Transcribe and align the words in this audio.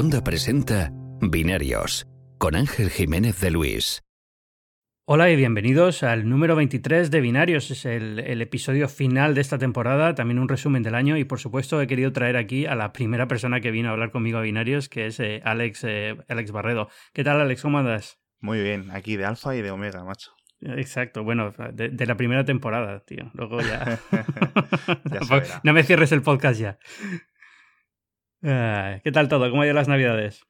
Onda 0.00 0.24
presenta 0.24 0.90
Binarios 1.20 2.06
con 2.38 2.56
Ángel 2.56 2.88
Jiménez 2.88 3.38
de 3.38 3.50
Luis. 3.50 4.02
Hola 5.04 5.28
y 5.28 5.36
bienvenidos 5.36 6.02
al 6.02 6.26
número 6.26 6.56
23 6.56 7.10
de 7.10 7.20
Binarios. 7.20 7.70
Es 7.70 7.84
el, 7.84 8.18
episodio 8.40 8.88
final 8.88 9.34
de 9.34 9.42
esta 9.42 9.58
temporada, 9.58 10.14
también 10.14 10.38
un 10.38 10.48
resumen 10.48 10.82
del 10.82 10.94
año 10.94 11.18
y 11.18 11.24
por 11.24 11.38
supuesto 11.38 11.82
he 11.82 11.86
querido 11.86 12.14
traer 12.14 12.38
aquí 12.38 12.64
a 12.64 12.76
la 12.76 12.94
primera 12.94 13.28
persona 13.28 13.60
que 13.60 13.70
vino 13.70 13.90
a 13.90 13.92
hablar 13.92 14.10
conmigo 14.10 14.38
a 14.38 14.40
Binarios, 14.40 14.88
que 14.88 15.04
es 15.04 15.20
eh, 15.20 15.42
Alex, 15.44 15.84
eh, 15.84 16.16
Alex 16.28 16.50
Barredo. 16.50 16.88
¿Qué 17.12 17.22
tal 17.22 17.38
Alex? 17.38 17.60
¿Cómo 17.60 17.76
andas? 17.76 18.22
Muy 18.38 18.62
bien, 18.62 18.90
aquí 18.92 19.18
de 19.18 19.26
Alfa 19.26 19.54
y 19.54 19.60
de 19.60 19.70
Omega, 19.70 20.02
macho. 20.02 20.30
Exacto, 20.62 21.24
bueno, 21.24 21.52
de, 21.74 22.06
la 22.06 22.16
primera 22.16 22.46
temporada, 22.46 23.00
tío. 23.00 23.30
Luego 23.34 23.60
ya. 23.60 23.98
no 25.62 25.74
me 25.74 25.82
cierres 25.82 26.12
el 26.12 26.22
podcast 26.22 26.58
ya. 26.58 26.78
¿Qué 28.42 29.12
tal 29.12 29.28
todo? 29.28 29.50
¿Cómo 29.50 29.62
ha 29.62 29.66
ido 29.66 29.74
las 29.74 29.88
navidades? 29.88 30.42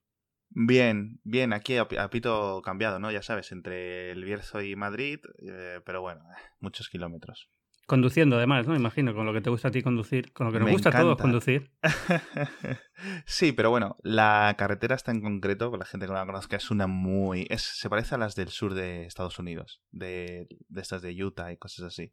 Bien, 0.51 1.21
bien, 1.23 1.53
aquí 1.53 1.77
a, 1.77 1.87
pito 2.11 2.61
cambiado, 2.63 2.99
¿no? 2.99 3.11
Ya 3.11 3.23
sabes, 3.23 3.53
entre 3.53 4.11
el 4.11 4.25
Bierzo 4.25 4.61
y 4.63 4.75
Madrid, 4.75 5.21
eh, 5.39 5.81
pero 5.85 6.01
bueno, 6.01 6.23
muchos 6.59 6.89
kilómetros. 6.89 7.49
Conduciendo, 7.87 8.37
además, 8.37 8.67
¿no? 8.67 8.77
Imagino, 8.77 9.15
con 9.15 9.27
lo 9.27 9.33
que 9.33 9.41
te 9.41 9.51
gusta 9.51 9.69
a 9.69 9.71
ti 9.71 9.83
conducir, 9.83 10.33
con 10.33 10.47
lo 10.47 10.53
que 10.53 10.61
nos 10.61 10.71
gusta 10.71 10.91
a 10.91 11.01
todos 11.01 11.19
conducir. 11.19 11.73
sí, 13.27 13.53
pero 13.53 13.71
bueno, 13.71 13.97
la 14.03 14.55
carretera 14.57 14.95
está 14.95 15.11
en 15.11 15.21
concreto, 15.21 15.71
con 15.71 15.81
la 15.81 15.87
gente 15.87 16.07
que 16.07 16.13
no 16.13 16.19
la 16.19 16.27
conozca, 16.27 16.57
es 16.57 16.71
una 16.71 16.87
muy. 16.87 17.47
Es, 17.51 17.63
se 17.63 17.89
parece 17.89 18.15
a 18.15 18.19
las 18.19 18.37
del 18.37 18.49
sur 18.49 18.75
de 18.75 19.07
Estados 19.07 19.39
Unidos, 19.41 19.83
de, 19.91 20.49
de 20.69 20.81
estas 20.81 21.03
de 21.03 21.25
Utah 21.25 21.53
y 21.53 21.57
cosas 21.57 21.87
así. 21.87 22.13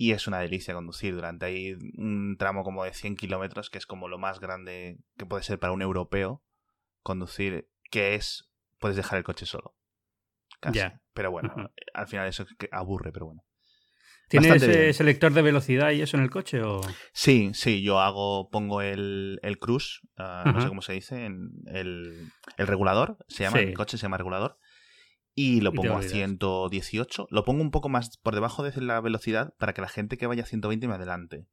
Y 0.00 0.12
es 0.12 0.26
una 0.26 0.38
delicia 0.38 0.72
conducir 0.72 1.14
durante 1.14 1.44
ahí 1.44 1.74
un 1.98 2.36
tramo 2.38 2.64
como 2.64 2.84
de 2.84 2.94
100 2.94 3.16
kilómetros, 3.16 3.68
que 3.68 3.76
es 3.76 3.84
como 3.84 4.08
lo 4.08 4.16
más 4.16 4.40
grande 4.40 4.96
que 5.18 5.26
puede 5.26 5.42
ser 5.42 5.58
para 5.58 5.74
un 5.74 5.82
europeo 5.82 6.42
conducir, 7.02 7.68
que 7.90 8.14
es. 8.14 8.50
Puedes 8.78 8.96
dejar 8.96 9.18
el 9.18 9.24
coche 9.24 9.44
solo. 9.44 9.76
Casi. 10.58 10.80
Pero 11.12 11.30
bueno, 11.30 11.52
al 11.92 12.08
final 12.08 12.26
eso 12.26 12.46
aburre, 12.72 13.12
pero 13.12 13.26
bueno. 13.26 13.44
¿Tienes 14.30 14.62
ese 14.62 14.94
selector 14.94 15.34
de 15.34 15.42
velocidad 15.42 15.90
y 15.90 16.00
eso 16.00 16.16
en 16.16 16.22
el 16.22 16.30
coche? 16.30 16.62
O... 16.62 16.80
Sí, 17.12 17.50
sí, 17.52 17.82
yo 17.82 18.00
hago, 18.00 18.48
pongo 18.48 18.80
el, 18.80 19.38
el 19.42 19.58
cruise, 19.58 20.00
ah, 20.16 20.50
no 20.54 20.62
sé 20.62 20.68
cómo 20.68 20.80
se 20.80 20.94
dice, 20.94 21.26
en 21.26 21.50
el, 21.66 22.30
el 22.56 22.66
regulador, 22.66 23.18
se 23.28 23.42
llama, 23.42 23.58
el 23.58 23.74
coche 23.74 23.98
se 23.98 24.02
llama 24.04 24.16
regulador, 24.16 24.56
y 25.34 25.60
lo 25.60 25.72
pongo 25.72 25.96
a 25.96 26.02
118. 26.02 27.28
Lo 27.30 27.44
pongo 27.44 27.62
un 27.62 27.70
poco 27.70 27.88
más 27.88 28.16
por 28.18 28.34
debajo 28.34 28.62
de 28.62 28.80
la 28.80 29.00
velocidad 29.00 29.54
para 29.58 29.72
que 29.72 29.82
la 29.82 29.88
gente 29.88 30.16
que 30.18 30.26
vaya 30.26 30.42
a 30.42 30.46
120 30.46 30.88
me 30.88 30.94
adelante 30.94 31.46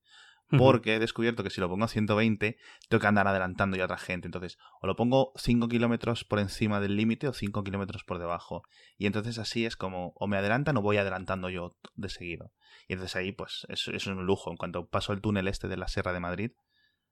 porque 0.50 0.96
he 0.96 1.00
descubierto 1.00 1.44
que 1.44 1.50
si 1.50 1.60
lo 1.60 1.70
pongo 1.70 1.86
a 1.86 1.88
120 1.90 2.58
tengo 2.88 3.02
que 3.02 3.08
andar 3.08 3.28
adelantando 3.28 3.76
ya 3.76 3.84
a 3.84 3.86
otra 3.86 3.98
gente. 3.98 4.28
Entonces, 4.28 4.58
o 4.82 4.88
lo 4.88 4.96
pongo 4.96 5.34
5 5.36 5.68
kilómetros 5.68 6.24
por 6.24 6.40
encima 6.40 6.80
del 6.80 6.96
límite 6.96 7.28
o 7.28 7.34
5 7.34 7.64
kilómetros 7.64 8.04
por 8.04 8.20
debajo. 8.20 8.64
Y 8.98 9.08
entonces 9.08 9.40
así 9.40 9.66
es 9.66 9.76
como 9.76 10.14
o 10.16 10.28
me 10.28 10.38
adelantan 10.38 10.78
o 10.78 10.82
voy 10.82 10.98
adelantando 10.98 11.50
yo 11.50 11.78
de 11.96 12.10
seguido. 12.10 12.54
Y 12.88 12.94
entonces 12.94 13.16
ahí 13.16 13.32
pues 13.32 13.66
eso, 13.70 13.92
es 13.92 14.08
un 14.08 14.26
lujo. 14.26 14.50
En 14.50 14.58
cuanto 14.58 14.88
paso 14.88 15.12
el 15.12 15.22
túnel 15.22 15.48
este 15.48 15.68
de 15.68 15.78
la 15.78 15.88
Sierra 15.88 16.14
de 16.14 16.20
Madrid, 16.20 16.52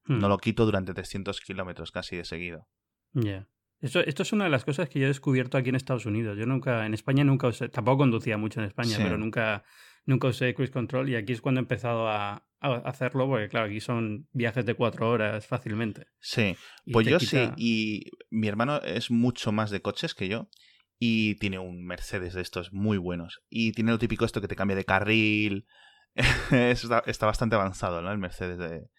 no 0.07 0.29
lo 0.29 0.37
quito 0.37 0.65
durante 0.65 0.93
300 0.93 1.41
kilómetros 1.41 1.91
casi 1.91 2.15
de 2.15 2.25
seguido. 2.25 2.67
Ya. 3.13 3.47
Esto, 3.81 3.99
esto, 3.99 4.23
es 4.23 4.33
una 4.33 4.45
de 4.45 4.49
las 4.49 4.65
cosas 4.65 4.89
que 4.89 4.99
yo 4.99 5.05
he 5.05 5.09
descubierto 5.09 5.57
aquí 5.57 5.69
en 5.69 5.75
Estados 5.75 6.05
Unidos. 6.05 6.37
Yo 6.37 6.45
nunca, 6.45 6.85
en 6.85 6.93
España 6.93 7.23
nunca 7.23 7.47
usé, 7.47 7.69
tampoco 7.69 7.99
conducía 7.99 8.37
mucho 8.37 8.59
en 8.59 8.67
España, 8.67 8.97
pero 8.97 9.17
nunca, 9.17 9.63
nunca 10.05 10.27
usé 10.27 10.53
cruise 10.53 10.71
control 10.71 11.09
y 11.09 11.15
aquí 11.15 11.33
es 11.33 11.41
cuando 11.41 11.59
he 11.59 11.63
empezado 11.63 12.07
a, 12.07 12.47
hacerlo, 12.59 13.27
porque 13.27 13.47
claro, 13.47 13.67
aquí 13.67 13.79
son 13.79 14.27
viajes 14.31 14.65
de 14.65 14.73
cuatro 14.73 15.09
horas 15.09 15.45
fácilmente. 15.45 16.07
Sí, 16.19 16.55
pues 16.91 17.05
yo 17.05 17.19
sí, 17.19 17.49
y 17.57 18.09
mi 18.31 18.47
hermano 18.47 18.81
es 18.81 19.11
mucho 19.11 19.51
más 19.51 19.69
de 19.69 19.81
coches 19.81 20.15
que 20.15 20.27
yo 20.27 20.49
y 20.97 21.35
tiene 21.35 21.59
un 21.59 21.85
Mercedes 21.85 22.33
de 22.33 22.41
estos 22.41 22.73
muy 22.73 22.97
buenos 22.97 23.43
y 23.49 23.73
tiene 23.73 23.91
lo 23.91 23.99
típico 23.99 24.25
esto 24.25 24.41
que 24.41 24.47
te 24.47 24.55
cambia 24.55 24.75
de 24.75 24.85
carril, 24.85 25.67
está, 26.51 27.03
está, 27.05 27.25
bastante 27.25 27.55
avanzado, 27.55 28.01
¿no? 28.01 28.11
El 28.11 28.17
Mercedes 28.17 28.57
de, 28.57 28.89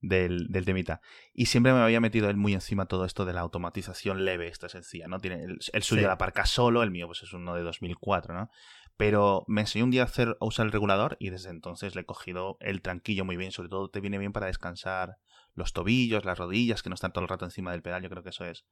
del, 0.00 0.46
del, 0.48 0.64
temita. 0.64 1.00
Y 1.32 1.46
siempre 1.46 1.72
me 1.72 1.80
había 1.80 2.00
metido 2.00 2.30
él 2.30 2.36
muy 2.36 2.54
encima 2.54 2.86
todo 2.86 3.04
esto 3.04 3.24
de 3.24 3.32
la 3.32 3.40
automatización 3.40 4.24
leve, 4.24 4.48
esta 4.48 4.68
sencilla, 4.68 5.08
¿no? 5.08 5.18
Tiene 5.18 5.44
el, 5.44 5.82
suyo 5.82 6.06
la 6.06 6.14
aparca 6.14 6.46
solo, 6.46 6.82
el 6.82 6.90
mío 6.90 7.06
pues 7.06 7.22
es 7.22 7.32
uno 7.32 7.54
de 7.54 7.62
2004, 7.62 8.34
¿no? 8.34 8.50
Pero 8.96 9.44
me 9.46 9.62
enseñó 9.62 9.84
un 9.84 9.90
día 9.90 10.02
a, 10.02 10.06
hacer, 10.06 10.36
a 10.40 10.44
usar 10.44 10.66
el 10.66 10.72
regulador 10.72 11.16
y 11.20 11.30
desde 11.30 11.50
entonces 11.50 11.94
le 11.94 12.02
he 12.02 12.04
cogido 12.04 12.56
el 12.60 12.82
tranquillo 12.82 13.24
muy 13.24 13.36
bien. 13.36 13.52
Sobre 13.52 13.68
todo 13.68 13.88
te 13.88 14.00
viene 14.00 14.18
bien 14.18 14.32
para 14.32 14.46
descansar 14.46 15.16
los 15.54 15.72
tobillos, 15.72 16.24
las 16.24 16.38
rodillas, 16.38 16.82
que 16.82 16.90
no 16.90 16.94
están 16.94 17.12
todo 17.12 17.22
el 17.22 17.28
rato 17.28 17.44
encima 17.44 17.72
del 17.72 17.82
pedal. 17.82 18.02
Yo 18.02 18.10
creo 18.10 18.22
que 18.22 18.30
eso 18.30 18.44
es 18.44 18.66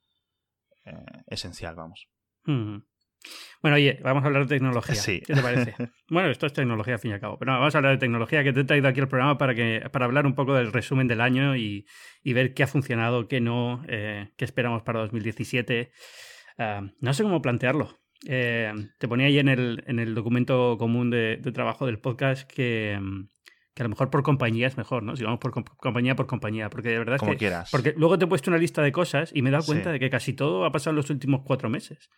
eh, 0.85 1.23
esencial, 1.27 1.77
vamos. 1.77 2.09
Bueno, 3.61 3.77
oye, 3.77 3.99
vamos 4.03 4.23
a 4.23 4.27
hablar 4.27 4.47
de 4.47 4.55
tecnología. 4.55 4.95
Sí. 4.95 5.21
¿Qué 5.27 5.35
te 5.35 5.43
parece? 5.43 5.75
bueno, 6.09 6.31
esto 6.31 6.47
es 6.47 6.53
tecnología 6.53 6.95
al 6.95 7.01
fin 7.01 7.11
y 7.11 7.15
al 7.15 7.21
cabo. 7.21 7.39
Pero 7.39 7.53
no, 7.53 7.59
vamos 7.59 7.75
a 7.75 7.79
hablar 7.79 7.93
de 7.93 7.99
tecnología, 7.99 8.45
que 8.45 8.53
te 8.53 8.61
he 8.61 8.65
traído 8.65 8.89
aquí 8.89 9.01
el 9.01 9.09
programa 9.09 9.37
para, 9.37 9.55
que, 9.55 9.83
para 9.93 10.05
hablar 10.05 10.27
un 10.27 10.35
poco 10.35 10.55
del 10.55 10.73
resumen 10.73 11.09
del 11.09 11.21
año 11.21 11.57
y, 11.57 11.87
y 12.23 12.33
ver 12.33 12.55
qué 12.55 12.63
ha 12.63 12.67
funcionado, 12.69 13.27
qué 13.27 13.41
no, 13.41 13.85
eh, 13.89 14.31
qué 14.37 14.45
esperamos 14.45 14.83
para 14.83 15.01
2017. 15.01 15.91
Ah, 16.59 16.83
no 17.01 17.15
sé 17.15 17.25
cómo 17.25 17.43
plantearlo. 17.43 17.99
Eh, 18.27 18.73
te 18.99 19.09
ponía 19.09 19.27
ahí 19.27 19.39
en 19.39 19.49
el, 19.49 19.85
en 19.87 19.99
el 19.99 20.15
documento 20.15 20.77
común 20.79 21.11
de, 21.11 21.41
trabajo 21.53 21.87
del 21.87 22.01
podcast 22.01 22.51
que, 22.51 22.99
que, 23.75 23.83
a 23.83 23.85
lo 23.85 23.91
mejor 23.91 24.11
por 24.11 24.23
compañía 24.25 24.67
es 24.67 24.77
mejor, 24.77 25.05
¿no? 25.05 25.17
Si 25.17 25.23
vamos 25.23 25.39
por 25.39 25.53
compañía 25.77 26.17
por 26.17 26.27
compañía, 26.27 26.69
porque 26.69 26.91
de 26.91 26.99
verdad 26.99 27.19
Como 27.19 27.33
que, 27.33 27.39
quieras. 27.39 27.71
Porque 27.71 27.95
luego 27.97 28.19
te 28.19 28.25
he 28.25 28.29
puesto 28.29 28.51
una 28.51 28.59
lista 28.59 28.83
de 28.83 28.91
cosas 28.91 29.31
y 29.35 29.43
me 29.43 29.51
he 29.51 29.53
dado 29.53 29.65
cuenta 29.65 29.93
de 29.93 30.01
que 30.01 30.11
casi 30.11 30.33
todo 30.33 30.65
ha 30.65 30.73
pasado 30.73 30.91
en 30.91 30.97
los 30.97 31.11
últimos 31.11 31.43
cuatro 31.45 31.69
meses 31.69 32.09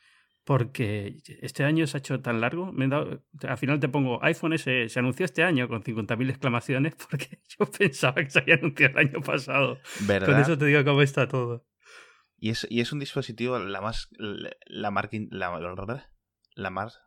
porque 0.51 1.23
este 1.43 1.63
año 1.63 1.87
se 1.87 1.97
ha 1.97 2.01
hecho 2.01 2.23
tan 2.23 2.41
largo. 2.41 2.73
Me 2.73 2.89
dado, 2.89 3.23
al 3.47 3.57
final 3.57 3.79
te 3.79 3.89
pongo 3.89 4.19
iPhone 4.25 4.53
S, 4.55 4.89
se 4.89 4.99
anunció 4.99 5.25
este 5.25 5.45
año 5.45 5.69
con 5.69 5.85
50.000 5.85 6.29
exclamaciones 6.29 6.97
porque 7.09 7.39
yo 7.57 7.67
pensaba 7.71 8.17
que 8.17 8.31
se 8.31 8.41
había 8.41 8.57
anunciado 8.57 8.99
el 8.99 9.07
año 9.07 9.21
pasado. 9.21 9.79
¿verdad? 10.09 10.27
Con 10.27 10.41
eso 10.41 10.59
te 10.59 10.65
digo 10.65 10.85
cómo 10.85 11.03
está 11.03 11.29
todo. 11.29 11.69
Y 12.37 12.51
es, 12.51 12.67
y 12.69 12.81
es 12.81 12.93
un 12.93 12.99
dispositivo 12.99 13.61
la 13.61 13.81
más. 13.81 14.09
La, 14.19 14.51
la, 14.67 14.91
la, 15.31 16.11
la 16.57 16.71
más 16.71 17.01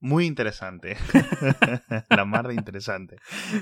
muy 0.00 0.26
interesante. 0.26 0.96
la 2.10 2.24
mar 2.24 2.46
de 2.48 2.54
interesante. 2.54 3.16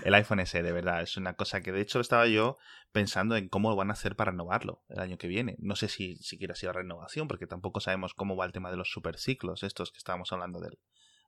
El 0.05 0.15
iPhone 0.15 0.45
SE, 0.45 0.63
de 0.63 0.73
verdad, 0.73 1.03
es 1.03 1.17
una 1.17 1.35
cosa 1.35 1.63
que 1.63 1.73
de 1.73 1.81
hecho 1.81 2.01
estaba 2.01 2.27
yo 2.27 2.59
pensando 2.93 3.37
en 3.37 3.49
cómo 3.49 3.75
van 3.75 3.91
a 3.91 3.95
hacer 3.95 4.17
para 4.17 4.33
renovarlo 4.33 4.83
el 4.89 5.01
año 5.01 5.17
que 5.17 5.29
viene. 5.29 5.57
No 5.59 5.77
sé 5.77 5.89
si 5.89 6.17
siquiera 6.17 6.53
ha 6.53 6.57
sido 6.57 6.73
renovación, 6.73 7.27
porque 7.29 7.47
tampoco 7.47 7.81
sabemos 7.81 8.15
cómo 8.15 8.37
va 8.37 8.45
el 8.45 8.53
tema 8.53 8.71
de 8.71 8.77
los 8.77 8.91
superciclos, 8.91 9.63
estos 9.63 9.93
que 9.93 9.99
estábamos 9.99 10.33
hablando 10.33 10.61
del, 10.61 10.79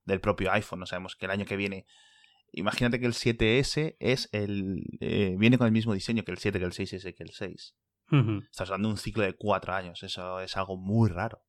del 0.04 0.20
propio 0.20 0.52
iPhone. 0.52 0.80
No 0.80 0.86
sabemos 0.86 1.16
que 1.16 1.26
el 1.26 1.32
año 1.32 1.46
que 1.46 1.56
viene. 1.56 1.86
Imagínate 2.52 2.98
que 3.00 3.06
el 3.06 3.14
7S 3.14 3.96
es 3.98 4.28
el. 4.32 4.82
Eh, 5.00 5.36
viene 5.38 5.58
con 5.58 5.66
el 5.66 5.72
mismo 5.72 5.94
diseño 5.94 6.22
que 6.22 6.32
el 6.32 6.38
7, 6.38 6.58
que 6.58 6.64
el 6.64 6.72
6S, 6.72 7.14
que 7.14 7.22
el 7.22 7.30
6. 7.30 7.74
Estás 8.50 8.70
hablando 8.70 8.88
de 8.88 8.92
un 8.92 8.98
ciclo 8.98 9.22
de 9.22 9.34
cuatro 9.34 9.74
años. 9.74 10.02
Eso 10.02 10.40
es 10.40 10.56
algo 10.56 10.78
muy 10.78 11.10
raro 11.10 11.42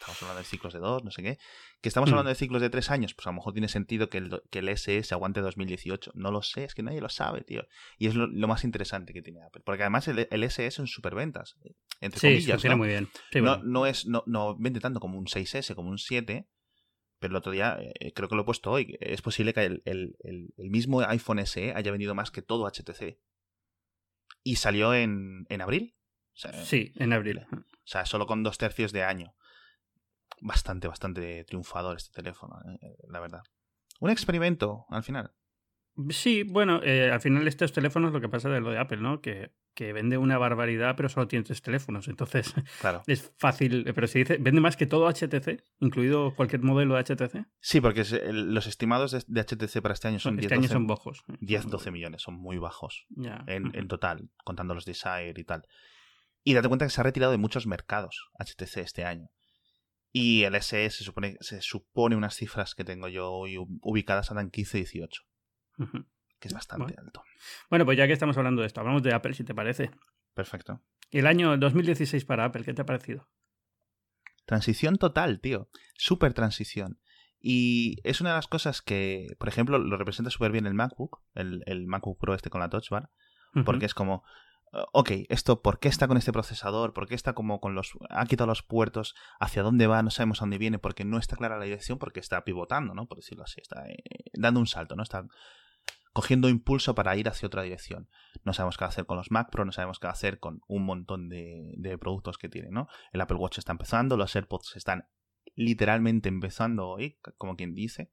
estamos 0.00 0.22
hablando 0.22 0.38
de 0.38 0.44
ciclos 0.44 0.72
de 0.72 0.78
dos, 0.78 1.04
no 1.04 1.10
sé 1.10 1.22
qué. 1.22 1.38
Que 1.80 1.88
estamos 1.88 2.10
hmm. 2.10 2.14
hablando 2.14 2.28
de 2.30 2.34
ciclos 2.34 2.62
de 2.62 2.70
tres 2.70 2.90
años, 2.90 3.14
pues 3.14 3.26
a 3.26 3.30
lo 3.30 3.34
mejor 3.34 3.52
tiene 3.52 3.68
sentido 3.68 4.08
que 4.08 4.18
el, 4.18 4.42
que 4.50 4.60
el 4.60 4.76
SE 4.76 5.02
se 5.02 5.14
aguante 5.14 5.40
2018. 5.40 6.12
No 6.14 6.30
lo 6.30 6.42
sé, 6.42 6.64
es 6.64 6.74
que 6.74 6.82
nadie 6.82 7.00
lo 7.00 7.08
sabe, 7.08 7.42
tío. 7.42 7.66
Y 7.98 8.06
es 8.06 8.14
lo, 8.14 8.48
más 8.48 8.64
interesante 8.64 9.12
que 9.12 9.22
tiene 9.22 9.42
Apple. 9.42 9.62
Porque 9.64 9.82
además 9.82 10.08
el, 10.08 10.26
el 10.30 10.50
SE 10.50 10.70
son 10.70 10.86
superventas. 10.86 11.56
Entre 12.00 12.20
comillas. 12.20 12.64
¿no? 12.64 12.76
muy 12.78 12.88
bien. 12.88 13.08
no, 13.34 13.62
no, 13.62 13.86
es, 13.86 14.06
no, 14.06 14.24
no 14.26 14.56
vende 14.58 14.80
tanto 14.80 15.00
como 15.00 15.18
un 15.18 15.26
6S, 15.26 15.74
como 15.74 15.90
un 15.90 15.98
7. 15.98 16.48
Pero 17.18 17.32
el 17.32 17.36
otro 17.36 17.52
día, 17.52 17.78
eh, 17.78 18.12
creo 18.14 18.30
que 18.30 18.34
lo 18.34 18.42
he 18.42 18.46
puesto 18.46 18.70
hoy, 18.70 18.96
es 18.98 19.20
posible 19.20 19.52
que 19.52 19.66
el, 19.66 19.82
el, 19.84 20.16
el, 20.20 20.70
mismo 20.70 21.02
iPhone 21.02 21.46
SE 21.46 21.74
haya 21.74 21.90
vendido 21.90 22.14
más 22.14 22.30
que 22.30 22.40
todo 22.40 22.66
HTC. 22.66 23.18
Y 24.42 24.56
salió 24.56 24.94
en, 24.94 25.44
en 25.50 25.60
abril. 25.60 25.94
sí, 26.64 26.94
en 26.96 27.12
abril. 27.12 27.46
O 27.52 27.62
sea, 27.84 28.06
solo 28.06 28.26
con 28.26 28.42
dos 28.42 28.56
tercios 28.56 28.92
de 28.92 29.02
año 29.02 29.34
bastante, 30.40 30.88
bastante 30.88 31.44
triunfador 31.44 31.96
este 31.96 32.12
teléfono, 32.12 32.58
eh, 32.80 32.96
la 33.08 33.20
verdad. 33.20 33.42
Un 34.00 34.10
experimento, 34.10 34.86
al 34.88 35.02
final. 35.02 35.32
Sí, 36.08 36.44
bueno, 36.44 36.80
eh, 36.82 37.10
al 37.10 37.20
final 37.20 37.46
estos 37.46 37.72
teléfonos 37.72 38.12
lo 38.12 38.20
que 38.20 38.28
pasa 38.28 38.48
de 38.48 38.60
lo 38.60 38.70
de 38.70 38.78
Apple, 38.78 38.98
¿no? 38.98 39.20
Que, 39.20 39.52
que 39.74 39.92
vende 39.92 40.16
una 40.18 40.38
barbaridad, 40.38 40.94
pero 40.96 41.08
solo 41.08 41.28
tiene 41.28 41.44
tres 41.44 41.60
teléfonos. 41.60 42.08
Entonces, 42.08 42.54
claro. 42.80 43.02
es 43.06 43.32
fácil. 43.36 43.84
Pero 43.94 44.06
se 44.06 44.20
dice, 44.20 44.38
¿vende 44.38 44.60
más 44.60 44.76
que 44.76 44.86
todo 44.86 45.10
HTC? 45.10 45.62
¿Incluido 45.80 46.34
cualquier 46.34 46.62
modelo 46.62 46.94
de 46.94 47.04
HTC? 47.04 47.46
Sí, 47.60 47.80
porque 47.80 48.04
los 48.32 48.66
estimados 48.66 49.12
de, 49.12 49.40
HTC 49.42 49.82
para 49.82 49.94
este 49.94 50.08
año 50.08 50.18
son 50.18 50.36
10, 50.36 50.44
este 50.44 50.54
año 50.54 50.68
son 50.68 50.86
bajos. 50.86 51.22
10, 51.40 51.68
12 51.68 51.90
millones, 51.90 52.22
son 52.22 52.34
muy 52.34 52.58
bajos. 52.58 53.06
En, 53.46 53.74
en, 53.74 53.88
total, 53.88 54.30
contando 54.44 54.74
los 54.74 54.84
Desire 54.84 55.34
y 55.36 55.44
tal. 55.44 55.66
Y 56.42 56.54
date 56.54 56.68
cuenta 56.68 56.86
que 56.86 56.90
se 56.90 57.00
ha 57.00 57.04
retirado 57.04 57.32
de 57.32 57.38
muchos 57.38 57.66
mercados 57.66 58.30
HTC 58.38 58.78
este 58.78 59.04
año. 59.04 59.28
Y 60.12 60.42
el 60.42 60.60
SE 60.60 60.90
se 60.90 61.04
supone, 61.04 61.36
se 61.40 61.62
supone 61.62 62.16
unas 62.16 62.34
cifras 62.34 62.74
que 62.74 62.84
tengo 62.84 63.08
yo 63.08 63.30
hoy 63.30 63.56
ubicadas 63.58 64.30
andan 64.30 64.50
15-18. 64.50 65.08
que 66.38 66.48
es 66.48 66.54
bastante 66.54 66.94
alto. 66.98 67.22
Bueno, 67.68 67.84
pues 67.84 67.96
ya 67.96 68.06
que 68.06 68.12
estamos 68.12 68.36
hablando 68.36 68.62
de 68.62 68.66
esto, 68.66 68.80
hablamos 68.80 69.02
de 69.02 69.14
Apple, 69.14 69.34
si 69.34 69.44
te 69.44 69.54
parece. 69.54 69.90
Perfecto. 70.34 70.82
¿Y 71.10 71.18
el 71.18 71.26
año 71.26 71.56
2016 71.56 72.24
para 72.24 72.44
Apple, 72.44 72.64
qué 72.64 72.74
te 72.74 72.82
ha 72.82 72.86
parecido? 72.86 73.28
Transición 74.46 74.96
total, 74.96 75.40
tío. 75.40 75.68
Súper 75.94 76.34
transición. 76.34 77.00
Y 77.40 77.96
es 78.04 78.20
una 78.20 78.30
de 78.30 78.36
las 78.36 78.48
cosas 78.48 78.82
que, 78.82 79.28
por 79.38 79.48
ejemplo, 79.48 79.78
lo 79.78 79.96
representa 79.96 80.30
súper 80.30 80.52
bien 80.52 80.66
el 80.66 80.74
MacBook, 80.74 81.22
el, 81.34 81.62
el, 81.66 81.86
MacBook 81.86 82.18
Pro 82.18 82.34
este 82.34 82.50
con 82.50 82.60
la 82.60 82.68
Touch 82.68 82.90
Bar, 82.90 83.10
porque 83.64 83.86
es 83.86 83.94
como, 83.94 84.24
ok, 84.72 85.10
esto, 85.28 85.62
¿por 85.62 85.78
qué 85.78 85.88
está 85.88 86.06
con 86.08 86.16
este 86.16 86.32
procesador? 86.32 86.92
¿Por 86.92 87.08
qué 87.08 87.14
está 87.14 87.32
como 87.32 87.60
con 87.60 87.74
los, 87.74 87.92
ha 88.08 88.24
quitado 88.26 88.46
los 88.46 88.62
puertos? 88.62 89.14
¿Hacia 89.38 89.62
dónde 89.62 89.86
va? 89.86 90.02
No 90.02 90.10
sabemos 90.10 90.40
a 90.40 90.44
dónde 90.44 90.58
viene 90.58 90.78
porque 90.78 91.04
no 91.04 91.18
está 91.18 91.36
clara 91.36 91.58
la 91.58 91.64
dirección, 91.64 91.98
porque 91.98 92.20
está 92.20 92.44
pivotando, 92.44 92.94
¿no? 92.94 93.06
Por 93.06 93.18
decirlo 93.18 93.44
así, 93.44 93.60
está 93.60 93.86
eh, 93.88 94.02
dando 94.34 94.60
un 94.60 94.66
salto, 94.66 94.96
¿no? 94.96 95.02
Está 95.02 95.26
cogiendo 96.12 96.48
impulso 96.48 96.94
para 96.94 97.16
ir 97.16 97.28
hacia 97.28 97.46
otra 97.46 97.62
dirección. 97.62 98.08
No 98.44 98.52
sabemos 98.52 98.76
qué 98.76 98.84
hacer 98.84 99.06
con 99.06 99.16
los 99.16 99.30
Mac 99.30 99.50
Pro, 99.50 99.64
no 99.64 99.72
sabemos 99.72 99.98
qué 99.98 100.08
hacer 100.08 100.38
con 100.38 100.60
un 100.66 100.84
montón 100.84 101.28
de, 101.28 101.74
de 101.76 101.98
productos 101.98 102.38
que 102.38 102.48
tiene, 102.48 102.70
¿no? 102.70 102.88
El 103.12 103.20
Apple 103.20 103.36
Watch 103.36 103.58
está 103.58 103.72
empezando, 103.72 104.16
los 104.16 104.34
AirPods 104.34 104.76
están 104.76 105.08
literalmente 105.54 106.28
empezando 106.28 106.88
hoy, 106.88 107.18
como 107.36 107.56
quien 107.56 107.74
dice. 107.74 108.10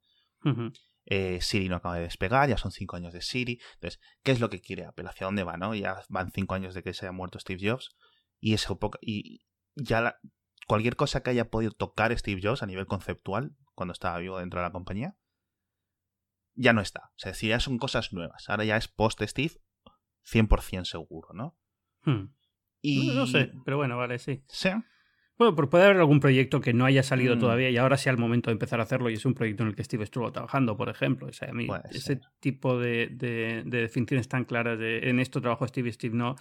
Eh, 1.10 1.40
Siri 1.40 1.70
no 1.70 1.76
acaba 1.76 1.96
de 1.96 2.02
despegar, 2.02 2.50
ya 2.50 2.58
son 2.58 2.70
cinco 2.70 2.96
años 2.96 3.14
de 3.14 3.22
Siri. 3.22 3.58
Entonces, 3.74 3.98
¿qué 4.22 4.32
es 4.32 4.40
lo 4.40 4.50
que 4.50 4.60
quiere 4.60 4.84
Apple? 4.84 5.08
¿Hacia 5.08 5.24
dónde 5.26 5.42
va? 5.42 5.56
¿no? 5.56 5.74
Ya 5.74 6.02
van 6.10 6.30
cinco 6.32 6.54
años 6.54 6.74
de 6.74 6.82
que 6.82 6.92
se 6.92 7.06
haya 7.06 7.12
muerto 7.12 7.38
Steve 7.38 7.66
Jobs. 7.66 7.96
Y 8.40 8.52
eso 8.52 8.78
y 9.00 9.40
ya 9.74 10.02
la, 10.02 10.18
cualquier 10.66 10.96
cosa 10.96 11.22
que 11.22 11.30
haya 11.30 11.48
podido 11.48 11.72
tocar 11.72 12.16
Steve 12.16 12.40
Jobs 12.42 12.62
a 12.62 12.66
nivel 12.66 12.86
conceptual, 12.86 13.56
cuando 13.74 13.92
estaba 13.92 14.18
vivo 14.18 14.38
dentro 14.38 14.60
de 14.60 14.66
la 14.66 14.72
compañía, 14.72 15.16
ya 16.54 16.74
no 16.74 16.82
está. 16.82 17.10
O 17.16 17.18
sea, 17.18 17.32
si 17.32 17.48
ya 17.48 17.58
son 17.58 17.78
cosas 17.78 18.12
nuevas. 18.12 18.50
Ahora 18.50 18.64
ya 18.64 18.76
es 18.76 18.86
post 18.86 19.22
Steve 19.22 19.54
100% 20.30 20.84
seguro, 20.84 21.28
¿no? 21.32 21.58
Hmm. 22.02 22.34
Y... 22.82 23.08
No, 23.08 23.14
no, 23.14 23.26
sé, 23.26 23.50
pero 23.64 23.78
bueno, 23.78 23.96
vale, 23.96 24.18
sí. 24.18 24.44
Sí. 24.48 24.68
Bueno, 25.38 25.54
pues 25.54 25.68
puede 25.68 25.84
haber 25.84 25.98
algún 25.98 26.18
proyecto 26.18 26.60
que 26.60 26.72
no 26.72 26.84
haya 26.84 27.04
salido 27.04 27.36
mm. 27.36 27.38
todavía 27.38 27.70
y 27.70 27.76
ahora 27.76 27.96
sea 27.96 28.10
el 28.10 28.18
momento 28.18 28.50
de 28.50 28.52
empezar 28.52 28.80
a 28.80 28.82
hacerlo 28.82 29.08
y 29.08 29.14
es 29.14 29.24
un 29.24 29.34
proyecto 29.34 29.62
en 29.62 29.68
el 29.68 29.76
que 29.76 29.84
Steve 29.84 30.02
estuvo 30.02 30.32
trabajando, 30.32 30.76
por 30.76 30.88
ejemplo. 30.88 31.28
O 31.28 31.32
sea, 31.32 31.50
a 31.50 31.52
mí 31.52 31.68
ese 31.90 32.20
tipo 32.40 32.78
de, 32.78 33.08
de, 33.12 33.62
de, 33.64 33.80
definiciones 33.82 34.28
tan 34.28 34.44
claras 34.44 34.78
de 34.78 35.08
en 35.08 35.20
esto 35.20 35.40
trabajo 35.40 35.66
Steve 35.66 35.90
y 35.90 35.92
Steve 35.92 36.16
no, 36.16 36.34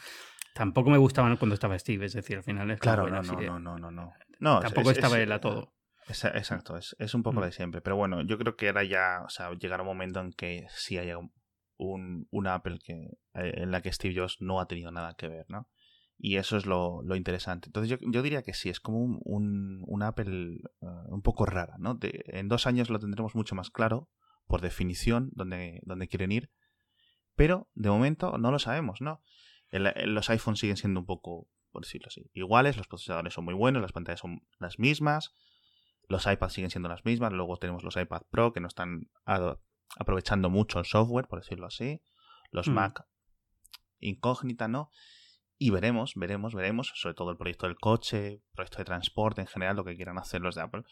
tampoco 0.55 0.89
me 0.89 0.97
gustaban 0.97 1.37
cuando 1.37 1.53
estaba 1.53 1.77
Steve, 1.77 2.07
es 2.07 2.13
decir, 2.13 2.37
al 2.37 2.43
final 2.43 2.71
es 2.71 2.79
Claro, 2.79 3.07
no, 3.07 3.21
no, 3.21 3.59
no, 3.59 3.59
no, 3.59 3.91
no, 3.91 4.13
no, 4.39 4.59
Tampoco 4.59 4.89
estaba 4.89 5.19
él 5.19 5.31
a 5.31 5.39
todo. 5.39 5.75
Es, 6.07 6.23
exacto, 6.23 6.77
es, 6.77 6.95
es, 6.97 7.13
un 7.13 7.21
poco 7.21 7.41
mm. 7.41 7.43
de 7.43 7.51
siempre. 7.51 7.81
Pero 7.81 7.97
bueno, 7.97 8.21
yo 8.23 8.39
creo 8.39 8.55
que 8.55 8.67
era 8.67 8.83
ya, 8.83 9.21
o 9.23 9.29
sea, 9.29 9.51
llegará 9.53 9.83
un 9.83 9.89
momento 9.89 10.21
en 10.21 10.31
que 10.31 10.65
sí 10.69 10.97
haya 10.97 11.17
un, 11.77 12.27
una 12.31 12.55
Apple 12.55 12.79
que, 12.83 12.93
eh, 13.35 13.53
en 13.57 13.71
la 13.71 13.81
que 13.81 13.91
Steve 13.91 14.15
Jobs 14.17 14.37
no 14.39 14.59
ha 14.59 14.67
tenido 14.67 14.91
nada 14.91 15.13
que 15.15 15.27
ver, 15.27 15.45
¿no? 15.49 15.69
Y 16.19 16.37
eso 16.37 16.57
es 16.57 16.65
lo, 16.65 17.01
lo 17.03 17.15
interesante. 17.15 17.69
Entonces 17.69 17.89
yo, 17.89 17.97
yo, 18.09 18.21
diría 18.23 18.41
que 18.41 18.53
sí, 18.53 18.69
es 18.69 18.79
como 18.79 18.99
un, 18.99 19.19
un, 19.23 19.83
un 19.85 20.03
Apple 20.03 20.57
uh, 20.79 21.13
un 21.13 21.21
poco 21.21 21.45
rara, 21.45 21.75
¿no? 21.77 21.93
De, 21.93 22.23
en 22.27 22.47
dos 22.47 22.65
años 22.65 22.89
lo 22.89 22.99
tendremos 22.99 23.35
mucho 23.35 23.53
más 23.53 23.69
claro, 23.69 24.09
por 24.47 24.61
definición, 24.61 25.29
dónde, 25.33 25.79
dónde 25.83 26.07
quieren 26.07 26.31
ir. 26.31 26.49
Pero 27.35 27.69
de 27.75 27.89
momento 27.89 28.37
no 28.39 28.51
lo 28.51 28.57
sabemos, 28.57 28.99
¿no? 28.99 29.21
El, 29.69 29.87
el, 29.87 30.15
los 30.15 30.29
iPhones 30.29 30.59
siguen 30.59 30.77
siendo 30.77 31.01
un 31.01 31.05
poco, 31.05 31.47
por 31.71 31.83
decirlo 31.83 32.07
así, 32.07 32.31
iguales, 32.33 32.77
los 32.77 32.87
procesadores 32.87 33.33
son 33.33 33.45
muy 33.45 33.53
buenos, 33.53 33.81
las 33.81 33.91
pantallas 33.91 34.21
son 34.21 34.41
las 34.59 34.79
mismas, 34.79 35.35
los 36.07 36.25
iPads 36.25 36.53
siguen 36.53 36.71
siendo 36.71 36.89
las 36.89 37.05
mismas, 37.05 37.31
luego 37.33 37.57
tenemos 37.57 37.83
los 37.83 37.95
iPad 37.95 38.23
Pro 38.31 38.53
que 38.53 38.61
no 38.61 38.67
están 38.67 39.09
aprovechando 39.97 40.49
mucho 40.49 40.79
el 40.79 40.85
software, 40.85 41.27
por 41.27 41.41
decirlo 41.41 41.67
así, 41.67 42.01
los 42.51 42.69
mm. 42.69 42.73
Mac 42.73 43.05
incógnita, 43.99 44.67
¿no? 44.67 44.91
Y 45.59 45.71
veremos, 45.71 46.13
veremos, 46.15 46.53
veremos, 46.53 46.91
sobre 46.95 47.15
todo 47.15 47.31
el 47.31 47.37
proyecto 47.37 47.65
del 47.65 47.77
coche, 47.77 48.41
proyecto 48.53 48.77
de 48.77 48.85
transporte 48.85 49.41
en 49.41 49.47
general, 49.47 49.75
lo 49.75 49.83
que 49.83 49.95
quieran 49.95 50.19
hacer 50.19 50.41
los 50.41 50.55
de 50.55 50.61
Apple. 50.61 50.83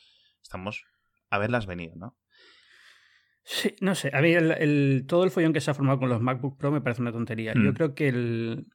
Estamos 0.41 0.83
a 1.29 1.37
verlas 1.37 1.67
venir, 1.67 1.95
¿no? 1.95 2.17
Sí, 3.43 3.75
no 3.79 3.93
sé. 3.93 4.09
A 4.11 4.21
mí 4.21 4.31
el, 4.31 4.51
el, 4.51 5.05
todo 5.07 5.23
el 5.23 5.29
follón 5.29 5.53
que 5.53 5.61
se 5.61 5.69
ha 5.69 5.75
formado 5.75 5.99
con 5.99 6.09
los 6.09 6.19
MacBook 6.19 6.57
Pro 6.57 6.71
me 6.71 6.81
parece 6.81 7.03
una 7.03 7.11
tontería. 7.11 7.53
Mm. 7.53 7.63
Yo 7.63 7.73
creo 7.75 7.93
que 7.93 8.07
el, 8.07 8.67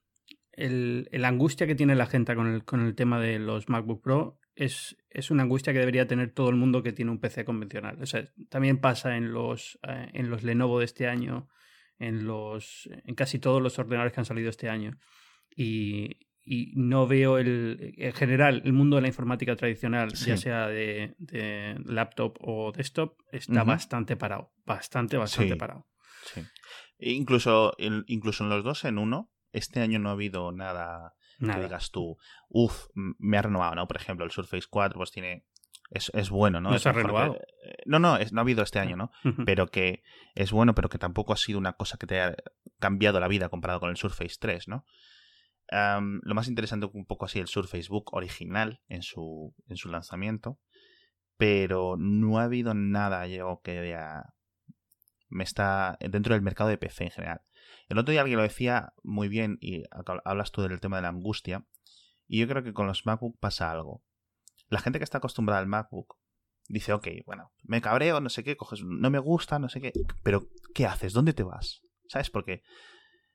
el, 0.53 1.09
el, 1.11 1.25
angustia 1.25 1.67
que 1.67 1.75
tiene 1.75 1.97
la 1.97 2.07
gente 2.07 2.37
con 2.37 2.47
el, 2.47 2.65
con 2.65 2.87
el 2.87 2.95
tema 2.95 3.19
de 3.19 3.41
los 3.41 3.69
MacBook 3.69 4.01
Pro 4.01 4.39
es, 4.55 4.97
es, 5.09 5.33
una 5.33 5.43
angustia 5.43 5.73
que 5.73 5.81
debería 5.81 6.07
tener 6.07 6.33
todo 6.33 6.51
el 6.51 6.57
mundo 6.57 6.85
que 6.85 6.93
tiene 6.93 7.11
un 7.11 7.19
PC 7.19 7.45
convencional. 7.45 8.01
O 8.01 8.07
sea, 8.07 8.25
también 8.49 8.79
pasa 8.79 9.17
en 9.17 9.33
los, 9.33 9.81
eh, 9.89 10.11
en 10.13 10.31
los 10.31 10.45
Lenovo 10.45 10.79
de 10.79 10.85
este 10.85 11.09
año, 11.09 11.49
en, 11.99 12.27
los, 12.27 12.89
en 13.05 13.17
casi 13.17 13.41
todos 13.41 13.61
los 13.61 13.77
ordenadores 13.81 14.13
que 14.13 14.21
han 14.21 14.25
salido 14.25 14.51
este 14.51 14.69
año 14.69 14.97
y, 15.57 16.19
y 16.45 16.73
no 16.75 17.07
veo 17.07 17.39
el, 17.39 17.95
en 17.97 18.13
general 18.13 18.63
el 18.65 18.73
mundo 18.73 18.97
de 18.97 19.03
la 19.03 19.09
informática 19.09 19.57
tradicional, 19.57 20.17
sí. 20.17 20.31
ya 20.31 20.37
sea 20.37 20.67
de, 20.69 21.15
de, 21.19 21.77
laptop 21.85 22.39
o 22.41 22.73
desktop, 22.73 23.19
está 23.31 23.53
uh 23.63 23.65
-huh. 23.65 23.67
bastante 23.67 24.17
parado, 24.17 24.53
bastante, 24.65 25.17
bastante 25.17 25.55
sí. 25.55 25.59
parado. 25.59 25.87
Sí. 26.35 26.43
E 26.99 27.13
incluso, 27.13 27.73
incluso 28.07 28.45
en 28.45 28.51
los 28.51 28.65
dos 28.65 28.85
en 28.85 28.99
uno, 28.99 29.31
este 29.53 29.81
año 29.81 29.99
no 29.99 30.11
ha 30.11 30.13
habido 30.13 30.53
nada, 30.53 31.15
nada. 31.39 31.55
que 31.59 31.65
digas 31.67 31.91
tú, 31.91 32.17
uff, 32.49 32.87
me 32.95 33.39
ha 33.39 33.43
renovado, 33.43 33.75
¿no? 33.75 33.87
Por 33.87 33.97
ejemplo, 33.97 34.25
el 34.25 34.31
Surface 34.31 34.67
4 34.69 34.99
pues 34.99 35.11
tiene 35.11 35.47
es, 35.91 36.11
es, 36.15 36.31
bueno, 36.31 36.61
¿no? 36.61 36.71
¿No 36.71 36.79
se 36.79 36.89
ha 36.89 36.93
renovado? 36.93 37.39
No, 37.85 37.99
no, 37.99 38.17
es, 38.17 38.33
no 38.33 38.41
ha 38.41 38.43
habido 38.43 38.63
este 38.63 38.79
año, 38.79 38.97
¿no? 38.97 39.11
Uh 39.25 39.31
-huh. 39.31 39.45
Pero 39.45 39.67
que 39.67 40.03
es 40.35 40.53
bueno, 40.53 40.75
pero 40.75 40.89
que 40.89 40.99
tampoco 40.99 41.33
ha 41.33 41.37
sido 41.37 41.59
una 41.59 41.73
cosa 41.73 41.99
que 41.99 42.07
te 42.07 42.21
haya 42.21 42.37
cambiado 42.79 43.19
la 43.19 43.27
vida 43.27 43.49
comparado 43.49 43.81
con 43.81 43.91
el 43.91 43.97
Surface 43.97 44.37
3, 44.39 44.69
¿no? 44.69 44.85
Lo 45.71 46.35
más 46.35 46.49
interesante 46.49 46.89
un 46.93 47.07
poco 47.07 47.27
así 47.27 47.39
el 47.39 47.47
Surface 47.47 47.89
Book 47.89 48.13
original 48.13 48.81
en 48.89 49.03
su, 49.03 49.55
en 49.69 49.77
su 49.77 49.89
lanzamiento, 49.89 50.59
pero 51.37 51.97
no 51.99 52.39
ha 52.39 52.45
habido 52.45 52.75
nada 52.75 53.27
yo 53.27 53.61
que 53.63 53.97
me 55.29 55.45
está 55.45 55.97
dentro 56.01 56.35
del 56.35 56.43
mercado 56.43 56.71
de 56.71 56.79
PC 56.79 57.05
en 57.05 57.11
general. 57.11 57.41
El 57.89 57.99
otro 57.99 58.13
día 58.13 58.21
alguien 58.21 58.37
lo 58.37 58.43
decía 58.43 58.93
muy 59.03 59.29
bien 59.29 59.59
y 59.61 59.85
hablas 60.25 60.53
tú 60.53 60.63
del 60.63 60.81
tema 60.81 60.97
de 60.97 61.03
la 61.03 61.09
angustia 61.09 61.65
y 62.27 62.39
yo 62.39 62.49
creo 62.49 62.63
que 62.63 62.73
con 62.73 62.87
los 62.87 63.07
MacBook 63.07 63.39
pasa 63.39 63.71
algo. 63.71 64.03
La 64.69 64.81
gente 64.81 64.99
que 64.99 65.05
está 65.05 65.19
acostumbrada 65.19 65.61
al 65.61 65.67
MacBook 65.67 66.17
dice, 66.69 66.93
ok, 66.93 67.09
bueno, 67.27 67.53
me 67.63 67.81
cabreo, 67.81 68.21
no 68.21 68.29
sé 68.29 68.45
qué, 68.45 68.57
coges, 68.57 68.85
no 68.85 69.11
me 69.11 69.19
gusta, 69.19 69.59
no 69.59 69.69
sé 69.69 69.81
qué, 69.81 69.93
pero 70.23 70.47
¿qué 70.75 70.87
haces? 70.87 71.13
¿Dónde 71.13 71.33
te 71.33 71.43
vas? 71.43 71.83
¿Sabes? 72.09 72.31
Porque 72.31 72.63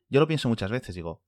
yo 0.08 0.20
lo 0.20 0.28
pienso 0.28 0.48
muchas 0.48 0.72
veces, 0.72 0.96
digo, 0.96 1.24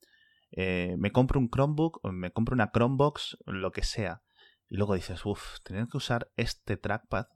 eh, 0.51 0.95
me 0.97 1.11
compro 1.11 1.39
un 1.39 1.49
Chromebook, 1.49 2.01
me 2.11 2.31
compro 2.31 2.54
una 2.54 2.71
Chromebox, 2.71 3.37
lo 3.45 3.71
que 3.71 3.83
sea. 3.83 4.21
Y 4.69 4.75
luego 4.77 4.95
dices, 4.95 5.25
uff, 5.25 5.59
tener 5.63 5.87
que 5.87 5.97
usar 5.97 6.31
este 6.35 6.77
trackpad, 6.77 7.27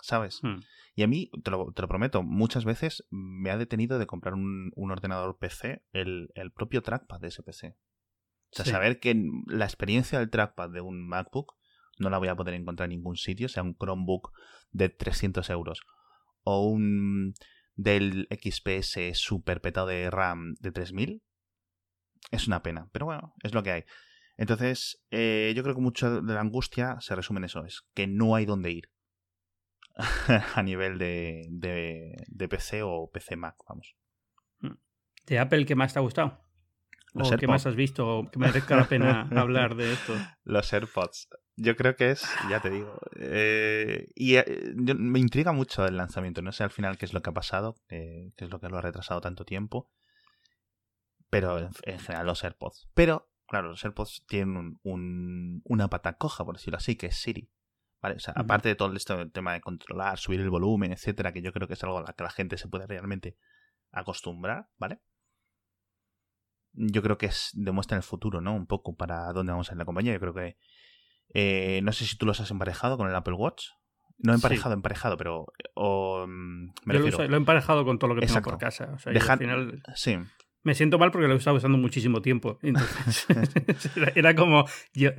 ¿sabes? 0.00 0.40
Hmm. 0.42 0.60
Y 0.94 1.02
a 1.02 1.08
mí, 1.08 1.30
te 1.42 1.50
lo, 1.50 1.72
te 1.72 1.82
lo, 1.82 1.88
prometo, 1.88 2.22
muchas 2.22 2.64
veces 2.64 3.06
me 3.10 3.50
ha 3.50 3.56
detenido 3.56 3.98
de 3.98 4.06
comprar 4.06 4.34
un, 4.34 4.72
un 4.74 4.90
ordenador 4.90 5.38
PC 5.38 5.84
el, 5.92 6.30
el, 6.34 6.52
propio 6.52 6.82
trackpad 6.82 7.20
de 7.20 7.28
ese 7.28 7.42
PC. 7.42 7.76
O 8.50 8.56
sea, 8.56 8.64
sí. 8.64 8.70
saber 8.70 8.98
que 8.98 9.14
la 9.46 9.64
experiencia 9.64 10.18
del 10.18 10.30
trackpad 10.30 10.70
de 10.70 10.80
un 10.80 11.06
MacBook 11.06 11.54
no 11.98 12.10
la 12.10 12.18
voy 12.18 12.28
a 12.28 12.36
poder 12.36 12.54
encontrar 12.54 12.86
en 12.86 12.96
ningún 12.96 13.16
sitio, 13.16 13.48
sea 13.48 13.62
un 13.62 13.76
Chromebook 13.76 14.32
de 14.70 14.88
300 14.88 15.50
euros 15.50 15.82
o 16.42 16.66
un 16.66 17.34
del 17.74 18.26
XPS 18.30 19.18
super 19.18 19.60
petado 19.60 19.86
de 19.88 20.10
RAM 20.10 20.54
de 20.60 20.72
3000, 20.72 21.22
es 22.30 22.46
una 22.46 22.62
pena, 22.62 22.88
pero 22.92 23.06
bueno, 23.06 23.34
es 23.42 23.54
lo 23.54 23.62
que 23.62 23.72
hay. 23.72 23.84
Entonces, 24.36 25.04
eh, 25.10 25.52
yo 25.56 25.62
creo 25.62 25.74
que 25.74 25.80
mucho 25.80 26.22
de 26.22 26.34
la 26.34 26.40
angustia 26.40 26.96
se 27.00 27.16
resume 27.16 27.38
en 27.38 27.44
eso, 27.44 27.64
es 27.64 27.82
que 27.94 28.06
no 28.06 28.34
hay 28.34 28.46
dónde 28.46 28.70
ir 28.70 28.90
a 30.54 30.62
nivel 30.62 30.98
de, 30.98 31.46
de, 31.50 32.24
de, 32.28 32.48
PC 32.48 32.82
o 32.84 33.10
PC 33.12 33.36
Mac, 33.36 33.56
vamos. 33.68 33.96
¿De 35.26 35.38
Apple 35.38 35.66
qué 35.66 35.74
más 35.74 35.92
te 35.92 35.98
ha 35.98 36.02
gustado? 36.02 36.40
Los 37.14 37.28
¿O 37.28 37.32
AirPods. 37.32 37.40
qué 37.40 37.46
más 37.48 37.66
has 37.66 37.74
visto? 37.74 38.06
¿O 38.06 38.30
que 38.30 38.38
merezca 38.38 38.76
la 38.76 38.88
pena 38.88 39.28
hablar 39.36 39.74
de 39.74 39.92
esto? 39.92 40.14
Los 40.44 40.72
AirPods. 40.72 41.28
Yo 41.56 41.74
creo 41.74 41.96
que 41.96 42.12
es, 42.12 42.24
ya 42.48 42.60
te 42.60 42.70
digo, 42.70 42.96
eh, 43.18 44.08
y 44.14 44.36
eh, 44.36 44.72
me 44.76 45.18
intriga 45.18 45.52
mucho 45.52 45.84
el 45.84 45.96
lanzamiento. 45.96 46.40
No 46.42 46.52
sé 46.52 46.62
al 46.62 46.70
final 46.70 46.96
qué 46.96 47.04
es 47.04 47.12
lo 47.12 47.20
que 47.20 47.30
ha 47.30 47.34
pasado, 47.34 47.74
eh, 47.88 48.30
qué 48.36 48.44
es 48.44 48.50
lo 48.50 48.60
que 48.60 48.68
lo 48.68 48.78
ha 48.78 48.82
retrasado 48.82 49.20
tanto 49.20 49.44
tiempo 49.44 49.90
pero 51.30 51.58
en, 51.58 51.70
en, 51.82 51.98
general 51.98 52.26
los 52.26 52.42
AirPods. 52.44 52.88
Pero, 52.94 53.30
claro, 53.46 53.68
los 53.68 53.84
AirPods 53.84 54.24
tienen 54.26 54.56
un, 54.56 54.80
un, 54.82 55.62
una 55.64 55.88
pata 55.88 56.14
coja, 56.14 56.44
por 56.44 56.56
decirlo 56.56 56.76
así, 56.78 56.96
que 56.96 57.06
es 57.06 57.16
Siri. 57.16 57.50
¿Vale? 58.00 58.14
O 58.14 58.20
sea, 58.20 58.32
uh 58.36 58.40
-huh. 58.40 58.44
aparte 58.44 58.68
de 58.68 58.74
todo 58.76 58.92
este 58.94 59.26
tema 59.30 59.52
de 59.54 59.60
controlar, 59.60 60.18
subir 60.18 60.40
el 60.40 60.50
volumen, 60.50 60.92
etcétera, 60.92 61.32
que 61.32 61.42
yo 61.42 61.52
creo 61.52 61.66
que 61.66 61.74
es 61.74 61.82
algo 61.82 61.98
a 61.98 62.02
la 62.02 62.12
que 62.12 62.22
la 62.22 62.30
gente 62.30 62.56
se 62.56 62.68
puede 62.68 62.86
realmente 62.86 63.36
acostumbrar, 63.90 64.68
¿vale? 64.78 65.00
Yo 66.74 67.02
creo 67.02 67.18
que 67.18 67.26
es, 67.26 67.50
demuestra 67.54 67.96
en 67.96 67.98
el 67.98 68.02
futuro, 68.04 68.40
¿no? 68.40 68.54
Un 68.54 68.66
poco 68.66 68.94
para 68.94 69.32
dónde 69.32 69.50
vamos 69.52 69.72
en 69.72 69.78
la 69.78 69.84
compañía. 69.84 70.12
Yo 70.12 70.20
creo 70.20 70.34
que. 70.34 70.56
Eh, 71.34 71.80
no 71.82 71.92
sé 71.92 72.04
si 72.06 72.16
tú 72.16 72.24
los 72.24 72.40
has 72.40 72.50
emparejado 72.50 72.96
con 72.96 73.08
el 73.08 73.14
Apple 73.16 73.34
Watch. 73.34 73.66
No 74.18 74.32
emparejado, 74.32 74.74
emparejado, 74.74 75.16
pero. 75.16 75.46
O, 75.74 76.24
mm, 76.26 76.66
me 76.84 76.94
Yo 76.94 77.00
lo, 77.00 77.06
uso- 77.06 77.26
lo 77.26 77.34
he 77.34 77.36
emparejado 77.38 77.84
con 77.84 77.98
todo 77.98 78.08
lo 78.08 78.14
que 78.14 78.20
tengo 78.26 78.32
Exacto. 78.38 78.50
por 78.50 78.58
casa. 78.60 78.92
O 78.94 78.98
sea, 78.98 79.12
Dejar- 79.12 79.32
al 79.32 79.38
final 79.38 79.82
Sí, 79.96 80.18
me 80.62 80.74
siento 80.74 80.98
mal 80.98 81.10
porque 81.10 81.28
lo 81.28 81.34
he 81.34 81.38
estado 81.38 81.56
usando 81.56 81.78
muchísimo 81.78 82.20
tiempo. 82.22 82.58
Entonces, 82.62 83.26
era, 84.14 84.34
como. 84.34 84.64
Yo 84.94 85.10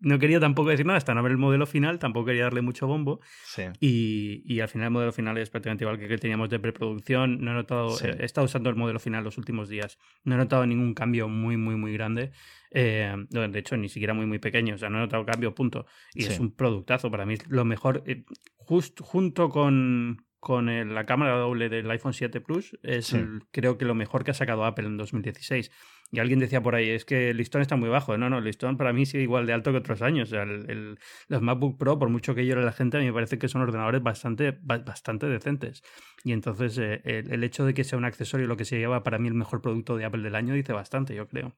no 0.00 0.20
quería 0.20 0.38
tampoco 0.38 0.70
decir 0.70 0.86
nada 0.86 0.96
hasta 0.96 1.12
no 1.12 1.24
ver 1.24 1.32
el 1.32 1.38
modelo 1.38 1.66
final, 1.66 1.98
tampoco 1.98 2.26
quería 2.26 2.44
darle 2.44 2.62
mucho 2.62 2.86
bombo. 2.86 3.20
sí. 3.44 3.62
Y, 3.80 4.42
y 4.46 4.60
al 4.60 4.68
final 4.68 4.86
el 4.86 4.90
modelo 4.92 5.10
final 5.12 5.36
es 5.38 5.50
prácticamente 5.50 5.82
igual 5.82 5.98
que 5.98 6.04
el 6.04 6.08
que 6.10 6.18
teníamos 6.18 6.48
de 6.50 6.60
preproducción. 6.60 7.40
No 7.44 7.50
he 7.50 7.54
notado, 7.54 7.90
Sí. 7.90 8.06
he 8.06 8.24
estado 8.24 8.44
usando 8.44 8.70
el 8.70 8.76
modelo 8.76 9.00
final 9.00 9.24
los 9.24 9.38
últimos 9.38 9.68
días. 9.68 9.98
No 10.22 10.36
he 10.36 10.38
notado 10.38 10.64
ningún 10.66 10.94
cambio 10.94 11.28
muy, 11.28 11.56
muy, 11.56 11.74
muy 11.74 11.92
grande. 11.92 12.30
Eh, 12.70 13.12
de 13.30 13.58
hecho, 13.58 13.76
ni 13.76 13.88
siquiera 13.88 14.14
muy, 14.14 14.26
muy 14.26 14.38
pequeño. 14.38 14.76
O 14.76 14.78
sea, 14.78 14.88
no 14.88 14.98
he 14.98 15.00
notado 15.00 15.26
cambio, 15.26 15.52
punto. 15.52 15.86
Y 16.14 16.22
Sí. 16.22 16.32
es 16.32 16.38
un 16.38 16.54
productazo. 16.54 17.10
Para 17.10 17.26
mí 17.26 17.34
es 17.34 17.48
lo 17.48 17.64
mejor. 17.64 18.04
eh, 18.06 18.24
just, 18.56 19.00
junto 19.00 19.48
con, 19.48 20.24
con 20.40 20.68
el- 20.68 20.94
la 20.94 21.04
cámara 21.06 21.36
doble 21.36 21.68
del 21.68 21.90
iPhone 21.90 22.12
7 22.12 22.40
Plus, 22.40 22.78
es 22.82 23.06
Sí. 23.08 23.16
el- 23.16 23.40
creo 23.50 23.76
que 23.78 23.84
lo 23.84 23.94
mejor 23.94 24.24
que 24.24 24.30
ha 24.30 24.34
sacado 24.34 24.64
Apple 24.64 24.86
en 24.86 24.96
2016. 24.96 25.70
Y 26.10 26.20
alguien 26.20 26.38
decía 26.38 26.62
por 26.62 26.74
ahí, 26.74 26.88
es 26.88 27.04
que 27.04 27.30
el 27.30 27.36
listón 27.36 27.60
está 27.60 27.76
muy 27.76 27.88
bajo. 27.90 28.16
No, 28.16 28.30
no, 28.30 28.38
el 28.38 28.44
listón 28.44 28.76
para 28.78 28.92
mí 28.94 29.04
sigue 29.04 29.24
igual 29.24 29.46
de 29.46 29.52
alto 29.52 29.72
que 29.72 29.78
otros 29.78 30.00
años. 30.00 30.28
O 30.28 30.30
sea, 30.30 30.42
el- 30.44 30.98
los 31.28 31.42
MacBook 31.42 31.76
Pro, 31.78 31.98
por 31.98 32.08
mucho 32.08 32.34
que 32.34 32.46
llore 32.46 32.64
la 32.64 32.72
gente, 32.72 32.96
a 32.96 33.00
mí 33.00 33.06
me 33.06 33.12
parece 33.12 33.38
que 33.38 33.48
son 33.48 33.60
ordenadores 33.62 34.02
bastante, 34.02 34.56
ba- 34.62 34.78
bastante 34.78 35.26
decentes. 35.26 35.82
Y 36.24 36.32
entonces 36.32 36.78
eh, 36.78 37.00
el 37.04 37.44
hecho 37.44 37.66
de 37.66 37.74
que 37.74 37.84
sea 37.84 37.98
un 37.98 38.04
accesorio 38.06 38.46
lo 38.46 38.56
que 38.56 38.64
se 38.64 38.78
lleva 38.78 39.02
para 39.02 39.18
mí 39.18 39.28
el 39.28 39.34
mejor 39.34 39.60
producto 39.60 39.96
de 39.96 40.04
Apple 40.06 40.22
del 40.22 40.34
año 40.34 40.54
dice 40.54 40.72
bastante, 40.72 41.14
yo 41.14 41.28
creo. 41.28 41.56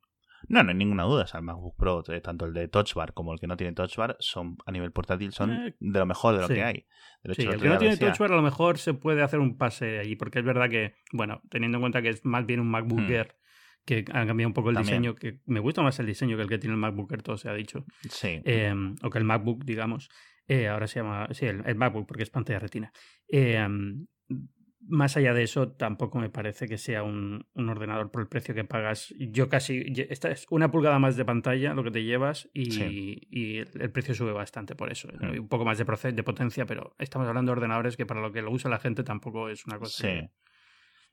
No, 0.48 0.62
no 0.62 0.70
hay 0.70 0.76
ninguna 0.76 1.04
duda. 1.04 1.24
O 1.24 1.26
sea, 1.26 1.38
el 1.40 1.44
MacBook 1.46 1.76
Pro, 1.76 2.02
eh, 2.08 2.20
tanto 2.20 2.46
el 2.46 2.52
de 2.54 2.68
Touch 2.68 2.94
Bar 2.94 3.12
como 3.14 3.32
el 3.32 3.38
que 3.40 3.46
no 3.46 3.56
tiene 3.56 3.72
Touch 3.74 3.96
Bar, 3.96 4.16
son 4.20 4.56
a 4.66 4.72
nivel 4.72 4.90
portátil 4.92 5.32
son 5.32 5.50
Eh, 5.52 5.76
de 5.78 5.98
lo 5.98 6.06
mejor 6.06 6.34
de 6.34 6.40
lo 6.42 6.48
sí. 6.48 6.54
que 6.54 6.62
hay. 6.64 6.86
De 7.22 7.32
hecho, 7.32 7.42
Sí, 7.42 7.48
el 7.48 7.60
que 7.60 7.68
no 7.68 7.78
tiene 7.78 7.96
Touch 7.96 8.18
Bar 8.18 8.32
a 8.32 8.36
lo 8.36 8.42
mejor 8.42 8.78
se 8.78 8.94
puede 8.94 9.22
hacer 9.22 9.38
un 9.40 9.58
pase 9.58 9.98
allí, 9.98 10.16
porque 10.16 10.38
es 10.38 10.44
verdad 10.44 10.68
que, 10.70 10.94
bueno, 11.12 11.42
teniendo 11.50 11.76
en 11.78 11.82
cuenta 11.82 12.00
que 12.02 12.08
es 12.08 12.24
más 12.24 12.46
bien 12.46 12.60
un 12.60 12.70
MacBook 12.70 13.00
Hmm. 13.00 13.26
Que 13.86 14.04
han 14.12 14.26
cambiado 14.26 14.48
un 14.48 14.52
poco 14.54 14.68
el 14.68 14.74
También. 14.74 15.00
diseño, 15.02 15.14
que 15.14 15.40
me 15.46 15.58
gusta 15.58 15.80
más 15.82 15.98
el 16.00 16.06
diseño 16.06 16.36
que 16.36 16.42
el 16.42 16.48
que 16.50 16.58
tiene 16.58 16.74
el 16.74 16.80
MacBook 16.80 17.10
Air, 17.12 17.22
todo 17.22 17.38
se 17.38 17.48
ha 17.48 17.54
dicho. 17.54 17.86
Sí. 18.10 18.40
Eh, 18.44 18.74
o 19.02 19.08
que 19.10 19.18
el 19.18 19.24
MacBook, 19.24 19.64
digamos. 19.64 20.10
Eh, 20.46 20.68
ahora 20.68 20.86
se 20.86 21.00
llama, 21.00 21.28
sí, 21.30 21.46
el, 21.46 21.62
el 21.64 21.76
MacBook, 21.76 22.06
porque 22.06 22.22
es 22.22 22.30
pantalla 22.30 22.58
retina. 22.58 22.92
Eh, 23.26 23.66
más 24.82 25.16
allá 25.16 25.34
de 25.34 25.42
eso, 25.42 25.72
tampoco 25.72 26.18
me 26.18 26.30
parece 26.30 26.66
que 26.66 26.78
sea 26.78 27.02
un, 27.02 27.46
un 27.54 27.68
ordenador 27.68 28.10
por 28.10 28.22
el 28.22 28.28
precio 28.28 28.54
que 28.54 28.64
pagas. 28.64 29.14
Yo 29.18 29.48
casi, 29.48 29.84
esta 30.08 30.30
es 30.30 30.46
una 30.50 30.70
pulgada 30.70 30.98
más 30.98 31.16
de 31.16 31.24
pantalla 31.24 31.74
lo 31.74 31.84
que 31.84 31.90
te 31.90 32.02
llevas 32.04 32.48
y, 32.54 32.70
Sí. 32.72 33.18
y 33.30 33.58
el, 33.58 33.92
precio 33.92 34.14
sube 34.14 34.32
bastante 34.32 34.74
por 34.74 34.90
eso. 34.90 35.08
Mm. 35.20 35.34
Y 35.34 35.38
Un 35.38 35.48
poco 35.48 35.64
más 35.64 35.78
de, 35.78 35.86
proce- 35.86 36.12
de 36.12 36.22
potencia, 36.22 36.64
pero 36.66 36.94
estamos 36.98 37.28
hablando 37.28 37.50
de 37.52 37.58
ordenadores 37.58 37.96
que 37.96 38.06
para 38.06 38.20
lo 38.20 38.32
que 38.32 38.42
lo 38.42 38.50
usa 38.50 38.70
la 38.70 38.78
gente 38.80 39.02
tampoco 39.04 39.48
es 39.50 39.66
una 39.66 39.78
cosa. 39.78 39.96
Sí. 40.02 40.08
que- 40.08 40.30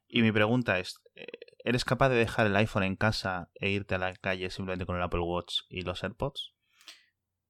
Y 0.07 0.21
mi 0.21 0.31
pregunta 0.31 0.79
es, 0.79 1.01
eh, 1.15 1.25
¿eres 1.65 1.83
capaz 1.83 2.07
de 2.09 2.15
dejar 2.15 2.47
el 2.47 2.55
iPhone 2.55 2.83
en 2.83 2.95
casa 2.95 3.49
e 3.55 3.69
irte 3.69 3.95
a 3.95 3.97
la 3.97 4.13
calle 4.15 4.49
simplemente 4.49 4.85
con 4.85 4.95
el 4.95 5.01
Apple 5.01 5.19
Watch 5.19 5.63
y 5.69 5.81
los 5.81 6.03
AirPods? 6.03 6.53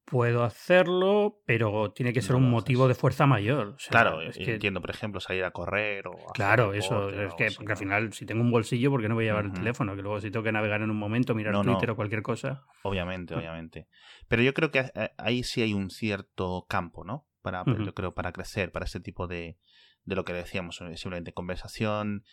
Puedo 0.09 0.43
hacerlo, 0.45 1.41
pero 1.45 1.91
tiene 1.91 2.13
que 2.13 2.21
ser 2.21 2.31
No 2.31 2.37
un 2.37 2.49
motivo 2.49 2.85
haces. 2.85 2.95
de 2.95 3.01
fuerza 3.01 3.25
mayor. 3.25 3.67
O 3.75 3.77
sea, 3.79 3.89
claro, 3.89 4.21
es 4.21 4.37
que 4.37 4.53
entiendo, 4.53 4.79
por 4.79 4.89
ejemplo, 4.89 5.19
salir 5.19 5.43
a 5.43 5.51
correr 5.51 6.07
o 6.07 6.13
hacer 6.13 6.33
Claro, 6.33 6.73
eso, 6.73 7.09
es 7.09 7.33
que 7.35 7.49
porque 7.57 7.73
al 7.73 7.77
final, 7.77 8.13
si 8.13 8.25
tengo 8.25 8.41
un 8.41 8.49
bolsillo, 8.49 8.89
¿por 8.89 9.01
qué 9.01 9.09
no 9.09 9.15
voy 9.15 9.25
a 9.25 9.27
llevar 9.27 9.45
el 9.45 9.51
teléfono? 9.51 9.97
Que 9.97 10.01
luego 10.01 10.21
si 10.21 10.31
tengo 10.31 10.45
que 10.45 10.53
navegar 10.53 10.81
en 10.81 10.91
un 10.91 10.97
momento, 10.97 11.35
mirar 11.35 11.51
No, 11.51 11.61
no. 11.61 11.73
Twitter 11.73 11.89
o 11.91 11.95
cualquier 11.97 12.21
cosa. 12.21 12.63
Obviamente, 12.83 13.35
Mm. 13.35 13.39
obviamente. 13.39 13.87
Pero 14.29 14.43
yo 14.43 14.53
creo 14.53 14.71
que 14.71 14.89
ahí 15.17 15.43
sí 15.43 15.61
hay 15.61 15.73
un 15.73 15.89
cierto 15.89 16.65
campo, 16.69 17.03
¿no? 17.03 17.27
Para 17.41 17.63
Ujú. 17.63 17.83
yo 17.83 17.93
creo, 17.93 18.13
para 18.13 18.31
crecer, 18.31 18.71
para 18.71 18.85
este 18.85 19.01
tipo 19.01 19.27
de, 19.27 19.57
de 20.05 20.15
lo 20.15 20.23
que 20.23 20.31
decíamos, 20.31 20.79
eh, 20.79 20.95
simplemente 20.95 21.33
conversación, 21.33 22.23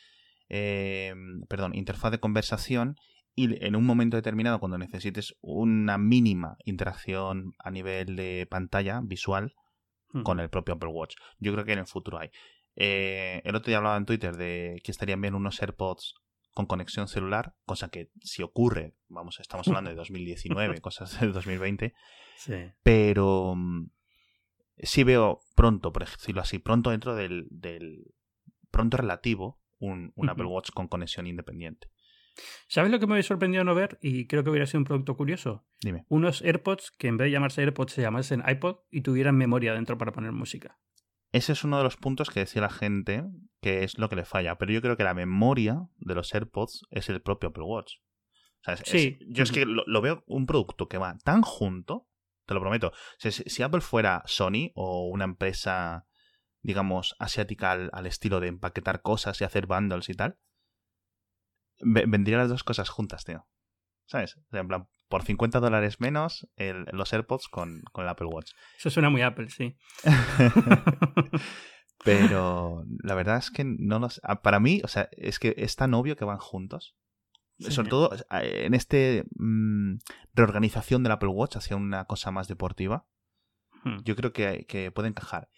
eh, 0.48 1.12
perdón, 1.48 1.74
interfaz 1.74 2.12
de 2.12 2.20
conversación 2.20 2.94
y 3.34 3.64
en 3.64 3.74
un 3.76 3.84
momento 3.84 4.16
determinado, 4.16 4.60
cuando 4.60 4.78
necesites 4.78 5.34
una 5.40 5.98
mínima 5.98 6.56
interacción 6.64 7.54
a 7.58 7.70
nivel 7.70 8.16
de 8.16 8.46
pantalla 8.50 9.00
visual, 9.02 9.54
con 10.22 10.38
el 10.38 10.48
propio 10.48 10.74
Apple 10.74 10.90
Watch. 10.90 11.16
Yo 11.40 11.52
creo 11.52 11.64
que 11.64 11.72
en 11.72 11.80
el 11.80 11.86
futuro 11.88 12.18
hay. 12.20 12.30
Eh, 12.76 13.42
el 13.44 13.56
otro 13.56 13.66
día 13.70 13.78
hablaba 13.78 13.96
en 13.96 14.06
Twitter 14.06 14.36
de 14.36 14.80
que 14.84 14.92
estarían 14.92 15.20
bien 15.20 15.34
unos 15.34 15.60
AirPods 15.60 16.14
con 16.52 16.66
conexión 16.66 17.08
celular, 17.08 17.56
cosa 17.66 17.88
que 17.88 18.10
si 18.20 18.44
ocurre, 18.44 18.94
vamos, 19.08 19.40
estamos 19.40 19.66
hablando 19.66 19.90
de 19.90 19.96
2019, 19.96 20.80
cosas 20.80 21.18
del 21.20 21.32
2020, 21.32 21.94
Sí. 22.36 22.54
pero 22.84 23.54
mm, 23.56 23.90
sí 24.78 25.02
veo 25.02 25.40
pronto, 25.56 25.92
por 25.92 26.04
decirlo 26.08 26.40
así, 26.42 26.60
pronto 26.60 26.90
dentro 26.90 27.16
del, 27.16 27.48
del 27.50 28.14
pronto 28.70 28.96
relativo, 28.98 29.58
un, 29.80 30.12
un. 30.14 30.28
Apple 30.30 30.46
Watch 30.46 30.70
con 30.70 30.86
conexión 30.86 31.26
independiente. 31.26 31.88
¿Sabes 32.68 32.90
lo 32.90 32.98
que 32.98 33.06
me 33.06 33.14
había 33.14 33.22
sorprendido 33.22 33.64
no 33.64 33.74
ver? 33.74 33.98
Y 34.02 34.26
creo 34.26 34.42
que 34.44 34.50
hubiera 34.50 34.66
sido 34.66 34.80
un 34.80 34.84
producto 34.84 35.16
curioso. 35.16 35.64
Dime. 35.80 36.04
Unos 36.08 36.42
AirPods 36.42 36.90
que 36.90 37.08
en 37.08 37.16
vez 37.16 37.26
de 37.26 37.30
llamarse 37.32 37.60
AirPods 37.62 37.92
se 37.92 38.02
llamasen 38.02 38.42
iPod 38.46 38.78
y 38.90 39.02
tuvieran 39.02 39.36
memoria 39.36 39.72
dentro 39.74 39.96
para 39.98 40.12
poner 40.12 40.32
música. 40.32 40.78
Ese 41.32 41.52
es 41.52 41.64
uno 41.64 41.78
de 41.78 41.84
los 41.84 41.96
puntos 41.96 42.30
que 42.30 42.40
decía 42.40 42.62
la 42.62 42.70
gente 42.70 43.24
que 43.60 43.82
es 43.84 43.98
lo 43.98 44.08
que 44.08 44.16
le 44.16 44.24
falla, 44.24 44.56
pero 44.58 44.72
yo 44.72 44.80
creo 44.82 44.96
que 44.96 45.04
la 45.04 45.14
memoria 45.14 45.88
de 45.96 46.14
los 46.14 46.32
AirPods 46.34 46.86
es 46.90 47.08
el 47.08 47.22
propio 47.22 47.48
Apple 47.50 47.64
Watch. 47.64 47.94
O 48.60 48.64
sea, 48.64 48.74
es- 48.74 48.82
Sí. 48.86 49.18
es- 49.20 49.26
yo 49.28 49.42
es 49.42 49.52
que 49.52 49.64
lo, 49.66 49.82
lo 49.86 50.00
veo 50.00 50.22
un 50.26 50.46
producto 50.46 50.88
que 50.88 50.98
va 50.98 51.16
tan 51.24 51.42
junto, 51.42 52.08
te 52.46 52.54
lo 52.54 52.60
prometo. 52.60 52.92
Si 53.18 53.62
Apple 53.62 53.80
fuera 53.80 54.22
Sony 54.26 54.70
o 54.74 55.08
una 55.08 55.24
empresa, 55.24 56.06
digamos, 56.62 57.14
asiática 57.18 57.72
al, 57.72 57.90
al 57.92 58.06
estilo 58.06 58.40
de 58.40 58.48
empaquetar 58.48 59.02
cosas 59.02 59.40
y 59.40 59.44
hacer 59.44 59.66
bundles 59.66 60.08
y 60.08 60.14
tal, 60.14 60.38
ve- 61.84 62.04
vendrían 62.06 62.40
las 62.40 62.48
dos 62.48 62.64
cosas 62.64 62.88
juntas, 62.88 63.24
tío. 63.24 63.46
¿Sabes? 64.06 64.36
O 64.36 64.50
sea, 64.50 64.60
en 64.60 64.68
plan, 64.68 64.88
por 65.08 65.22
50 65.22 65.60
dólares 65.60 66.00
menos 66.00 66.48
el- 66.56 66.84
los 66.92 67.12
AirPods 67.12 67.48
con, 67.48 67.82
con 67.92 68.04
el 68.04 68.10
Apple 68.10 68.26
Watch. 68.26 68.52
Eso 68.78 68.90
suena 68.90 69.10
muy 69.10 69.22
Apple, 69.22 69.48
sí. 69.50 69.76
Pero 72.04 72.84
la 73.02 73.14
verdad 73.14 73.38
es 73.38 73.50
que 73.50 73.64
no 73.64 73.98
los. 73.98 74.20
ah, 74.24 74.42
Para 74.42 74.60
mí, 74.60 74.80
o 74.84 74.88
sea, 74.88 75.08
es 75.12 75.38
que 75.38 75.54
es 75.56 75.76
tan 75.76 75.94
obvio 75.94 76.16
que 76.16 76.24
van 76.24 76.38
juntos. 76.38 76.96
Sí. 77.58 77.70
Sobre 77.70 77.88
todo 77.88 78.10
en 78.30 78.74
este 78.74 79.24
mm, 79.36 79.98
reorganización 80.34 81.02
del 81.04 81.12
Apple 81.12 81.28
Watch 81.28 81.56
hacia 81.56 81.76
una 81.76 82.04
cosa 82.06 82.30
más 82.30 82.48
deportiva. 82.48 83.06
Hmm. 83.84 83.98
Yo 84.04 84.16
creo 84.16 84.32
que, 84.32 84.66
que 84.66 84.90
puede 84.90 85.08
encajar. 85.08 85.48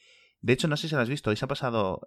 De 0.40 0.52
hecho, 0.52 0.68
no 0.68 0.76
sé 0.76 0.88
si 0.88 0.94
lo 0.94 1.00
has 1.00 1.08
visto. 1.08 1.30
Hoy 1.30 1.36
se 1.36 1.46
ha 1.46 1.48
pasado 1.48 2.06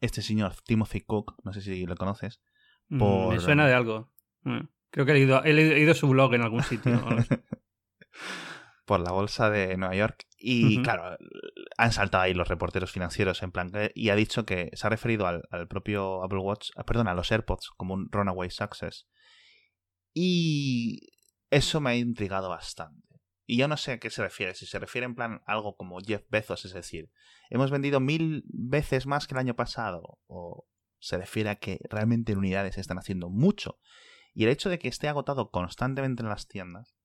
este 0.00 0.20
señor 0.20 0.54
Timothy 0.66 1.00
Cook. 1.02 1.36
No 1.44 1.52
sé 1.52 1.62
si 1.62 1.86
lo 1.86 1.94
conoces. 1.96 2.42
Mm, 2.88 2.98
por- 2.98 3.34
Me 3.34 3.40
suena 3.40 3.66
de 3.66 3.74
algo. 3.74 4.12
Mm. 4.42 4.60
Creo 4.90 5.06
que 5.06 5.12
he 5.12 5.14
leído, 5.14 5.42
he 5.44 5.52
leído 5.52 5.94
su 5.94 6.08
blog 6.08 6.34
en 6.34 6.42
algún 6.42 6.62
sitio. 6.62 6.92
por 8.86 9.00
la 9.00 9.12
bolsa 9.12 9.50
de 9.50 9.76
Nueva 9.76 9.94
York. 9.94 10.26
Y 10.38 10.82
claro, 10.82 11.16
han 11.78 11.92
saltado 11.92 12.22
ahí 12.24 12.34
los 12.34 12.48
reporteros 12.48 12.92
financieros 12.92 13.42
en 13.42 13.50
plan. 13.50 13.70
que- 13.72 13.92
Y 13.94 14.10
ha 14.10 14.14
dicho 14.14 14.44
que 14.44 14.70
se 14.74 14.86
ha 14.86 14.90
referido 14.90 15.26
al, 15.26 15.42
al 15.50 15.66
propio 15.68 16.22
Apple 16.22 16.38
Watch, 16.40 16.68
ah, 16.76 16.84
perdón, 16.84 17.08
a 17.08 17.14
los 17.14 17.32
AirPods 17.32 17.70
como 17.76 17.94
un 17.94 18.08
runaway 18.12 18.50
success. 18.50 19.06
Y 20.12 21.08
eso 21.50 21.80
me 21.80 21.90
ha 21.90 21.96
intrigado 21.96 22.48
bastante. 22.50 23.08
Y 23.46 23.56
yo 23.58 23.68
no 23.68 23.76
sé 23.76 23.92
a 23.92 23.98
qué 23.98 24.10
se 24.10 24.22
refiere. 24.22 24.54
Si 24.54 24.66
se 24.66 24.78
refiere 24.78 25.06
en 25.06 25.14
plan 25.14 25.40
algo 25.46 25.76
como 25.76 25.98
Jeff 26.00 26.22
Bezos, 26.30 26.64
es 26.64 26.72
decir, 26.72 27.10
hemos 27.50 27.70
vendido 27.70 28.00
mil 28.00 28.44
veces 28.48 29.06
más 29.06 29.26
que 29.26 29.34
el 29.34 29.38
año 29.40 29.54
pasado. 29.56 30.18
O 30.26 30.66
se 31.04 31.18
refiere 31.18 31.50
a 31.50 31.56
que 31.56 31.78
realmente 31.90 32.32
en 32.32 32.38
unidades 32.38 32.78
están 32.78 32.98
haciendo 32.98 33.28
mucho. 33.28 33.78
Y 34.32 34.44
el 34.44 34.50
hecho 34.50 34.70
de 34.70 34.78
que 34.78 34.88
esté 34.88 35.06
agotado 35.08 35.50
constantemente 35.50 36.22
en 36.22 36.30
las 36.30 36.48
tiendas 36.48 36.96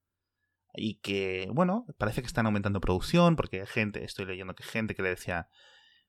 y 0.74 1.00
que, 1.02 1.50
bueno, 1.52 1.86
parece 1.98 2.22
que 2.22 2.28
están 2.28 2.46
aumentando 2.46 2.80
producción 2.80 3.36
porque 3.36 3.60
hay 3.60 3.68
gente, 3.68 4.04
estoy 4.06 4.26
leyendo 4.26 4.56
que 4.56 4.64
gente 4.64 4.96
que 4.96 5.04
le 5.04 5.10
decía 5.10 5.50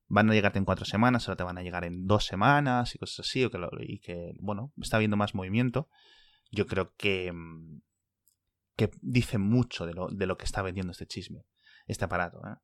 van 0.06 0.30
a 0.30 0.32
llegarte 0.34 0.58
en 0.58 0.64
cuatro 0.64 0.84
semanas, 0.84 1.28
ahora 1.28 1.36
te 1.36 1.44
van 1.44 1.58
a 1.58 1.62
llegar 1.62 1.84
en 1.84 2.06
dos 2.06 2.26
semanas 2.26 2.94
y 2.94 2.98
cosas 2.98 3.26
así, 3.26 3.44
o 3.44 3.50
que 3.50 3.58
lo- 3.58 3.70
y 3.80 3.98
que, 3.98 4.34
bueno, 4.40 4.72
está 4.80 4.96
habiendo 4.96 5.16
más 5.16 5.34
movimiento. 5.34 5.88
Yo 6.50 6.66
creo 6.66 6.94
que, 6.96 7.32
mm, 7.32 7.80
que 8.76 8.90
dice 9.02 9.38
mucho 9.38 9.86
de 9.86 9.94
lo, 9.94 10.08
de 10.08 10.26
lo 10.26 10.36
que 10.36 10.44
está 10.44 10.62
vendiendo 10.62 10.92
este 10.92 11.06
chisme, 11.06 11.44
este 11.86 12.04
aparato. 12.04 12.40
¿eh? 12.46 12.56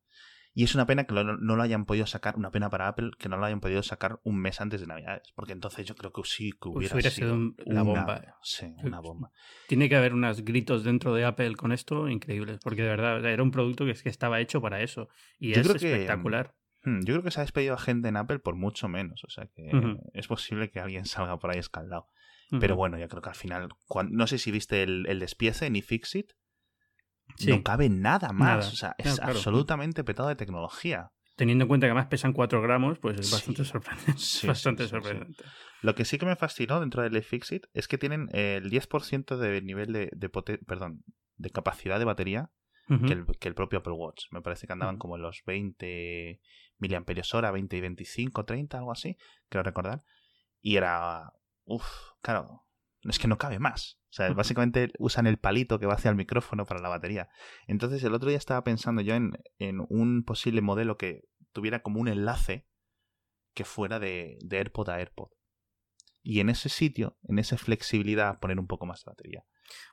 Y 0.59 0.63
es 0.63 0.73
una 0.73 0.87
pena 0.87 1.03
que 1.03 1.13
lo- 1.13 1.37
no 1.37 1.55
lo 1.55 1.61
hayan 1.61 1.85
podido 1.85 2.07
sacar, 2.07 2.35
una 2.35 2.49
pena 2.49 2.67
para 2.71 2.87
Apple 2.87 3.11
que 3.19 3.29
no 3.29 3.37
lo 3.37 3.45
hayan 3.45 3.59
podido 3.59 3.83
sacar 3.83 4.19
un 4.23 4.39
mes 4.39 4.59
antes 4.59 4.81
de 4.81 4.87
Navidades, 4.87 5.31
porque 5.35 5.53
entonces 5.53 5.85
yo 5.85 5.93
creo 5.95 6.11
que 6.11 6.21
sí 6.25 6.51
que 6.59 6.69
hubiera, 6.69 6.95
hubiera 6.95 7.11
sido 7.11 7.35
la 7.67 7.83
una- 7.83 7.83
bomba. 7.83 8.37
Sí, 8.41 8.65
una 8.83 8.99
bomba. 8.99 9.31
Tiene 9.67 9.87
que 9.87 9.95
haber 9.95 10.15
unos 10.15 10.43
gritos 10.43 10.83
dentro 10.83 11.13
de 11.13 11.25
Apple 11.25 11.55
con 11.57 11.71
esto 11.73 12.09
increíbles, 12.09 12.57
porque 12.63 12.81
de 12.81 12.89
verdad 12.89 13.23
era 13.23 13.43
un 13.43 13.51
producto 13.51 13.85
que, 13.85 13.91
es 13.91 14.01
que 14.01 14.09
estaba 14.09 14.39
hecho 14.39 14.59
para 14.59 14.81
eso. 14.81 15.09
Y 15.37 15.53
Yo 15.53 15.61
es 15.61 15.67
creo 15.67 15.79
que, 15.79 15.91
espectacular. 15.93 16.55
Hmm, 16.83 17.01
Yo 17.01 17.13
creo 17.13 17.21
que 17.23 17.29
se 17.31 17.39
ha 17.39 17.43
despedido 17.43 17.75
a 17.75 17.77
gente 17.77 18.07
en 18.07 18.17
Apple 18.17 18.39
por 18.39 18.55
mucho 18.55 18.87
menos. 18.87 19.23
O 19.25 19.29
sea 19.29 19.45
que 19.55 19.69
es 20.13 20.27
posible 20.27 20.71
que 20.71 20.79
alguien 20.79 21.05
salga 21.05 21.37
por 21.37 21.51
ahí 21.51 21.59
escaldado. 21.59 22.07
Pero 22.59 22.75
bueno, 22.75 22.97
yo 22.97 23.07
creo 23.09 23.21
que 23.21 23.29
al 23.29 23.35
final. 23.35 23.69
no 24.09 24.25
sé 24.25 24.39
si 24.39 24.49
viste 24.49 24.81
el, 24.81 25.05
el 25.07 25.19
despiece 25.19 25.69
ni 25.69 25.83
Fixit. 25.83 26.31
No 27.47 27.63
cabe 27.63 27.89
nada 27.89 28.31
más. 28.33 28.73
O 28.73 28.75
sea, 28.75 28.95
es 28.97 29.19
absolutamente 29.19 30.03
petado 30.03 30.29
de 30.29 30.35
tecnología. 30.35 31.11
Teniendo 31.35 31.65
en 31.65 31.67
cuenta 31.67 31.85
que 31.85 31.91
además 31.91 32.07
pesan 32.07 32.33
4 32.33 32.61
gramos, 32.63 32.97
pues 32.97 33.19
es 33.19 33.31
bastante 33.31 33.63
sorprendente. 33.63 34.21
bastante 34.47 34.87
sorprendente. 34.87 35.43
Lo 35.81 35.93
que 35.93 36.03
sí 36.03 36.17
que 36.17 36.25
me 36.25 36.35
fascinó 36.35 36.79
dentro 36.79 37.03
del 37.03 37.15
iFixit 37.15 37.67
es 37.73 37.87
que 37.87 37.99
tienen 37.99 38.27
el 38.31 38.71
10% 38.71 39.37
de 39.37 39.61
nivel 39.61 39.93
de, 39.93 40.09
de 40.13 40.29
perdón, 40.29 41.03
de 41.35 41.49
capacidad 41.51 41.99
de 41.99 42.05
batería 42.05 42.49
que, 42.87 43.13
el, 43.13 43.25
que, 43.39 43.49
el, 43.49 43.53
propio 43.53 43.79
Apple 43.79 43.93
Watch. 43.93 44.25
Me 44.31 44.41
parece 44.41 44.65
que 44.65 44.73
andaban 44.73 44.97
como 44.97 45.17
en 45.17 45.21
los 45.21 45.43
20 45.45 46.39
miliamperios 46.79 47.33
hora, 47.35 47.51
20 47.51 47.75
y 47.75 47.81
25, 47.81 48.45
30, 48.45 48.77
algo 48.77 48.91
así, 48.91 49.17
creo 49.49 49.61
recordar. 49.61 50.03
Y 50.61 50.77
era, 50.77 51.33
uff, 51.65 51.85
claro, 52.21 52.66
es 53.11 53.19
que 53.19 53.27
no 53.27 53.37
cabe 53.37 53.59
más. 53.59 53.99
O 54.09 54.13
sea, 54.13 54.33
básicamente 54.33 54.91
usan 54.99 55.27
el 55.27 55.37
palito 55.37 55.79
que 55.79 55.85
va 55.85 55.93
hacia 55.93 56.09
el 56.09 56.15
micrófono 56.15 56.65
para 56.65 56.81
la 56.81 56.89
batería. 56.89 57.29
Entonces, 57.67 58.03
el 58.03 58.13
otro 58.13 58.29
día 58.29 58.37
estaba 58.37 58.63
pensando 58.63 59.01
yo 59.01 59.15
en, 59.15 59.33
en 59.59 59.85
un 59.89 60.23
posible 60.23 60.61
modelo 60.61 60.97
que 60.97 61.23
tuviera 61.51 61.81
como 61.81 61.99
un 61.99 62.07
enlace 62.07 62.67
que 63.53 63.65
fuera 63.65 63.99
de, 63.99 64.37
de 64.41 64.57
AirPod 64.57 64.89
a 64.89 64.95
AirPod. 64.95 65.29
Y 66.21 66.39
en 66.39 66.49
ese 66.49 66.69
sitio, 66.69 67.17
en 67.23 67.39
esa 67.39 67.57
flexibilidad, 67.57 68.39
poner 68.39 68.59
un 68.59 68.67
poco 68.67 68.85
más 68.85 69.03
de 69.03 69.11
batería. 69.11 69.45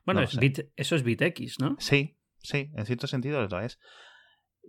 Bueno, 0.04 0.23
eso 0.23 0.97
es 0.97 1.02
BitX, 1.02 1.61
¿no? 1.61 1.76
Sí, 1.78 2.18
sí, 2.38 2.71
en 2.75 2.87
cierto 2.87 3.06
sentido 3.06 3.47
lo 3.47 3.61
es. 3.61 3.78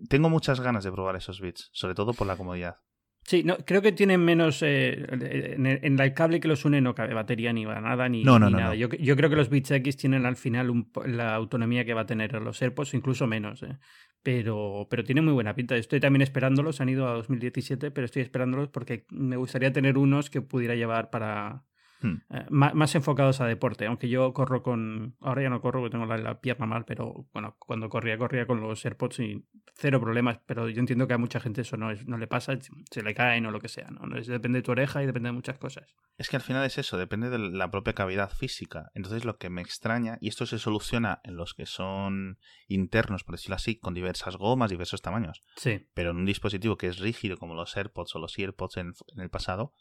Tengo 0.09 0.29
muchas 0.29 0.59
ganas 0.59 0.83
de 0.83 0.91
probar 0.91 1.15
esos 1.15 1.41
bits, 1.41 1.69
sobre 1.73 1.95
todo 1.95 2.13
por 2.13 2.27
la 2.27 2.37
comodidad. 2.37 2.77
Sí, 3.27 3.43
no, 3.43 3.57
creo 3.57 3.81
que 3.81 3.91
tienen 3.91 4.23
menos. 4.23 4.61
Eh, 4.61 5.03
en, 5.09 5.99
el, 5.99 6.13
cable 6.13 6.39
que 6.39 6.47
los 6.47 6.63
une 6.63 6.79
no 6.79 6.93
cabe 6.93 7.15
batería 7.15 7.51
ni 7.53 7.65
nada, 7.65 8.07
ni, 8.07 8.23
nada. 8.23 8.75
Yo, 8.75 8.87
creo 8.89 9.29
que 9.31 9.35
los 9.35 9.49
Beats 9.49 9.71
X 9.71 9.97
tienen 9.97 10.27
al 10.27 10.35
final 10.35 10.85
la 11.07 11.33
autonomía 11.33 11.85
que 11.85 11.95
va 11.95 12.01
a 12.01 12.05
tener 12.05 12.33
los 12.33 12.61
AirPods, 12.61 12.93
incluso 12.93 13.25
menos. 13.25 13.63
Eh. 13.63 13.79
Pero, 14.21 14.85
pero 14.91 15.03
tiene 15.03 15.21
muy 15.21 15.33
buena 15.33 15.55
pinta. 15.55 15.75
Estoy 15.75 15.99
también 15.99 16.21
esperándolos. 16.21 16.81
Han 16.81 16.89
ido 16.89 17.07
a 17.07 17.13
2017, 17.13 17.89
pero 17.89 18.05
estoy 18.05 18.21
esperándolos 18.21 18.69
porque 18.69 19.07
me 19.09 19.37
gustaría 19.37 19.73
tener 19.73 19.97
unos 19.97 20.29
que 20.29 20.41
pudiera 20.41 20.75
llevar 20.75 21.09
para, 21.09 21.63
Hmm. 22.01 22.15
Eh, 22.29 22.45
más, 22.49 22.95
enfocados 22.95 23.41
a 23.41 23.47
deporte, 23.47 23.85
aunque 23.85 24.09
yo 24.09 24.33
corro 24.33 24.61
con, 24.61 25.15
ahora 25.21 25.43
ya 25.43 25.49
no 25.49 25.61
corro 25.61 25.81
porque 25.81 25.91
tengo 25.91 26.05
la, 26.05 26.39
pierna 26.41 26.65
mal, 26.65 26.85
pero 26.85 27.27
bueno, 27.33 27.55
cuando 27.59 27.89
corría, 27.89 28.17
corría 28.17 28.45
con 28.45 28.59
los 28.59 28.83
AirPods 28.85 29.19
y 29.19 29.45
cero 29.75 29.99
problemas, 29.99 30.39
pero 30.45 30.69
yo 30.69 30.79
entiendo 30.79 31.07
que 31.07 31.13
a 31.13 31.17
mucha 31.17 31.39
gente 31.39 31.61
eso 31.61 31.77
no, 31.77 31.91
es, 31.91 32.05
no 32.05 32.17
le 32.17 32.27
pasa, 32.27 32.57
se 32.91 33.03
le 33.03 33.13
caen 33.13 33.45
o 33.45 33.51
lo 33.51 33.59
que 33.59 33.67
sea, 33.67 33.87
¿no? 33.89 34.07
depende 34.15 34.59
de 34.59 34.63
tu 34.63 34.71
oreja 34.71 35.03
y 35.03 35.05
depende 35.05 35.29
de 35.29 35.33
muchas 35.33 35.57
cosas. 35.57 35.95
Es 36.17 36.29
que 36.29 36.37
al 36.37 36.41
final 36.41 36.65
es 36.65 36.77
eso, 36.77 36.97
depende 36.97 37.29
de 37.29 37.39
la 37.39 37.71
propia 37.71 37.93
cavidad 37.93 38.29
física, 38.29 38.91
entonces 38.93 39.25
lo 39.25 39.37
que 39.37 39.49
me 39.49 39.61
extraña, 39.61 40.17
y 40.21 40.29
esto 40.29 40.45
se 40.45 40.59
soluciona 40.59 41.19
en 41.23 41.35
los 41.35 41.53
que 41.53 41.65
son 41.65 42.39
internos, 42.67 43.23
por 43.23 43.35
decirlo 43.35 43.55
así, 43.55 43.77
con 43.77 43.93
diversas 43.93 44.37
gomas, 44.37 44.69
diversos 44.69 45.01
tamaños, 45.01 45.41
sí. 45.57 45.87
pero 45.93 46.11
en 46.11 46.17
un 46.17 46.25
dispositivo 46.25 46.77
que 46.77 46.87
es 46.87 46.99
rígido 46.99 47.37
como 47.37 47.53
los 47.53 47.75
AirPods 47.75 48.15
o 48.15 48.19
los 48.19 48.37
EarPods 48.37 48.77
en 48.77 48.93
el 49.17 49.29
pasado, 49.29 49.73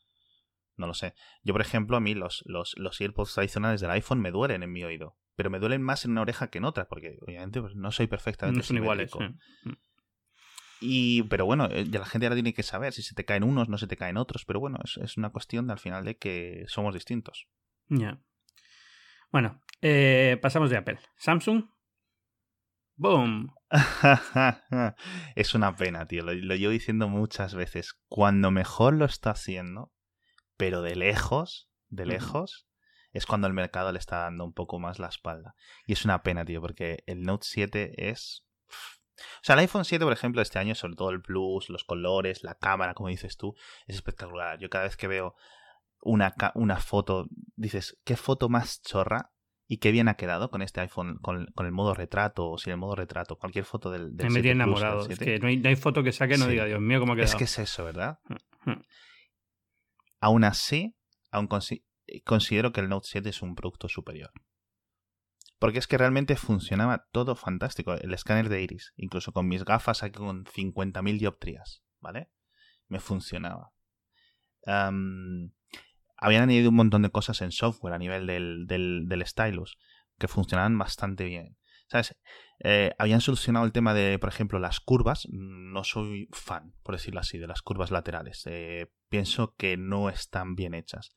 no 0.77 0.87
lo 0.87 0.95
sé. 0.95 1.15
Yo, 1.43 1.55
por 1.55 1.61
ejemplo, 1.61 1.97
a 1.97 2.01
mí 2.01 2.15
los, 2.15 2.43
los, 2.47 2.75
los 2.77 3.01
AirPods 3.01 3.35
tradicionales 3.35 3.81
del 3.81 3.91
iPhone 3.91 4.21
me 4.21 4.31
duelen 4.31 4.63
en 4.63 4.73
mi 4.73 4.85
oído. 4.85 5.17
Pero 5.37 5.51
me 5.51 5.59
duelen 5.59 5.83
más 5.83 6.05
en 6.05 6.13
una 6.13 6.23
oreja 6.23 6.49
que 6.49 6.59
en 6.59 6.65
otra, 6.65 6.87
porque 6.87 7.19
obviamente 7.23 7.61
pues, 7.61 7.75
no 7.75 7.91
soy 7.91 8.07
perfectamente. 8.07 8.59
No 8.59 8.65
son 8.65 8.77
iguales. 8.77 9.11
Mm. 9.15 9.73
Y, 10.81 11.23
pero 11.25 11.47
bueno, 11.47 11.69
eh, 11.71 11.87
ya 11.89 11.99
la 11.99 12.07
gente 12.07 12.27
ahora 12.27 12.37
tiene 12.37 12.55
que 12.55 12.63
saber 12.63 12.93
si 12.93 13.03
se 13.03 13.15
te 13.15 13.25
caen 13.25 13.43
unos, 13.43 13.69
no 13.69 13.79
se 13.79 13.87
te 13.87 13.97
caen 13.97 14.17
otros. 14.17 14.45
Pero 14.45 14.61
bueno, 14.61 14.79
es, 14.85 14.97
es 14.99 15.17
una 15.17 15.31
cuestión 15.31 15.67
de, 15.67 15.73
al 15.73 15.79
final 15.79 16.05
de 16.05 16.17
que 16.17 16.65
somos 16.69 16.95
distintos. 16.95 17.49
Ya. 17.89 18.21
Bueno, 19.33 19.63
eh, 19.81 20.39
pasamos 20.41 20.71
de 20.71 20.77
Apple. 20.77 20.99
Samsung. 21.17 21.65
¡Boom! 22.97 23.53
es 25.35 25.55
una 25.55 25.75
pena, 25.75 26.07
tío. 26.07 26.23
Lo, 26.23 26.33
lo 26.33 26.55
llevo 26.55 26.73
diciendo 26.73 27.09
muchas 27.09 27.55
veces. 27.55 27.99
Cuando 28.07 28.53
mejor 28.53 28.95
lo 28.95 29.05
está 29.05 29.31
haciendo 29.31 29.94
pero 30.57 30.83
de 30.83 30.97
lejos, 30.97 31.69
de 31.89 32.07
lejos, 32.07 32.67
es 33.13 33.27
cuando 33.27 33.47
el 33.47 33.53
mercado 33.53 33.93
le 33.93 33.99
está 33.99 34.19
dando 34.19 34.45
un 34.45 34.53
poco 34.53 34.79
más 34.79 34.99
la 34.99 35.09
espalda. 35.09 35.55
Y 35.87 35.93
es 35.93 36.05
una 36.05 36.23
pena, 36.23 36.45
tío, 36.45 36.61
porque 36.61 37.05
el 37.07 37.23
Note 37.23 37.47
7 37.49 38.11
es... 38.11 38.45
O 38.69 39.43
sea, 39.43 39.55
el 39.55 39.61
iPhone 39.61 39.85
7, 39.85 40.05
por 40.05 40.13
ejemplo, 40.13 40.43
este 40.43 40.59
año, 40.59 40.75
sobre 40.75 40.97
todo 40.97 41.11
el 41.11 41.23
Plus, 41.23 41.71
los 41.71 41.85
colores, 41.85 42.43
la 42.43 42.57
cámara, 42.57 42.95
como 42.95 43.09
dices 43.09 43.37
tú, 43.37 43.55
es 43.87 43.95
espectacular. 43.95 44.59
Yo 44.59 44.69
cada 44.69 44.85
vez 44.85 44.97
que 44.97 45.07
veo 45.07 45.37
una, 46.01 46.35
una 46.57 46.77
foto, 46.79 47.29
dices, 47.55 47.97
¿qué 48.05 48.17
foto 48.17 48.49
más 48.49 48.83
chorra? 48.83 49.31
Y 49.67 49.79
qué 49.79 49.93
bien 49.93 50.09
ha 50.09 50.15
quedado 50.15 50.51
con 50.51 50.61
este 50.61 50.81
iPhone, 50.81 51.19
con, 51.23 51.47
el 51.57 51.73
modo 51.73 51.95
retrato 51.95 52.51
o 52.51 52.59
sin 52.59 52.73
el 52.73 52.79
modo 52.79 52.97
retrato, 52.97 53.37
cualquier 53.37 53.65
foto 53.65 53.91
del, 53.91 54.15
del 54.17 54.27
Me 54.27 54.35
metí 54.35 54.49
enamorado. 54.51 55.09
Es 55.09 55.19
que 55.19 55.39
no 55.39 55.47
hay, 55.47 55.77
foto 55.77 56.03
que 56.03 56.13
saque 56.13 56.37
no 56.37 56.49
diga, 56.49 56.65
Dios 56.65 56.81
mío, 56.81 56.99
cómo 56.99 57.13
ha 57.13 57.17
quedado. 57.17 57.31
Es 57.31 57.37
que 57.37 57.45
es 57.45 57.59
eso, 57.61 57.85
¿verdad? 57.85 58.19
Aún 60.25 60.45
así, 60.45 60.97
aún 61.31 61.49
considero 62.25 62.73
que 62.73 62.81
el 62.81 62.89
Note 62.89 63.09
7 63.11 63.29
es 63.29 63.43
un 63.43 63.55
producto 63.55 63.91
superior. 63.91 64.33
Porque 65.59 65.79
es 65.79 65.87
que 65.87 65.99
realmente 65.99 66.35
funcionaba 66.37 67.05
todo 67.13 67.37
fantástico. 67.37 67.93
El 67.93 68.15
escáner 68.15 68.49
de 68.49 68.63
iris, 68.63 68.95
incluso 68.97 69.33
con 69.33 69.47
mis 69.47 69.67
gafas 69.67 70.03
aquí 70.03 70.17
con 70.17 70.47
50.000 70.47 71.19
dioptrías, 71.19 71.85
¿vale? 72.01 72.31
Me 72.89 73.01
funcionaba. 73.01 73.73
habían 74.65 76.43
añadido 76.45 76.71
un 76.71 76.77
montón 76.77 77.03
de 77.03 77.11
cosas 77.11 77.43
en 77.43 77.53
software 77.53 77.93
a 77.93 77.99
nivel 77.99 78.27
del, 78.27 78.67
del, 78.67 79.27
stylus 79.27 79.77
que 80.19 80.27
funcionaban 80.27 80.79
bastante 80.79 81.25
bien. 81.27 81.59
¿Sabes? 81.87 82.17
Eh, 82.61 82.95
habían 82.99 83.21
solucionado 83.21 83.67
el 83.67 83.73
tema 83.73 83.93
de, 83.93 84.19
por 84.19 84.31
ejemplo, 84.31 84.59
las 84.59 84.81
curvas. 84.81 85.29
No 85.31 85.85
soy 85.85 86.31
fan, 86.33 86.73
por 86.83 86.95
decirlo 86.95 87.21
así, 87.21 87.37
de 87.37 87.47
las 87.47 87.61
curvas 87.61 87.91
laterales. 87.91 88.43
Eh, 88.47 88.91
pienso 89.15 89.55
que 89.55 89.77
no 89.77 90.09
están 90.09 90.57
bien 90.57 90.75
hechas. 90.75 91.15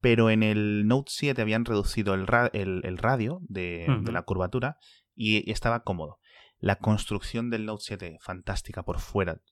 Pero 0.00 0.30
en 0.30 0.42
el 0.42 0.86
Note 0.86 1.10
7 1.14 1.42
habían 1.42 1.66
reducido 1.66 2.14
el, 2.14 2.26
radio 2.26 3.40
de, 3.42 3.86
la 4.10 4.22
curvatura 4.22 4.78
y 5.14 5.50
estaba 5.50 5.82
cómodo. 5.84 6.18
La 6.60 6.76
construcción 6.76 7.50
del 7.50 7.66
Note 7.66 7.84
7, 7.86 8.16
fantástica 8.22 8.84
por 8.84 9.00
fuera. 9.00 9.42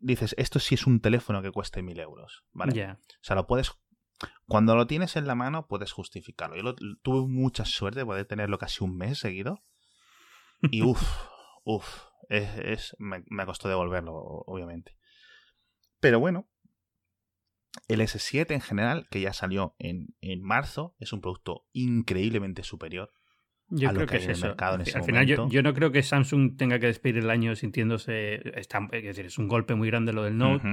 Dices, 0.00 0.34
esto 0.36 0.58
sí 0.58 0.74
es 0.74 0.84
un 0.88 1.00
teléfono 1.00 1.42
que 1.42 1.52
cueste 1.52 1.80
mil 1.80 2.00
euros, 2.00 2.42
¿vale? 2.52 2.72
O 2.92 2.96
sea, 3.20 3.36
lo 3.36 3.46
puedes 3.46 3.70
cuando 4.48 4.74
lo 4.74 4.88
tienes 4.88 5.14
en 5.14 5.28
la 5.28 5.36
mano 5.36 5.68
puedes 5.68 5.92
justificarlo. 5.92 6.56
Yo 6.56 6.74
tuve 7.02 7.28
mucha 7.28 7.64
suerte 7.64 8.00
de 8.00 8.06
poder 8.06 8.26
tenerlo 8.26 8.58
casi 8.58 8.82
un 8.82 8.96
mes 8.96 9.20
seguido. 9.20 9.62
Y 10.72 10.82
uff, 10.82 11.02
uff, 11.62 12.02
es, 12.28 12.96
me, 12.98 13.22
me, 13.28 13.46
costó 13.46 13.68
devolverlo, 13.68 14.12
obviamente. 14.16 14.97
Pero 16.00 16.20
bueno, 16.20 16.48
el 17.88 18.00
S7 18.00 18.52
en 18.52 18.60
general, 18.60 19.08
que 19.10 19.20
ya 19.20 19.32
salió 19.32 19.74
en, 19.78 20.14
en 20.20 20.42
marzo, 20.42 20.94
es 20.98 21.12
un 21.12 21.20
producto 21.20 21.66
increíbmente 21.72 22.62
superior 22.62 23.12
yo 23.70 23.92
creo 23.92 24.06
que, 24.06 24.16
es 24.16 24.28
eso. 24.28 24.54
Al 24.58 25.04
final, 25.04 25.26
yo, 25.26 25.62
no 25.62 25.74
creo 25.74 25.92
que 25.92 26.02
Samsung 26.02 26.56
tenga 26.56 26.78
que 26.78 26.86
despedir 26.86 27.18
el 27.18 27.30
año 27.30 27.54
sintiéndose. 27.54 28.40
Está, 28.58 28.88
es 28.92 29.04
decir, 29.04 29.26
es 29.26 29.38
un 29.38 29.48
golpe 29.48 29.74
muy 29.74 29.88
grande 29.88 30.12
lo 30.12 30.24
del 30.24 30.38
Note, 30.38 30.66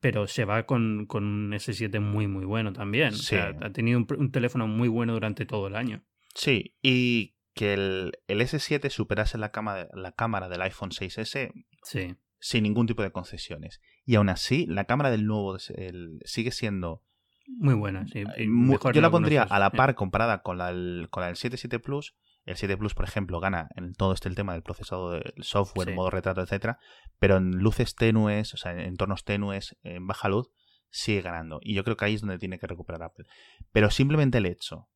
pero 0.00 0.26
se 0.26 0.44
va 0.44 0.64
con, 0.64 1.06
con, 1.06 1.24
un 1.24 1.52
S7 1.52 2.00
muy, 2.00 2.28
muy 2.28 2.44
bueno 2.44 2.72
también. 2.72 3.14
ha 3.60 3.72
tenido 3.72 3.98
un, 3.98 4.30
teléfono 4.30 4.68
muy 4.68 4.88
bueno 4.88 5.14
durante 5.14 5.44
todo 5.44 5.66
el 5.66 5.74
año. 5.74 6.04
Sí, 6.34 6.76
y 6.82 7.36
que 7.54 7.74
el, 7.74 8.12
el 8.28 8.40
S7 8.40 8.90
superase 8.90 9.38
la, 9.38 9.50
la 9.94 10.12
cámara 10.12 10.48
del 10.48 10.62
iPhone 10.62 10.90
6S. 10.90 11.52
Sí 11.82 12.16
sin 12.46 12.62
ningún 12.62 12.86
tipo 12.86 13.02
de 13.02 13.10
concesiones. 13.10 13.80
Y 14.04 14.14
aún 14.14 14.28
así, 14.28 14.66
la 14.66 14.84
cámara 14.84 15.10
del 15.10 15.26
nuevo 15.26 15.58
sigue 15.58 16.52
siendo... 16.52 17.02
Muy 17.48 17.74
buena, 17.74 18.06
sí. 18.06 18.20
Eh, 18.36 18.46
yo 18.94 19.00
la 19.00 19.10
pondría 19.10 19.42
a 19.42 19.58
la 19.58 19.70
par 19.70 19.96
comparada 19.96 20.42
con 20.42 20.56
la, 20.56 20.68
con 21.10 21.22
la 21.22 21.26
del 21.26 21.36
7.7 21.36 21.80
Plus. 21.82 22.14
El 22.44 22.54
7 22.54 22.76
Plus, 22.76 22.94
por 22.94 23.04
ejemplo, 23.04 23.40
gana 23.40 23.68
en 23.74 23.94
todo 23.94 24.12
este 24.12 24.28
el 24.28 24.36
tema 24.36 24.52
del 24.52 24.62
procesado 24.62 25.10
del 25.10 25.34
software, 25.40 25.92
modo 25.92 26.10
retrato, 26.10 26.40
etcétera, 26.40 26.78
pero 27.18 27.38
en 27.38 27.50
luces 27.50 27.96
tenues, 27.96 28.54
o 28.54 28.56
sea, 28.56 28.72
en 28.72 28.78
entornos 28.78 29.24
tenues, 29.24 29.76
en 29.82 30.06
baja 30.06 30.28
luz, 30.28 30.48
sigue 30.88 31.22
ganando. 31.22 31.58
Y 31.62 31.74
yo 31.74 31.82
creo 31.82 31.96
que 31.96 32.04
ahí 32.04 32.14
es 32.14 32.20
donde 32.20 32.38
tiene 32.38 32.60
que 32.60 32.68
recuperar 32.68 33.02
Apple. 33.02 33.26
Pero 33.72 33.90
simplemente 33.90 34.38
el 34.38 34.46
hecho 34.46 34.88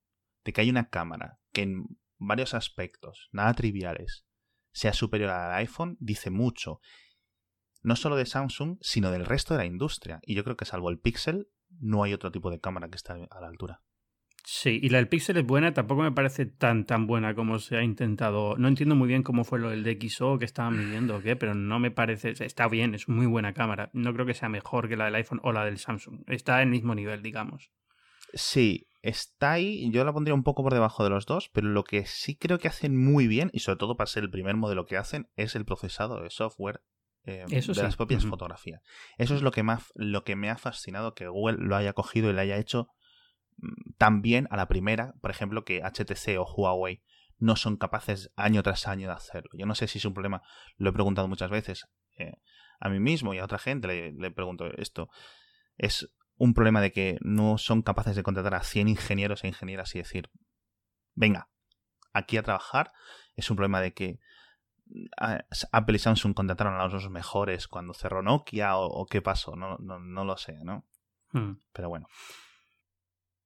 de 0.45 0.53
que 0.53 0.61
hay 0.61 0.71
una 0.71 0.89
cámara 0.89 1.41
que 1.53 1.63
en 1.63 1.85
varios 2.17 2.55
aspectos, 2.55 3.29
nada 3.33 3.55
triviales, 3.55 4.25
sea 4.71 4.93
superior 4.93 5.31
al 5.31 5.53
iPhone, 5.55 5.97
dice 5.99 6.31
mucho 6.31 6.81
no 7.83 7.97
solo 7.97 8.17
de 8.17 8.27
Samsung, 8.27 8.79
sino 8.81 9.11
del 9.11 9.27
resto 9.27 9.55
de 9.55 9.59
la 9.59 9.67
industria. 9.67 10.21
Y 10.23 10.35
yo 10.35 10.45
creo 10.45 10.57
que 10.57 10.65
salvo 10.65 10.91
el 10.91 10.99
Pixel, 10.99 11.49
no 11.79 12.03
hay 12.03 12.13
otro 12.13 12.31
tipo 12.31 12.51
de 12.51 12.61
cámara 12.61 12.89
que 12.89 12.97
esté 12.97 13.13
a 13.13 13.41
la 13.41 13.47
altura. 13.47 13.83
Sí, 14.45 14.81
y 14.83 14.89
la 14.89 14.99
del 14.99 15.09
Pixel 15.09 15.37
es 15.37 15.47
buena, 15.47 15.75
tampoco 15.75 16.03
me 16.03 16.13
parece 16.13 16.47
tan 16.47 16.87
tan 16.87 17.07
buena 17.07 17.35
como 17.35 17.59
se 17.59 17.77
ha 17.77 17.83
intentado. 17.83 18.57
No 18.57 18.69
entiendo 18.69 18.97
muy 18.97 19.07
bien 19.07 19.23
cómo 19.23 19.45
fue 19.45 19.59
lo 19.59 19.71
del 19.71 19.85
DxO 19.85 20.39
que 20.39 20.45
estaban 20.45 20.79
midiendo 20.79 21.17
o 21.17 21.21
qué, 21.21 21.37
pero 21.37 21.55
no 21.55 21.79
me 21.79 21.91
parece. 21.91 22.33
Está 22.45 22.67
bien, 22.69 22.95
es 22.95 23.09
muy 23.09 23.27
buena 23.27 23.53
cámara. 23.53 23.91
No 23.93 24.13
creo 24.13 24.27
que 24.27 24.35
sea 24.35 24.49
mejor 24.49 24.89
que 24.89 24.97
la 24.97 25.05
del 25.07 25.15
iPhone 25.17 25.41
o 25.43 25.53
la 25.53 25.65
del 25.65 25.79
Samsung. 25.79 26.25
Está 26.27 26.63
en 26.63 26.69
el 26.69 26.73
mismo 26.73 26.95
nivel, 26.95 27.23
digamos. 27.23 27.71
Sí, 28.33 28.89
está 29.03 29.53
ahí. 29.53 29.91
Yo 29.91 30.05
la 30.05 30.13
pondría 30.13 30.35
un 30.35 30.43
poco 30.43 30.63
por 30.63 30.73
debajo 30.73 31.05
de 31.05 31.11
los 31.11 31.27
dos, 31.27 31.51
pero 31.53 31.69
lo 31.69 31.85
que 31.85 32.07
sí 32.07 32.37
creo 32.37 32.59
que 32.59 32.69
hacen 32.69 32.97
muy 32.97 33.27
bien, 33.27 33.51
y 33.53 33.61
sobre 33.61 33.79
todo 33.79 33.97
para 33.97 34.07
ser 34.07 34.23
el 34.23 34.31
primer 34.31 34.57
modelo 34.57 34.87
que 34.87 34.97
hacen, 34.97 35.29
es 35.37 35.55
el 35.55 35.65
procesado 35.65 36.23
de 36.23 36.31
software 36.31 36.83
eh, 37.25 37.45
de 37.49 37.83
las 37.83 37.97
propias 37.97 38.25
fotografías. 38.25 38.83
Eso 39.19 39.35
es 39.35 39.43
lo 39.43 39.51
que, 39.51 39.63
más, 39.63 39.93
lo 39.95 40.25
que 40.25 40.37
me 40.37 40.51
ha 40.51 40.57
fascinado 40.57 41.15
que 41.15 41.29
Google 41.29 41.59
lo 41.61 41.77
haya 41.77 41.93
cogido 41.93 42.31
y 42.31 42.33
le 42.33 42.41
haya 42.41 42.57
hecho 42.57 42.89
mm, 43.59 43.93
tan 43.99 44.23
bien 44.23 44.49
a 44.51 44.57
la 44.57 44.69
primera, 44.69 45.15
por 45.21 45.31
ejemplo, 45.31 45.65
que 45.65 45.83
HTC 45.83 46.39
o 46.39 46.45
Huawei 46.45 47.03
no 47.39 47.57
son 47.57 47.77
capaces 47.77 48.33
año 48.37 48.63
tras 48.63 48.87
año 48.87 49.09
de 49.09 49.15
hacerlo. 49.15 49.51
Yo 49.55 49.67
no 49.67 49.75
sé 49.75 49.89
si 49.89 49.99
es 49.99 50.05
un 50.05 50.15
problema, 50.15 50.43
lo 50.77 50.91
he 50.91 50.93
preguntado 50.93 51.29
muchas 51.29 51.51
veces 51.51 51.87
eh, 52.19 52.35
a 52.81 52.89
mí 52.89 53.01
mismo 53.01 53.35
y 53.35 53.39
a 53.39 53.45
otra 53.45 53.59
gente, 53.59 53.89
le, 53.89 54.13
le 54.13 54.31
pregunto 54.31 54.67
esto. 54.77 55.09
¿Es 55.77 56.11
un 56.37 56.55
problema 56.55 56.81
de 56.81 56.93
que 56.93 57.19
no 57.21 57.59
son 57.59 57.83
capaces 57.83 58.17
de 58.17 58.23
contratar 58.23 58.55
a 58.55 58.63
100 58.63 58.89
ingenieros 58.89 59.45
e 59.45 59.49
ingenieras 59.49 59.95
y 59.95 59.99
decir, 59.99 60.31
venga, 61.15 61.49
aquí 62.13 62.37
a 62.37 62.43
trabajar? 62.43 62.93
¿Es 63.37 63.51
un 63.51 63.57
problema 63.57 63.81
de 63.81 63.93
que 63.93 64.21
Apple 65.73 65.97
y 65.97 65.99
Samsung 65.99 66.35
contrataron 66.35 66.81
a 66.81 66.87
los 66.87 67.11
mejores 67.11 67.69
cuando 67.69 67.95
cerró 67.95 68.23
Nokia 68.23 68.77
o, 68.77 69.07
qué 69.07 69.23
pasó, 69.23 69.57
no, 69.57 69.79
no, 69.79 70.25
lo 70.25 70.37
sé, 70.37 70.57
¿no? 70.65 70.87
Hmm. 71.33 71.55
Pero 71.73 71.89
bueno. 71.89 72.09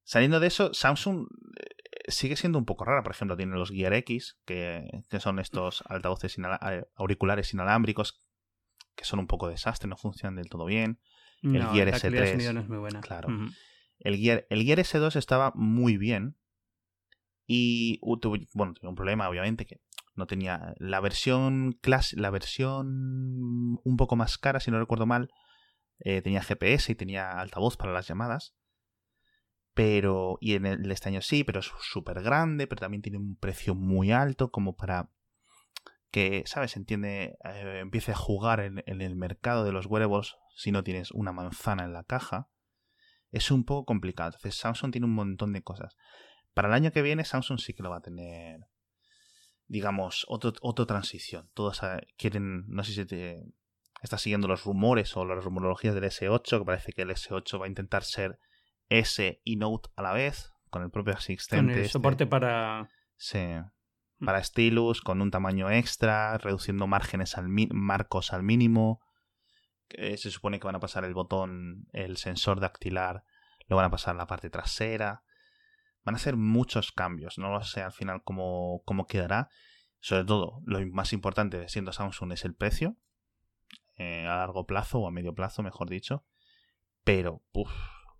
Saliendo 0.02 0.38
de 0.40 0.48
eso, 0.48 0.74
Samsung 0.74 1.26
eh, 1.60 2.10
sigue 2.10 2.36
siendo 2.36 2.58
un 2.58 2.64
poco 2.64 2.84
rara. 2.84 3.02
Por 3.02 3.12
ejemplo, 3.12 3.36
tiene 3.36 3.56
los 3.56 3.70
Gear 3.70 3.94
X, 3.94 4.38
que, 4.44 4.86
son 5.18 5.38
estos 5.38 5.82
altavoces 5.86 6.36
eh, 6.38 6.84
auriculares 6.94 7.52
inalámbricos, 7.54 8.22
que 8.94 9.04
son 9.04 9.18
un 9.18 9.26
poco 9.26 9.48
desastre, 9.48 9.88
no 9.88 9.96
funcionan 9.96 10.36
del 10.36 10.50
todo 10.50 10.66
bien. 10.66 11.00
el 11.42 11.66
Gear 11.68 11.88
S3. 11.88 12.52
No 12.52 12.60
es 12.60 12.68
muy 12.68 12.78
buena. 12.78 13.00
Claro. 13.00 13.28
el, 13.98 14.16
Gear, 14.16 14.46
el 14.50 14.62
Gear 14.62 14.78
S2 14.78 15.16
estaba 15.16 15.52
muy 15.54 15.96
bien. 15.96 16.36
Y 17.46 17.98
bueno, 18.02 18.74
tuvo 18.74 18.88
un 18.88 18.94
problema, 18.94 19.28
obviamente, 19.28 19.66
que 19.66 19.80
no 20.14 20.26
tenía 20.26 20.74
la 20.78 21.00
versión 21.00 21.72
clase, 21.80 22.16
la 22.18 22.30
versión 22.30 23.78
un 23.82 23.96
poco 23.96 24.16
más 24.16 24.38
cara, 24.38 24.60
si 24.60 24.70
no 24.70 24.78
recuerdo 24.78 25.06
mal, 25.06 25.30
eh, 25.98 26.22
tenía 26.22 26.42
GPS 26.42 26.92
y 26.92 26.94
tenía 26.94 27.32
altavoz 27.32 27.76
para 27.76 27.92
las 27.92 28.06
llamadas. 28.06 28.54
Pero, 29.74 30.38
y 30.40 30.54
en 30.54 30.66
el, 30.66 30.90
este 30.90 31.08
año 31.08 31.20
sí, 31.20 31.42
pero 31.42 31.60
es 31.60 31.70
súper 31.80 32.22
grande, 32.22 32.66
pero 32.66 32.80
también 32.80 33.02
tiene 33.02 33.18
un 33.18 33.36
precio 33.36 33.74
muy 33.74 34.12
alto 34.12 34.50
como 34.50 34.76
para 34.76 35.10
que, 36.12 36.44
¿sabes? 36.46 36.76
Entiende, 36.76 37.36
eh, 37.44 37.80
empiece 37.80 38.12
a 38.12 38.16
jugar 38.16 38.60
en, 38.60 38.84
el 38.86 39.16
mercado 39.16 39.64
de 39.64 39.72
los 39.72 39.86
wearables 39.86 40.36
si 40.54 40.70
no 40.70 40.84
tienes 40.84 41.10
una 41.10 41.32
manzana 41.32 41.82
en 41.84 41.92
la 41.92 42.04
caja. 42.04 42.48
Es 43.32 43.50
un 43.50 43.64
poco 43.64 43.84
complicado. 43.84 44.28
Entonces, 44.28 44.54
Samsung 44.60 44.92
tiene 44.92 45.06
un 45.06 45.14
montón 45.14 45.52
de 45.52 45.62
cosas. 45.62 45.96
Para 46.52 46.68
el 46.68 46.74
año 46.74 46.92
que 46.92 47.02
viene, 47.02 47.24
Samsung 47.24 47.58
sí 47.58 47.74
que 47.74 47.82
lo 47.82 47.90
va 47.90 47.96
a 47.96 48.02
tener 48.02 48.60
digamos, 49.66 50.24
otro, 50.28 50.52
otra 50.60 50.86
transición. 50.86 51.50
Todos 51.54 51.80
quieren, 52.16 52.64
no 52.68 52.84
sé 52.84 52.92
si 52.92 53.04
te 53.06 53.42
estás 54.02 54.20
siguiendo 54.20 54.48
los 54.48 54.64
rumores 54.64 55.16
o 55.16 55.24
las 55.24 55.42
rumorologías 55.42 55.94
del 55.94 56.04
S8, 56.04 56.58
que 56.58 56.64
parece 56.64 56.92
que 56.92 57.02
el 57.02 57.10
S8 57.10 57.60
va 57.60 57.66
a 57.66 57.68
intentar 57.68 58.04
ser 58.04 58.38
S 58.88 59.40
y 59.42 59.56
Note 59.56 59.90
a 59.96 60.02
la 60.02 60.12
vez, 60.12 60.52
con 60.70 60.82
el 60.82 60.90
propio 60.90 61.14
asistente. 61.14 61.64
Con 61.64 61.70
el 61.70 61.78
este. 61.80 61.92
soporte 61.92 62.26
para... 62.26 62.88
Sí, 63.16 63.38
mm. 63.38 64.24
para 64.24 64.42
stylus, 64.42 65.00
con 65.00 65.22
un 65.22 65.30
tamaño 65.30 65.70
extra, 65.70 66.36
reduciendo 66.38 66.86
márgenes 66.86 67.38
al 67.38 67.48
marcos 67.48 68.32
al 68.32 68.42
mínimo. 68.42 69.00
se 69.88 70.30
supone 70.30 70.60
que 70.60 70.66
van 70.66 70.76
a 70.76 70.80
pasar 70.80 71.04
el 71.04 71.14
botón, 71.14 71.86
el 71.92 72.16
sensor 72.18 72.60
dactilar, 72.60 73.24
lo 73.66 73.76
van 73.76 73.86
a 73.86 73.90
pasar 73.90 74.14
la 74.16 74.26
parte 74.26 74.50
trasera 74.50 75.23
van 76.04 76.14
a 76.14 76.16
hacer 76.16 76.36
muchos 76.36 76.92
cambios. 76.92 77.38
No 77.38 77.50
lo 77.50 77.62
sé 77.62 77.82
al 77.82 77.92
final 77.92 78.22
cómo, 78.22 78.82
cómo 78.84 79.06
quedará. 79.06 79.48
Sobre 80.00 80.24
todo, 80.24 80.60
lo 80.66 80.86
más 80.88 81.12
importante 81.12 81.68
siendo 81.68 81.92
Samsung 81.92 82.32
es 82.32 82.44
el 82.44 82.54
precio. 82.54 82.96
Eh, 83.96 84.26
a 84.26 84.36
largo 84.36 84.66
plazo 84.66 84.98
o 85.00 85.08
a 85.08 85.10
medio 85.10 85.34
plazo, 85.34 85.62
mejor 85.62 85.88
dicho. 85.88 86.24
Pero, 87.04 87.42
uff, 87.52 87.72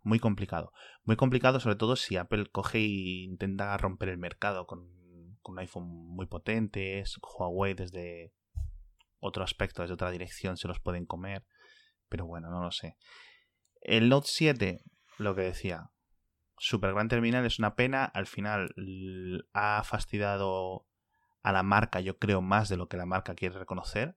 muy 0.03 0.19
complicado. 0.19 0.73
Muy 1.05 1.17
complicado, 1.17 1.61
sobre 1.61 1.77
todo 1.77 1.97
si 1.97 2.17
Apple 2.17 2.47
coge 2.47 2.79
e 2.79 3.25
intenta 3.25 3.77
romper 3.77 4.09
el 4.09 4.19
mercado 4.19 4.67
con, 4.67 5.39
con 5.43 5.55
un 5.55 5.59
iPhone 5.59 5.87
muy 5.87 6.27
potente. 6.27 7.05
Huawei 7.39 7.75
desde 7.75 8.33
otro 9.19 9.45
aspecto, 9.45 9.83
desde 9.83 9.95
otra 9.95 10.11
dirección, 10.11 10.57
se 10.57 10.69
los 10.69 10.81
pueden 10.81 11.07
comer. 11.07 11.45
Pero 12.09 12.27
bueno, 12.27 12.51
no 12.51 12.63
lo 12.63 12.71
sé. 12.71 12.97
El 13.81 14.09
Note 14.09 14.29
7, 14.31 14.83
lo 15.19 15.35
que 15.35 15.43
decía, 15.43 15.91
Super 16.67 16.95
Gran 16.95 17.09
Terminal 17.09 17.45
es 17.45 17.59
una 17.59 17.75
pena. 17.75 18.07
Al 18.07 18.27
final 18.27 18.75
ha 19.53 19.83
fastidiado 19.85 20.87
a 21.43 21.53
la 21.53 21.63
marca, 21.63 22.01
yo 22.01 22.17
creo, 22.19 22.41
más 22.41 22.71
de 22.71 22.79
lo 22.79 22.89
que 22.89 22.97
la 22.97 23.05
marca 23.05 23.35
quiere 23.35 23.59
reconocer. 23.59 24.17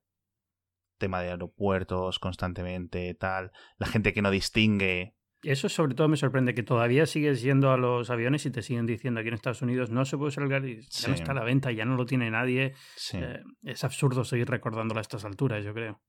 Tema 0.98 1.22
de 1.22 1.32
aeropuertos 1.32 2.20
constantemente, 2.20 3.14
tal. 3.16 3.52
La 3.78 3.88
gente 3.88 4.14
que 4.14 4.22
no 4.22 4.32
distingue. 4.32 5.18
Eso 5.44 5.68
sobre 5.68 5.94
todo 5.94 6.08
me 6.08 6.16
sorprende, 6.16 6.56
que 6.56 6.64
todavía 6.64 7.06
sigues 7.06 7.42
yendo 7.42 7.72
a 7.72 7.78
los 7.78 8.10
aviones 8.10 8.46
y 8.46 8.52
te 8.52 8.62
siguen 8.62 8.86
diciendo 8.86 9.20
aquí 9.20 9.28
en 9.28 9.36
Estados 9.36 9.62
Unidos 9.62 9.90
no 9.92 10.06
se 10.06 10.18
puede 10.18 10.30
usar 10.30 10.46
el 10.46 10.50
Gary, 10.50 10.88
ya 10.90 11.10
no 11.10 11.16
está 11.16 11.34
a 11.34 11.36
la 11.36 11.44
venta, 11.44 11.74
ya 11.74 11.84
no 11.84 11.98
lo 11.98 12.06
tiene 12.06 12.32
nadie. 12.32 12.76
Eh, 13.12 13.44
es 13.64 13.84
absurdo 13.84 14.24
seguir 14.24 14.50
recordándolo 14.50 15.00
a 15.00 15.02
estas 15.02 15.26
alturas, 15.26 15.66
yo 15.66 15.74
creo. 15.74 16.02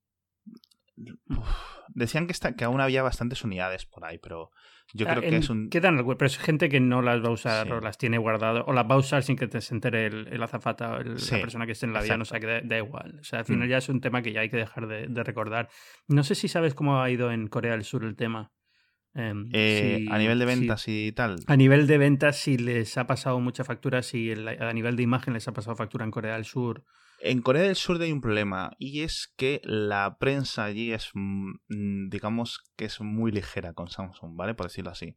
Decían 1.88 2.26
que, 2.26 2.32
está, 2.32 2.54
que 2.54 2.64
aún 2.64 2.80
había 2.80 3.02
bastantes 3.02 3.44
unidades 3.44 3.86
por 3.86 4.04
ahí, 4.04 4.18
pero 4.18 4.50
yo 4.94 5.06
creo 5.06 5.20
que 5.20 5.36
es 5.36 5.50
un. 5.50 5.68
Quedan, 5.68 6.04
pero 6.04 6.26
es 6.26 6.38
gente 6.38 6.68
que 6.68 6.80
no 6.80 7.02
las 7.02 7.22
va 7.22 7.28
a 7.28 7.32
usar 7.32 7.72
o 7.72 7.80
las 7.80 7.98
tiene 7.98 8.16
guardado 8.16 8.64
o 8.66 8.72
las 8.72 8.84
va 8.84 8.94
a 8.94 8.98
usar 8.98 9.22
sin 9.22 9.36
que 9.36 9.46
te 9.46 9.60
se 9.60 9.74
entere 9.74 10.06
el, 10.06 10.42
azafata 10.42 10.92
o 10.92 11.02
la 11.02 11.40
persona 11.40 11.66
que 11.66 11.72
esté 11.72 11.86
en 11.86 11.92
la 11.92 12.00
avión, 12.00 12.22
o 12.22 12.24
sea 12.24 12.40
que 12.40 12.62
da, 12.64 12.78
igual. 12.78 13.18
O 13.20 13.24
sea, 13.24 13.40
al 13.40 13.44
final 13.44 13.68
mm. 13.68 13.70
ya 13.70 13.78
es 13.78 13.88
un 13.88 14.00
tema 14.00 14.22
que 14.22 14.32
ya 14.32 14.40
hay 14.40 14.48
que 14.48 14.56
dejar 14.56 14.86
de, 14.86 15.24
recordar. 15.24 15.68
No 16.06 16.22
sé 16.24 16.34
si 16.34 16.48
sabes 16.48 16.74
cómo 16.74 17.02
ha 17.02 17.10
ido 17.10 17.30
en 17.30 17.48
Corea 17.48 17.72
del 17.72 17.84
Sur 17.84 18.04
el 18.04 18.16
tema. 18.16 18.52
Em, 19.14 19.48
eh, 19.52 20.06
a 20.10 20.18
nivel 20.18 20.38
de 20.38 20.44
ventas 20.46 20.84
y 20.86 21.12
tal. 21.12 21.36
A 21.46 21.56
nivel 21.56 21.86
de 21.86 21.98
ventas, 21.98 22.36
si 22.38 22.56
les 22.56 22.96
ha 22.96 23.06
pasado 23.06 23.40
mucha 23.40 23.64
factura, 23.64 24.02
si 24.02 24.32
a 24.32 24.72
nivel 24.72 24.96
de 24.96 25.02
imagen 25.02 25.34
les 25.34 25.48
ha 25.48 25.52
pasado 25.52 25.76
factura 25.76 26.04
en 26.04 26.10
Corea 26.10 26.34
del 26.34 26.44
Sur. 26.44 26.84
En 27.20 27.42
Corea 27.42 27.62
del 27.62 27.74
Sur 27.74 28.00
hay 28.00 28.12
un 28.12 28.20
problema 28.20 28.70
y 28.78 29.02
es 29.02 29.32
que 29.36 29.60
la 29.64 30.18
prensa 30.18 30.64
allí 30.64 30.92
es, 30.92 31.10
mm, 31.14 32.08
digamos 32.10 32.60
que 32.76 32.84
es 32.84 33.00
muy 33.00 33.32
ligera 33.32 33.72
con 33.72 33.88
Samsung, 33.88 34.36
¿vale? 34.36 34.54
Por 34.54 34.66
decirlo 34.66 34.90
así. 34.90 35.16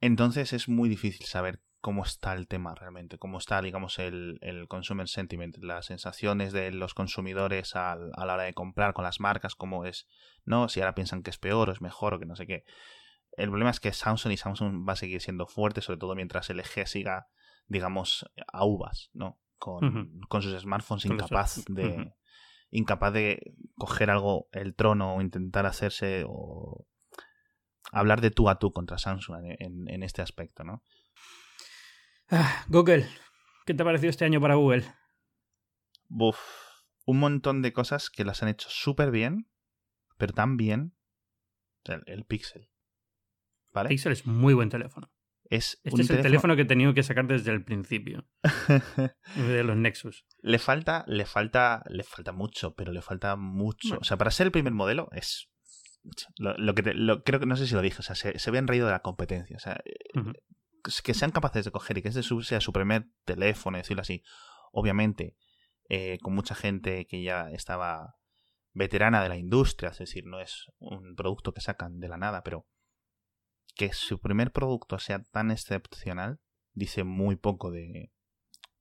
Entonces 0.00 0.54
es 0.54 0.68
muy 0.68 0.88
difícil 0.88 1.26
saber 1.26 1.60
cómo 1.80 2.04
está 2.04 2.34
el 2.34 2.46
tema 2.46 2.74
realmente, 2.74 3.18
cómo 3.18 3.38
está, 3.38 3.60
digamos, 3.60 3.98
el, 3.98 4.38
el 4.40 4.66
consumer 4.66 5.08
sentiment, 5.08 5.58
las 5.58 5.86
sensaciones 5.86 6.52
de 6.52 6.70
los 6.72 6.94
consumidores 6.94 7.76
a 7.76 7.96
la 7.96 8.34
hora 8.34 8.44
de 8.44 8.54
comprar 8.54 8.94
con 8.94 9.04
las 9.04 9.20
marcas, 9.20 9.54
cómo 9.54 9.84
es, 9.84 10.06
¿no? 10.44 10.68
Si 10.68 10.80
ahora 10.80 10.94
piensan 10.94 11.22
que 11.22 11.30
es 11.30 11.38
peor 11.38 11.68
o 11.68 11.72
es 11.72 11.82
mejor 11.82 12.14
o 12.14 12.18
que 12.18 12.26
no 12.26 12.36
sé 12.36 12.46
qué. 12.46 12.64
El 13.32 13.48
problema 13.48 13.70
es 13.70 13.80
que 13.80 13.92
Samsung 13.92 14.32
y 14.32 14.36
Samsung 14.38 14.88
va 14.88 14.94
a 14.94 14.96
seguir 14.96 15.20
siendo 15.20 15.46
fuerte, 15.46 15.82
sobre 15.82 15.98
todo 15.98 16.14
mientras 16.14 16.48
LG 16.50 16.86
siga, 16.86 17.28
digamos, 17.66 18.26
a 18.52 18.64
uvas, 18.64 19.10
¿no? 19.12 19.38
Con, 19.60 20.20
con 20.28 20.42
sus 20.42 20.60
smartphones 20.60 21.04
incapaz 21.04 21.64
de 21.68 22.12
incapaz 22.70 23.12
de 23.12 23.54
coger 23.76 24.10
algo 24.10 24.48
el 24.52 24.74
trono 24.74 25.16
o 25.16 25.20
intentar 25.20 25.66
hacerse 25.66 26.24
o 26.26 26.86
hablar 27.92 28.20
de 28.20 28.30
tú 28.30 28.48
a 28.48 28.58
tú 28.58 28.72
contra 28.72 28.98
Samsung 28.98 29.56
en, 29.58 29.88
en 29.88 30.02
este 30.02 30.22
aspecto, 30.22 30.64
¿no? 30.64 30.82
Ah, 32.30 32.64
Google, 32.68 33.06
¿qué 33.66 33.74
te 33.74 33.82
ha 33.82 33.84
parecido 33.84 34.10
este 34.10 34.24
año 34.24 34.40
para 34.40 34.54
Google? 34.54 34.84
Buf, 36.08 36.38
un 37.04 37.18
montón 37.18 37.60
de 37.60 37.72
cosas 37.72 38.08
que 38.08 38.24
las 38.24 38.42
han 38.42 38.48
hecho 38.48 38.68
súper 38.70 39.10
bien, 39.10 39.50
pero 40.16 40.32
tan 40.32 40.56
bien 40.56 40.96
el, 41.84 42.02
el 42.06 42.24
Pixel. 42.24 42.70
¿Vale? 43.72 43.88
Pixel 43.90 44.12
es 44.12 44.26
muy 44.26 44.54
buen 44.54 44.70
teléfono 44.70 45.12
este 45.50 45.80
es 45.84 46.10
el 46.10 46.22
teléfono 46.22 46.54
que 46.54 46.62
he 46.62 46.66
tenido 46.66 46.94
que 46.94 47.02
sacar 47.02 47.26
desde 47.26 47.50
el 47.50 47.64
principio. 47.64 48.28
de 49.36 49.64
los 49.64 49.76
Nexus. 49.76 50.24
Le 50.42 50.58
falta, 50.58 51.04
le 51.08 51.26
falta, 51.26 51.82
le 51.88 52.04
falta 52.04 52.32
mucho, 52.32 52.74
pero 52.74 52.92
le 52.92 53.02
falta 53.02 53.34
mucho. 53.34 53.98
O 54.00 54.04
sea, 54.04 54.16
para 54.16 54.30
ser 54.30 54.46
el 54.46 54.52
primer 54.52 54.72
modelo 54.72 55.08
es. 55.12 55.50
Lo, 56.38 56.74
que 56.74 56.82
creo 57.24 57.40
que 57.40 57.46
no 57.46 57.56
sé 57.56 57.66
si 57.66 57.74
lo 57.74 57.82
dije, 57.82 57.98
o 57.98 58.02
sea, 58.02 58.14
se, 58.14 58.38
se 58.38 58.50
habían 58.50 58.68
reído 58.68 58.86
de 58.86 58.92
la 58.92 59.02
competencia. 59.02 59.56
O 59.56 59.60
sea, 59.60 59.82
que 61.02 61.14
sean 61.14 61.32
capaces 61.32 61.64
de 61.64 61.72
coger 61.72 61.98
y 61.98 62.02
que 62.02 62.08
este 62.08 62.22
sea 62.22 62.60
su 62.60 62.72
primer 62.72 63.08
teléfono, 63.24 63.76
decirlo 63.76 64.02
así. 64.02 64.22
Obviamente, 64.72 65.36
eh, 65.88 66.18
con 66.22 66.32
mucha 66.32 66.54
gente 66.54 67.06
que 67.06 67.22
ya 67.22 67.50
estaba 67.50 68.14
veterana 68.72 69.20
de 69.20 69.28
la 69.28 69.36
industria, 69.36 69.90
es 69.90 69.98
decir, 69.98 70.24
no 70.26 70.40
es 70.40 70.66
un 70.78 71.16
producto 71.16 71.52
que 71.52 71.60
sacan 71.60 71.98
de 71.98 72.08
la 72.08 72.16
nada, 72.16 72.44
pero 72.44 72.68
que 73.80 73.94
su 73.94 74.20
primer 74.20 74.52
producto 74.52 74.98
sea 74.98 75.22
tan 75.22 75.50
excepcional 75.50 76.38
dice 76.74 77.02
muy 77.02 77.36
poco 77.36 77.70
de 77.70 78.12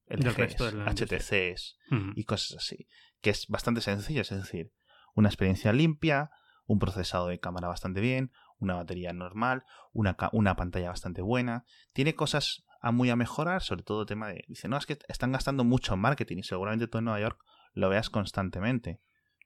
LGs, 0.07 0.57
HTCs 0.57 1.77
y 2.15 2.25
cosas 2.25 2.57
así. 2.57 2.89
Que 3.21 3.29
es 3.29 3.47
bastante 3.47 3.79
sencillo, 3.79 4.23
es 4.23 4.29
decir, 4.29 4.73
una 5.15 5.29
experiencia 5.29 5.71
limpia, 5.71 6.31
un 6.65 6.79
procesado 6.79 7.29
de 7.29 7.39
cámara 7.39 7.69
bastante 7.69 8.01
bien, 8.01 8.33
una 8.57 8.75
batería 8.75 9.13
normal, 9.13 9.63
una, 9.93 10.17
una 10.33 10.57
pantalla 10.57 10.89
bastante 10.89 11.21
buena. 11.21 11.63
Tiene 11.93 12.13
cosas 12.13 12.65
a 12.81 12.91
muy 12.91 13.09
a 13.09 13.15
mejorar, 13.15 13.63
sobre 13.63 13.83
todo 13.83 14.01
el 14.01 14.07
tema 14.07 14.27
de... 14.27 14.43
Dice, 14.49 14.67
no, 14.67 14.75
es 14.75 14.85
que 14.85 14.99
están 15.07 15.31
gastando 15.31 15.63
mucho 15.63 15.93
en 15.93 16.01
marketing 16.01 16.39
y 16.39 16.43
seguramente 16.43 16.89
tú 16.89 16.97
en 16.97 17.05
Nueva 17.05 17.21
York 17.21 17.41
lo 17.71 17.87
veas 17.87 18.09
constantemente. 18.09 18.99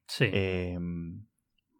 Sí. 0.08 0.32
Em, 0.34 1.28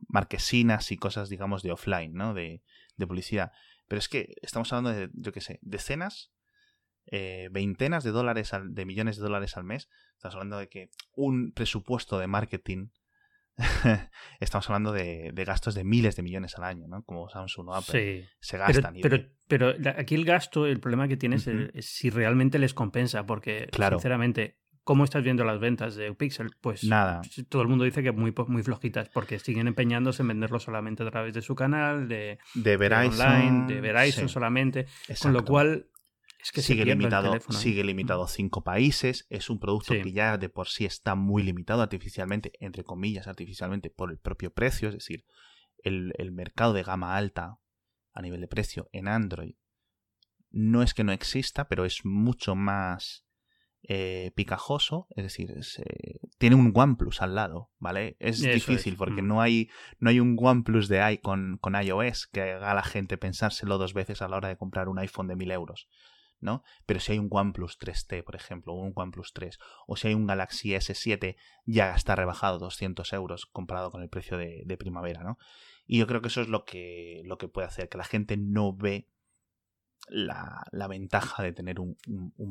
marquesinas 0.08 0.92
y 0.92 0.98
cosas, 0.98 1.30
digamos, 1.30 1.64
de 1.64 1.72
offline, 1.72 2.14
¿no? 2.14 2.36
De, 2.36 2.62
de 2.96 3.08
publicidad. 3.08 3.52
Pero 3.88 4.00
es 4.00 4.10
que 4.10 4.36
estamos 4.42 4.72
hablando 4.72 4.98
de, 4.98 5.10
yo 5.14 5.32
qué 5.32 5.42
sé, 5.42 5.60
decenas, 5.62 6.32
eh, 7.06 7.50
veintenas 7.52 8.04
de 8.04 8.12
dólares, 8.12 8.54
al, 8.54 8.74
de 8.74 8.86
millones 8.86 9.18
de 9.18 9.24
dólares 9.24 9.58
al 9.58 9.64
mes. 9.64 9.90
Estamos 10.16 10.36
hablando 10.36 10.58
de 10.58 10.70
que 10.70 10.90
un 11.16 11.52
presupuesto 11.52 12.18
de 12.20 12.28
marketing 12.28 12.88
estamos 14.40 14.70
hablando 14.70 14.92
de, 14.92 15.32
gastos 15.46 15.76
de 15.76 15.84
miles 15.84 16.16
de 16.16 16.24
millones 16.24 16.58
al 16.58 16.64
año, 16.64 16.88
¿no? 16.88 17.04
Como 17.04 17.30
Samsung 17.30 17.70
o 17.70 17.76
Apple. 17.76 18.28
Se 18.40 18.58
gastan. 18.58 18.96
Pero, 19.02 19.18
pero, 19.48 19.74
aquí 19.96 20.16
el 20.16 20.26
gasto, 20.26 20.66
el 20.66 20.80
problema 20.80 21.08
que 21.08 21.18
tienes 21.18 21.48
es, 21.48 21.86
si 21.86 22.10
realmente 22.10 22.58
les 22.58 22.74
compensa, 22.74 23.26
porque 23.26 23.70
sinceramente, 23.72 24.58
¿cómo 24.84 25.04
estás 25.04 25.24
viendo 25.24 25.44
las 25.44 25.60
ventas 25.60 25.96
de 25.96 26.14
Pixel? 26.14 26.52
Pues 26.62 26.84
nada. 26.84 27.22
Todo 27.50 27.62
el 27.62 27.68
mundo 27.68 27.84
dice 27.84 28.04
que 28.04 28.12
muy, 28.12 28.34
muy 28.48 28.64
flojitas, 28.64 29.10
porque 29.10 29.40
siguen 29.40 29.68
empeñándose 29.68 30.22
en 30.22 30.30
venderlo 30.30 30.60
solamente 30.60 31.04
a 31.04 31.12
través 31.12 31.34
de 31.34 31.42
su 31.42 31.56
canal, 31.56 32.08
de, 32.08 32.40
de 32.54 32.78
Verizon, 32.78 33.28
online, 33.28 33.74
de 33.74 33.82
Verizon 33.82 34.30
solamente. 34.30 34.88
Con 35.22 35.34
lo 35.34 35.44
cual 35.46 35.88
que 36.52 36.62
sigue 36.62 36.86
limitado, 36.86 37.40
sigue 37.50 37.84
limitado 37.84 38.24
a 38.24 38.28
cinco 38.28 38.64
países. 38.64 39.26
Es 39.30 39.50
un 39.50 39.60
producto 39.60 39.94
que 39.94 40.12
ya 40.12 40.38
de 40.38 40.50
por 40.50 40.68
sí 40.68 40.86
está 40.86 41.16
muy 41.16 41.44
limitado 41.44 41.82
artificialmente, 41.82 42.52
entre 42.60 42.84
comillas, 42.84 43.28
artificialmente 43.28 43.90
por 43.90 44.12
el 44.12 44.18
propio 44.18 44.54
precio. 44.54 44.90
Es 44.90 44.96
decir, 44.96 45.26
el, 45.84 46.32
mercado 46.32 46.74
de 46.74 46.84
gama 46.84 47.16
alta 47.16 47.60
a 48.14 48.22
nivel 48.22 48.42
de 48.42 48.48
precio 48.48 48.90
en 48.92 49.08
Android 49.08 49.56
no 50.50 50.84
es 50.84 50.94
que 50.94 51.04
no 51.04 51.12
exista, 51.12 51.68
pero 51.68 51.86
es 51.86 52.06
mucho 52.06 52.56
más 52.56 53.23
eh, 53.84 54.32
picajoso. 54.36 55.08
Es 55.12 55.24
decir, 55.24 55.52
eh, 55.52 56.20
tiene 56.38 56.56
un 56.56 56.72
OnePlus 56.74 57.22
al 57.22 57.36
lado, 57.36 57.72
¿vale? 57.80 58.16
Es 58.20 58.42
difícil 58.42 58.96
porque 58.96 59.22
mm. 59.22 59.28
no 59.28 59.42
hay 59.42 59.70
no 60.00 60.10
hay 60.10 60.20
un 60.20 60.38
OnePlus 60.40 60.88
de 60.88 61.14
i 61.14 61.18
con, 61.18 61.58
con 61.60 61.76
iOS 61.76 62.28
que 62.28 62.42
haga 62.42 62.72
a 62.72 62.76
la 62.76 62.84
gente 62.84 63.18
pensárselo 63.18 63.78
dos 63.78 63.94
veces 63.94 64.22
a 64.22 64.28
la 64.28 64.38
hora 64.38 64.48
de 64.48 64.58
comprar 64.58 64.88
un 64.88 65.00
iPhone 65.00 65.28
de 65.28 65.36
mil 65.36 65.52
euros. 65.52 65.88
¿no? 66.44 66.64
Pero 66.86 67.00
si 67.00 67.14
hay 67.14 67.20
un 67.20 67.30
OnePlus 67.32 67.80
3T, 67.80 68.24
por 68.24 68.36
ejemplo, 68.36 68.74
o 68.74 68.82
un 68.82 68.92
OnePlus 68.94 69.32
3, 69.34 69.58
o 69.88 69.96
si 69.96 70.10
hay 70.10 70.14
un 70.14 70.28
Galaxy 70.28 70.72
S7, 70.72 71.38
ya 71.66 71.96
está 71.96 72.16
rebajado 72.16 72.60
200 72.60 73.14
euros 73.14 73.46
comparado 73.46 73.92
con 73.92 74.02
el 74.04 74.10
precio 74.10 74.38
de, 74.38 74.78
primavera, 74.78 75.24
¿no? 75.24 75.38
Y 75.86 76.00
yo 76.00 76.08
creo 76.08 76.22
que 76.22 76.28
eso 76.28 76.42
es 76.42 76.50
lo 76.50 76.66
que, 76.66 77.22
lo 77.26 77.38
que 77.38 77.48
puede 77.48 77.68
hacer, 77.68 77.88
que 77.88 77.98
la 77.98 78.04
gente 78.04 78.36
no 78.38 78.76
ve 78.76 79.08
la, 80.10 80.88
ventaja 80.88 81.44
de 81.44 81.54
tener 81.54 81.80
un, 81.80 81.96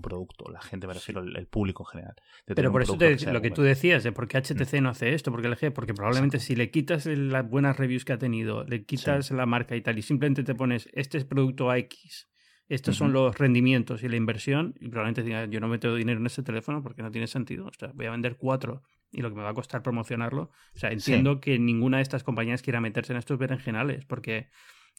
producto. 0.02 0.50
La 0.50 0.60
gente, 0.60 0.86
me 0.86 0.94
refiero 0.94 1.22
el, 1.22 1.46
público 1.46 1.84
en 1.84 1.92
general. 1.92 2.14
Pero 2.46 2.72
por 2.72 2.82
eso 2.82 2.96
lo 3.30 3.40
que 3.40 3.50
tú 3.50 3.62
decías, 3.62 4.02
de 4.02 4.12
por 4.12 4.28
qué 4.28 4.38
HTC 4.38 4.80
mm. 4.80 4.82
no 4.82 4.90
hace 4.90 5.14
esto, 5.14 5.30
porque 5.30 5.48
LG, 5.48 5.72
porque 5.72 5.94
probablemente 5.94 6.40
si 6.40 6.56
le 6.56 6.70
quitas 6.70 7.06
las 7.06 7.48
buenas 7.48 7.76
reviews 7.76 8.04
que 8.04 8.12
ha 8.12 8.18
tenido, 8.18 8.64
le 8.64 8.84
quitas 8.84 9.30
la 9.30 9.46
marca 9.46 9.76
y 9.76 9.82
tal, 9.82 9.98
y 9.98 10.02
simplemente 10.02 10.42
te 10.42 10.54
pones 10.54 10.88
este 10.92 11.18
es 11.18 11.24
producto 11.24 11.72
X 11.74 12.28
estos 12.74 12.96
son 12.96 13.12
los 13.12 13.36
rendimientos 13.36 14.02
y 14.02 14.08
la 14.08 14.16
inversión, 14.16 14.74
y 14.80 14.88
probablemente 14.88 15.22
diga, 15.22 15.44
yo 15.44 15.60
no 15.60 15.68
meto 15.68 15.94
dinero 15.94 16.18
en 16.20 16.24
este 16.24 16.42
teléfono 16.42 16.82
porque 16.82 17.02
no 17.02 17.10
tiene 17.10 17.26
sentido. 17.26 17.66
O 17.66 17.72
sea, 17.78 17.90
voy 17.94 18.06
a 18.06 18.10
vender 18.10 18.36
cuatro 18.38 18.82
y 19.10 19.20
lo 19.20 19.28
que 19.28 19.36
me 19.36 19.42
va 19.42 19.50
a 19.50 19.54
costar 19.54 19.82
promocionarlo. 19.82 20.50
O 20.74 20.78
sea, 20.78 20.90
entiendo 20.90 21.38
que 21.38 21.58
ninguna 21.58 21.98
de 21.98 22.04
estas 22.04 22.22
compañías 22.22 22.62
quiera 22.62 22.80
meterse 22.80 23.12
en 23.12 23.18
estos 23.18 23.36
berenjenales, 23.36 24.06
porque 24.06 24.48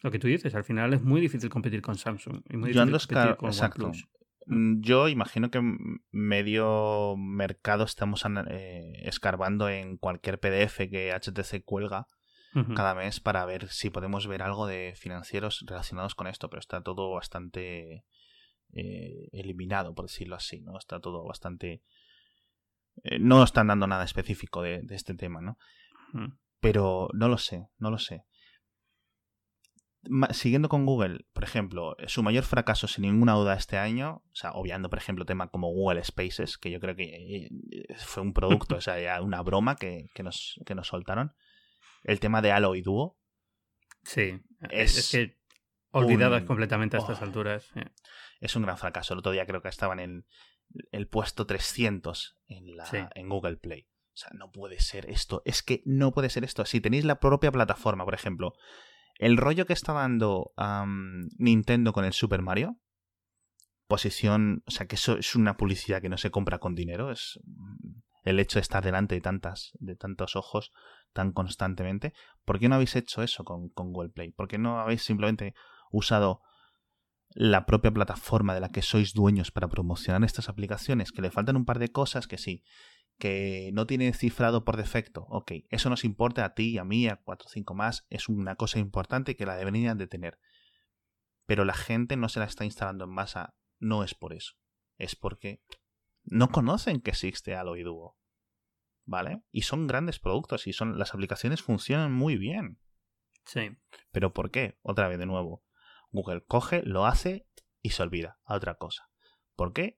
lo 0.04 0.12
que 0.12 0.20
tú 0.20 0.28
dices, 0.28 0.54
al 0.54 0.66
final 0.66 0.94
es 0.94 1.02
muy 1.02 1.22
difícil 1.22 1.50
competir 1.50 1.82
con 1.82 1.98
Samsung 1.98 2.42
y 2.50 2.58
muy 2.58 2.74
difícil 2.74 2.92
competir 2.92 3.38
con 3.38 3.50
Exacto. 3.50 3.92
Mm, 4.48 4.82
yo 4.82 5.08
imagino 5.08 5.50
que 5.50 5.62
medio 6.12 7.16
mercado 7.18 7.86
estamos 7.86 8.26
eh, 8.50 8.94
escarbando 9.04 9.70
en 9.70 9.98
cualquier 9.98 10.40
PDF 10.40 10.90
que 10.90 11.14
HTC 11.14 11.64
cuelga 11.64 12.08
cada 12.76 12.94
mes 12.94 13.20
para 13.20 13.44
ver 13.46 13.68
si 13.70 13.90
podemos 13.90 14.28
ver 14.28 14.44
algo 14.44 14.68
de 14.68 14.94
financieros 14.96 15.66
relacionados 15.66 16.14
con 16.14 16.28
esto, 16.28 16.52
pero 16.52 16.60
está 16.60 16.84
todo 16.84 17.12
bastante 17.12 18.06
eh, 18.74 19.30
eliminado, 19.32 19.96
por 19.96 20.06
decirlo 20.06 20.36
así, 20.36 20.62
¿no? 20.62 20.78
Está 20.78 21.00
todo 21.00 21.24
bastante... 21.24 21.82
Eh, 23.04 23.18
no 23.18 23.44
están 23.44 23.68
dando 23.68 23.88
nada 23.88 24.04
específico 24.04 24.62
de, 24.62 24.86
este 24.92 25.16
tema, 25.16 25.42
¿no? 25.42 25.58
Pero 26.60 27.10
no 27.14 27.28
lo 27.28 27.40
sé, 27.40 27.70
no 27.80 27.90
lo 27.90 27.98
sé. 27.98 28.24
Siguiendo 30.32 30.70
con 30.70 30.86
Google, 30.86 31.26
por 31.34 31.44
ejemplo, 31.44 31.96
su 32.08 32.24
mayor 32.24 32.44
fracaso 32.44 32.88
sin 32.88 33.04
ninguna 33.04 33.34
duda 33.34 33.56
este 33.56 33.78
año, 33.78 34.24
o 34.32 34.36
sea, 34.36 34.52
obviando, 34.52 34.90
por 34.90 35.00
ejemplo, 35.00 35.26
tema 35.26 35.50
como 35.50 35.70
Google 35.70 36.04
Spaces, 36.04 36.58
que 36.58 36.72
yo 36.72 36.80
creo 36.80 36.96
que 36.96 37.04
eh, 37.04 37.50
fue 37.98 38.24
un 38.24 38.34
producto, 38.34 38.76
o 38.76 38.82
sea, 38.82 39.00
ya 39.00 39.22
una 39.22 39.42
broma 39.42 39.76
que, 39.76 40.10
nos, 40.24 40.60
que 40.66 40.76
nos 40.76 40.88
soltaron, 40.88 41.34
el 42.04 42.20
tema 42.20 42.42
de 42.42 42.52
Halo 42.52 42.76
y 42.76 42.82
Duo. 42.82 43.18
Sí, 44.04 44.42
es, 44.70 45.12
que 45.12 45.38
olvidadas 45.92 46.44
completamente 46.44 46.98
a 46.98 47.00
estas 47.00 47.22
oh. 47.22 47.26
alturas. 47.26 47.72
Es 48.42 48.56
un 48.56 48.64
gran 48.64 48.78
fracaso. 48.78 49.14
El 49.14 49.20
otro 49.20 49.32
día 49.32 49.46
creo 49.46 49.62
que 49.62 49.70
estaba 49.70 49.94
en 49.94 50.00
el, 50.00 50.26
el 50.92 51.08
puesto 51.08 51.46
300 51.46 52.38
en, 52.48 52.76
la, 52.76 53.12
en 53.16 53.30
Google 53.30 53.58
Play. 53.58 53.88
O 54.14 54.18
sea, 54.18 54.32
no 54.34 54.52
puede 54.52 54.80
ser 54.80 55.10
esto. 55.10 55.42
Es 55.46 55.64
que 55.64 55.82
no 55.86 56.12
puede 56.12 56.30
ser 56.30 56.44
esto. 56.44 56.66
Si 56.66 56.82
tenéis 56.82 57.06
la 57.06 57.20
propia 57.20 57.52
plataforma, 57.52 58.06
por 58.06 58.14
ejemplo, 58.14 58.54
el 59.20 59.38
rollo 59.38 59.66
que 59.66 59.74
está 59.74 59.94
dando 59.94 60.54
Nintendo 61.38 61.94
con 61.94 62.06
el 62.06 62.14
Super 62.14 62.42
Mario, 62.42 62.78
posición, 63.88 64.64
o 64.66 64.72
sea, 64.72 64.88
que 64.88 64.96
eso 64.96 65.18
es 65.18 65.36
una 65.36 65.58
publicidad 65.58 66.02
que 66.02 66.10
no 66.10 66.18
se 66.18 66.32
compra 66.32 66.60
con 66.60 66.74
dinero, 66.74 67.12
es 67.12 67.40
mm, 67.44 68.00
el 68.24 68.40
hecho 68.40 68.58
de 68.58 68.62
estar 68.62 68.84
delante 68.84 69.16
de 69.16 69.22
tantas, 69.22 69.72
de 69.80 69.96
tantos 69.96 70.36
ojos, 70.36 70.72
tan 71.12 71.32
constantemente. 71.32 72.14
¿Por 72.46 72.60
qué 72.60 72.70
no 72.70 72.76
habéis 72.76 72.96
hecho 72.96 73.22
eso 73.22 73.44
con, 73.44 73.70
Google 73.76 74.10
Play? 74.10 74.32
¿Por 74.32 74.48
qué 74.48 74.58
no 74.58 74.80
habéis 74.80 75.04
simplemente 75.04 75.54
usado 75.92 76.42
la 77.36 77.66
propia 77.66 77.92
plataforma 77.92 78.54
de 78.54 78.62
la 78.62 78.70
que 78.70 78.82
sois 78.82 79.14
dueños 79.14 79.52
para 79.52 79.68
promocionar 79.68 80.24
estas 80.24 80.50
aplicaciones? 80.50 81.12
Que 81.12 81.22
le 81.22 81.32
faltan 81.32 81.58
un 81.58 81.66
par 81.66 81.80
de 81.80 81.92
cosas 81.92 82.28
que 82.28 82.38
sí, 82.38 82.64
que 83.24 83.70
no 83.72 83.88
tiene 83.88 84.12
cifrado 84.12 84.66
por 84.66 84.76
defecto. 84.76 85.26
Ok, 85.30 85.54
eso 85.70 85.90
nos 85.90 86.04
importa 86.04 86.44
a 86.44 86.56
ti 86.56 86.72
y 86.72 86.78
a 86.78 86.84
mí, 86.84 87.08
a 87.08 87.22
4 87.24 87.46
o 87.48 87.50
5 87.50 87.74
más, 87.74 88.06
es 88.10 88.28
una 88.28 88.58
cosa 88.58 88.80
importante 88.80 89.38
que 89.38 89.46
la 89.46 89.56
deberían 89.56 89.98
de 89.98 90.08
tener. 90.08 90.42
Pero 91.46 91.64
la 91.64 91.74
gente 91.74 92.18
no 92.18 92.28
se 92.28 92.42
la 92.42 92.46
está 92.48 92.66
instalando 92.66 93.06
en 93.06 93.12
masa, 93.12 93.56
no 93.80 94.04
es 94.04 94.14
por 94.14 94.34
eso. 94.34 94.56
Es 94.98 95.16
porque 95.16 95.64
no 96.26 96.50
conocen 96.50 97.00
que 97.00 97.12
existe 97.12 97.56
Allo 97.56 97.78
y 97.78 97.84
Duo. 97.84 98.18
¿vale? 99.06 99.42
Y 99.54 99.62
son 99.62 99.88
grandes 99.88 100.20
productos 100.20 100.68
y 100.68 100.74
son 100.74 101.00
las 101.00 101.14
aplicaciones 101.14 101.62
funcionan 101.62 102.12
muy 102.12 102.36
bien. 102.36 102.78
Sí. 103.46 103.78
Pero 104.12 104.34
¿por 104.34 104.52
qué? 104.52 104.78
Otra 104.82 105.08
vez 105.08 105.18
de 105.18 105.28
nuevo. 105.28 105.64
Google 106.12 106.44
coge, 106.46 106.84
lo 106.84 107.06
hace 107.06 107.48
y 107.82 107.92
se 107.92 108.04
olvida 108.04 108.38
a 108.44 108.56
otra 108.56 108.76
cosa. 108.76 109.10
¿Por 109.56 109.72
qué? 109.72 109.98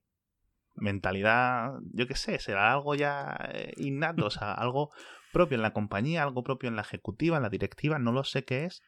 Mentalidad, 0.75 1.73
yo 1.93 2.07
qué 2.07 2.15
sé, 2.15 2.39
será 2.39 2.71
algo 2.73 2.95
ya 2.95 3.37
eh, 3.53 3.73
innato, 3.77 4.25
o 4.25 4.29
sea, 4.29 4.53
algo 4.53 4.91
propio 5.31 5.55
en 5.55 5.61
la 5.61 5.73
compañía, 5.73 6.23
algo 6.23 6.43
propio 6.43 6.69
en 6.69 6.75
la 6.75 6.81
ejecutiva, 6.81 7.37
en 7.37 7.43
la 7.43 7.49
directiva, 7.49 7.99
no 7.99 8.11
lo 8.11 8.23
sé 8.23 8.45
qué 8.45 8.65
es, 8.65 8.83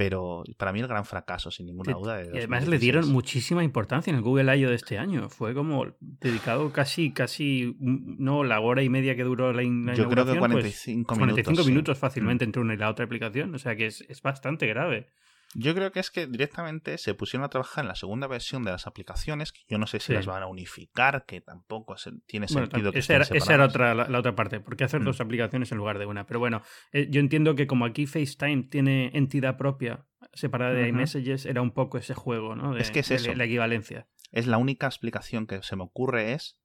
pero 0.00 0.44
para 0.56 0.72
mí 0.72 0.80
el 0.80 0.88
gran 0.88 1.04
fracaso, 1.04 1.50
sin 1.50 1.66
ninguna 1.66 1.92
duda. 1.92 2.22
y 2.24 2.38
además 2.38 2.66
le 2.66 2.78
dieron 2.78 3.12
muchísima 3.12 3.62
importancia 3.62 4.10
en 4.10 4.16
el 4.16 4.22
Google 4.22 4.56
I.O. 4.56 4.70
de 4.70 4.74
este 4.74 4.96
año. 4.96 5.28
Fue 5.28 5.52
como 5.52 5.86
dedicado 6.00 6.72
casi, 6.72 7.12
casi, 7.12 7.76
no, 7.78 8.42
la 8.42 8.60
hora 8.60 8.82
y 8.82 8.88
media 8.88 9.14
que 9.14 9.24
duró 9.24 9.52
la, 9.52 9.62
la 9.62 9.94
Yo 9.94 10.08
creo 10.08 10.24
que 10.24 10.38
45 10.38 11.06
pues, 11.06 11.18
minutos. 11.18 11.44
45 11.44 11.64
minutos 11.64 11.98
fácilmente 11.98 12.46
mm. 12.46 12.48
entre 12.48 12.62
una 12.62 12.72
y 12.72 12.76
la 12.78 12.88
otra 12.88 13.04
aplicación. 13.04 13.54
O 13.54 13.58
sea 13.58 13.76
que 13.76 13.86
es, 13.86 14.00
es 14.08 14.22
bastante 14.22 14.66
grave. 14.66 15.10
Yo 15.54 15.74
creo 15.74 15.90
que 15.90 15.98
es 15.98 16.10
que 16.10 16.28
directamente 16.28 16.96
se 16.96 17.14
pusieron 17.14 17.44
a 17.44 17.48
trabajar 17.48 17.84
en 17.84 17.88
la 17.88 17.96
segunda 17.96 18.28
versión 18.28 18.62
de 18.62 18.70
las 18.70 18.86
aplicaciones, 18.86 19.52
que 19.52 19.62
yo 19.68 19.78
no 19.78 19.88
sé 19.88 19.98
si 19.98 20.12
las 20.12 20.26
van 20.26 20.44
a 20.44 20.46
unificar, 20.46 21.24
que 21.26 21.40
tampoco 21.40 21.96
tiene 22.26 22.46
sentido 22.46 22.92
que 22.92 23.00
esa 23.00 23.16
era, 23.16 23.24
esa 23.24 23.54
era 23.54 23.64
otra, 23.64 23.94
la, 23.94 24.18
otra 24.18 24.36
parte, 24.36 24.60
¿por 24.60 24.76
qué 24.76 24.84
hacer 24.84 25.00
mm. 25.00 25.04
dos 25.04 25.20
aplicaciones 25.20 25.72
en 25.72 25.78
lugar 25.78 25.98
de 25.98 26.06
una? 26.06 26.24
Pero 26.26 26.38
bueno, 26.38 26.62
eh, 26.92 27.08
yo 27.10 27.20
entiendo 27.20 27.56
que 27.56 27.66
como 27.66 27.84
aquí 27.84 28.06
FaceTime 28.06 28.68
tiene 28.70 29.10
entidad 29.14 29.56
propia 29.56 30.06
separada 30.34 30.72
de 30.72 30.86
iMessages, 30.88 31.46
era 31.46 31.62
un 31.62 31.72
poco 31.72 31.98
ese 31.98 32.14
juego, 32.14 32.54
¿no? 32.54 32.76
es 32.76 32.92
que 32.92 33.00
es 33.00 33.10
eso. 33.10 33.34
la 33.34 33.44
equivalencia. 33.44 34.06
Es 34.30 34.46
la 34.46 34.58
única 34.58 34.86
explicación 34.86 35.48
que 35.48 35.62
se 35.64 35.74
me 35.74 35.82
ocurre 35.82 36.32
es 36.32 36.60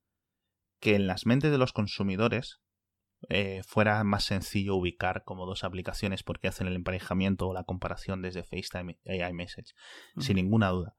que 0.80 0.93
en 0.95 1.08
las 1.08 1.26
mentes 1.26 1.52
de 1.52 1.58
los 1.58 1.74
consumidores 1.74 2.62
eh, 3.30 3.62
fuera 3.63 4.04
más 4.04 4.23
sencillo 4.23 4.75
ubicar 4.75 5.23
como 5.23 5.45
dos 5.45 5.63
aplicaciones 5.63 6.23
porque 6.23 6.47
hacen 6.47 6.67
el 6.67 6.75
emparejamiento 6.75 7.47
o 7.47 7.54
la 7.54 7.63
comparación 7.63 8.21
desde 8.21 8.43
FaceTime 8.43 8.99
y 9.04 9.23
iMessage, 9.23 9.73
sin 10.19 10.36
ninguna 10.36 10.69
duda. 10.69 10.95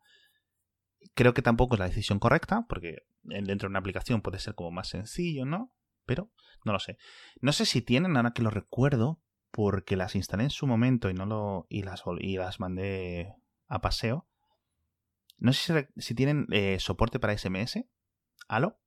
Creo 1.14 1.34
que 1.34 1.42
tampoco 1.42 1.74
es 1.74 1.78
la 1.78 1.86
decisión 1.86 2.18
correcta, 2.18 2.66
porque 2.68 3.06
dentro 3.22 3.68
de 3.68 3.70
una 3.70 3.78
aplicación 3.78 4.22
puede 4.22 4.38
ser 4.38 4.54
como 4.54 4.70
más 4.72 4.88
sencillo, 4.88 5.44
¿no? 5.44 5.72
Pero 6.04 6.32
no 6.64 6.72
lo 6.72 6.80
sé. 6.80 6.98
No 7.40 7.52
sé 7.52 7.64
si 7.64 7.80
tienen, 7.80 8.16
ahora 8.16 8.32
que 8.32 8.42
lo 8.42 8.50
recuerdo, 8.50 9.22
porque 9.50 9.96
las 9.96 10.14
instalé 10.14 10.44
en 10.44 10.50
su 10.50 10.66
momento 10.66 11.08
y 11.08 11.14
no 11.14 11.26
lo 11.26 11.66
y 11.68 11.82
las 11.82 12.02
y 12.20 12.36
las 12.36 12.60
mandé 12.60 13.34
a 13.66 13.80
paseo. 13.80 14.28
No 15.38 15.52
sé 15.52 15.88
si, 15.96 16.02
si 16.02 16.14
tienen 16.14 16.46
eh, 16.50 16.78
soporte 16.80 17.18
para 17.20 17.36
SMS. 17.36 17.84
¿Halo? 18.48 18.78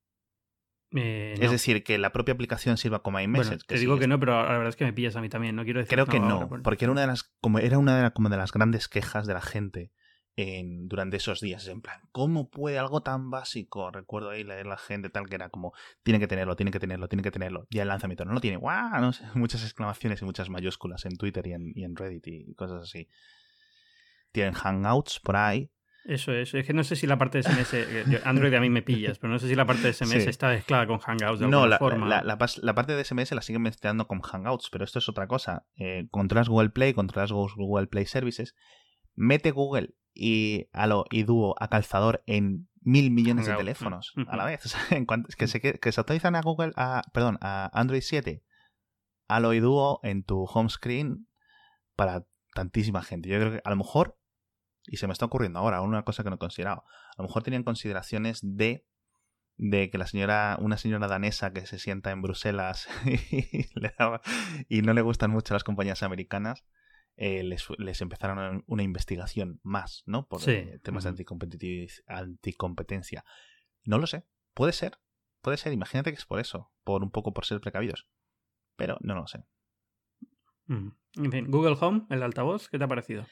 Eh, 0.92 1.34
Es 1.40 1.50
decir, 1.50 1.84
que 1.84 1.98
la 1.98 2.10
propia 2.12 2.34
aplicación 2.34 2.76
sirva 2.76 3.02
como 3.02 3.20
iMessage. 3.20 3.48
bueno, 3.48 3.64
te 3.66 3.78
digo 3.78 3.98
que 3.98 4.08
no, 4.08 4.18
pero 4.18 4.42
la 4.42 4.48
verdad 4.52 4.68
es 4.68 4.76
que 4.76 4.84
me 4.84 4.92
pillas 4.92 5.14
a 5.16 5.20
mí 5.20 5.28
también. 5.28 5.54
No 5.54 5.64
quiero 5.64 5.78
decir 5.80 5.90
Creo 5.94 6.06
que 6.06 6.18
no, 6.18 6.48
porque 6.62 6.84
era 6.84 6.92
una 6.92 7.02
de 7.02 7.06
las, 7.06 7.22
como 7.40 7.58
era 7.60 7.78
una 7.78 7.96
de, 7.96 8.02
la- 8.02 8.10
como 8.10 8.28
de 8.28 8.36
las 8.36 8.50
grandes 8.52 8.88
quejas 8.88 9.26
de 9.26 9.34
la 9.34 9.40
gente 9.40 9.92
en, 10.36 10.88
durante 10.88 11.16
esos 11.18 11.40
días. 11.40 11.66
En 11.68 11.80
plan, 11.80 12.00
¿cómo 12.12 12.50
puede 12.50 12.78
algo 12.78 13.02
tan 13.02 13.30
básico? 13.30 13.90
Recuerdo 13.92 14.30
ahí 14.30 14.42
leer 14.42 14.66
la 14.66 14.78
gente 14.78 15.10
tal 15.10 15.28
que 15.28 15.34
era 15.36 15.48
como, 15.50 15.72
tiene 16.02 16.18
que 16.18 16.26
tenerlo, 16.26 16.56
tiene 16.56 16.70
que 16.72 16.80
tenerlo, 16.80 17.08
tiene 17.08 17.22
que 17.22 17.30
tenerlo. 17.30 17.66
Y 17.70 17.78
el 17.78 17.86
lanzamiento 17.88 18.24
no 18.24 18.32
lo 18.32 18.40
tiene. 18.40 18.56
¡Guau! 18.56 19.00
No 19.00 19.12
sé, 19.12 19.24
muchas 19.34 19.62
exclamaciones 19.62 20.22
y 20.22 20.24
muchas 20.24 20.48
mayúsculas 20.48 21.04
en 21.04 21.16
Twitter 21.16 21.46
y 21.46 21.52
en, 21.52 21.72
y 21.74 21.84
en 21.84 21.94
Reddit 21.94 22.26
y 22.26 22.54
cosas 22.54 22.82
así. 22.82 23.08
Tienen 24.32 24.54
Hangouts 24.54 25.20
por 25.20 25.36
ahí. 25.36 25.70
Eso 26.04 26.32
es. 26.32 26.54
Es 26.54 26.66
que 26.66 26.72
no 26.72 26.82
sé 26.82 26.96
si 26.96 27.06
la 27.06 27.18
parte 27.18 27.38
de 27.38 27.44
SMS. 27.44 27.74
eh, 27.74 28.20
Android 28.24 28.52
a 28.54 28.60
mí 28.60 28.70
me 28.70 28.82
pillas, 28.82 29.18
pero 29.18 29.32
no 29.32 29.38
sé 29.38 29.48
si 29.48 29.54
la 29.54 29.66
parte 29.66 29.82
de 29.82 29.92
SMS 29.92 30.22
Sí. 30.24 30.30
está 30.30 30.48
mezclada 30.48 30.86
con 30.86 30.98
Hangouts 30.98 31.40
de 31.40 31.46
No, 31.46 31.58
alguna 31.58 31.68
la, 31.68 31.78
forma. 31.78 32.08
la- 32.08 32.22
la 32.62 32.74
parte 32.74 32.94
de 32.96 33.04
SMS 33.04 33.34
la 33.34 33.42
siguen 33.42 33.62
mezclando 33.62 34.06
con 34.06 34.20
Hangouts, 34.22 34.70
pero 34.70 34.84
esto 34.84 34.98
es 34.98 35.08
otra 35.08 35.26
cosa. 35.28 35.66
Eh, 35.76 36.08
controlas 36.10 36.48
Google 36.48 36.70
Play, 36.70 36.94
controlas 36.94 37.32
Google 37.32 37.86
Play 37.86 38.06
Services, 38.06 38.54
mete 39.14 39.50
Google 39.50 39.94
y 40.14 40.68
Allo 40.72 41.04
y 41.10 41.22
Duo 41.24 41.54
a 41.60 41.68
calzador 41.68 42.22
en 42.26 42.68
mil 42.82 43.10
millones 43.10 43.44
de 43.44 43.52
Hangout. 43.52 43.64
teléfonos 43.66 44.14
a 44.26 44.36
la 44.36 44.44
vez. 44.46 44.62
O 44.66 44.68
sea, 44.68 44.96
en 44.96 45.04
cuanto- 45.04 45.28
que, 45.36 45.46
se, 45.46 45.60
que 45.60 45.92
se 45.92 46.00
actualizan 46.00 46.34
a 46.34 46.40
Google, 46.40 46.72
a, 46.76 47.02
perdón, 47.12 47.38
a 47.42 47.70
Android 47.78 48.00
7, 48.02 48.42
Allo 49.28 49.52
y 49.52 49.60
Duo 49.60 50.00
en 50.02 50.24
tu 50.24 50.44
home 50.44 50.70
screen 50.70 51.28
para 51.94 52.24
tantísima 52.54 53.02
gente. 53.02 53.28
Yo 53.28 53.38
creo 53.38 53.52
que 53.52 53.60
a 53.62 53.70
lo 53.70 53.76
mejor, 53.76 54.16
y 54.86 54.96
se 54.96 55.06
me 55.06 55.12
está 55.12 55.26
ocurriendo 55.26 55.58
ahora, 55.58 55.80
una 55.82 56.02
cosa 56.04 56.22
que 56.22 56.30
no 56.30 56.36
he 56.36 56.38
considerado, 56.38 56.84
a 57.16 57.22
lo 57.22 57.24
mejor 57.28 57.42
tenían 57.42 57.62
consideraciones 57.64 58.40
de 58.42 58.86
de 59.62 59.90
que 59.90 59.98
la 59.98 60.06
señora, 60.06 60.56
una 60.58 60.78
señora 60.78 61.06
danesa 61.06 61.52
que 61.52 61.66
se 61.66 61.78
sienta 61.78 62.12
en 62.12 62.22
Bruselas 62.22 62.88
y, 63.04 63.66
le 63.78 63.92
daba- 63.98 64.22
y 64.70 64.80
no 64.80 64.94
le 64.94 65.02
gustan 65.02 65.30
mucho 65.30 65.52
las 65.52 65.64
compañías 65.64 66.02
americanas, 66.02 66.64
eh, 67.16 67.42
les, 67.42 67.66
les 67.76 68.00
empezaron 68.00 68.64
una 68.66 68.82
investigación 68.82 69.60
más, 69.62 70.02
¿no? 70.06 70.26
Por 70.28 70.40
Sí. 70.40 70.52
eh, 70.52 70.78
temas 70.82 71.04
de 71.04 71.10
anticompetencia. 72.06 73.24
No 73.84 73.98
lo 73.98 74.06
sé, 74.06 74.24
puede 74.54 74.72
ser, 74.72 74.98
puede 75.42 75.58
ser, 75.58 75.72
imagínate 75.74 76.10
que 76.12 76.18
es 76.18 76.24
por 76.26 76.40
eso, 76.40 76.72
por 76.84 77.02
un 77.02 77.10
poco 77.10 77.34
por 77.34 77.44
ser 77.44 77.60
precavidos, 77.60 78.08
pero 78.76 78.96
no 79.02 79.14
lo 79.14 79.26
sé. 79.26 79.44
Mm. 80.66 80.88
En 81.16 81.32
fin, 81.32 81.50
Google 81.50 81.76
Home, 81.80 82.06
el 82.10 82.22
altavoz, 82.22 82.68
¿qué 82.68 82.78
te 82.78 82.84
ha 82.84 82.88
parecido? 82.88 83.26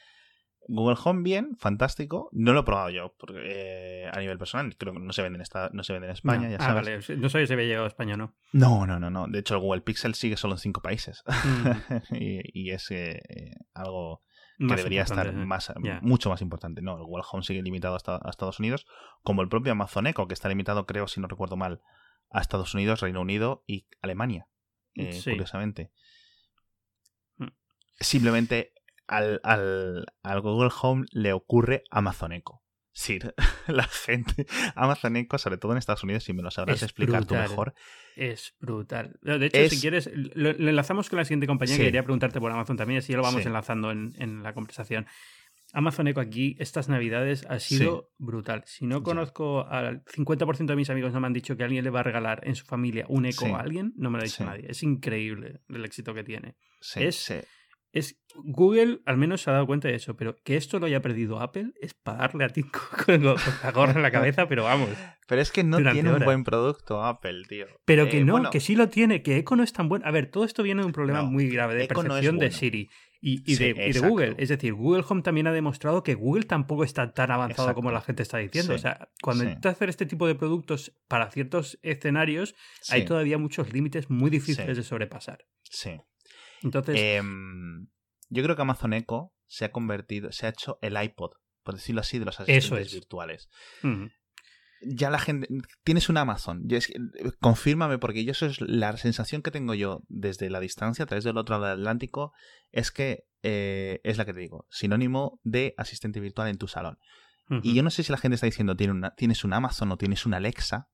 Google 0.67 0.97
Home 1.03 1.23
bien, 1.23 1.57
fantástico. 1.57 2.29
No 2.31 2.53
lo 2.53 2.59
he 2.59 2.63
probado 2.63 2.89
yo 2.89 3.15
porque, 3.17 3.39
eh, 3.43 4.09
a 4.11 4.19
nivel 4.19 4.37
personal. 4.37 4.75
Creo 4.77 4.93
que 4.93 4.99
no 4.99 5.13
se 5.13 5.23
vende 5.23 5.37
en, 5.37 5.41
esta, 5.41 5.69
no 5.73 5.83
se 5.83 5.93
vende 5.93 6.07
en 6.07 6.13
España, 6.13 6.43
no. 6.43 6.49
ya 6.49 6.57
ah, 6.57 6.65
sabes. 6.65 7.07
vale. 7.07 7.21
No 7.21 7.29
sabía 7.29 7.47
si 7.47 7.53
había 7.53 7.65
llegado 7.65 7.85
a 7.85 7.87
España 7.87 8.13
o 8.13 8.17
no. 8.17 8.35
No, 8.53 8.85
no, 8.85 8.99
no, 8.99 9.09
no. 9.09 9.27
De 9.27 9.39
hecho, 9.39 9.55
el 9.55 9.61
Google 9.61 9.81
Pixel 9.81 10.13
sigue 10.13 10.37
solo 10.37 10.53
en 10.53 10.59
cinco 10.59 10.81
países. 10.81 11.23
Mm. 11.27 12.13
y, 12.15 12.41
y 12.67 12.71
es 12.71 12.91
eh, 12.91 13.19
eh, 13.29 13.51
algo 13.73 14.21
que 14.59 14.65
Más 14.65 14.77
debería 14.77 15.03
estar 15.03 15.33
más, 15.33 15.73
mucho 16.01 16.29
más 16.29 16.41
importante. 16.41 16.81
No, 16.81 16.97
el 16.97 17.03
Google 17.03 17.23
Home 17.31 17.43
sigue 17.43 17.61
limitado 17.63 17.95
hasta, 17.95 18.15
a 18.17 18.29
Estados 18.29 18.59
Unidos, 18.59 18.85
como 19.23 19.41
el 19.41 19.47
propio 19.47 19.71
Amazon 19.71 20.05
Echo, 20.05 20.27
que 20.27 20.33
está 20.33 20.49
limitado, 20.49 20.85
creo, 20.85 21.07
si 21.07 21.21
no 21.21 21.27
recuerdo 21.27 21.55
mal, 21.55 21.81
a 22.29 22.41
Estados 22.41 22.73
Unidos, 22.73 22.99
Reino 22.99 23.21
Unido 23.21 23.63
y 23.65 23.87
Alemania, 24.01 24.47
eh, 24.95 25.13
Sí. 25.13 25.31
curiosamente. 25.31 25.91
Mm. 27.37 27.47
Simplemente 28.01 28.73
al, 29.09 29.41
al, 29.43 30.05
al 30.23 30.41
Google 30.41 30.71
Home 30.81 31.05
le 31.11 31.33
ocurre 31.33 31.83
Amazon 31.91 32.31
Echo. 32.31 32.61
Sí, 32.91 33.19
la 33.67 33.83
gente, 33.83 34.45
Amazon 34.75 35.15
Echo, 35.15 35.37
sobre 35.37 35.57
todo 35.57 35.71
en 35.73 35.77
Estados 35.77 36.03
Unidos, 36.03 36.23
si 36.23 36.33
me 36.33 36.41
lo 36.41 36.51
sabrás 36.51 36.77
Es 36.77 36.83
explicar 36.83 37.25
tú 37.25 37.35
mejor, 37.35 37.73
Es 38.15 38.55
brutal. 38.59 39.17
De 39.21 39.45
hecho, 39.45 39.57
Es- 39.57 39.71
si 39.73 39.79
quieres, 39.81 40.09
lo, 40.13 40.51
lo 40.53 40.69
enlazamos 40.69 41.09
con 41.09 41.17
la 41.17 41.25
siguiente 41.25 41.47
compañía 41.47 41.75
Sí. 41.75 41.81
que 41.81 41.87
quería 41.87 42.03
preguntarte 42.03 42.39
por 42.39 42.51
Amazon 42.51 42.75
también, 42.77 42.97
así 42.99 43.11
ya 43.13 43.17
lo 43.17 43.23
vamos 43.23 43.41
Sí. 43.43 43.47
enlazando 43.47 43.91
en, 43.91 44.13
en 44.17 44.43
la 44.43 44.53
conversación. 44.53 45.05
Amazon 45.71 46.07
Echo 46.07 46.19
aquí, 46.19 46.55
estas 46.59 46.89
navidades, 46.89 47.45
ha 47.47 47.59
sido 47.59 48.09
brutal. 48.17 48.63
Si 48.65 48.87
no 48.87 49.03
conozco 49.03 49.67
al 49.67 50.03
50% 50.05 50.65
de 50.65 50.75
mis 50.75 50.89
amigos 50.89 51.13
no 51.13 51.19
me 51.19 51.27
han 51.27 51.33
dicho 51.33 51.55
que 51.55 51.63
alguien 51.63 51.83
le 51.83 51.91
va 51.91 51.99
a 51.99 52.03
regalar 52.03 52.41
en 52.43 52.55
su 52.55 52.65
familia 52.65 53.05
un 53.07 53.27
Echo 53.27 53.55
a 53.55 53.59
alguien, 53.61 53.93
no 53.95 54.09
me 54.09 54.17
lo 54.17 54.23
ha 54.23 54.25
dicho 54.25 54.43
nadie. 54.43 54.65
Es 54.67 54.81
increíble 54.81 55.61
el 55.69 55.85
éxito 55.85 56.13
que 56.15 56.23
tiene. 56.23 56.55
Es- 56.95 57.15
sí. 57.17 57.35
Es, 57.91 58.21
Google 58.35 59.01
al 59.05 59.17
menos 59.17 59.41
se 59.41 59.49
ha 59.49 59.53
dado 59.53 59.65
cuenta 59.65 59.87
de 59.87 59.95
eso, 59.95 60.15
pero 60.15 60.35
que 60.43 60.55
esto 60.55 60.79
lo 60.79 60.85
haya 60.85 61.01
perdido 61.01 61.39
Apple 61.39 61.73
es 61.81 61.95
para 61.95 62.19
darle 62.19 62.45
a 62.45 62.49
ti 62.49 62.63
con, 62.63 63.23
la 63.63 63.71
gorra 63.71 63.93
en 63.93 64.03
la 64.03 64.11
cabeza, 64.11 64.47
pero 64.47 64.63
vamos. 64.63 64.89
Pero 65.27 65.41
es 65.41 65.51
que 65.51 65.63
no 65.63 65.77
tiene 65.77 66.11
un 66.11 66.23
buen 66.23 66.43
producto 66.43 67.03
Apple, 67.03 67.43
tío. 67.47 67.65
Pero 67.85 68.07
que 68.07 68.19
Eh, 68.19 68.23
no, 68.23 68.33
bueno, 68.33 68.51
que 68.51 68.59
sí 68.59 68.75
lo 68.75 68.89
tiene, 68.89 69.23
que 69.23 69.37
Echo 69.37 69.55
no 69.55 69.63
es 69.63 69.73
tan 69.73 69.89
bueno. 69.89 70.05
A 70.05 70.11
ver, 70.11 70.29
todo 70.29 70.45
esto 70.45 70.61
viene 70.61 70.81
de 70.81 70.87
un 70.87 70.91
problema 70.91 71.21
No, 71.21 71.31
muy 71.31 71.49
grave 71.49 71.75
de 71.75 71.83
Echo 71.85 71.95
no 71.95 72.09
percepción 72.09 72.37
de. 72.37 72.51
Siri 72.51 72.89
y, 73.21 73.51
y 73.51 73.55
Sí, 73.55 73.63
de, 73.63 73.69
y 73.69 73.73
de 73.73 73.85
exacto. 73.87 74.09
Google. 74.09 74.35
Es 74.37 74.49
decir, 74.49 74.73
Google 74.73 75.03
Home 75.07 75.21
también 75.21 75.47
ha 75.47 75.51
demostrado 75.51 76.03
que 76.03 76.13
Google 76.13 76.43
tampoco 76.43 76.83
está 76.83 77.13
tan 77.13 77.31
avanzado 77.31 77.73
como 77.73 77.91
la 77.91 78.01
gente 78.01 78.23
está 78.23 78.37
diciendo. 78.37 78.73
Sí, 78.73 78.77
O 78.77 78.81
sea, 78.81 79.09
cuando 79.21 79.43
sí. 79.43 79.49
intentas 79.49 79.75
hacer 79.75 79.89
este 79.89 80.05
tipo 80.05 80.27
de 80.27 80.35
productos 80.35 80.95
para 81.07 81.29
ciertos 81.31 81.79
escenarios, 81.81 82.55
hay 82.89 83.05
todavía 83.05 83.37
muchos 83.37 83.73
límites 83.73 84.09
muy 84.09 84.29
difíciles 84.29 84.77
de 84.77 84.83
sobrepasar. 84.83 85.45
sí. 85.63 85.91
Entonces, 86.63 86.95
Em, 86.97 87.87
yo 88.29 88.43
creo 88.43 88.55
que 88.55 88.61
Amazon 88.61 88.93
Echo 88.93 89.33
se 89.47 89.65
ha 89.65 89.71
convertido, 89.71 90.31
se 90.31 90.45
ha 90.45 90.49
hecho 90.49 90.77
el 90.81 91.01
iPod, 91.01 91.31
por 91.63 91.75
decirlo 91.75 92.01
así, 92.01 92.19
de 92.19 92.25
los 92.25 92.39
asistentes 92.39 92.87
es. 92.87 92.93
virtuales. 92.93 93.49
Ya 94.81 95.09
la 95.09 95.19
gente. 95.19 95.47
Tienes 95.83 96.07
un 96.07 96.17
Amazon. 96.17 96.61
Yo 96.65 96.77
es 96.77 96.91
confírmame, 97.41 97.97
porque 97.97 98.23
yo 98.23 98.31
eso 98.31 98.45
es 98.45 98.61
la 98.61 98.95
sensación 98.95 99.41
que 99.41 99.51
tengo 99.51 99.73
yo 99.73 100.03
desde 100.07 100.49
la 100.49 100.61
distancia, 100.61 101.03
a 101.03 101.05
través 101.05 101.25
del 101.25 101.37
otro 101.37 101.55
lado 101.55 101.65
del 101.65 101.79
Atlántico, 101.79 102.31
es 102.71 102.91
que 102.91 103.25
eh, 103.43 103.99
es 104.03 104.17
la 104.17 104.25
que 104.25 104.33
te 104.33 104.39
digo, 104.39 104.67
sinónimo 104.69 105.39
de 105.43 105.73
asistente 105.77 106.19
virtual 106.19 106.47
en 106.47 106.57
tu 106.57 106.67
salón. 106.67 106.97
Y 107.63 107.73
yo 107.73 107.81
no 107.81 107.89
sé 107.89 108.03
si 108.03 108.11
la 108.11 108.19
gente 108.19 108.35
está 108.35 108.45
diciendo 108.45 108.75
tiene 108.75 108.93
una, 108.93 109.15
tienes 109.15 109.43
un 109.43 109.53
Amazon 109.53 109.91
o 109.91 109.97
tienes 109.97 110.27
un 110.27 110.35
Alexa. 110.35 110.87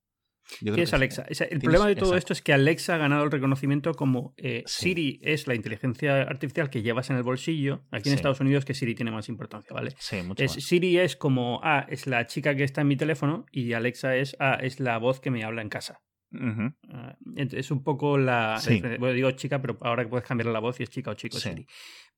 Yo 0.60 0.72
creo 0.72 0.76
¿Qué 0.76 0.82
es 0.82 0.90
que. 0.90 0.96
Alexa? 0.96 1.26
Sea, 1.30 1.46
el 1.46 1.58
Tienes- 1.58 1.62
problema 1.62 1.86
de 1.88 1.94
todo 1.96 2.10
exacto. 2.10 2.18
esto 2.18 2.32
es 2.34 2.42
que 2.42 2.52
Alexa 2.52 2.94
ha 2.94 2.98
ganado 2.98 3.24
el 3.24 3.30
reconocimiento 3.30 3.94
como 3.94 4.32
eh, 4.36 4.62
Sí. 4.66 4.82
Siri 4.90 5.20
es 5.22 5.46
la 5.46 5.54
inteligencia 5.54 6.22
artificial 6.22 6.70
que 6.70 6.82
llevas 6.82 7.10
en 7.10 7.16
el 7.16 7.22
bolsillo. 7.24 7.84
Aquí 7.90 8.08
en 8.08 8.12
Sí. 8.12 8.16
Estados 8.16 8.40
Unidos 8.40 8.64
que 8.64 8.72
Siri 8.74 8.94
tiene 8.94 9.10
más 9.10 9.28
importancia, 9.28 9.74
¿vale? 9.74 9.92
Sí, 9.98 10.22
mucho 10.22 10.42
Es, 10.44 10.54
más. 10.56 10.64
Siri 10.64 10.98
es 10.98 11.16
como, 11.16 11.60
ah, 11.64 11.84
es 11.88 12.06
la 12.06 12.26
chica 12.26 12.54
que 12.54 12.64
está 12.64 12.82
en 12.82 12.88
mi 12.88 12.96
teléfono 12.96 13.44
y 13.50 13.72
Alexa 13.72 14.16
es, 14.16 14.36
ah, 14.38 14.58
es 14.62 14.78
la 14.80 14.98
voz 14.98 15.20
que 15.20 15.30
me 15.30 15.42
habla 15.44 15.62
en 15.62 15.68
casa. 15.68 16.00
Ent- 16.32 17.54
es 17.54 17.70
un 17.70 17.82
poco 17.82 18.18
la, 18.18 18.58
Sí. 18.60 18.80
Bueno, 18.98 19.12
digo 19.14 19.30
chica, 19.32 19.60
pero 19.60 19.78
ahora 19.80 20.04
que 20.04 20.10
puedes 20.10 20.26
cambiar 20.26 20.48
la 20.52 20.58
voz 20.60 20.78
y 20.80 20.82
es 20.82 20.90
chica 20.90 21.10
o 21.10 21.14
chico 21.14 21.38
Sí. 21.38 21.48
Siri. 21.50 21.66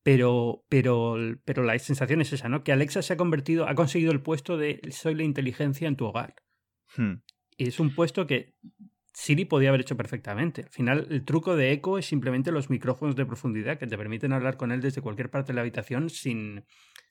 Pero, 0.03 0.63
pero, 0.69 1.15
pero 1.45 1.63
la 1.63 1.77
sensación 1.79 2.21
es 2.21 2.31
esa, 2.33 2.47
¿no? 2.49 2.63
Que 2.63 2.71
Alexa 2.71 3.01
se 3.01 3.13
ha 3.13 3.17
convertido, 3.17 3.67
ha 3.67 3.75
conseguido 3.75 4.11
el 4.11 4.21
puesto 4.21 4.57
de 4.57 4.79
soy 4.91 5.15
la 5.15 5.23
inteligencia 5.23 5.87
en 5.87 5.95
tu 5.95 6.05
hogar. 6.05 6.35
Hmm. 6.95 7.15
Y 7.59 7.67
es 7.67 7.79
un 7.79 7.93
puesto 7.93 8.25
que 8.25 8.55
Siri 9.13 9.43
podía 9.45 9.69
haber 9.69 9.81
hecho 9.81 9.97
perfectamente. 9.97 10.63
Al 10.63 10.69
final, 10.69 11.07
el 11.09 11.25
truco 11.25 11.55
de 11.55 11.71
Echo 11.73 11.97
es 11.97 12.05
simplemente 12.05 12.51
los 12.51 12.69
micrófonos 12.69 13.15
de 13.15 13.25
profundidad 13.25 13.77
que 13.77 13.85
te 13.85 13.97
permiten 13.97 14.31
hablar 14.33 14.55
con 14.55 14.71
él 14.71 14.79
desde 14.81 15.01
cualquier 15.01 15.29
parte 15.29 15.47
de 15.51 15.55
la 15.55 15.61
habitación 15.61 16.09
sin, 16.09 16.63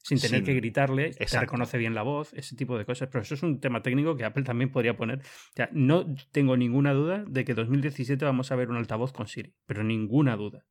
sin 0.03 0.19
tener 0.19 0.43
que 0.43 0.55
gritarle, 0.55 1.11
te 1.11 1.23
Exacto. 1.25 1.43
reconoce 1.45 1.77
bien 1.77 1.95
la 1.95 2.03
voz, 2.03 2.33
ese 2.33 2.57
tipo 2.57 2.79
de 2.79 2.87
cosas. 2.87 3.09
Pero 3.13 3.23
eso 3.23 3.35
es 3.35 3.43
un 3.43 3.61
tema 3.61 3.83
técnico 3.83 4.17
que 4.17 4.25
Apple 4.25 4.43
también 4.45 4.73
podría 4.73 4.97
poner. 4.97 5.19
O 5.19 5.53
sea, 5.55 5.69
no 5.73 6.07
tengo 6.33 6.57
ninguna 6.57 6.95
duda 6.95 7.25
de 7.29 7.45
que 7.45 7.53
2017 7.53 8.25
vamos 8.25 8.51
a 8.53 8.57
ver 8.57 8.71
un 8.71 8.77
altavoz 8.77 9.13
con 9.13 9.27
Siri, 9.29 9.55
pero 9.67 9.85
ninguna 9.85 10.35
duda. 10.37 10.65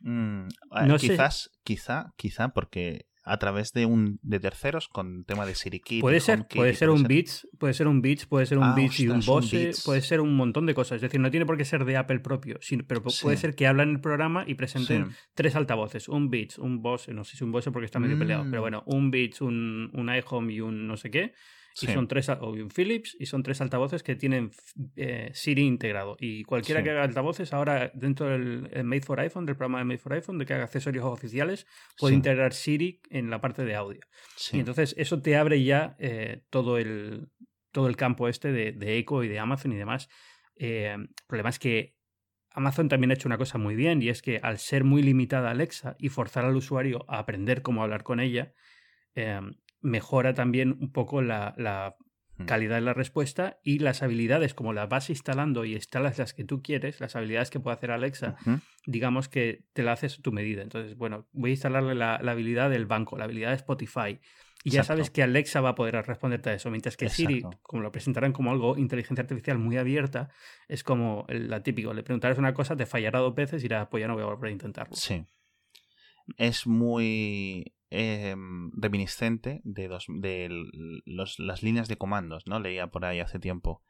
Mm, 0.00 0.48
No 0.88 0.98
sé. 0.98 1.10
quizás, 1.10 1.50
quizá, 1.62 2.12
quizá 2.16 2.48
porque 2.48 3.06
a 3.24 3.38
través 3.38 3.72
de 3.72 3.86
un 3.86 4.18
de 4.22 4.40
terceros 4.40 4.88
con 4.88 5.24
tema 5.24 5.46
de 5.46 5.54
SiriKit. 5.54 6.00
Puede 6.00 6.18
ser, 6.20 6.46
puede 6.48 6.74
ser 6.74 6.90
un 6.90 7.04
Beats, 7.04 7.46
puede 7.58 7.72
ser 7.72 7.86
un 7.86 8.02
Beats, 8.02 8.26
puede 8.26 8.46
ser 8.46 8.58
un 8.58 8.64
Ah, 8.64 8.74
Beats 8.76 8.98
y 9.00 9.08
un 9.08 9.20
Bose, 9.24 9.72
puede 9.84 10.00
ser 10.00 10.20
un 10.20 10.34
montón 10.34 10.66
de 10.66 10.74
cosas. 10.74 10.96
Es 10.96 11.02
decir, 11.02 11.20
no 11.20 11.30
tiene 11.30 11.46
por 11.46 11.56
qué 11.56 11.64
ser 11.64 11.84
de 11.84 11.96
Apple 11.96 12.20
propio, 12.20 12.58
sino, 12.60 12.84
pero 12.86 13.02
pu- 13.02 13.22
puede 13.22 13.36
ser 13.36 13.54
que 13.54 13.66
hablan 13.66 13.90
en 13.90 13.94
el 13.96 14.00
programa 14.00 14.44
y 14.46 14.54
presenten 14.54 15.10
tres 15.34 15.54
altavoces, 15.54 16.08
un 16.08 16.30
Beats, 16.30 16.58
un 16.58 16.82
Bose, 16.82 17.12
no 17.14 17.22
sé 17.24 17.36
si 17.36 17.44
un 17.44 17.52
Bose 17.52 17.70
porque 17.70 17.86
está 17.86 17.98
medio 18.00 18.18
peleado, 18.18 18.44
Mm. 18.44 18.50
pero 18.50 18.62
bueno, 18.62 18.82
un 18.86 19.10
Beats, 19.10 19.40
un, 19.40 19.90
un 19.92 20.08
iHome 20.14 20.52
y 20.54 20.60
un 20.60 20.86
no 20.88 20.96
sé 20.96 21.10
qué, 21.10 21.32
y 21.80 21.86
son 21.86 22.06
tres, 22.08 22.28
o 22.28 22.50
un 22.50 22.68
Philips, 22.70 23.16
y 23.18 23.26
son 23.26 23.42
tres 23.42 23.60
altavoces 23.60 24.02
que 24.02 24.14
tienen 24.16 24.50
eh, 24.96 25.30
Siri 25.32 25.62
integrado. 25.62 26.16
Y 26.20 26.44
cualquiera 26.44 26.80
Sí. 26.80 26.84
que 26.84 26.90
haga 26.90 27.02
altavoces, 27.04 27.52
ahora 27.52 27.90
dentro 27.94 28.28
del 28.28 28.68
el 28.72 28.84
Made 28.84 29.02
for 29.02 29.18
iPhone, 29.20 29.46
del 29.46 29.56
programa 29.56 29.78
de 29.78 29.84
Made 29.84 29.98
for 29.98 30.12
iPhone, 30.12 30.38
de 30.38 30.46
que 30.46 30.54
haga 30.54 30.64
accesorios 30.64 31.04
oficiales, 31.04 31.66
puede 31.98 32.12
Sí. 32.12 32.16
integrar 32.16 32.52
Siri 32.52 33.00
en 33.10 33.30
la 33.30 33.40
parte 33.40 33.64
de 33.64 33.74
audio. 33.74 34.00
Y 34.52 34.58
entonces 34.58 34.94
eso 34.98 35.22
te 35.22 35.36
abre 35.36 35.62
ya 35.64 35.96
eh, 35.98 36.42
todo, 36.50 36.78
el, 36.78 37.28
todo 37.70 37.88
el 37.88 37.96
campo 37.96 38.28
este 38.28 38.52
de, 38.52 38.72
de 38.72 38.98
Echo 38.98 39.22
y 39.24 39.28
de 39.28 39.38
Amazon 39.38 39.72
y 39.72 39.76
demás. 39.76 40.08
Eh, 40.56 40.94
el 40.94 41.08
problema 41.26 41.48
es 41.48 41.58
que 41.58 41.96
Amazon 42.54 42.88
también 42.90 43.10
ha 43.10 43.14
hecho 43.14 43.28
una 43.28 43.38
cosa 43.38 43.56
muy 43.56 43.74
bien 43.74 44.02
y 44.02 44.10
es 44.10 44.20
que 44.20 44.36
al 44.42 44.58
ser 44.58 44.84
muy 44.84 45.02
limitada 45.02 45.50
Alexa 45.50 45.96
y 45.98 46.10
forzar 46.10 46.44
al 46.44 46.54
usuario 46.54 47.06
a 47.08 47.18
aprender 47.18 47.62
cómo 47.62 47.82
hablar 47.82 48.02
con 48.02 48.20
ella, 48.20 48.52
mejora 49.82 50.34
también 50.34 50.72
un 50.80 50.90
poco 50.92 51.20
la, 51.22 51.54
hmm. 52.38 52.44
calidad 52.46 52.76
de 52.76 52.80
la 52.80 52.94
respuesta 52.94 53.58
y 53.62 53.78
las 53.78 54.02
habilidades, 54.02 54.54
como 54.54 54.72
las 54.72 54.88
vas 54.88 55.10
instalando 55.10 55.64
y 55.64 55.74
instalas 55.74 56.18
las 56.18 56.32
que 56.34 56.44
tú 56.44 56.62
quieres, 56.62 57.00
las 57.00 57.14
habilidades 57.16 57.50
que 57.50 57.60
puede 57.60 57.76
hacer 57.76 57.90
Alexa, 57.90 58.36
digamos 58.86 59.28
que 59.28 59.64
te 59.72 59.82
la 59.82 59.92
haces 59.92 60.18
a 60.18 60.22
tu 60.22 60.32
medida. 60.32 60.62
Entonces, 60.62 60.96
bueno, 60.96 61.26
voy 61.32 61.50
a 61.50 61.54
instalarle 61.54 61.94
la, 61.94 62.18
la 62.22 62.32
habilidad 62.32 62.70
del 62.70 62.86
banco, 62.86 63.18
la 63.18 63.24
habilidad 63.24 63.50
de 63.50 63.56
Spotify, 63.56 64.18
y 64.64 64.70
ya 64.70 64.84
sabes 64.84 65.10
que 65.10 65.22
Alexa 65.22 65.60
va 65.60 65.70
a 65.70 65.74
poder 65.74 65.94
responderte 66.06 66.50
a 66.50 66.54
eso, 66.54 66.70
mientras 66.70 66.96
que 66.96 67.08
Siri, 67.08 67.42
como 67.62 67.82
lo 67.82 67.90
presentarán 67.90 68.32
como 68.32 68.52
algo 68.52 68.76
inteligencia 68.76 69.22
artificial 69.22 69.58
muy 69.58 69.76
abierta, 69.76 70.30
es 70.68 70.84
como 70.84 71.26
la 71.28 71.62
típico, 71.62 71.92
le 71.92 72.02
preguntarás 72.02 72.38
una 72.38 72.54
cosa, 72.54 72.76
te 72.76 72.86
fallará 72.86 73.18
dos 73.18 73.34
veces 73.34 73.60
y 73.62 73.64
dirá, 73.64 73.90
pues 73.90 74.02
ya 74.02 74.08
no 74.08 74.14
voy 74.14 74.22
a 74.22 74.26
volver 74.26 74.50
a 74.50 74.52
intentarlo. 74.52 74.94
Sí. 74.94 75.24
Es 76.36 76.66
muy 76.66 77.74
em, 77.92 78.70
reminiscente 78.74 79.60
de, 79.64 79.88
los, 81.04 81.38
las 81.38 81.62
líneas 81.62 81.88
de 81.88 81.98
comandos, 81.98 82.46
¿no? 82.46 82.58
Leía 82.58 82.86
por 82.86 83.04
ahí 83.04 83.20
hace 83.20 83.38
tiempo, 83.38 83.82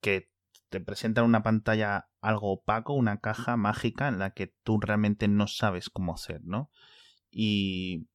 que 0.00 0.28
te 0.70 0.80
presentan 0.80 1.24
una 1.24 1.44
pantalla 1.44 2.08
algo 2.20 2.52
opaco, 2.52 2.94
una 2.94 3.20
caja 3.20 3.56
mágica 3.56 4.08
en 4.08 4.18
la 4.18 4.30
que 4.30 4.48
tú 4.64 4.80
realmente 4.80 5.28
no 5.28 5.46
sabes 5.46 5.88
cómo 5.88 6.14
hacer, 6.14 6.40
¿no? 6.42 6.70
Y 7.30 8.08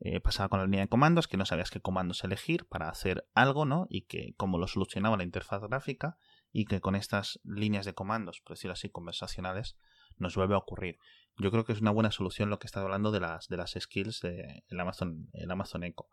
eh, 0.00 0.20
pasaba 0.20 0.48
con 0.48 0.58
la 0.58 0.64
línea 0.64 0.80
de 0.80 0.88
comandos, 0.88 1.28
que 1.28 1.36
no 1.36 1.46
sabías 1.46 1.70
qué 1.70 1.80
comandos 1.80 2.24
elegir 2.24 2.66
para 2.66 2.88
hacer 2.88 3.28
algo, 3.34 3.64
¿no? 3.64 3.86
Y 3.90 4.02
que 4.02 4.34
cómo 4.36 4.58
lo 4.58 4.66
solucionaba 4.66 5.16
la 5.16 5.22
interfaz 5.22 5.62
gráfica 5.62 6.16
y 6.50 6.64
que 6.64 6.80
con 6.80 6.96
estas 6.96 7.40
líneas 7.44 7.86
de 7.86 7.94
comandos, 7.94 8.40
por 8.40 8.56
decirlo 8.56 8.72
así, 8.72 8.90
conversacionales, 8.90 9.76
nos 10.16 10.34
vuelve 10.34 10.54
a 10.54 10.58
ocurrir. 10.58 10.98
Yo 11.38 11.50
creo 11.50 11.64
que 11.64 11.72
es 11.72 11.80
una 11.80 11.90
buena 11.90 12.10
solución 12.10 12.50
lo 12.50 12.58
que 12.58 12.66
está 12.66 12.80
hablando 12.80 13.10
de 13.10 13.20
las, 13.20 13.48
de 13.48 13.56
las 13.56 13.74
skills 13.78 14.20
de 14.20 14.62
Amazon, 14.78 15.28
el 15.32 15.50
Amazon 15.50 15.84
Echo. 15.84 16.06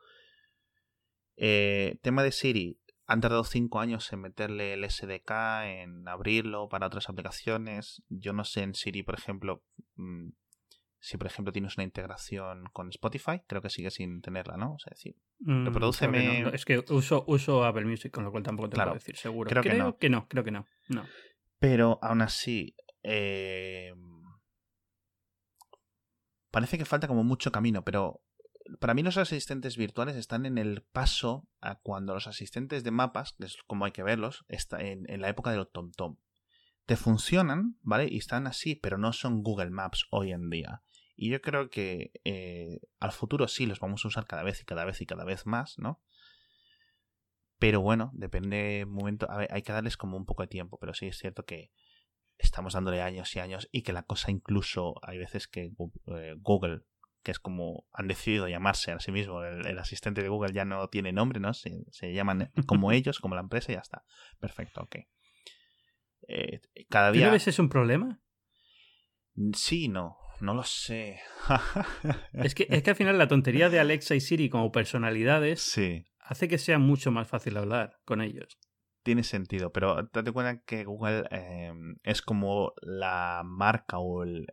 Eh, 1.36 1.98
tema 2.02 2.24
de 2.24 2.32
Siri. 2.32 2.80
Han 3.08 3.22
tardado 3.22 3.44
cinco 3.44 3.80
años 3.80 4.12
en 4.14 4.22
meterle 4.22 4.74
el 4.74 4.88
SDK, 4.88 5.32
en 5.64 6.08
abrirlo 6.08 6.70
para 6.70 6.86
otras 6.86 7.10
aplicaciones. 7.10 8.04
Yo 8.08 8.34
no 8.34 8.44
sé 8.44 8.62
en 8.62 8.76
Siri, 8.76 9.02
por 9.02 9.18
ejemplo, 9.18 9.64
mm, 9.96 10.30
si 11.00 11.18
por 11.18 11.26
ejemplo 11.26 11.52
tienes 11.52 11.76
una 11.76 11.86
integración 11.86 12.66
con 12.72 12.90
Spotify, 12.90 13.42
creo 13.48 13.62
que 13.62 13.70
sigue 13.70 13.90
sin 13.90 14.22
tenerla, 14.22 14.58
¿no? 14.58 14.74
O 14.74 14.80
sea, 14.80 14.92
decir, 14.92 15.16
mm, 15.40 15.66
reprodúceme... 15.66 16.50
es 16.54 16.66
que 16.66 16.84
uso, 16.90 17.24
uso 17.28 17.64
Apple 17.64 17.86
Music, 17.86 18.12
con 18.12 18.26
lo 18.26 18.32
cual 18.32 18.44
tampoco 18.44 18.70
te 18.70 18.76
puedo 18.76 18.94
decir 18.94 19.16
seguro. 19.16 19.50
Creo, 19.50 19.64
que, 19.64 19.74
no. 19.74 19.98
que, 19.98 20.10
no. 20.10 20.28
creo 20.28 20.44
que 20.44 20.52
no. 20.52 20.68
no. 20.90 21.06
Pero 21.58 21.98
aún 22.04 22.22
así, 22.22 22.76
eh, 23.02 23.92
parece 26.52 26.78
que 26.78 26.86
falta 26.86 27.08
como 27.08 27.24
mucho 27.24 27.52
camino, 27.52 27.84
pero 27.84 28.22
para 28.80 28.93
mí 28.93 29.02
los 29.02 29.18
asistentes 29.18 29.78
virtuales 29.78 30.16
están 30.16 30.45
en 30.45 30.58
el 30.58 30.84
paso 30.84 31.47
a 31.62 31.76
cuando 31.80 32.14
los 32.14 32.28
asistentes 32.28 32.84
de 32.84 32.91
mapas, 32.91 33.34
que 33.34 33.45
es 33.45 33.58
como 33.68 33.86
hay 33.86 33.91
que 33.91 34.04
verlos, 34.04 34.45
está 34.47 34.82
en, 34.82 35.06
la 35.20 35.30
época 35.30 35.52
de 35.52 35.58
los 35.58 35.72
TomTom. 35.72 36.18
Te 36.86 36.95
funcionan, 36.95 37.78
¿vale? 37.82 38.08
Y 38.10 38.18
están 38.18 38.47
así, 38.47 38.76
pero 38.76 38.97
no 38.97 39.14
son 39.14 39.43
Google 39.43 39.70
Maps 39.70 40.06
hoy 40.12 40.32
en 40.32 40.50
día. 40.50 40.84
Y 41.16 41.30
yo 41.30 41.41
creo 41.41 41.70
que 41.70 42.12
eh, 42.24 42.80
al 43.00 43.12
futuro 43.12 43.47
sí 43.47 43.66
los 43.66 43.80
vamos 43.80 44.06
a 44.06 44.08
usar 44.08 44.26
cada 44.26 44.43
vez 44.43 44.62
y 44.62 44.66
cada 44.66 44.86
vez 44.86 45.02
y 45.02 45.06
cada 45.06 45.26
vez 45.26 45.45
más, 45.45 45.78
¿no? 45.78 46.02
Pero 47.58 47.82
bueno, 47.82 48.12
depende 48.14 48.86
momento. 48.88 49.28
hay 49.30 49.62
que 49.62 49.74
darles 49.74 49.97
como 49.97 50.16
un 50.16 50.26
poco 50.26 50.43
de 50.43 50.47
tiempo, 50.47 50.78
pero 50.80 50.93
sí 50.93 51.08
es 51.08 51.18
cierto 51.18 51.43
que 51.43 51.72
estamos 52.40 52.74
dándole 52.74 53.02
años 53.02 53.36
y 53.36 53.40
años 53.40 53.70
y 53.72 53.84
que 53.84 53.94
la 53.94 54.04
cosa 54.04 54.32
incluso 54.32 54.96
hay 55.04 55.18
veces 55.18 55.48
que 55.48 55.72
eh, 56.08 56.36
Google, 56.38 56.82
que 57.22 57.32
es 57.32 57.40
como 57.40 57.86
han 57.92 58.08
decidido 58.08 58.48
llamarse 58.48 58.92
a 58.92 59.00
sí 59.00 59.12
mismo, 59.12 59.44
el, 59.44 59.78
asistente 59.78 60.24
de 60.24 60.30
Google 60.30 60.54
ya 60.54 60.66
no 60.66 60.88
tiene 60.88 61.12
nombre, 61.12 61.40
¿no? 61.40 61.54
Se, 61.54 61.84
se 61.92 62.14
llaman 62.14 62.52
como 62.66 62.92
ellos, 62.92 63.20
como 63.20 63.36
la 63.36 63.42
empresa 63.42 63.72
y 63.72 63.76
ya 63.76 63.82
está. 63.82 64.04
Perfecto, 64.40 64.82
ok. 64.82 64.96
Eh, 66.28 66.62
cada 66.90 67.12
día... 67.12 67.28
¿Tú 67.28 67.34
ves 67.34 67.48
es 67.48 67.60
un 67.60 67.70
problema? 67.70 68.22
Sí, 69.54 69.90
no. 69.90 70.18
No 70.40 70.54
lo 70.54 70.64
sé. 70.64 71.20
es, 72.34 72.56
que, 72.56 72.66
es 72.70 72.82
que 72.82 72.90
al 72.90 72.96
final 72.96 73.18
la 73.18 73.28
tontería 73.28 73.70
de 73.70 73.80
Alexa 73.80 74.16
y 74.16 74.22
Siri 74.22 74.50
como 74.50 74.72
personalidades 74.72 75.78
hace 76.20 76.48
que 76.48 76.58
sea 76.58 76.80
mucho 76.80 77.12
más 77.12 77.28
fácil 77.28 77.58
hablar 77.58 78.00
con 78.06 78.22
ellos. 78.22 78.58
Tiene 79.04 79.24
sentido, 79.24 79.72
pero 79.72 80.10
date 80.12 80.32
cuenta 80.32 80.62
que 80.64 80.84
Google 80.84 81.26
eh, 81.32 81.72
es 82.04 82.22
como 82.22 82.74
la 82.82 83.43
marca 83.45 83.97
o 83.97 84.24
el, 84.24 84.45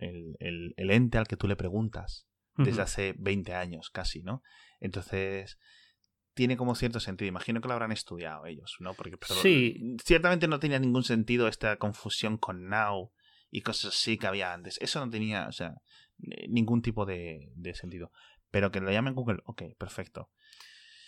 ente 0.76 1.18
al 1.18 1.26
que 1.26 1.36
tú 1.36 1.48
le 1.48 1.56
preguntas 1.56 2.26
desde 2.56 2.82
hace 2.82 3.14
20 3.18 3.54
años 3.54 3.90
casi, 3.90 4.22
¿no? 4.22 4.42
Entonces, 4.80 5.58
tiene 6.36 6.58
como 6.58 6.74
cierto 6.74 7.00
sentido. 7.00 7.28
Imagino 7.28 7.60
que 7.62 7.68
lo 7.68 7.74
habrán 7.74 7.92
estudiado 7.92 8.44
ellos, 8.44 8.76
¿no? 8.78 8.92
Porque 8.94 9.16
sí. 9.22 9.96
ciertamente 10.04 10.46
no 10.46 10.60
tenía 10.60 10.78
ningún 10.78 11.02
sentido 11.02 11.48
esta 11.48 11.76
confusión 11.76 12.36
con 12.36 12.68
Now 12.68 13.10
y 13.50 13.62
cosas 13.62 13.94
así 13.94 14.18
que 14.18 14.26
había 14.26 14.52
antes. 14.52 14.78
Eso 14.82 15.04
no 15.04 15.10
tenía, 15.10 15.48
o 15.48 15.52
sea, 15.52 15.74
ningún 16.48 16.82
tipo 16.82 17.06
de, 17.06 17.50
sentido. 17.72 18.12
Pero 18.50 18.70
que 18.70 18.80
lo 18.80 18.92
llamen 18.92 19.14
Google, 19.14 19.38
ok, 19.46 19.62
perfecto. 19.78 20.30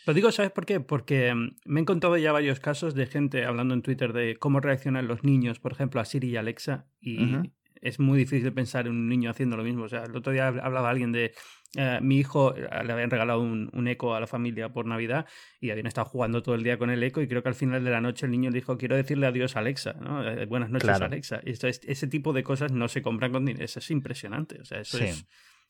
Lo 0.08 0.14
digo, 0.14 0.32
¿sabes 0.32 0.50
por 0.50 0.64
qué? 0.64 0.80
Porque 0.80 1.34
mm, 1.34 1.56
me 1.66 1.80
he 1.80 1.82
encontrado 1.82 2.16
ya 2.16 2.32
varios 2.32 2.60
casos 2.60 2.94
de 2.94 3.04
gente 3.04 3.44
hablando 3.44 3.74
en 3.74 3.82
Twitter 3.82 4.14
de 4.14 4.36
cómo 4.36 4.58
reaccionan 4.58 5.06
los 5.06 5.22
niños, 5.22 5.60
por 5.60 5.72
ejemplo, 5.72 6.00
a 6.00 6.06
Siri 6.06 6.30
y 6.30 6.36
Alexa, 6.36 6.86
y 6.98 7.36
es 7.82 8.00
muy 8.00 8.18
difícil 8.18 8.50
pensar 8.54 8.86
en 8.86 8.92
un 8.92 9.06
niño 9.10 9.30
haciendo 9.30 9.58
lo 9.58 9.64
mismo. 9.64 9.84
O 9.84 9.88
sea, 9.90 10.04
el 10.04 10.16
otro 10.16 10.32
día 10.32 10.48
hablaba 10.48 10.88
alguien 10.88 11.12
de 11.12 11.34
eh, 11.76 11.98
mi 12.00 12.16
hijo, 12.16 12.56
eh, 12.56 12.66
le 12.86 12.92
habían 12.94 13.10
regalado 13.10 13.42
un, 13.42 13.68
un, 13.74 13.86
eco 13.86 14.14
a 14.14 14.20
la 14.20 14.26
familia 14.26 14.72
por 14.72 14.86
Navidad 14.86 15.26
y 15.60 15.68
habían 15.68 15.86
estado 15.86 16.06
jugando 16.06 16.42
todo 16.42 16.54
el 16.54 16.62
día 16.62 16.78
con 16.78 16.88
el 16.88 17.02
eco 17.02 17.20
y 17.20 17.28
creo 17.28 17.42
que 17.42 17.50
al 17.50 17.54
final 17.54 17.84
de 17.84 17.90
la 17.90 18.00
noche 18.00 18.24
el 18.24 18.32
niño 18.32 18.48
le 18.48 18.60
dijo, 18.60 18.78
quiero 18.78 18.96
decirle 18.96 19.26
adiós 19.26 19.56
a 19.56 19.58
Alexa, 19.58 19.92
¿no? 20.00 20.26
Eh, 20.26 20.46
buenas 20.46 20.70
noches 20.70 20.88
Alexa. 20.88 21.42
Y 21.44 21.50
esto 21.50 21.68
es, 21.68 21.82
ese 21.84 22.06
tipo 22.06 22.32
de 22.32 22.42
cosas 22.42 22.72
no 22.72 22.88
se 22.88 23.02
compran 23.02 23.30
con 23.30 23.44
dinero. 23.44 23.62
Eso 23.62 23.80
es 23.80 23.90
impresionante. 23.90 24.58
O 24.58 24.64
sea, 24.64 24.80
eso 24.80 24.96
es, 24.98 25.26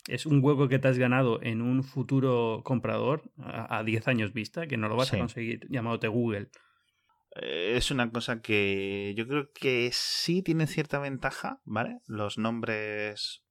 es 0.07 0.27
un 0.27 0.43
hueco 0.43 0.69
que 0.69 0.79
te 0.79 0.89
has 0.89 0.99
ganado 0.99 1.43
en 1.43 1.61
un 1.61 1.83
futuro 1.85 2.63
comprador 2.65 3.31
a 3.39 3.83
10 3.85 4.09
años 4.09 4.33
vista 4.33 4.67
que 4.67 4.77
no 4.77 4.89
lo 4.89 4.97
vas 4.97 5.13
a 5.13 5.19
conseguir 5.19 5.67
llamándote 5.69 6.09
Google. 6.09 6.51
Eh, 7.37 7.75
es 7.77 7.91
una 7.91 8.11
cosa 8.11 8.41
que 8.41 9.15
yo 9.17 9.27
creo 9.27 9.53
que 9.53 9.91
sí 9.93 10.43
tiene 10.43 10.67
cierta 10.67 10.99
ventaja, 10.99 11.61
¿vale? 11.65 12.01
Los 12.07 12.39
nombres 12.39 13.43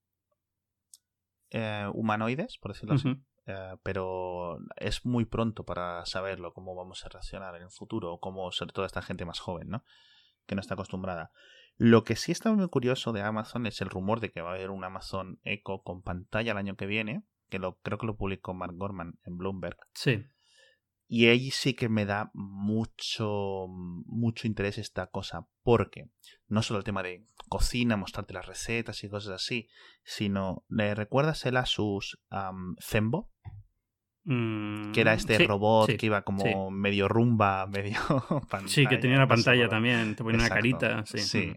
eh, 1.51 1.87
humanoides, 1.93 2.57
por 2.57 2.73
decirlo 2.73 2.95
así. 2.95 3.15
Eh, 3.45 3.75
pero 3.83 4.59
es 4.75 5.05
muy 5.05 5.25
pronto 5.25 5.63
para 5.63 6.05
saberlo, 6.05 6.53
cómo 6.53 6.75
vamos 6.75 7.05
a 7.05 7.09
reaccionar 7.09 7.55
en 7.55 7.63
el 7.63 7.71
futuro, 7.71 8.13
o 8.13 8.19
cómo, 8.19 8.51
sobre 8.51 8.73
todo 8.73 8.85
esta 8.85 9.01
gente 9.01 9.25
más 9.25 9.39
joven, 9.39 9.69
¿no? 9.69 9.83
Que 10.45 10.55
no 10.55 10.61
está 10.61 10.73
acostumbrada. 10.73 11.31
Lo 11.77 12.03
que 12.03 12.15
sí 12.15 12.31
está 12.31 12.51
muy 12.51 12.67
curioso 12.69 13.13
de 13.13 13.21
Amazon 13.21 13.67
es 13.67 13.81
el 13.81 13.89
rumor 13.89 14.19
de 14.19 14.31
que 14.31 14.41
va 14.41 14.51
a 14.51 14.55
haber 14.55 14.71
un 14.71 14.83
Amazon 14.83 15.39
Echo 15.43 15.83
con 15.83 16.01
pantalla 16.01 16.51
el 16.51 16.57
año 16.57 16.75
que 16.75 16.87
viene, 16.87 17.23
que 17.49 17.59
lo, 17.59 17.77
creo 17.83 17.99
que 17.99 18.07
lo 18.07 18.17
publicó 18.17 18.55
Mark 18.55 18.73
Gorman 18.75 19.19
en 19.25 19.37
Bloomberg. 19.37 19.77
Sí. 19.93 20.25
Y 21.07 21.27
ahí 21.27 21.51
sí 21.51 21.73
que 21.73 21.87
me 21.87 22.05
da 22.05 22.31
mucho, 22.33 23.67
mucho 23.67 24.47
interés 24.47 24.77
esta 24.77 25.07
cosa, 25.07 25.47
porque 25.63 26.09
no 26.47 26.63
solo 26.63 26.79
el 26.79 26.83
tema 26.83 27.03
de 27.03 27.25
cocina, 27.47 27.95
mostrarte 27.95 28.33
las 28.33 28.47
recetas 28.47 29.03
y 29.03 29.09
cosas 29.09 29.33
así, 29.33 29.69
sino, 30.03 30.65
¿le 30.67 30.95
recuerdas 30.95 31.45
el 31.45 31.57
Asus 31.57 32.19
um, 32.31 32.75
Zembo? 32.81 33.31
que 34.93 34.99
era 34.99 35.13
este 35.13 35.37
robot 35.47 35.95
que 35.95 36.05
iba 36.05 36.21
como 36.23 36.69
medio 36.69 37.07
rumba, 37.07 37.65
medio 37.71 37.97
pantalla. 38.49 38.67
Sí, 38.67 38.85
que 38.85 38.97
tenía 38.97 39.15
una 39.15 39.27
pantalla 39.27 39.69
también, 39.69 40.17
te 40.17 40.23
ponía 40.23 40.39
una 40.39 40.49
carita. 40.49 41.05
Sí. 41.05 41.55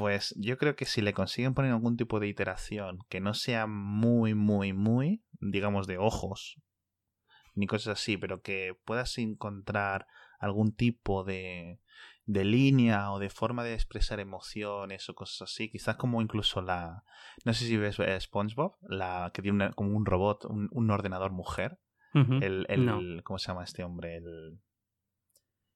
Pues 0.00 0.34
yo 0.38 0.56
creo 0.56 0.76
que 0.76 0.86
si 0.86 1.02
le 1.02 1.12
consiguen 1.12 1.52
poner 1.52 1.72
algún 1.72 1.98
tipo 1.98 2.20
de 2.20 2.26
iteración 2.26 3.00
que 3.10 3.20
no 3.20 3.34
sea 3.34 3.66
muy, 3.66 4.32
muy, 4.32 4.72
muy, 4.72 5.22
digamos, 5.40 5.86
de 5.86 5.98
ojos, 5.98 6.58
ni 7.54 7.66
cosas 7.66 8.00
así, 8.00 8.16
pero 8.16 8.40
que 8.40 8.72
puedas 8.86 9.18
encontrar 9.18 10.06
algún 10.38 10.74
tipo 10.74 11.22
de, 11.22 11.80
de 12.24 12.44
línea 12.46 13.12
o 13.12 13.18
de 13.18 13.28
forma 13.28 13.62
de 13.62 13.74
expresar 13.74 14.20
emociones 14.20 15.06
o 15.10 15.14
cosas 15.14 15.52
así. 15.52 15.70
Quizás 15.70 15.96
como 15.96 16.22
incluso 16.22 16.62
la... 16.62 17.04
No 17.44 17.52
sé 17.52 17.66
si 17.66 17.76
ves 17.76 17.98
eh, 17.98 18.18
SpongeBob, 18.18 18.76
la 18.80 19.30
que 19.34 19.42
tiene 19.42 19.70
como 19.74 19.94
un 19.94 20.06
robot, 20.06 20.46
un, 20.46 20.90
ordenador 20.90 21.30
mujer. 21.30 21.78
el, 22.14 22.64
el 22.70 23.20
¿Cómo 23.22 23.38
se 23.38 23.48
llama 23.48 23.64
este 23.64 23.84
hombre? 23.84 24.16
El, 24.16 24.62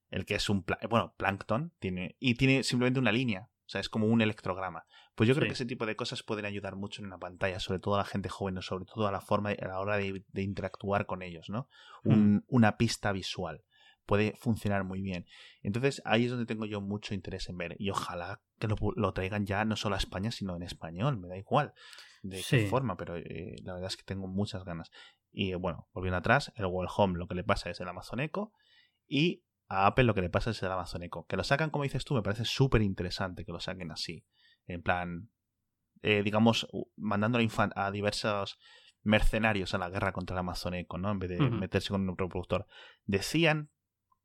el 0.08 0.24
que 0.24 0.36
es 0.36 0.48
un... 0.48 0.64
Bueno, 0.88 1.12
Plankton. 1.18 1.74
Tiene, 1.78 2.16
y 2.20 2.36
tiene 2.36 2.62
simplemente 2.62 3.00
una 3.00 3.12
línea. 3.12 3.50
O 3.66 3.68
sea, 3.68 3.80
es 3.80 3.88
como 3.88 4.06
un 4.06 4.20
electrograma. 4.20 4.84
Pues 5.14 5.28
yo 5.28 5.34
creo 5.34 5.46
que 5.46 5.54
ese 5.54 5.64
tipo 5.64 5.86
de 5.86 5.96
cosas 5.96 6.22
pueden 6.22 6.44
ayudar 6.44 6.76
mucho 6.76 7.00
en 7.00 7.06
una 7.06 7.18
pantalla, 7.18 7.60
sobre 7.60 7.80
todo 7.80 7.94
a 7.94 7.98
la 7.98 8.04
gente 8.04 8.28
joven, 8.28 8.60
sobre 8.60 8.84
todo 8.84 9.06
a 9.06 9.12
la 9.12 9.20
forma 9.20 9.50
a 9.50 9.66
la 9.66 9.80
hora 9.80 9.96
de, 9.96 10.22
interactuar 10.34 11.06
con 11.06 11.22
ellos, 11.22 11.48
¿no? 11.48 11.68
Un, 12.04 12.44
Una 12.48 12.76
pista 12.76 13.12
visual. 13.12 13.64
puede 14.06 14.34
funcionar 14.36 14.84
muy 14.84 15.00
bien. 15.00 15.26
Entonces 15.62 16.02
ahí 16.04 16.24
es 16.24 16.30
donde 16.30 16.46
tengo 16.46 16.66
yo 16.66 16.82
mucho 16.82 17.14
interés 17.14 17.48
en 17.48 17.56
ver 17.56 17.76
y 17.78 17.88
ojalá 17.88 18.42
que 18.58 18.68
lo, 18.68 19.12
traigan 19.12 19.46
ya 19.46 19.64
no 19.64 19.76
solo 19.76 19.94
a 19.94 19.98
España, 19.98 20.30
sino 20.30 20.56
en 20.56 20.62
español, 20.62 21.18
me 21.18 21.28
da 21.28 21.38
igual 21.38 21.72
de 22.22 22.42
qué 22.48 22.66
forma, 22.66 22.96
pero 22.96 23.16
eh, 23.16 23.56
la 23.62 23.74
verdad 23.74 23.88
es 23.88 23.96
que 23.96 24.04
tengo 24.04 24.26
muchas 24.26 24.64
ganas. 24.64 24.90
Y 25.30 25.54
bueno, 25.54 25.88
volviendo 25.92 26.18
atrás, 26.18 26.52
el 26.56 26.66
Google 26.66 26.90
Home 26.96 27.18
lo 27.18 27.26
que 27.26 27.34
le 27.34 27.44
pasa 27.44 27.70
es 27.70 27.80
el 27.80 27.88
Amazon 27.88 28.20
Echo 28.20 28.52
y 29.06 29.42
a 29.68 29.86
Apple 29.86 30.04
lo 30.04 30.14
que 30.14 30.22
le 30.22 30.30
pasa 30.30 30.50
es 30.50 30.62
el 30.62 30.70
Amazon 30.70 31.02
Echo. 31.02 31.26
Que 31.26 31.36
lo 31.36 31.44
sacan 31.44 31.70
como 31.70 31.84
dices 31.84 32.04
tú, 32.04 32.14
me 32.14 32.22
parece 32.22 32.44
súper 32.44 32.82
interesante 32.82 33.44
que 33.44 33.52
lo 33.52 33.60
saquen 33.60 33.90
así. 33.90 34.24
En 34.66 34.82
plan, 34.82 35.30
eh, 36.02 36.22
digamos, 36.22 36.68
mandándolo 36.96 37.46
a 37.74 37.90
diversos 37.90 38.58
mercenarios 39.02 39.74
a 39.74 39.78
la 39.78 39.90
guerra 39.90 40.12
contra 40.12 40.34
el 40.34 40.40
Amazon 40.40 40.74
Echo, 40.74 40.98
¿no? 40.98 41.10
En 41.10 41.18
vez 41.18 41.30
de 41.30 41.38
meterse 41.38 41.90
con 41.90 42.08
un 42.08 42.16
reproductor. 42.16 42.66
Decían 43.04 43.70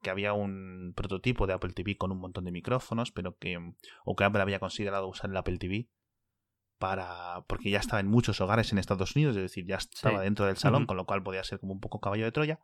que 0.01 0.09
había 0.09 0.33
un 0.33 0.93
prototipo 0.95 1.45
de 1.45 1.53
Apple 1.53 1.73
TV 1.73 1.97
con 1.97 2.11
un 2.11 2.19
montón 2.19 2.45
de 2.45 2.51
micrófonos, 2.51 3.11
pero 3.11 3.37
que 3.37 3.57
o 4.05 4.15
que 4.15 4.23
Apple 4.23 4.41
había 4.41 4.59
considerado 4.59 5.07
usar 5.07 5.29
el 5.29 5.37
Apple 5.37 5.57
TV 5.57 5.89
para 6.77 7.43
porque 7.47 7.69
ya 7.69 7.79
estaba 7.79 7.99
en 7.99 8.07
muchos 8.07 8.39
hogares 8.39 8.71
en 8.71 8.77
Estados 8.77 9.15
Unidos, 9.15 9.35
es 9.35 9.43
decir, 9.43 9.65
ya 9.67 9.75
estaba 9.75 10.21
dentro 10.21 10.45
del 10.45 10.55
salón, 10.57 10.85
con 10.85 10.95
lo 10.95 11.05
cual 11.05 11.21
podía 11.21 11.43
ser 11.43 11.59
como 11.59 11.73
un 11.73 11.81
poco 11.81 11.99
caballo 11.99 12.23
de 12.23 12.31
Troya, 12.31 12.59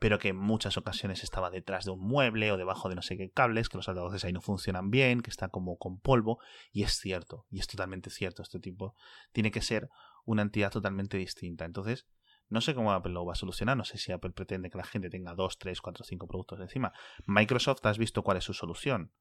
pero 0.00 0.18
que 0.18 0.28
en 0.28 0.36
muchas 0.36 0.78
ocasiones 0.78 1.22
estaba 1.22 1.50
detrás 1.50 1.84
de 1.84 1.90
un 1.90 2.00
mueble 2.00 2.50
o 2.50 2.56
debajo 2.56 2.88
de 2.88 2.94
no 2.94 3.02
sé 3.02 3.18
qué 3.18 3.30
cables, 3.30 3.68
que 3.68 3.76
los 3.76 3.88
altavoces 3.88 4.24
ahí 4.24 4.32
no 4.32 4.40
funcionan 4.40 4.90
bien, 4.90 5.20
que 5.20 5.28
está 5.28 5.50
como 5.50 5.76
con 5.76 6.00
polvo, 6.00 6.40
y 6.72 6.84
es 6.84 6.94
cierto, 6.98 7.46
y 7.50 7.60
es 7.60 7.66
totalmente 7.66 8.08
cierto, 8.08 8.42
este 8.42 8.58
tipo 8.58 8.96
tiene 9.32 9.50
que 9.50 9.60
ser 9.60 9.90
una 10.24 10.40
entidad 10.40 10.72
totalmente 10.72 11.18
distinta. 11.18 11.66
Entonces, 11.66 12.06
no 12.48 12.62
sé 12.62 12.74
cómo 12.74 12.92
Apple 12.92 13.12
lo 13.12 13.26
va 13.26 13.34
a 13.34 13.36
solucionar, 13.36 13.76
no 13.76 13.84
sé 13.84 13.98
si 13.98 14.10
Apple 14.10 14.30
pretende 14.30 14.70
que 14.70 14.78
la 14.78 14.84
gente 14.84 15.10
tenga 15.10 15.34
2, 15.34 15.58
3, 15.58 15.80
4, 15.82 16.04
5 16.04 16.26
productos 16.26 16.60
encima. 16.60 16.94
Microsoft, 17.26 17.84
has 17.84 17.98
visto 17.98 18.22
cuál 18.22 18.38
es 18.38 18.44
su 18.44 18.54
solución. 18.54 19.12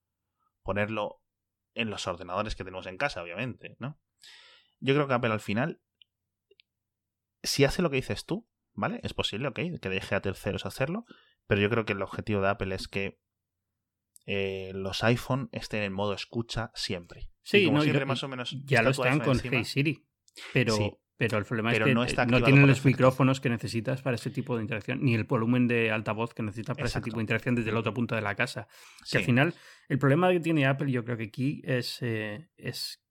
Ponerlo 0.64 1.22
en 1.74 1.90
los 1.90 2.08
ordenadores 2.08 2.56
que 2.56 2.64
tenemos 2.64 2.88
en 2.88 2.98
casa, 2.98 3.22
obviamente, 3.22 3.76
¿no? 3.80 4.00
Yo 4.80 4.94
creo 4.94 5.10
que 5.10 5.14
Apple 5.14 5.34
al 5.34 5.42
final, 5.42 5.82
si 7.44 7.66
hace 7.66 7.82
lo 7.82 7.90
que 7.90 7.98
dices 7.98 8.26
tú, 8.26 8.49
¿vale? 8.80 9.00
Es 9.04 9.14
posible, 9.14 9.48
ok, 9.48 9.60
que 9.82 9.90
deje 9.90 10.16
a 10.16 10.22
terceros 10.22 10.66
hacerlo, 10.66 11.06
pero 11.48 11.62
yo 11.62 11.70
creo 11.70 11.86
que 11.86 11.94
el 11.94 12.02
objetivo 12.02 12.42
de 12.42 12.50
Apple 12.50 12.74
es 12.74 12.88
que 12.88 13.20
eh, 14.26 14.72
los 14.76 15.04
iPhone 15.04 15.50
estén 15.52 15.84
en 15.84 15.94
modo 15.94 16.14
escucha 16.14 16.72
siempre. 16.76 17.32
Sí, 17.42 17.70
no, 17.72 17.82
siempre, 17.82 18.06
más 18.06 18.24
o 18.24 18.28
menos. 18.28 18.56
Ya 18.66 18.82
lo 18.82 18.92
están 18.92 19.20
con 19.20 19.40
Hey 19.42 19.66
Siri, 19.66 20.06
pero, 20.54 21.00
pero 21.18 21.38
el 21.38 21.46
problema 21.46 21.72
es 21.72 21.80
que 21.80 21.94
no, 21.94 22.06
no 22.06 22.44
tienen 22.44 22.68
los 22.68 22.86
micrófonos 22.86 23.42
que 23.42 23.50
necesitas 23.50 24.02
para 24.02 24.16
ese 24.16 24.30
tipo 24.30 24.56
de 24.56 24.62
interacción, 24.62 25.04
ni 25.04 25.16
el 25.16 25.24
volumen 25.24 25.68
de 25.68 25.92
altavoz 25.92 26.34
que 26.34 26.44
necesitas 26.44 26.76
para 26.76 26.88
ese 26.88 27.02
tipo 27.02 27.18
de 27.18 27.24
interacción 27.24 27.56
desde 27.56 27.72
el 27.72 27.78
otro 27.78 27.94
punto 27.94 28.16
de 28.16 28.22
la 28.22 28.36
casa. 28.36 28.68
Que 29.10 29.18
al 29.18 29.24
final, 29.24 29.56
el 29.88 29.98
problema 29.98 30.32
que 30.32 30.40
tiene 30.40 30.68
Apple, 30.68 30.92
yo 30.92 31.04
creo 31.04 31.18
que 31.18 31.24
aquí 31.24 31.62
es, 31.66 31.98
eh, 32.02 32.50
es 32.56 33.02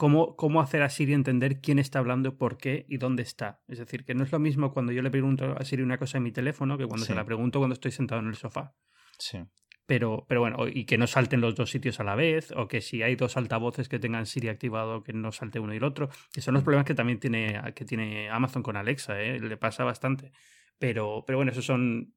cómo, 0.00 0.60
hacer 0.62 0.82
a 0.82 0.88
Siri 0.88 1.12
entender 1.12 1.60
quién 1.60 1.78
está 1.78 1.98
hablando, 1.98 2.38
por 2.38 2.56
qué 2.56 2.86
y 2.88 2.96
dónde 2.96 3.22
está. 3.22 3.60
Es 3.68 3.78
decir, 3.78 4.06
que 4.06 4.14
no 4.14 4.24
es 4.24 4.32
lo 4.32 4.38
mismo 4.38 4.72
cuando 4.72 4.92
yo 4.92 5.02
le 5.02 5.10
pregunto 5.10 5.54
a 5.58 5.62
Siri 5.62 5.82
una 5.82 5.98
cosa 5.98 6.16
en 6.16 6.24
mi 6.24 6.32
teléfono 6.32 6.78
que 6.78 6.86
cuando 6.86 7.04
se 7.04 7.14
la 7.14 7.26
pregunto 7.26 7.58
cuando 7.58 7.74
estoy 7.74 7.90
sentado 7.90 8.22
en 8.22 8.28
el 8.28 8.34
sofá. 8.34 8.74
Sí. 9.18 9.44
Pero, 9.84 10.24
pero 10.26 10.40
bueno, 10.40 10.66
y 10.66 10.86
que 10.86 10.96
no 10.96 11.06
salten 11.06 11.42
los 11.42 11.54
dos 11.54 11.70
sitios 11.70 12.00
a 12.00 12.04
la 12.04 12.14
vez, 12.14 12.50
o 12.56 12.66
que 12.66 12.80
si 12.80 13.02
hay 13.02 13.14
dos 13.14 13.36
altavoces 13.36 13.90
que 13.90 13.98
tengan 13.98 14.24
Siri 14.24 14.48
activado, 14.48 15.02
que 15.02 15.12
no 15.12 15.32
salte 15.32 15.60
uno 15.60 15.74
y 15.74 15.76
el 15.76 15.84
otro, 15.84 16.08
que 16.32 16.40
son 16.40 16.54
los 16.54 16.62
mm. 16.62 16.64
problemas 16.64 16.86
que 16.86 16.94
también 16.94 17.20
tiene, 17.20 17.60
que 17.74 17.84
tiene 17.84 18.30
Amazon 18.30 18.62
con 18.62 18.76
Alexa, 18.76 19.20
¿eh? 19.20 19.38
le 19.38 19.56
pasa 19.58 19.84
bastante. 19.84 20.32
Pero, 20.78 21.24
pero 21.26 21.38
bueno, 21.38 21.52
eso 21.52 21.60
son, 21.60 22.14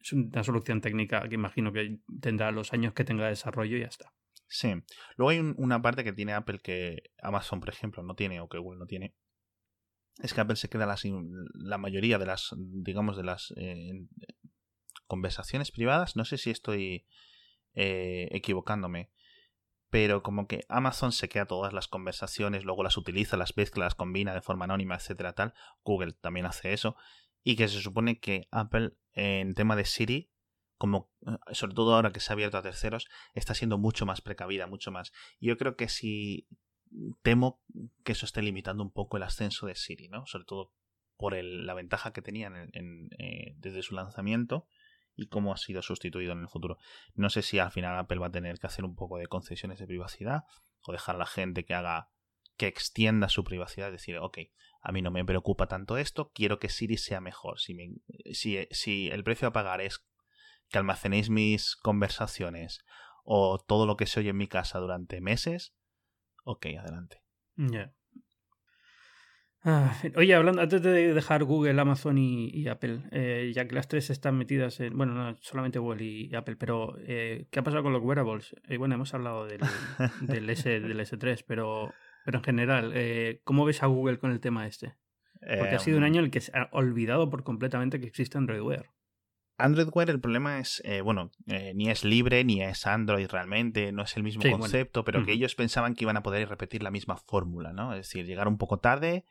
es 0.00 0.10
una 0.14 0.42
solución 0.42 0.80
técnica 0.80 1.28
que 1.28 1.34
imagino 1.34 1.70
que 1.70 1.98
tendrá 2.18 2.50
los 2.50 2.72
años 2.72 2.94
que 2.94 3.04
tenga 3.04 3.24
de 3.24 3.30
desarrollo 3.30 3.76
y 3.76 3.80
ya 3.80 3.88
está. 3.88 4.14
Sí. 4.48 4.68
Luego 5.16 5.30
hay 5.30 5.54
una 5.56 5.82
parte 5.82 6.04
que 6.04 6.12
tiene 6.12 6.32
Apple 6.32 6.60
que 6.60 7.10
Amazon, 7.20 7.60
por 7.60 7.68
ejemplo, 7.70 8.02
no 8.02 8.14
tiene 8.14 8.40
o 8.40 8.48
que 8.48 8.58
Google 8.58 8.78
no 8.78 8.86
tiene. 8.86 9.14
Es 10.18 10.32
que 10.32 10.40
Apple 10.40 10.56
se 10.56 10.68
queda 10.68 10.86
las, 10.86 11.02
la 11.54 11.78
mayoría 11.78 12.18
de 12.18 12.26
las, 12.26 12.54
digamos, 12.56 13.16
de 13.16 13.24
las 13.24 13.52
eh, 13.56 14.06
conversaciones 15.06 15.70
privadas. 15.70 16.16
No 16.16 16.24
sé 16.24 16.38
si 16.38 16.50
estoy 16.50 17.06
eh, 17.74 18.28
equivocándome. 18.30 19.10
Pero 19.90 20.22
como 20.22 20.48
que 20.48 20.64
Amazon 20.68 21.12
se 21.12 21.28
queda 21.28 21.46
todas 21.46 21.72
las 21.72 21.86
conversaciones, 21.86 22.64
luego 22.64 22.82
las 22.82 22.96
utiliza, 22.96 23.36
las 23.36 23.56
mezcla, 23.56 23.84
las 23.84 23.94
combina 23.94 24.34
de 24.34 24.40
forma 24.42 24.64
anónima, 24.64 24.96
etcétera, 24.96 25.34
tal. 25.34 25.54
Google 25.84 26.12
también 26.12 26.46
hace 26.46 26.72
eso. 26.72 26.96
Y 27.44 27.56
que 27.56 27.68
se 27.68 27.80
supone 27.80 28.18
que 28.18 28.48
Apple, 28.50 28.92
en 29.12 29.54
tema 29.54 29.76
de 29.76 29.84
Siri, 29.84 30.30
como 30.76 31.10
eh, 31.26 31.36
sobre 31.52 31.74
todo 31.74 31.94
ahora 31.94 32.12
que 32.12 32.20
se 32.20 32.32
ha 32.32 32.34
abierto 32.34 32.58
a 32.58 32.62
terceros, 32.62 33.08
está 33.34 33.54
siendo 33.54 33.78
mucho 33.78 34.06
más 34.06 34.20
precavida, 34.20 34.66
mucho 34.66 34.90
más. 34.90 35.12
Yo 35.40 35.56
creo 35.56 35.76
que 35.76 35.88
si 35.88 36.48
temo 37.22 37.60
que 38.04 38.12
eso 38.12 38.26
esté 38.26 38.42
limitando 38.42 38.82
un 38.82 38.92
poco 38.92 39.16
el 39.16 39.22
ascenso 39.22 39.66
de 39.66 39.74
Siri, 39.74 40.08
¿no? 40.08 40.26
Sobre 40.26 40.44
todo 40.44 40.72
por 41.16 41.34
la 41.34 41.74
ventaja 41.74 42.12
que 42.12 42.22
tenían 42.22 42.70
en, 42.72 43.08
eh, 43.18 43.54
desde 43.56 43.82
su 43.82 43.94
lanzamiento 43.94 44.66
y 45.14 45.28
cómo 45.28 45.52
ha 45.52 45.56
sido 45.56 45.80
sustituido 45.82 46.32
en 46.32 46.40
el 46.40 46.48
futuro. 46.48 46.78
No 47.14 47.30
sé 47.30 47.42
si 47.42 47.58
al 47.58 47.70
final 47.70 47.98
Apple 47.98 48.18
va 48.18 48.26
a 48.26 48.32
tener 48.32 48.58
que 48.58 48.66
hacer 48.66 48.84
un 48.84 48.94
poco 48.94 49.16
de 49.16 49.26
concesiones 49.26 49.78
de 49.78 49.86
privacidad 49.86 50.44
o 50.82 50.92
dejar 50.92 51.16
a 51.16 51.18
la 51.18 51.26
gente 51.26 51.64
que 51.64 51.74
haga 51.74 52.10
que 52.58 52.66
extienda 52.66 53.28
su 53.28 53.44
privacidad, 53.44 53.92
decir, 53.92 54.16
ok, 54.18 54.38
a 54.80 54.92
mí 54.92 55.02
no 55.02 55.10
me 55.10 55.24
preocupa 55.24 55.66
tanto 55.66 55.98
esto, 55.98 56.30
quiero 56.32 56.58
que 56.58 56.68
Siri 56.68 56.96
sea 56.96 57.20
mejor. 57.20 57.58
Si, 57.60 57.76
si 58.70 59.08
el 59.08 59.24
precio 59.24 59.48
a 59.48 59.52
pagar 59.52 59.80
es 59.80 60.06
que 60.68 60.78
almacenéis 60.78 61.30
mis 61.30 61.76
conversaciones 61.76 62.84
o 63.24 63.58
todo 63.58 63.86
lo 63.86 63.96
que 63.96 64.06
se 64.06 64.20
oye 64.20 64.30
en 64.30 64.36
mi 64.36 64.46
casa 64.46 64.78
durante 64.78 65.20
meses, 65.20 65.74
ok, 66.44 66.66
adelante. 66.78 67.22
Ya. 67.56 67.92
Ah, 69.68 69.92
oye, 70.14 70.32
hablando, 70.32 70.62
antes 70.62 70.80
de 70.80 71.12
dejar 71.12 71.42
Google, 71.42 71.80
Amazon 71.80 72.18
y, 72.18 72.68
Apple, 72.68 73.00
eh, 73.10 73.50
ya 73.52 73.66
que 73.66 73.74
las 73.74 73.88
tres 73.88 74.10
están 74.10 74.38
metidas 74.38 74.78
en. 74.78 74.96
Bueno, 74.96 75.14
no 75.14 75.36
solamente 75.40 75.80
Google 75.80 76.04
y, 76.04 76.34
Apple, 76.36 76.54
pero 76.54 76.96
eh, 77.00 77.48
¿qué 77.50 77.58
ha 77.58 77.64
pasado 77.64 77.82
con 77.82 77.92
los 77.92 78.00
wearables? 78.00 78.54
Eh, 78.68 78.76
bueno, 78.76 78.94
hemos 78.94 79.12
hablado 79.12 79.44
del, 79.44 79.58
del, 80.20 80.48
S, 80.50 80.68
del 80.80 81.00
S3, 81.00 81.44
pero, 81.48 81.92
pero 82.24 82.38
en 82.38 82.44
general, 82.44 82.94
¿cómo 83.42 83.64
ves 83.64 83.82
a 83.82 83.86
Google 83.86 84.20
con 84.20 84.30
el 84.30 84.38
tema 84.38 84.68
este? 84.68 84.94
Porque 85.40 85.74
ha 85.74 85.80
sido 85.80 85.98
un 85.98 86.04
año 86.04 86.20
en 86.20 86.26
el 86.26 86.30
que 86.30 86.40
se 86.40 86.56
ha 86.56 86.68
olvidado 86.70 87.28
por 87.28 87.42
completamente 87.42 87.98
que 87.98 88.06
existe 88.06 88.38
Android 88.38 88.60
Wear. 88.60 88.86
Android 89.58 89.88
Wear 89.92 90.10
el 90.10 90.20
problema 90.20 90.58
es, 90.58 90.82
eh, 90.84 91.00
bueno, 91.00 91.30
eh, 91.46 91.72
ni 91.74 91.88
es 91.88 92.04
libre 92.04 92.44
ni 92.44 92.62
es 92.62 92.86
Android 92.86 93.26
realmente, 93.28 93.90
no 93.90 94.02
es 94.02 94.16
el 94.16 94.22
mismo 94.22 94.42
concepto, 94.50 95.02
pero 95.02 95.24
que 95.24 95.32
ellos 95.32 95.54
pensaban 95.54 95.94
que 95.94 96.04
iban 96.04 96.16
a 96.16 96.22
poder 96.22 96.48
repetir 96.48 96.82
la 96.82 96.90
misma 96.90 97.16
fórmula, 97.16 97.72
¿no? 97.72 97.92
Es 97.94 98.00
decir, 98.00 98.26
llegar 98.26 98.48
un 98.48 98.58
poco 98.58 98.78
tarde 98.78 99.24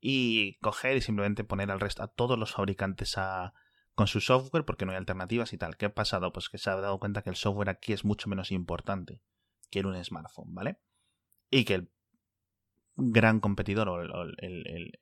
y 0.00 0.58
coger 0.58 0.96
y 0.96 1.00
simplemente 1.00 1.44
poner 1.44 1.70
al 1.70 1.80
resto 1.80 2.02
a 2.02 2.08
todos 2.08 2.38
los 2.38 2.52
fabricantes 2.52 3.16
a, 3.16 3.54
con 3.94 4.06
su 4.06 4.20
software 4.20 4.64
porque 4.64 4.84
no 4.84 4.92
hay 4.92 4.98
alternativas 4.98 5.52
y 5.54 5.58
tal. 5.58 5.76
¿Qué 5.76 5.86
ha 5.86 5.94
pasado? 5.94 6.30
Pues 6.32 6.50
que 6.50 6.58
se 6.58 6.68
ha 6.68 6.76
dado 6.76 6.98
cuenta 6.98 7.22
que 7.22 7.30
el 7.30 7.36
software 7.36 7.70
aquí 7.70 7.94
es 7.94 8.04
mucho 8.04 8.28
menos 8.28 8.52
importante 8.52 9.22
que 9.70 9.80
en 9.80 9.86
un 9.86 10.04
smartphone, 10.04 10.54
¿vale? 10.54 10.78
Y 11.50 11.64
que 11.64 11.74
el 11.74 11.90
gran 12.96 13.40
competidor 13.40 13.88
o 13.88 14.02
el 14.02 14.34
el 14.38 14.98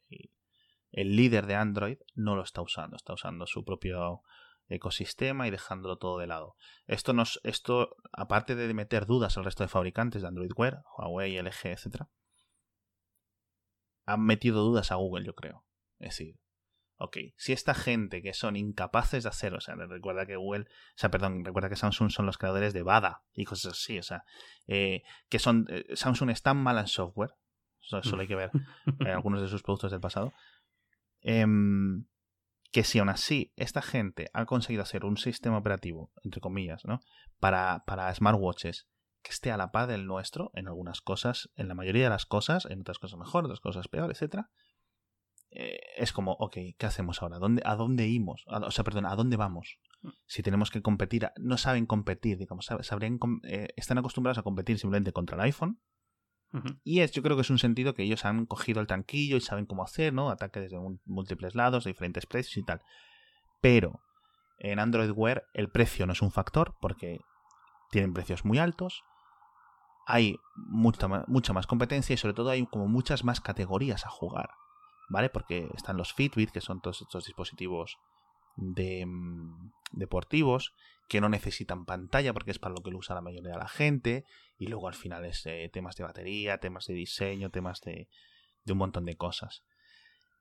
líder 0.97 1.47
de 1.47 1.55
Android 1.55 1.99
no 2.15 2.37
lo 2.37 2.43
está 2.43 2.63
usando, 2.63 2.97
está 2.97 3.13
usando 3.13 3.47
su 3.47 3.65
propio 3.65 4.23
ecosistema 4.69 5.47
y 5.47 5.51
dejándolo 5.51 5.99
todo 5.99 6.19
de 6.19 6.27
lado. 6.27 6.57
Esto 6.87 7.13
nos, 7.13 7.41
esto, 7.45 7.97
aparte 8.13 8.55
de 8.57 8.73
meter 8.75 9.07
dudas 9.07 9.37
al 9.37 9.45
resto 9.45 9.63
de 9.63 9.69
fabricantes 9.69 10.23
de 10.23 10.29
Android 10.29 10.51
Wear, 10.57 10.83
Huawei, 10.97 11.39
LG, 11.39 11.67
etc., 11.67 12.03
han 14.07 14.25
metido 14.25 14.63
dudas 14.63 14.93
a 14.93 14.97
Google, 14.97 15.27
yo 15.27 15.35
creo. 15.35 15.65
Es 15.99 16.19
decir, 16.19 16.37
ok, 16.99 17.17
si 17.37 17.53
esta 17.53 17.75
gente 17.75 18.23
que 18.23 18.33
son 18.33 18.57
incapaces 18.57 19.25
de 19.25 19.29
hacer, 19.29 19.55
o 19.55 19.61
sea, 19.61 19.75
recuerda 19.75 20.27
que 20.27 20.37
Google, 20.37 20.63
o 20.63 20.99
sea, 20.99 21.11
perdón, 21.11 21.45
recuerda 21.45 21.69
que 21.69 21.77
Samsung 21.77 22.11
son 22.11 22.27
los 22.27 22.39
creadores 22.39 22.73
de 22.73 22.83
Bada 22.83 23.23
y 23.33 23.45
cosas 23.45 23.73
así, 23.73 23.99
o 23.99 24.03
sea, 24.03 24.25
eh, 24.67 25.03
que 25.29 25.39
son, 25.39 25.67
eh, 25.69 25.85
Samsung 25.95 26.31
es 26.31 26.43
tan 26.43 26.57
mal 26.57 26.79
en 26.79 26.87
software, 26.87 27.35
solo 27.81 28.21
hay 28.21 28.27
que 28.27 28.35
ver 28.35 28.51
eh, 29.05 29.11
algunos 29.13 29.43
de 29.43 29.49
sus 29.49 29.63
productos 29.63 29.91
del 29.91 30.01
pasado, 30.01 30.33
Em, 31.29 32.07
que 32.71 32.85
si 32.85 33.01
aún 33.01 33.09
así 33.09 33.53
esta 33.57 33.83
gente 33.83 34.31
ha 34.33 34.47
conseguido 34.47 34.85
hacer 34.85 35.05
un 35.05 35.17
sistema 35.17 35.59
operativo, 35.59 36.13
entre 36.23 36.41
comillas, 36.41 36.85
¿no? 36.85 37.01
Para, 37.41 37.83
para 37.85 38.15
smartwatches 38.15 38.87
que 39.23 39.33
esté 39.33 39.51
a 39.51 39.57
la 39.57 39.73
par 39.73 39.89
del 39.89 40.07
nuestro 40.07 40.53
en 40.55 40.69
algunas 40.69 41.01
cosas, 41.01 41.51
en 41.57 41.67
la 41.67 41.75
mayoría 41.75 42.05
de 42.05 42.11
las 42.11 42.27
cosas, 42.27 42.65
en 42.67 42.83
otras 42.83 43.01
cosas 43.01 43.19
mejor, 43.19 43.41
en 43.41 43.47
otras 43.47 43.59
cosas 43.59 43.89
peor, 43.89 44.13
etc. 44.13 44.45
Eh, 45.51 45.81
es 45.97 46.13
como, 46.13 46.33
ok, 46.35 46.59
¿qué 46.79 46.87
hacemos 46.87 47.21
ahora? 47.23 47.41
¿Dónde, 47.41 47.61
¿A 47.65 47.75
dónde 47.75 48.07
íbamos? 48.07 48.45
O 48.47 48.71
sea, 48.71 48.85
perdón, 48.85 49.07
¿a 49.07 49.17
dónde 49.17 49.37
vamos? 49.37 49.81
Mm. 50.03 50.11
Si 50.27 50.45
tenemos 50.45 50.71
que 50.71 50.81
competir, 50.81 51.29
no 51.39 51.59
saben 51.59 51.87
competir, 51.87 52.39
digamos, 52.39 52.67
sabrían, 52.83 53.19
eh, 53.49 53.67
están 53.75 53.99
acostumbrados 53.99 54.39
a 54.39 54.45
competir 54.45 54.79
simplemente 54.79 55.13
contra 55.13 55.37
el 55.37 55.43
iPhone, 55.43 55.81
y 56.85 57.01
es, 57.01 57.13
yo 57.13 57.23
creo 57.23 57.37
que 57.37 57.43
es 57.43 57.51
un 57.51 57.59
sentido 57.59 57.95
que 57.95 58.03
ellos 58.03 58.25
han 58.25 58.47
cogido 58.47 58.81
el 58.81 58.87
tranquillo 58.87 59.37
y 59.37 59.41
saben 59.41 59.67
cómo 59.67 59.85
hacer, 59.85 60.13
¿no? 60.13 60.31
Ataque 60.31 60.61
desde 60.61 60.79
múltiples 61.05 61.55
lados, 61.55 61.85
de 61.85 61.91
diferentes 61.91 62.27
precios 62.27 62.57
y 62.57 62.63
tal. 62.63 62.81
Pero 63.61 64.01
en 64.59 64.79
Android 64.79 65.11
Wear 65.11 65.45
el 65.53 65.69
precio 65.69 66.07
no 66.07 66.13
es 66.13 66.23
un 66.23 66.31
factor 66.31 66.77
porque 66.81 67.21
tienen 67.91 68.15
precios 68.15 68.45
muy 68.45 68.59
altos. 68.59 69.03
Hay 70.07 70.37
mucha, 70.55 71.09
mucha 71.27 71.53
más 71.53 71.67
competencia 71.67 72.15
y 72.15 72.17
sobre 72.17 72.35
todo 72.35 72.51
hay 72.51 72.67
como 72.67 72.87
muchas 72.87 73.25
más 73.25 73.41
categorías 73.41 74.07
a 74.07 74.11
jugar. 74.11 74.51
¿Vale? 75.09 75.31
Porque 75.31 75.69
están 75.75 75.97
los 75.97 76.13
Fitbit, 76.15 76.51
que 76.51 76.61
son 76.61 76.81
todos 76.81 77.01
estos 77.03 77.27
dispositivos 77.27 77.97
mm, 78.57 79.69
deportivos 79.93 80.73
que 81.09 81.21
no 81.21 81.29
necesitan 81.29 81.85
pantalla 81.85 82.33
porque 82.33 82.51
es 82.51 82.59
para 82.59 82.75
lo 82.75 82.83
que 82.83 82.91
lo 82.91 82.99
usa 82.99 83.15
la 83.15 83.21
mayoría 83.21 83.53
de 83.53 83.59
la 83.59 83.69
gente 83.69 84.25
y 84.59 84.67
luego 84.67 84.89
al 84.89 84.95
final 84.95 85.25
es 85.25 85.45
eh, 85.47 85.71
temas 85.73 85.97
de 85.97 86.05
batería, 86.05 86.59
temas 86.59 86.87
de 86.87 86.95
diseño, 86.95 87.51
temas 87.51 87.81
de, 87.81 88.09
de 88.65 88.73
un 88.73 88.79
montón 88.79 89.05
de 89.05 89.17
cosas. 89.17 89.65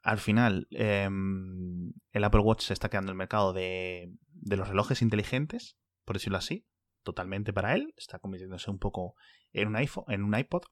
Al 0.01 0.19
final, 0.19 0.67
em, 0.71 1.93
el 2.11 2.23
Apple 2.23 2.41
Watch 2.41 2.63
se 2.63 2.73
está 2.73 2.89
quedando 2.89 3.11
en 3.11 3.15
el 3.15 3.17
mercado 3.17 3.53
de, 3.53 4.11
de 4.33 4.57
los 4.57 4.67
relojes 4.67 5.01
inteligentes, 5.01 5.77
por 6.03 6.15
decirlo 6.15 6.37
así, 6.37 6.67
totalmente 7.03 7.53
para 7.53 7.73
él, 7.73 7.93
está 7.97 8.19
convirtiéndose 8.19 8.69
un 8.69 8.79
poco 8.79 9.15
en 9.51 9.69
un 9.69 9.75
iPhone, 9.77 10.05
en 10.07 10.23
un 10.23 10.37
iPod, 10.37 10.63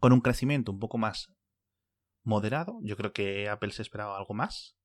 con 0.00 0.12
un 0.12 0.20
crecimiento 0.20 0.72
un 0.72 0.78
poco 0.78 0.98
más 0.98 1.32
moderado. 2.22 2.78
Yo 2.82 2.96
creo 2.96 3.12
que 3.12 3.48
Apple 3.48 3.70
se 3.70 3.82
esperaba 3.82 4.16
algo 4.16 4.34
más, 4.34 4.76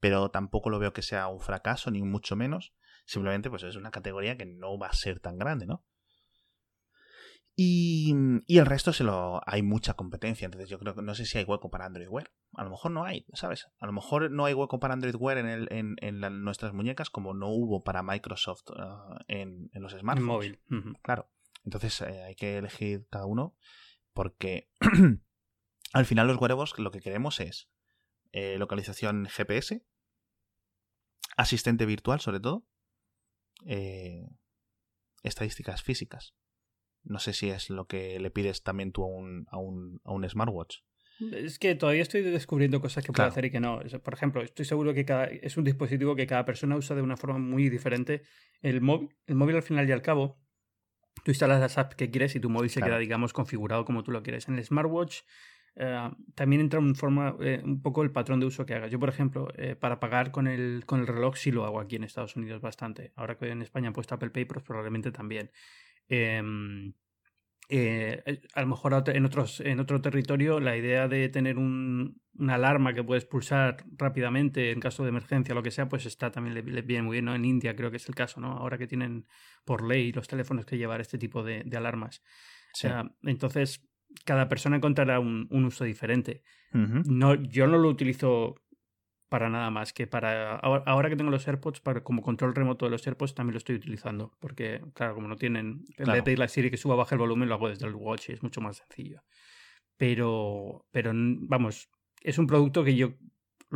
pero 0.00 0.30
tampoco 0.30 0.70
lo 0.70 0.78
veo 0.78 0.92
que 0.92 1.02
sea 1.02 1.28
un 1.28 1.40
fracaso, 1.40 1.90
ni 1.90 2.02
mucho 2.02 2.36
menos. 2.36 2.74
Simplemente, 3.06 3.48
pues 3.48 3.62
es 3.62 3.76
una 3.76 3.90
categoría 3.90 4.36
que 4.36 4.46
no 4.46 4.78
va 4.78 4.88
a 4.88 4.92
ser 4.92 5.20
tan 5.20 5.38
grande, 5.38 5.66
¿no? 5.66 5.84
Y, 7.58 8.14
y, 8.46 8.58
el 8.58 8.66
resto 8.66 8.92
se 8.92 9.02
lo 9.02 9.40
hay 9.46 9.62
mucha 9.62 9.94
competencia, 9.94 10.44
entonces 10.44 10.68
yo 10.68 10.78
creo 10.78 10.94
que 10.94 11.00
no 11.00 11.14
sé 11.14 11.24
si 11.24 11.38
hay 11.38 11.44
hueco 11.44 11.70
para 11.70 11.86
Android 11.86 12.08
Wear. 12.08 12.30
A 12.52 12.64
lo 12.64 12.70
mejor 12.70 12.90
no 12.90 13.04
hay, 13.04 13.24
¿sabes? 13.32 13.66
A 13.78 13.86
lo 13.86 13.92
mejor 13.92 14.30
no 14.30 14.44
hay 14.44 14.52
hueco 14.52 14.78
para 14.78 14.92
Android 14.92 15.14
Wear 15.14 15.38
en, 15.38 15.46
el, 15.46 15.68
en, 15.72 15.96
en 16.02 16.44
nuestras 16.44 16.74
muñecas 16.74 17.08
como 17.08 17.32
no 17.32 17.48
hubo 17.48 17.82
para 17.82 18.02
Microsoft 18.02 18.68
uh, 18.72 19.16
en, 19.28 19.70
en, 19.72 19.82
los 19.82 19.92
smartphones. 19.92 20.18
En 20.18 20.26
móvil. 20.26 20.60
Uh 20.70 20.74
-huh. 20.74 21.00
Claro. 21.00 21.30
Entonces 21.64 21.98
eh, 22.02 22.24
hay 22.24 22.34
que 22.34 22.58
elegir 22.58 23.06
cada 23.08 23.24
uno 23.24 23.56
porque 24.12 24.68
al 25.94 26.04
final 26.04 26.26
los 26.26 26.38
wearables 26.38 26.78
lo 26.78 26.90
que 26.90 27.00
queremos 27.00 27.40
es 27.40 27.70
eh, 28.32 28.58
localización 28.58 29.26
GPS, 29.26 29.82
asistente 31.38 31.86
virtual 31.86 32.20
sobre 32.20 32.40
todo, 32.40 32.66
eh, 33.64 34.26
estadísticas 35.22 35.82
físicas. 35.82 36.34
No 37.04 37.18
sé 37.20 37.32
si 37.32 37.48
es 37.50 37.70
lo 37.70 37.86
que 37.86 38.18
le 38.18 38.30
pides 38.30 38.62
también 38.62 38.92
tú 38.92 39.04
a 39.04 39.06
un, 39.06 39.46
a 39.50 39.58
un, 39.58 40.00
a 40.04 40.12
un 40.12 40.28
smartwatch. 40.28 40.78
Es 41.32 41.58
que 41.58 41.74
todavía 41.74 42.02
estoy 42.02 42.22
descubriendo 42.22 42.80
cosas 42.80 43.02
que 43.04 43.12
Claro. 43.12 43.28
puedo 43.28 43.32
hacer 43.32 43.44
y 43.46 43.50
que 43.50 43.60
no. 43.60 43.80
Por 44.02 44.12
ejemplo, 44.14 44.42
estoy 44.42 44.64
seguro 44.66 44.92
que 44.92 45.04
cada, 45.04 45.26
es 45.26 45.56
un 45.56 45.64
dispositivo 45.64 46.14
que 46.14 46.26
cada 46.26 46.44
persona 46.44 46.76
usa 46.76 46.94
de 46.96 47.02
una 47.02 47.16
forma 47.16 47.38
muy 47.38 47.70
diferente. 47.70 48.22
El 48.60 48.80
móvil, 48.80 49.08
el 49.26 49.34
móvil 49.36 49.56
al 49.56 49.62
final 49.62 49.88
y 49.88 49.92
al 49.92 50.02
cabo, 50.02 50.38
tú 51.24 51.30
instalas 51.30 51.60
las 51.60 51.78
apps 51.78 51.94
que 51.94 52.10
quieres 52.10 52.34
y 52.36 52.40
tu 52.40 52.50
móvil 52.50 52.68
se 52.68 52.80
Claro. 52.80 52.92
queda, 52.92 52.98
digamos, 52.98 53.32
configurado 53.32 53.84
como 53.84 54.02
tú 54.02 54.10
lo 54.10 54.22
quieres. 54.22 54.48
En 54.48 54.58
el 54.58 54.64
smartwatch 54.64 55.20
eh, 55.76 56.10
también 56.34 56.62
entra 56.62 56.80
un, 56.80 56.94
forma, 56.94 57.36
eh, 57.40 57.60
un 57.62 57.82
poco 57.82 58.02
el 58.02 58.10
patrón 58.10 58.40
de 58.40 58.46
uso 58.46 58.64
que 58.64 58.74
hagas. 58.74 58.90
Yo, 58.90 58.98
por 58.98 59.10
ejemplo, 59.10 59.48
eh, 59.56 59.76
para 59.76 60.00
pagar 60.00 60.30
con 60.30 60.46
el, 60.46 60.84
con 60.86 61.00
el 61.00 61.06
reloj 61.06 61.36
sí 61.36 61.52
lo 61.52 61.64
hago 61.64 61.80
aquí 61.80 61.96
en 61.96 62.04
Estados 62.04 62.34
Unidos 62.36 62.60
bastante. 62.62 63.12
Ahora 63.14 63.36
que 63.36 63.50
en 63.50 63.62
España 63.62 63.88
han 63.88 63.92
puesto 63.92 64.14
Apple 64.14 64.30
Pay, 64.30 64.46
pues 64.46 64.64
probablemente 64.64 65.12
también. 65.12 65.50
Em, 66.08 66.94
eh, 67.68 68.22
a 68.54 68.60
lo 68.60 68.66
mejor 68.68 69.02
en, 69.08 69.24
otros, 69.24 69.60
en 69.60 69.80
otro 69.80 70.00
territorio 70.00 70.60
la 70.60 70.76
idea 70.76 71.08
de 71.08 71.28
tener 71.28 71.58
un, 71.58 72.22
una 72.38 72.54
alarma 72.54 72.94
que 72.94 73.02
puedes 73.02 73.24
pulsar 73.24 73.84
rápidamente 73.96 74.70
en 74.70 74.78
caso 74.78 75.02
de 75.02 75.08
emergencia 75.08 75.52
o 75.52 75.56
lo 75.56 75.64
que 75.64 75.72
sea, 75.72 75.88
pues 75.88 76.06
está 76.06 76.30
también 76.30 76.54
le, 76.54 76.62
le 76.62 76.82
viene 76.82 77.02
muy 77.02 77.14
bien, 77.16 77.24
¿no? 77.24 77.34
En 77.34 77.44
India 77.44 77.74
creo 77.74 77.90
que 77.90 77.96
es 77.96 78.08
el 78.08 78.14
caso, 78.14 78.40
¿no? 78.40 78.52
Ahora 78.52 78.78
que 78.78 78.86
tienen 78.86 79.26
por 79.64 79.84
ley 79.84 80.12
los 80.12 80.28
teléfonos 80.28 80.64
que 80.64 80.78
llevar 80.78 81.00
este 81.00 81.18
tipo 81.18 81.42
de, 81.42 81.64
de 81.64 81.76
alarmas. 81.76 82.22
Sí. 82.72 82.86
O 82.86 82.90
sea, 82.90 83.10
entonces, 83.22 83.84
cada 84.24 84.48
persona 84.48 84.76
encontrará 84.76 85.20
un, 85.20 85.46
un 85.50 85.64
uso 85.64 85.84
diferente. 85.84 86.42
No, 86.72 87.34
yo 87.34 87.66
no 87.66 87.78
lo 87.78 87.88
utilizo 87.88 88.54
para 89.28 89.48
nada 89.48 89.70
más 89.70 89.92
que 89.92 90.06
para 90.06 90.54
ahora, 90.56 90.84
ahora 90.86 91.08
que 91.08 91.16
tengo 91.16 91.30
los 91.30 91.48
AirPods 91.48 91.80
para 91.80 92.04
como 92.04 92.22
control 92.22 92.54
remoto 92.54 92.84
de 92.86 92.90
los 92.92 93.04
AirPods 93.06 93.34
también 93.34 93.54
lo 93.54 93.58
estoy 93.58 93.74
utilizando 93.76 94.36
porque 94.38 94.80
claro 94.94 95.14
como 95.16 95.26
no 95.26 95.36
tienen 95.36 95.66
en 95.66 95.78
vez 95.80 95.96
Claro. 95.96 96.12
de 96.14 96.22
pedirle 96.22 96.44
a 96.44 96.48
Siri 96.48 96.70
que 96.70 96.76
suba 96.76 96.94
o 96.94 96.96
baje 96.98 97.16
el 97.16 97.18
volumen 97.18 97.48
lo 97.48 97.56
hago 97.56 97.68
desde 97.68 97.86
el 97.86 97.94
watch 97.96 98.28
y 98.28 98.32
es 98.34 98.42
mucho 98.44 98.60
más 98.60 98.76
sencillo 98.76 99.24
pero 99.96 100.86
pero 100.92 101.12
vamos 101.14 101.88
es 102.22 102.38
un 102.38 102.46
producto 102.46 102.84
que 102.84 102.94
yo 102.94 103.14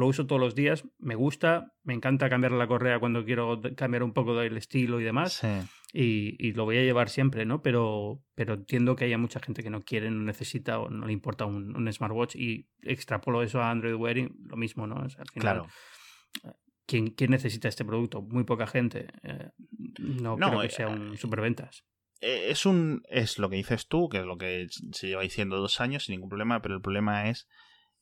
lo 0.00 0.06
uso 0.08 0.26
todos 0.26 0.40
los 0.40 0.54
días 0.56 0.84
me 0.98 1.14
gusta 1.14 1.72
me 1.84 1.94
encanta 1.94 2.28
cambiar 2.28 2.52
la 2.52 2.66
correa 2.66 2.98
cuando 2.98 3.24
quiero 3.24 3.60
cambiar 3.76 4.02
un 4.02 4.12
poco 4.12 4.34
del 4.36 4.56
estilo 4.56 5.00
y 5.00 5.04
demás 5.04 5.34
Sí. 5.34 5.48
y, 5.92 6.36
y 6.48 6.52
lo 6.52 6.64
voy 6.64 6.78
a 6.78 6.82
llevar 6.82 7.08
siempre, 7.08 7.44
¿no? 7.46 7.62
Pero, 7.62 8.22
pero 8.34 8.54
entiendo 8.54 8.96
que 8.96 9.04
haya 9.04 9.18
mucha 9.18 9.38
gente 9.40 9.62
que 9.62 9.70
no 9.70 9.82
quiere, 9.82 10.10
no 10.10 10.22
necesita 10.22 10.78
o 10.80 10.88
no 10.90 11.06
le 11.06 11.12
importa 11.12 11.44
un, 11.46 11.76
un 11.76 11.92
smartwatch 11.92 12.34
y 12.36 12.68
extrapolo 12.82 13.42
eso 13.42 13.60
a 13.60 13.70
Android 13.70 13.94
Wear 13.94 14.18
y 14.18 14.28
lo 14.46 14.56
mismo, 14.56 14.86
¿no? 14.86 14.96
O 14.96 15.08
sea, 15.08 15.22
al 15.22 15.28
final, 15.28 15.62
Claro. 15.62 16.56
¿quién, 16.86 17.08
quién 17.10 17.30
necesita 17.30 17.68
este 17.68 17.84
producto? 17.84 18.22
Muy 18.22 18.44
poca 18.44 18.66
gente. 18.66 19.08
Eh, 19.22 19.50
no, 19.98 20.36
No, 20.36 20.48
creo 20.48 20.60
que 20.60 20.66
eh, 20.66 20.70
sea 20.70 20.88
un 20.88 21.16
superventas. 21.16 21.84
Eh, 22.20 22.46
Es 22.50 22.66
un 22.66 23.02
es 23.08 23.38
lo 23.38 23.48
que 23.50 23.56
dices 23.56 23.88
tú, 23.88 24.08
que 24.08 24.18
es 24.18 24.24
lo 24.24 24.36
que 24.36 24.66
se 24.92 25.08
lleva 25.08 25.22
diciendo 25.22 25.56
dos 25.56 25.80
años 25.80 26.04
sin 26.04 26.14
ningún 26.14 26.28
problema, 26.28 26.60
pero 26.62 26.74
el 26.76 26.80
problema 26.82 27.28
es, 27.30 27.48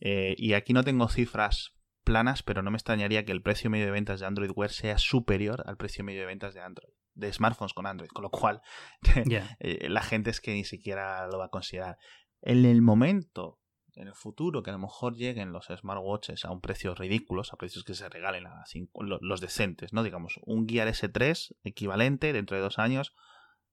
eh, 0.00 0.34
y 0.36 0.52
aquí 0.54 0.72
no 0.72 0.84
tengo 0.84 1.08
cifras 1.08 1.74
planas, 2.08 2.42
pero 2.42 2.62
no 2.62 2.70
me 2.70 2.76
extrañaría 2.78 3.24
que 3.24 3.32
el 3.32 3.42
precio 3.42 3.68
medio 3.70 3.84
de 3.86 3.90
ventas 3.92 4.20
de 4.20 4.26
Android 4.26 4.50
Wear 4.54 4.70
sea 4.70 4.96
superior 4.98 5.62
al 5.66 5.76
precio 5.76 6.02
medio 6.04 6.20
de 6.20 6.26
ventas 6.26 6.54
de 6.54 6.60
Android, 6.60 6.92
de 7.14 7.32
smartphones 7.32 7.74
con 7.74 7.86
Android, 7.86 8.08
con 8.08 8.22
lo 8.22 8.30
cual 8.30 8.62
eh, 9.60 9.88
la 9.88 10.02
gente 10.02 10.30
es 10.30 10.40
que 10.40 10.52
ni 10.54 10.64
siquiera 10.64 11.26
lo 11.28 11.38
va 11.38 11.46
a 11.46 11.50
considerar. 11.50 11.98
En 12.40 12.64
el 12.64 12.80
momento, 12.82 13.58
en 13.94 14.08
el 14.08 14.14
futuro, 14.14 14.62
que 14.62 14.70
a 14.70 14.72
lo 14.72 14.78
mejor 14.78 15.14
lleguen 15.16 15.52
los 15.52 15.66
smartwatches 15.66 16.44
a 16.44 16.50
un 16.50 16.60
precio 16.60 16.94
ridículos, 16.94 17.52
a 17.52 17.56
precios 17.56 17.84
que 17.84 17.94
se 17.94 18.08
regalen 18.08 18.46
a 18.46 18.64
cinco- 18.66 19.02
los 19.02 19.40
decentes, 19.40 19.92
¿no? 19.92 20.02
Digamos, 20.02 20.40
un 20.44 20.66
Gear 20.68 20.88
S3 20.88 21.54
equivalente 21.64 22.32
dentro 22.32 22.56
de 22.56 22.62
dos 22.62 22.78
años 22.78 23.12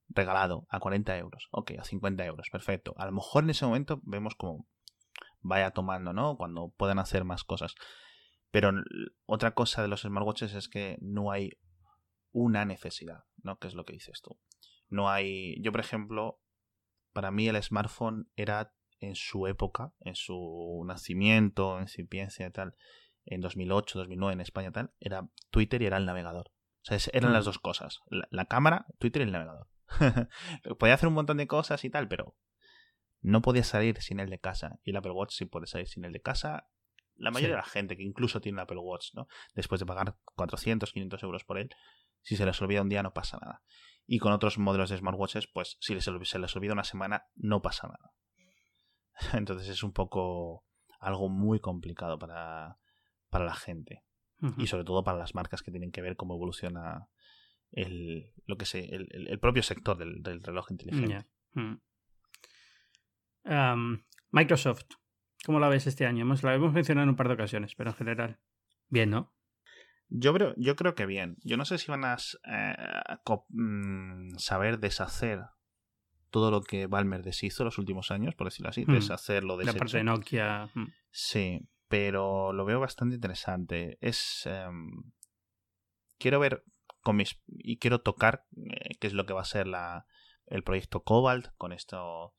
regalado 0.09 0.67
a 0.69 0.79
40 0.79 1.17
euros, 1.17 1.47
ok, 1.51 1.71
a 1.79 1.83
50 1.83 2.25
euros, 2.25 2.49
perfecto. 2.51 2.93
A 2.97 3.05
lo 3.05 3.11
mejor 3.11 3.43
en 3.43 3.49
ese 3.51 3.65
momento 3.65 4.01
vemos 4.03 4.35
como 4.35 4.67
vaya 5.41 5.71
tomando, 5.71 6.11
¿no? 6.13 6.37
Cuando 6.37 6.73
puedan 6.75 6.99
hacer 6.99 7.23
más 7.23 7.43
cosas. 7.43 7.75
Pero 8.55 8.71
otra 9.25 9.53
cosa 9.53 9.81
de 9.81 9.89
los 9.89 10.03
smartwatches 10.03 10.53
es 10.53 10.69
que 10.69 10.97
no 11.01 11.29
hay 11.29 11.59
una 12.31 12.63
necesidad, 12.63 13.25
¿no? 13.43 13.59
Que 13.59 13.67
es 13.67 13.73
lo 13.73 13.83
que 13.83 13.91
dices 13.91 14.21
tú. 14.21 14.39
No 14.87 15.09
hay. 15.09 15.61
Yo, 15.61 15.73
por 15.73 15.81
ejemplo, 15.81 16.39
para 17.11 17.31
mí 17.31 17.49
el 17.49 17.61
smartphone 17.61 18.31
era 18.37 18.73
en 19.01 19.15
su 19.15 19.47
época, 19.47 19.91
en 19.99 20.15
su 20.15 20.85
nacimiento, 20.87 21.81
incipiencia 21.81 22.47
y 22.47 22.51
tal, 22.51 22.77
en 23.25 23.41
2008, 23.41 23.99
2009 23.99 24.33
en 24.35 24.39
España 24.39 24.69
y 24.69 24.71
tal, 24.71 24.93
era 25.01 25.27
Twitter 25.49 25.81
y 25.81 25.87
era 25.87 25.97
el 25.97 26.05
navegador. 26.05 26.47
O 26.47 26.97
sea, 26.97 26.97
eran 27.11 27.31
Mm. 27.31 27.33
las 27.33 27.43
dos 27.43 27.59
cosas. 27.59 27.99
La, 28.07 28.25
la 28.31 28.45
cámara, 28.45 28.85
Twitter 28.99 29.21
y 29.21 29.25
el 29.25 29.33
navegador. 29.33 29.67
Podía 30.79 30.93
hacer 30.93 31.09
un 31.09 31.15
montón 31.15 31.35
de 31.35 31.47
cosas 31.47 31.83
y 31.83 31.89
tal, 31.89 32.07
pero 32.07 32.37
no 33.19 33.41
podía 33.41 33.65
salir 33.65 34.01
sin 34.01 34.21
el 34.21 34.29
de 34.29 34.39
casa. 34.39 34.79
Y 34.85 34.91
el 34.91 34.95
Apple 34.95 35.11
Watch 35.11 35.33
sí 35.33 35.43
puede 35.43 35.67
salir 35.67 35.89
sin 35.89 36.05
el 36.05 36.13
de 36.13 36.21
casa. 36.21 36.69
La 37.17 37.31
mayoría 37.31 37.47
Sí. 37.49 37.51
de 37.51 37.57
la 37.57 37.63
gente 37.69 37.97
que 37.97 38.03
incluso 38.03 38.41
tiene 38.41 38.57
un 38.57 38.59
Apple 38.61 38.77
Watch, 38.79 39.13
¿no? 39.13 39.27
Después 39.53 39.79
de 39.79 39.85
pagar 39.85 40.17
400, 40.35 40.91
500 40.91 41.23
euros 41.23 41.43
por 41.45 41.57
él, 41.57 41.69
si 42.21 42.35
se 42.35 42.45
les 42.45 42.61
olvida 42.61 42.81
un 42.81 42.89
día 42.89 43.03
no 43.03 43.13
pasa 43.13 43.37
nada. 43.41 43.61
Y 44.07 44.19
con 44.19 44.31
otros 44.33 44.57
modelos 44.57 44.89
de 44.89 44.97
smartwatches, 44.97 45.47
pues 45.47 45.77
si 45.79 45.93
les, 45.95 46.03
se 46.03 46.39
les 46.39 46.55
olvida 46.55 46.73
una 46.73 46.83
semana, 46.83 47.25
no 47.35 47.61
pasa 47.61 47.87
nada. 47.87 48.11
Entonces 49.33 49.69
es 49.69 49.81
un 49.83 49.93
poco 49.93 50.65
algo 50.99 51.29
muy 51.29 51.59
complicado 51.59 52.17
para, 52.19 52.77
para 53.29 53.45
la 53.45 53.55
gente. 53.55 54.03
Y 54.57 54.67
sobre 54.67 54.83
todo 54.83 55.03
para 55.03 55.17
las 55.17 55.33
marcas 55.33 55.63
que 55.63 55.71
tienen 55.71 55.91
que 55.91 56.01
ver 56.01 56.15
cómo 56.17 56.35
evoluciona 56.35 57.07
el, 57.71 58.31
lo 58.45 58.57
que 58.57 58.65
sé, 58.65 58.93
el, 58.93 59.07
el- 59.11 59.27
el 59.29 59.39
propio 59.39 59.63
sector 59.63 59.97
del, 59.97 60.21
del 60.21 60.43
reloj 60.43 60.69
inteligente. 60.71 61.25
Mm. 61.53 61.75
Microsoft, 64.31 64.85
¿cómo 65.45 65.59
la 65.59 65.69
ves 65.69 65.87
este 65.87 66.05
año? 66.05 66.23
Hemos, 66.23 66.43
la 66.43 66.53
hemos 66.53 66.73
mencionado 66.73 67.03
en 67.03 67.09
un 67.09 67.15
par 67.15 67.27
de 67.27 67.35
ocasiones, 67.35 67.75
pero 67.75 67.91
en 67.91 67.95
general. 67.95 68.39
Bien, 68.89 69.09
¿no? 69.09 69.33
Yo 70.09 70.33
creo, 70.33 70.53
yo 70.57 70.75
creo 70.75 70.95
que 70.95 71.05
bien. 71.05 71.37
Yo 71.43 71.57
no 71.57 71.65
sé 71.65 71.77
si 71.77 71.89
van 71.89 72.05
a 72.05 72.15
eh, 72.15 72.75
mm, 73.49 74.35
saber 74.37 74.79
deshacer 74.79 75.41
todo 76.29 76.51
lo 76.51 76.61
que 76.61 76.87
Balmer 76.87 77.23
deshizo 77.23 77.63
los 77.63 77.77
últimos 77.77 78.11
años, 78.11 78.35
por 78.35 78.47
decirlo 78.47 78.69
así, 78.69 78.85
Hmm. 78.85 78.93
deshacerlo 78.93 79.59
La 79.61 79.73
parte 79.73 79.97
de 79.97 80.03
Nokia. 80.03 80.69
mm. 80.73 80.87
Sí, 81.11 81.67
pero 81.87 82.53
lo 82.53 82.65
veo 82.65 82.79
bastante 82.79 83.15
interesante. 83.15 83.97
Es. 84.01 84.45
em, 84.45 85.11
quiero 86.19 86.39
ver 86.39 86.63
con 87.01 87.15
mis. 87.15 87.39
Y 87.47 87.77
quiero 87.77 88.01
tocar 88.01 88.45
eh, 88.57 88.95
qué 88.99 89.07
es 89.07 89.13
lo 89.13 89.25
que 89.25 89.33
va 89.33 89.41
a 89.41 89.45
ser 89.45 89.65
la, 89.67 90.05
el 90.45 90.63
proyecto 90.63 91.03
Cobalt 91.03 91.47
con 91.57 91.71
esto. 91.71 92.33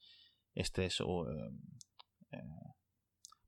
Este 0.54 0.86
es. 0.86 1.00
uh, 1.00 1.26
eh, 2.30 2.38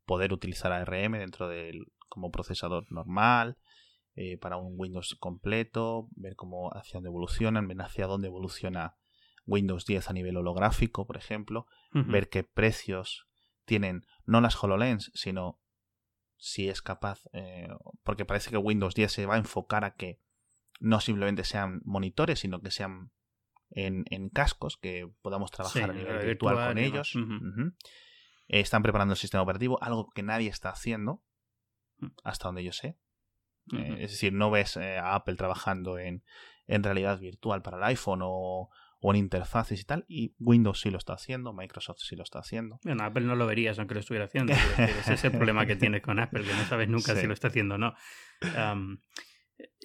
poder 0.08 0.32
utilizar 0.32 0.72
ARM 0.72 1.12
dentro 1.12 1.46
del. 1.48 1.86
como 2.08 2.32
procesador 2.32 2.90
normal. 2.90 3.58
eh, 4.16 4.36
para 4.38 4.56
un 4.56 4.74
Windows 4.76 5.16
completo, 5.20 6.08
ver 6.16 6.34
cómo 6.34 6.70
hacia 6.70 6.94
dónde 6.94 7.10
evolucionan, 7.10 7.68
ver 7.68 7.80
hacia 7.80 8.08
dónde 8.08 8.26
evoluciona 8.26 8.96
Windows 9.46 9.86
10 9.86 10.10
a 10.10 10.12
nivel 10.12 10.36
holográfico, 10.36 11.06
por 11.06 11.16
ejemplo, 11.16 11.66
ver 11.92 12.28
qué 12.28 12.42
precios 12.42 13.28
tienen 13.64 14.04
no 14.26 14.40
las 14.40 14.62
HoloLens, 14.62 15.12
sino 15.14 15.60
si 16.36 16.68
es 16.68 16.82
capaz, 16.82 17.20
eh, 17.32 17.68
porque 18.02 18.24
parece 18.24 18.50
que 18.50 18.56
Windows 18.56 18.94
10 18.94 19.12
se 19.12 19.26
va 19.26 19.36
a 19.36 19.38
enfocar 19.38 19.84
a 19.84 19.94
que 19.94 20.20
no 20.80 21.00
simplemente 21.00 21.44
sean 21.44 21.80
monitores, 21.84 22.40
sino 22.40 22.60
que 22.60 22.70
sean 22.70 23.12
en, 23.70 24.30
cascos, 24.30 24.76
que 24.76 25.08
podamos 25.22 25.50
trabajar 25.50 25.90
a 25.90 25.94
nivel 25.94 26.26
virtual, 26.26 26.68
con 26.68 26.78
ellos. 26.78 27.14
Están 28.48 28.82
preparando 28.82 29.12
el 29.12 29.18
sistema 29.18 29.42
operativo, 29.42 29.82
algo 29.82 30.10
que 30.10 30.22
nadie 30.22 30.48
está 30.48 30.70
haciendo, 30.70 31.22
hasta 32.24 32.48
donde 32.48 32.64
yo 32.64 32.72
sé. 32.72 32.98
Eh, 33.72 33.96
es 34.00 34.12
decir, 34.12 34.32
no 34.32 34.50
ves 34.50 34.76
eh, 34.76 34.96
a 34.96 35.14
Apple 35.14 35.36
trabajando 35.36 35.98
en, 35.98 36.24
en 36.66 36.82
realidad 36.82 37.18
virtual 37.18 37.60
para 37.60 37.76
el 37.76 37.84
iPhone 37.84 38.20
o, 38.22 38.70
o 39.00 39.10
en 39.12 39.16
interfaces 39.16 39.80
y 39.80 39.84
tal, 39.84 40.04
y 40.08 40.34
Windows 40.38 40.80
sí 40.80 40.90
lo 40.90 40.98
está 40.98 41.12
haciendo, 41.12 41.52
Microsoft 41.52 41.98
sí 42.00 42.16
lo 42.16 42.22
está 42.22 42.38
haciendo. 42.38 42.80
Bueno, 42.82 43.04
Apple 43.04 43.24
no 43.24 43.36
lo 43.36 43.46
verías 43.46 43.78
aunque 43.78 43.94
lo 43.94 44.00
estuviera 44.00 44.24
haciendo. 44.24 44.52
ese 44.52 45.14
es 45.14 45.24
el 45.24 45.32
problema 45.32 45.66
que 45.66 45.76
tienes 45.76 46.02
con 46.02 46.18
Apple, 46.18 46.44
que 46.44 46.54
no 46.54 46.64
sabes 46.64 46.88
nunca 46.88 47.14
si 47.14 47.26
lo 47.26 47.34
está 47.34 47.48
haciendo 47.48 47.74
o 47.74 47.78
no. 47.78 47.94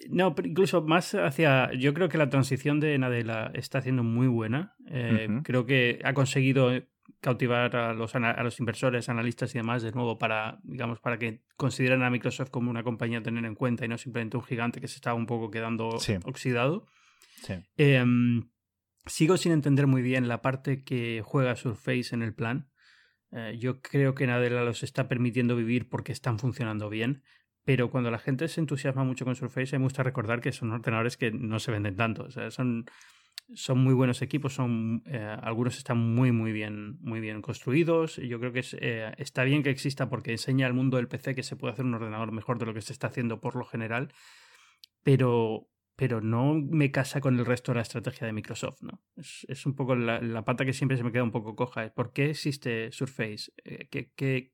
no, 0.08 0.34
pero 0.34 0.48
incluso 0.48 0.82
más 0.82 1.14
hacia. 1.14 1.72
Yo 1.74 1.92
creo 1.94 2.08
que 2.08 2.18
la 2.18 2.30
transición 2.30 2.80
de 2.80 2.98
Nadella 2.98 3.50
está 3.54 3.78
haciendo 3.78 4.02
muy 4.02 4.28
buena. 4.28 4.74
Eh, 4.88 5.28
creo 5.44 5.66
que 5.66 6.00
ha 6.04 6.14
conseguido 6.14 6.72
cautivar 7.20 7.74
a 7.76 7.94
los, 7.94 8.14
a 8.14 8.42
los 8.42 8.60
inversores, 8.60 9.08
analistas 9.08 9.54
y 9.54 9.58
demás 9.58 9.82
de 9.82 9.92
nuevo 9.92 10.18
para, 10.18 10.58
digamos, 10.62 11.00
para 11.00 11.18
que 11.18 11.42
consideren 11.56 12.02
a 12.02 12.10
Microsoft 12.10 12.50
como 12.50 12.70
una 12.70 12.82
compañía 12.82 13.18
a 13.18 13.22
tener 13.22 13.44
en 13.44 13.54
cuenta 13.54 13.84
y 13.84 13.88
no 13.88 13.98
simplemente 13.98 14.36
un 14.36 14.44
gigante 14.44 14.80
que 14.80 14.88
se 14.88 14.96
estaba 14.96 15.14
un 15.14 15.26
poco 15.26 15.50
quedando 15.50 15.88
oxidado. 16.24 16.86
Sí. 17.42 17.54
Em, 17.76 18.48
Sigo 19.06 19.36
sin 19.36 19.52
entender 19.52 19.86
muy 19.86 20.00
bien 20.00 20.28
la 20.28 20.40
parte 20.40 20.82
que 20.82 21.22
juega 21.22 21.56
Surface 21.56 22.14
en 22.14 22.22
el 22.22 22.34
plan. 22.34 22.70
Eh, 23.32 23.56
yo 23.58 23.82
creo 23.82 24.14
que 24.14 24.26
Nadella 24.26 24.62
los 24.62 24.82
está 24.82 25.08
permitiendo 25.08 25.56
vivir 25.56 25.90
porque 25.90 26.12
están 26.12 26.38
funcionando 26.38 26.88
bien, 26.88 27.22
pero 27.64 27.90
cuando 27.90 28.10
la 28.10 28.18
gente 28.18 28.48
se 28.48 28.60
entusiasma 28.60 29.04
mucho 29.04 29.26
con 29.26 29.36
Surface, 29.36 29.78
me 29.78 29.84
gusta 29.84 30.02
recordar 30.02 30.40
que 30.40 30.52
son 30.52 30.72
ordenadores 30.72 31.18
que 31.18 31.32
no 31.32 31.58
se 31.58 31.70
venden 31.70 31.96
tanto. 31.96 32.24
O 32.24 32.30
sea, 32.30 32.50
son, 32.50 32.86
son 33.52 33.78
muy 33.78 33.94
buenos 33.94 34.22
equipos, 34.22 34.54
son, 34.54 35.02
eh, 35.06 35.36
algunos 35.42 35.76
están 35.76 35.98
muy, 35.98 36.32
muy 36.32 36.52
bien, 36.52 36.98
muy 37.00 37.20
bien 37.20 37.42
construidos. 37.42 38.16
Yo 38.16 38.40
creo 38.40 38.52
que 38.52 38.64
eh, 38.80 39.12
está 39.18 39.44
bien 39.44 39.62
que 39.62 39.70
exista 39.70 40.08
porque 40.08 40.32
enseña 40.32 40.66
al 40.66 40.74
mundo 40.74 40.96
del 40.96 41.08
PC 41.08 41.34
que 41.34 41.42
se 41.42 41.56
puede 41.56 41.74
hacer 41.74 41.84
un 41.84 41.94
ordenador 41.94 42.32
mejor 42.32 42.58
de 42.58 42.66
lo 42.66 42.74
que 42.74 42.80
se 42.80 42.92
está 42.92 43.08
haciendo 43.08 43.40
por 43.40 43.56
lo 43.56 43.64
general, 43.64 44.12
pero 45.02 45.68
pero 45.96 46.20
no 46.20 46.54
me 46.54 46.90
casa 46.90 47.20
con 47.20 47.38
el 47.38 47.46
resto 47.46 47.72
de 47.72 47.76
la 47.76 47.82
estrategia 47.82 48.26
de 48.26 48.32
Microsoft, 48.32 48.82
¿no? 48.82 49.02
Es, 49.16 49.64
un 49.64 49.76
poco 49.76 49.94
la, 49.94 50.44
pata 50.44 50.64
que 50.64 50.72
siempre 50.72 50.96
se 50.96 51.04
me 51.04 51.12
queda 51.12 51.22
un 51.22 51.30
poco 51.30 51.54
coja. 51.54 51.88
¿Por 51.94 52.12
qué 52.12 52.30
existe 52.30 52.90
Surface? 52.90 53.52
Eh, 53.64 53.88
¿Qué, 53.90 54.10
qué, 54.16 54.52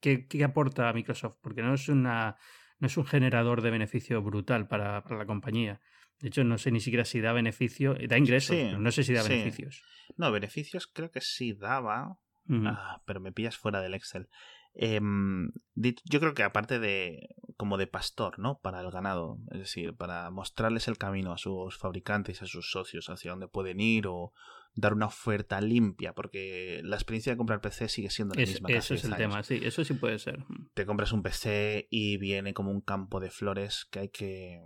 qué, 0.00 0.44
aporta 0.44 0.88
a 0.88 0.92
Microsoft? 0.92 1.38
Porque 1.40 1.62
no 1.62 1.72
es, 1.74 1.88
una, 1.88 2.36
no 2.78 2.86
es 2.86 2.96
un 2.98 3.06
generador 3.06 3.62
de 3.62 3.70
beneficio 3.70 4.22
brutal 4.22 4.68
para, 4.68 5.02
la 5.08 5.26
compañía. 5.26 5.80
De 6.20 6.28
hecho, 6.28 6.44
no 6.44 6.58
sé 6.58 6.70
ni 6.70 6.80
siquiera 6.80 7.04
si 7.04 7.20
da 7.20 7.32
beneficio, 7.32 7.96
da 8.08 8.18
ingresos, 8.18 8.56
no 8.78 8.90
sé 8.90 9.04
si 9.04 9.12
da 9.12 9.22
beneficios. 9.22 9.82
No, 10.16 10.30
beneficios 10.32 10.86
creo 10.86 11.10
que 11.10 11.20
sí 11.20 11.52
daba, 11.52 12.18
ah, 12.50 13.02
pero 13.04 13.20
me 13.20 13.32
pillas 13.32 13.56
fuera 13.56 13.80
del 13.80 13.94
Excel. 13.94 14.28
Em, 14.76 15.52
yo 15.76 16.20
creo 16.20 16.34
que 16.34 16.42
aparte 16.42 16.80
de 16.80 17.28
como 17.56 17.78
de 17.78 17.86
pastor, 17.86 18.40
¿no? 18.40 18.58
Para 18.58 18.80
el 18.80 18.90
ganado, 18.90 19.38
es 19.52 19.58
decir, 19.58 19.94
para 19.94 20.30
mostrarles 20.30 20.88
el 20.88 20.98
camino 20.98 21.32
a 21.32 21.38
sus 21.38 21.78
fabricantes, 21.78 22.42
a 22.42 22.46
sus 22.46 22.70
socios, 22.70 23.08
hacia 23.08 23.30
dónde 23.30 23.46
pueden 23.46 23.78
ir 23.80 24.08
o 24.08 24.32
dar 24.74 24.92
una 24.92 25.06
oferta 25.06 25.60
limpia, 25.60 26.12
porque 26.14 26.80
la 26.82 26.96
experiencia 26.96 27.32
de 27.32 27.36
comprar 27.36 27.60
PC 27.60 27.88
sigue 27.88 28.10
siendo 28.10 28.34
la 28.34 28.40
misma. 28.40 28.68
Eso 28.70 28.94
es 28.94 29.04
el 29.04 29.14
tema, 29.14 29.42
sí, 29.44 29.60
eso 29.62 29.84
sí 29.84 29.94
puede 29.94 30.18
ser. 30.18 30.44
Te 30.74 30.84
compras 30.84 31.12
un 31.12 31.22
PC 31.22 31.86
y 31.90 32.16
viene 32.16 32.52
como 32.54 32.72
un 32.72 32.80
campo 32.80 33.20
de 33.20 33.30
flores 33.30 33.86
que 33.92 34.00
hay 34.00 34.08
que 34.08 34.60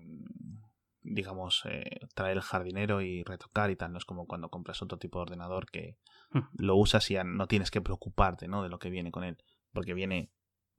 digamos, 1.10 1.62
eh, 1.64 2.00
traer 2.14 2.36
el 2.36 2.42
jardinero 2.42 3.00
y 3.00 3.22
retocar 3.24 3.70
y 3.70 3.76
tal. 3.76 3.92
No 3.92 3.98
es 3.98 4.04
como 4.04 4.26
cuando 4.26 4.48
compras 4.48 4.82
otro 4.82 4.98
tipo 4.98 5.18
de 5.18 5.22
ordenador 5.22 5.70
que 5.70 5.96
hmm. 6.30 6.40
lo 6.58 6.76
usas 6.76 7.10
y 7.10 7.14
ya 7.14 7.24
no 7.24 7.46
tienes 7.46 7.70
que 7.70 7.80
preocuparte 7.80 8.48
¿no? 8.48 8.62
de 8.62 8.68
lo 8.68 8.78
que 8.78 8.90
viene 8.90 9.10
con 9.10 9.24
él 9.24 9.38
porque 9.72 9.94
viene 9.94 10.30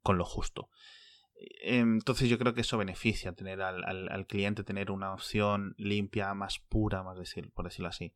con 0.02 0.18
lo 0.18 0.26
justo. 0.26 0.70
Entonces 1.62 2.28
yo 2.28 2.38
creo 2.38 2.54
que 2.54 2.62
eso 2.62 2.78
beneficia 2.78 3.34
tener 3.34 3.62
al, 3.62 3.84
al, 3.86 4.28
cliente 4.28 4.64
tener 4.64 4.92
una 4.92 5.14
opción 5.14 5.74
limpia, 5.78 6.34
más 6.34 6.60
pura, 6.60 7.02
más 7.02 7.18
decir, 7.18 7.50
por 7.52 7.66
decirlo 7.66 7.88
así. 7.88 8.14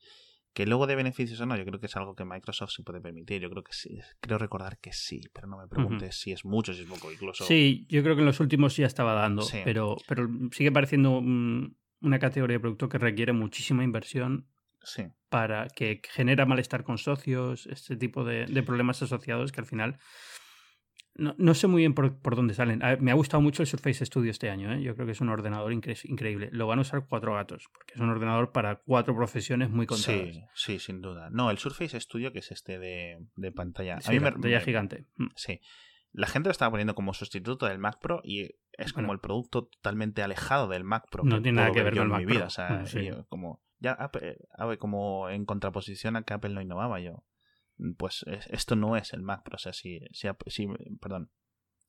Que 0.53 0.65
luego 0.65 0.85
de 0.85 0.95
beneficios 0.95 1.39
o 1.39 1.45
no, 1.45 1.55
yo 1.55 1.65
creo 1.65 1.79
que 1.79 1.87
es 1.87 1.95
algo 1.95 2.15
que 2.15 2.25
Microsoft 2.25 2.71
se 2.71 2.83
puede 2.83 3.01
permitir. 3.01 3.41
Yo 3.41 3.49
creo 3.49 3.63
que 3.63 3.73
sí, 3.73 3.97
creo 4.19 4.37
recordar 4.37 4.77
que 4.77 4.91
sí, 4.91 5.21
pero 5.33 5.47
no 5.47 5.57
me 5.57 5.67
preguntes 5.67 6.19
si 6.19 6.31
es 6.31 6.45
mucho, 6.45 6.73
si 6.73 6.81
es 6.81 6.87
poco, 6.87 7.11
incluso. 7.11 7.45
Sí, 7.45 7.87
yo 7.89 8.03
creo 8.03 8.15
que 8.15 8.21
en 8.21 8.27
los 8.27 8.39
últimos 8.39 8.75
ya 8.75 8.85
estaba 8.85 9.13
dando, 9.13 9.43
pero, 9.63 9.95
pero 10.07 10.27
sigue 10.51 10.71
pareciendo 10.71 11.21
una 12.03 12.19
categoría 12.19 12.57
de 12.57 12.61
producto 12.61 12.89
que 12.89 12.99
requiere 12.99 13.33
muchísima 13.33 13.83
inversión 13.83 14.47
sí. 14.83 15.07
para 15.29 15.67
que 15.69 16.01
genera 16.09 16.45
malestar 16.45 16.83
con 16.83 16.97
socios, 16.97 17.65
este 17.67 17.95
tipo 17.95 18.23
de, 18.23 18.45
de 18.45 18.63
problemas 18.63 19.01
asociados 19.01 19.51
que 19.51 19.61
al 19.61 19.67
final 19.67 19.97
no, 21.15 21.35
no, 21.37 21.53
sé 21.53 21.67
muy 21.67 21.83
bien 21.83 21.93
por, 21.93 22.17
por 22.19 22.35
dónde 22.35 22.55
salen. 22.55 22.81
me 22.99 23.11
ha 23.11 23.13
gustado 23.13 23.39
mucho 23.41 23.61
el 23.61 23.67
Surface 23.67 24.05
Studio 24.05 24.31
este 24.31 24.49
año. 24.49 24.73
¿eh? 24.73 24.81
Yo 24.81 24.95
creo 24.95 25.05
que 25.05 25.11
es 25.11 25.21
un 25.21 25.29
ordenador 25.29 25.71
increíble. 25.71 26.49
Lo 26.51 26.65
van 26.65 26.79
a 26.79 26.81
usar 26.81 27.05
cuatro 27.07 27.35
gatos, 27.35 27.69
porque 27.71 27.93
es 27.93 28.01
un 28.01 28.09
ordenador 28.09 28.51
para 28.51 28.77
cuatro 28.77 29.15
profesiones 29.15 29.69
muy 29.69 29.85
contadas. 29.85 30.33
Sí, 30.33 30.43
sí, 30.55 30.79
sin 30.79 31.01
duda. 31.01 31.29
No, 31.29 31.51
el 31.51 31.59
Surface 31.59 31.99
Studio, 31.99 32.33
que 32.33 32.39
es 32.39 32.51
este 32.51 32.79
de, 32.79 33.19
de 33.35 33.51
pantalla. 33.51 33.99
a 34.03 34.09
mí 34.09 34.19
me, 34.19 34.31
pantalla 34.31 34.59
gigante. 34.61 35.05
Mm. 35.17 35.27
Sí. 35.35 35.59
La 36.13 36.27
gente 36.27 36.47
lo 36.47 36.51
estaba 36.51 36.71
poniendo 36.71 36.95
como 36.95 37.13
sustituto 37.13 37.65
del 37.65 37.79
Mac 37.79 37.99
Pro 37.99 38.21
y 38.23 38.51
es 38.73 38.93
como 38.93 39.13
el 39.13 39.19
producto 39.19 39.65
totalmente 39.65 40.23
alejado 40.23 40.67
del 40.67 40.83
Mac 40.83 41.05
Pro. 41.11 41.23
No 41.23 41.41
tiene 41.41 41.61
nada 41.61 41.71
que 41.71 41.83
ver 41.83 41.95
con 41.95 42.03
el 42.03 42.09
Mac 42.09 42.25
Pro. 42.25 42.45
O 42.45 42.49
sea, 42.49 42.83
mm, 42.83 43.23
como, 43.29 43.63
ya, 43.79 44.11
como 44.79 45.29
en 45.29 45.45
contraposición 45.45 46.15
a 46.15 46.23
que 46.23 46.33
Apple 46.33 46.53
no 46.53 46.61
innovaba 46.61 46.99
yo 46.99 47.23
pues 47.97 48.25
esto 48.49 48.75
no 48.75 48.95
es 48.95 49.13
el 49.13 49.21
Mac 49.21 49.43
Pro. 49.43 49.55
O 49.55 49.59
sea, 49.59 49.73
si, 49.73 49.99
si, 50.11 50.27
perdón, 50.99 51.31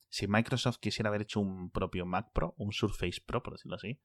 si 0.09 0.27
Microsoft 0.27 0.77
quisiera 0.79 1.09
haber 1.09 1.21
hecho 1.21 1.39
un 1.39 1.69
propio 1.71 2.05
Mac 2.05 2.31
Pro, 2.33 2.53
un 2.57 2.71
Surface 2.71 3.21
Pro, 3.25 3.43
por 3.43 3.53
decirlo 3.53 3.75
así, 3.75 4.01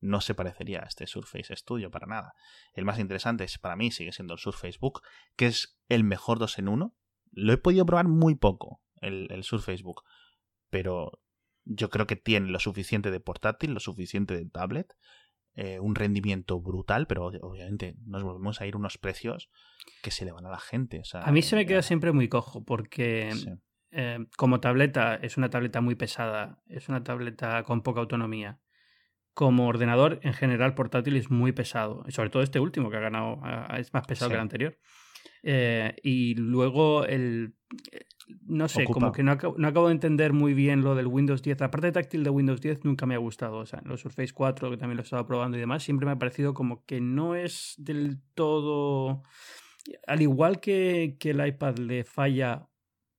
no 0.00 0.20
se 0.20 0.34
parecería 0.34 0.82
a 0.82 0.86
este 0.86 1.06
Surface 1.06 1.56
Studio 1.56 1.90
para 1.90 2.06
nada. 2.06 2.34
El 2.74 2.84
más 2.84 2.98
interesante 2.98 3.44
es, 3.44 3.58
para 3.58 3.76
mí 3.76 3.90
sigue 3.90 4.12
siendo 4.12 4.34
el 4.34 4.40
Surface 4.40 4.78
Book, 4.80 5.02
que 5.36 5.46
es 5.46 5.78
el 5.88 6.04
mejor 6.04 6.38
2 6.38 6.58
en 6.58 6.68
1. 6.68 6.96
Lo 7.32 7.52
he 7.52 7.56
podido 7.56 7.86
probar 7.86 8.08
muy 8.08 8.34
poco, 8.34 8.82
el, 9.00 9.28
el 9.30 9.44
Surface 9.44 9.82
Book, 9.82 10.02
pero 10.70 11.20
yo 11.64 11.90
creo 11.90 12.06
que 12.06 12.16
tiene 12.16 12.48
lo 12.48 12.60
suficiente 12.60 13.10
de 13.10 13.20
portátil, 13.20 13.74
lo 13.74 13.80
suficiente 13.80 14.36
de 14.36 14.46
tablet, 14.46 14.94
eh, 15.58 15.80
un 15.80 15.94
rendimiento 15.94 16.60
brutal, 16.60 17.06
pero 17.06 17.26
obviamente 17.26 17.96
nos 18.04 18.22
volvemos 18.22 18.60
a 18.60 18.66
ir 18.66 18.76
unos 18.76 18.98
precios 18.98 19.50
que 20.02 20.10
se 20.10 20.24
le 20.24 20.32
van 20.32 20.46
a 20.46 20.50
la 20.50 20.60
gente. 20.60 21.00
a 21.14 21.32
mí 21.32 21.40
se 21.40 21.56
me 21.56 21.64
queda 21.64 21.80
siempre 21.80 22.12
muy 22.12 22.28
cojo 22.28 22.62
porque 22.64 23.30
eh, 23.90 24.18
como 24.36 24.60
tableta 24.60 25.14
es 25.14 25.38
una 25.38 25.48
tableta 25.48 25.80
muy 25.80 25.94
pesada, 25.94 26.60
es 26.68 26.90
una 26.90 27.02
tableta 27.02 27.62
con 27.64 27.82
poca 27.82 28.00
autonomía. 28.00 28.60
Como 29.32 29.66
ordenador 29.66 30.20
en 30.22 30.34
general 30.34 30.74
portátil 30.74 31.16
es 31.16 31.30
muy 31.30 31.52
pesado, 31.52 32.04
sobre 32.08 32.30
todo 32.30 32.42
este 32.42 32.60
último 32.60 32.90
que 32.90 32.98
ha 32.98 33.00
ganado 33.00 33.40
es 33.78 33.92
más 33.92 34.06
pesado 34.06 34.30
que 34.30 34.34
el 34.36 34.42
anterior. 34.42 34.78
Eh, 35.42 35.94
y 36.02 36.34
luego 36.34 37.04
el, 37.06 37.54
no 38.46 38.68
sé, 38.68 38.84
como 38.84 39.12
que 39.12 39.22
no 39.22 39.32
acabo, 39.32 39.86
de 39.86 39.92
entender 39.92 40.32
muy 40.32 40.54
bien 40.54 40.82
lo 40.82 40.94
del 40.94 41.06
Windows 41.06 41.42
10. 41.42 41.60
La 41.60 41.70
parte 41.70 41.92
táctil 41.92 42.24
de 42.24 42.30
Windows 42.30 42.60
10 42.60 42.84
nunca 42.84 43.06
me 43.06 43.14
ha 43.14 43.18
gustado. 43.18 43.58
O 43.58 43.66
sea, 43.66 43.80
los 43.84 44.00
Surface 44.00 44.32
4, 44.32 44.70
que 44.70 44.76
también 44.76 44.96
lo 44.96 45.02
he 45.02 45.04
estado 45.04 45.26
probando 45.26 45.56
y 45.56 45.60
demás, 45.60 45.82
siempre 45.82 46.06
me 46.06 46.12
ha 46.12 46.18
parecido 46.18 46.54
como 46.54 46.84
que 46.84 47.00
no 47.00 47.34
es 47.34 47.74
del 47.78 48.20
todo. 48.34 49.22
Al 50.06 50.22
igual 50.22 50.60
que, 50.60 51.16
que 51.20 51.30
el 51.30 51.46
iPad 51.46 51.78
le 51.78 52.04
falla 52.04 52.68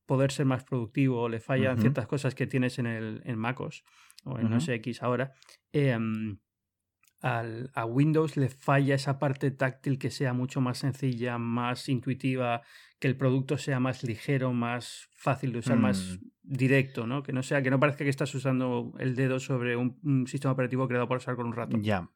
poder 0.06 0.32
ser 0.32 0.46
más 0.46 0.64
productivo, 0.64 1.30
le 1.30 1.40
fallan 1.40 1.80
ciertas 1.80 2.08
cosas 2.08 2.36
que 2.36 2.48
tienes 2.48 2.80
en 2.80 2.88
el 2.88 3.22
en 3.26 3.38
MacOS 3.38 3.84
o 4.24 4.40
en 4.40 4.54
OS 4.54 4.70
X 4.70 5.04
ahora. 5.04 5.34
Eh, 5.72 5.98
al, 7.22 7.72
a 7.74 7.86
Windows 7.86 8.38
le 8.38 8.50
falla 8.50 8.96
esa 8.96 9.20
parte 9.20 9.52
táctil 9.52 9.98
que 9.98 10.12
sea 10.12 10.34
mucho 10.34 10.62
más 10.62 10.80
sencilla, 10.80 11.38
más 11.38 11.90
intuitiva, 11.90 12.62
que 13.00 13.08
el 13.08 13.18
producto 13.18 13.58
sea 13.58 13.80
más 13.80 14.04
ligero, 14.04 14.54
más 14.54 15.10
fácil 15.14 15.54
de 15.54 15.60
usar, 15.60 15.78
más 15.78 16.20
mm. 16.20 16.26
directo, 16.42 17.06
¿no? 17.06 17.22
Que 17.24 17.34
no 17.34 17.44
sea, 17.44 17.62
que 17.62 17.70
no 17.70 17.80
parezca 17.80 18.04
que 18.04 18.10
estás 18.10 18.34
usando 18.34 18.94
el 19.00 19.16
dedo 19.16 19.40
sobre 19.40 19.76
un, 19.76 20.26
sistema 20.28 20.54
operativo 20.54 20.88
creado 20.88 21.08
para 21.08 21.20
usar 21.20 21.36
con 21.36 21.48
un 21.48 21.54
ratón. 21.54 21.84
Ya. 21.84 22.10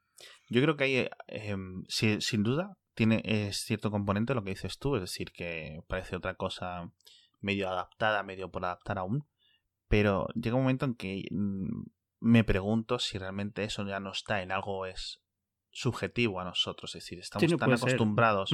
Yo 0.50 0.62
creo 0.62 0.76
que 0.78 0.84
hay, 0.84 1.10
em, 1.28 1.84
sin 1.88 2.44
duda, 2.44 2.78
tiene 2.94 3.22
es 3.26 3.58
cierto 3.58 3.92
componente 3.92 4.34
lo 4.34 4.44
que 4.44 4.52
dices 4.52 4.78
tú, 4.78 4.96
es 4.96 5.02
decir, 5.02 5.32
que 5.32 5.80
parece 5.88 6.16
otra 6.16 6.36
cosa 6.36 6.92
medio 7.40 7.70
adaptada, 7.70 8.24
medio 8.24 8.52
por 8.52 8.66
adaptar 8.66 8.98
aún, 8.98 9.26
pero 9.88 10.28
llega 10.36 10.56
un 10.56 10.64
momento 10.64 10.86
en 10.86 10.96
que 10.96 11.26
mm, 11.32 11.84
me 12.20 12.44
pregunto 12.44 13.00
si 13.00 13.18
realmente 13.18 13.64
eso 13.64 13.86
ya 13.86 14.00
no 14.00 14.12
está 14.12 14.42
en 14.42 14.52
algo 14.52 14.86
es 14.86 15.22
subjetivo 15.72 16.40
a 16.40 16.44
nosotros. 16.44 16.96
Es 16.96 17.04
decir, 17.04 17.20
estamos 17.20 17.56
tan 17.58 17.74
acostumbrados 17.74 18.52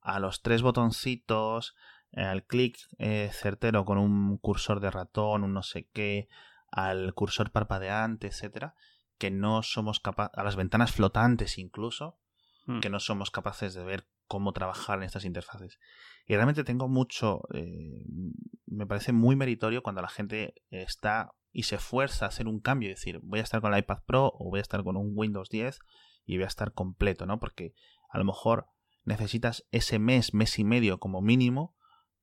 a 0.00 0.20
los 0.20 0.42
tres 0.42 0.62
botoncitos, 0.62 1.74
al 2.14 2.44
clic 2.44 2.76
eh, 2.98 3.30
certero 3.32 3.84
con 3.84 3.98
un 3.98 4.38
cursor 4.38 4.80
de 4.80 4.90
ratón, 4.90 5.44
un 5.44 5.52
no 5.52 5.62
sé 5.62 5.88
qué, 5.92 6.28
al 6.70 7.14
cursor 7.14 7.50
parpadeante, 7.50 8.28
etcétera, 8.28 8.74
que 9.18 9.30
no 9.30 9.62
somos 9.62 10.00
capaces, 10.00 10.36
a 10.36 10.44
las 10.44 10.56
ventanas 10.56 10.92
flotantes 10.92 11.58
incluso, 11.58 12.18
hmm. 12.66 12.80
que 12.80 12.90
no 12.90 13.00
somos 13.00 13.30
capaces 13.30 13.74
de 13.74 13.84
ver 13.84 14.08
cómo 14.26 14.52
trabajar 14.52 14.98
en 14.98 15.04
estas 15.04 15.24
interfaces. 15.24 15.78
Y 16.26 16.34
realmente 16.34 16.64
tengo 16.64 16.88
mucho, 16.88 17.42
eh, 17.52 18.04
me 18.66 18.86
parece 18.86 19.12
muy 19.12 19.34
meritorio 19.34 19.82
cuando 19.82 20.02
la 20.02 20.08
gente 20.08 20.54
está 20.70 21.32
y 21.52 21.64
se 21.64 21.76
esfuerza 21.76 22.26
a 22.26 22.28
hacer 22.28 22.46
un 22.46 22.60
cambio 22.60 22.88
y 22.88 22.92
decir, 22.92 23.18
voy 23.22 23.40
a 23.40 23.42
estar 23.42 23.60
con 23.60 23.74
el 23.74 23.80
iPad 23.80 24.04
Pro 24.06 24.32
o 24.38 24.50
voy 24.50 24.60
a 24.60 24.62
estar 24.62 24.84
con 24.84 24.96
un 24.96 25.12
Windows 25.14 25.48
10 25.48 25.80
y 26.26 26.36
voy 26.36 26.44
a 26.44 26.48
estar 26.48 26.72
completo, 26.72 27.26
¿no? 27.26 27.40
Porque 27.40 27.74
a 28.08 28.18
lo 28.18 28.24
mejor 28.24 28.66
necesitas 29.04 29.66
ese 29.70 29.98
mes, 29.98 30.34
mes 30.34 30.58
y 30.58 30.64
medio 30.64 30.98
como 30.98 31.20
mínimo 31.20 31.76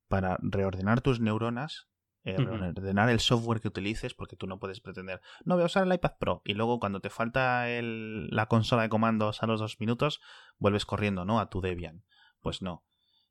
para 0.07 0.37
reordenar 0.41 1.01
tus 1.01 1.19
neuronas, 1.19 1.87
eh, 2.23 2.35
reordenar 2.37 3.09
el 3.09 3.19
software 3.19 3.61
que 3.61 3.69
utilices, 3.69 4.13
porque 4.13 4.35
tú 4.35 4.47
no 4.47 4.59
puedes 4.59 4.81
pretender, 4.81 5.21
no 5.45 5.55
voy 5.55 5.63
a 5.63 5.67
usar 5.67 5.85
el 5.85 5.93
iPad 5.93 6.17
Pro 6.19 6.41
y 6.43 6.53
luego 6.53 6.79
cuando 6.79 6.99
te 6.99 7.09
falta 7.09 7.69
el, 7.69 8.27
la 8.27 8.47
consola 8.47 8.83
de 8.83 8.89
comandos 8.89 9.43
a 9.43 9.47
los 9.47 9.59
dos 9.59 9.79
minutos, 9.79 10.21
vuelves 10.57 10.85
corriendo, 10.85 11.25
¿no? 11.25 11.39
A 11.39 11.49
tu 11.49 11.61
Debian. 11.61 12.03
Pues 12.41 12.61
no. 12.61 12.85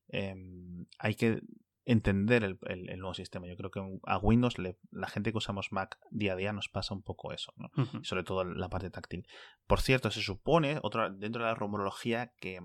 Em, 0.08 0.86
hay 0.98 1.14
que 1.14 1.42
entender 1.84 2.42
el, 2.42 2.98
nuevo 2.98 3.14
sistema. 3.14 3.46
Yo 3.46 3.56
creo 3.56 3.70
que 3.70 3.80
a 4.04 4.18
Windows, 4.18 4.56
la 4.58 5.08
gente 5.08 5.30
que 5.30 5.38
usamos 5.38 5.72
Mac 5.72 5.98
día 6.10 6.32
a 6.32 6.36
día, 6.36 6.52
nos 6.52 6.68
pasa 6.68 6.94
un 6.94 7.02
poco 7.02 7.32
eso, 7.32 7.54
¿no? 7.56 7.70
sobre 8.02 8.24
todo 8.24 8.44
la 8.44 8.68
parte 8.68 8.90
táctil. 8.90 9.26
Por 9.66 9.80
cierto, 9.80 10.10
se 10.10 10.20
supone, 10.20 10.80
otra, 10.82 11.10
dentro 11.10 11.42
de 11.42 11.48
la 11.48 11.54
rumorología, 11.54 12.32
que 12.40 12.60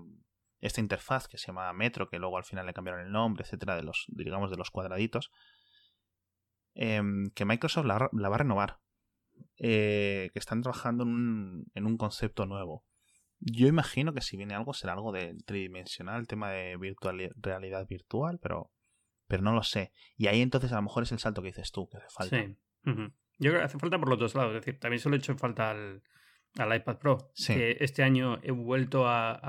esta 0.62 0.80
interfaz 0.80 1.28
que 1.28 1.36
se 1.36 1.48
llama 1.48 1.72
Metro, 1.72 2.08
que 2.08 2.18
luego 2.18 2.38
al 2.38 2.44
final 2.44 2.64
le 2.64 2.72
cambiaron 2.72 3.04
el 3.04 3.12
nombre, 3.12 3.42
etcétera, 3.44 3.76
de 3.76 3.82
los, 3.82 4.06
digamos, 4.08 4.50
de 4.50 4.56
los 4.56 4.70
cuadraditos, 4.70 5.30
em, 6.74 7.30
que 7.34 7.44
Microsoft 7.44 7.84
la, 7.84 7.98
va 7.98 8.34
a 8.34 8.38
renovar. 8.38 8.78
Eh, 9.58 10.30
que 10.32 10.38
están 10.38 10.62
trabajando 10.62 11.02
en 11.02 11.10
un, 11.10 11.66
en 11.74 11.86
un 11.86 11.96
concepto 11.96 12.46
nuevo. 12.46 12.84
Yo 13.40 13.66
imagino 13.66 14.12
que 14.12 14.20
si 14.20 14.36
viene 14.36 14.54
algo 14.54 14.72
será 14.72 14.92
algo 14.92 15.10
de 15.10 15.36
tridimensional, 15.44 16.28
tema 16.28 16.50
de 16.50 16.76
virtual, 16.76 17.32
realidad 17.36 17.86
virtual, 17.88 18.38
pero, 18.40 18.70
pero 19.26 19.42
no 19.42 19.52
lo 19.52 19.64
sé. 19.64 19.92
Y 20.16 20.28
ahí 20.28 20.42
entonces 20.42 20.70
a 20.72 20.76
lo 20.76 20.82
mejor 20.82 21.02
es 21.02 21.12
el 21.12 21.18
salto 21.18 21.42
que 21.42 21.48
dices 21.48 21.72
tú, 21.72 21.88
que 21.88 21.96
hace 21.96 22.06
falta. 22.10 22.36
Sí. 22.36 22.56
Yo 22.84 23.50
creo 23.50 23.60
que 23.60 23.64
hace 23.64 23.78
falta 23.78 23.98
por 23.98 24.08
los 24.08 24.18
dos 24.18 24.34
lados. 24.36 24.54
Es 24.54 24.64
decir, 24.64 24.78
también 24.78 25.00
se 25.00 25.08
lo 25.08 25.16
he 25.16 25.18
hecho 25.18 25.36
falta 25.36 25.70
al, 25.70 26.02
al 26.58 26.74
iPad 26.74 26.98
Pro. 26.98 27.32
Que 27.46 27.76
este 27.80 28.02
año 28.02 28.38
he 28.42 28.50
vuelto 28.50 29.08
a, 29.08 29.40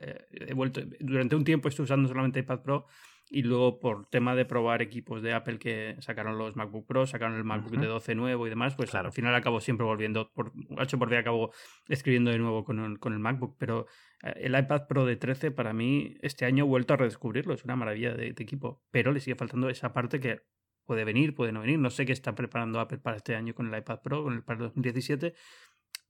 eh, 0.00 0.26
he 0.32 0.54
vuelto 0.54 0.82
durante 1.00 1.36
un 1.36 1.44
tiempo 1.44 1.68
estuve 1.68 1.84
usando 1.84 2.08
solamente 2.08 2.40
iPad 2.40 2.60
Pro 2.60 2.86
y 3.32 3.42
luego 3.42 3.78
por 3.78 4.06
tema 4.06 4.34
de 4.34 4.44
probar 4.44 4.82
equipos 4.82 5.22
de 5.22 5.32
Apple 5.32 5.58
que 5.58 5.96
sacaron 6.00 6.36
los 6.36 6.56
MacBook 6.56 6.86
Pro, 6.86 7.06
sacaron 7.06 7.36
el 7.36 7.44
MacBook 7.44 7.78
de 7.78 7.86
12 7.86 8.16
nuevo 8.16 8.46
y 8.46 8.50
demás, 8.50 8.74
pues 8.74 8.92
al 8.94 9.12
final 9.12 9.34
acabo 9.36 9.60
siempre 9.60 9.86
volviendo 9.86 10.32
por 10.34 10.52
H 10.76 10.98
por 10.98 11.08
día 11.08 11.20
acabo 11.20 11.52
escribiendo 11.88 12.32
de 12.32 12.38
nuevo 12.38 12.64
con 12.64 12.80
el, 12.80 12.98
con 12.98 13.12
el 13.12 13.20
MacBook, 13.20 13.56
pero 13.56 13.86
eh, 14.24 14.32
el 14.36 14.58
iPad 14.58 14.88
Pro 14.88 15.06
de 15.06 15.14
13 15.14 15.52
para 15.52 15.72
mí 15.72 16.16
este 16.22 16.44
año 16.44 16.64
he 16.64 16.68
vuelto 16.68 16.94
a 16.94 16.96
redescubrirlo, 16.96 17.54
es 17.54 17.64
una 17.64 17.76
maravilla 17.76 18.14
de, 18.14 18.32
de 18.32 18.42
equipo, 18.42 18.82
pero 18.90 19.12
le 19.12 19.20
sigue 19.20 19.36
faltando 19.36 19.68
esa 19.68 19.92
parte 19.92 20.18
que 20.18 20.40
puede 20.84 21.04
venir, 21.04 21.36
puede 21.36 21.52
no 21.52 21.60
venir, 21.60 21.78
no 21.78 21.90
sé 21.90 22.04
qué 22.04 22.12
está 22.12 22.34
preparando 22.34 22.80
Apple 22.80 22.98
para 22.98 23.16
este 23.16 23.36
año 23.36 23.54
con 23.54 23.72
el 23.72 23.78
iPad 23.78 24.00
Pro, 24.02 24.24
con 24.24 24.34
el 24.34 24.42
para 24.42 24.58
2017 24.58 25.34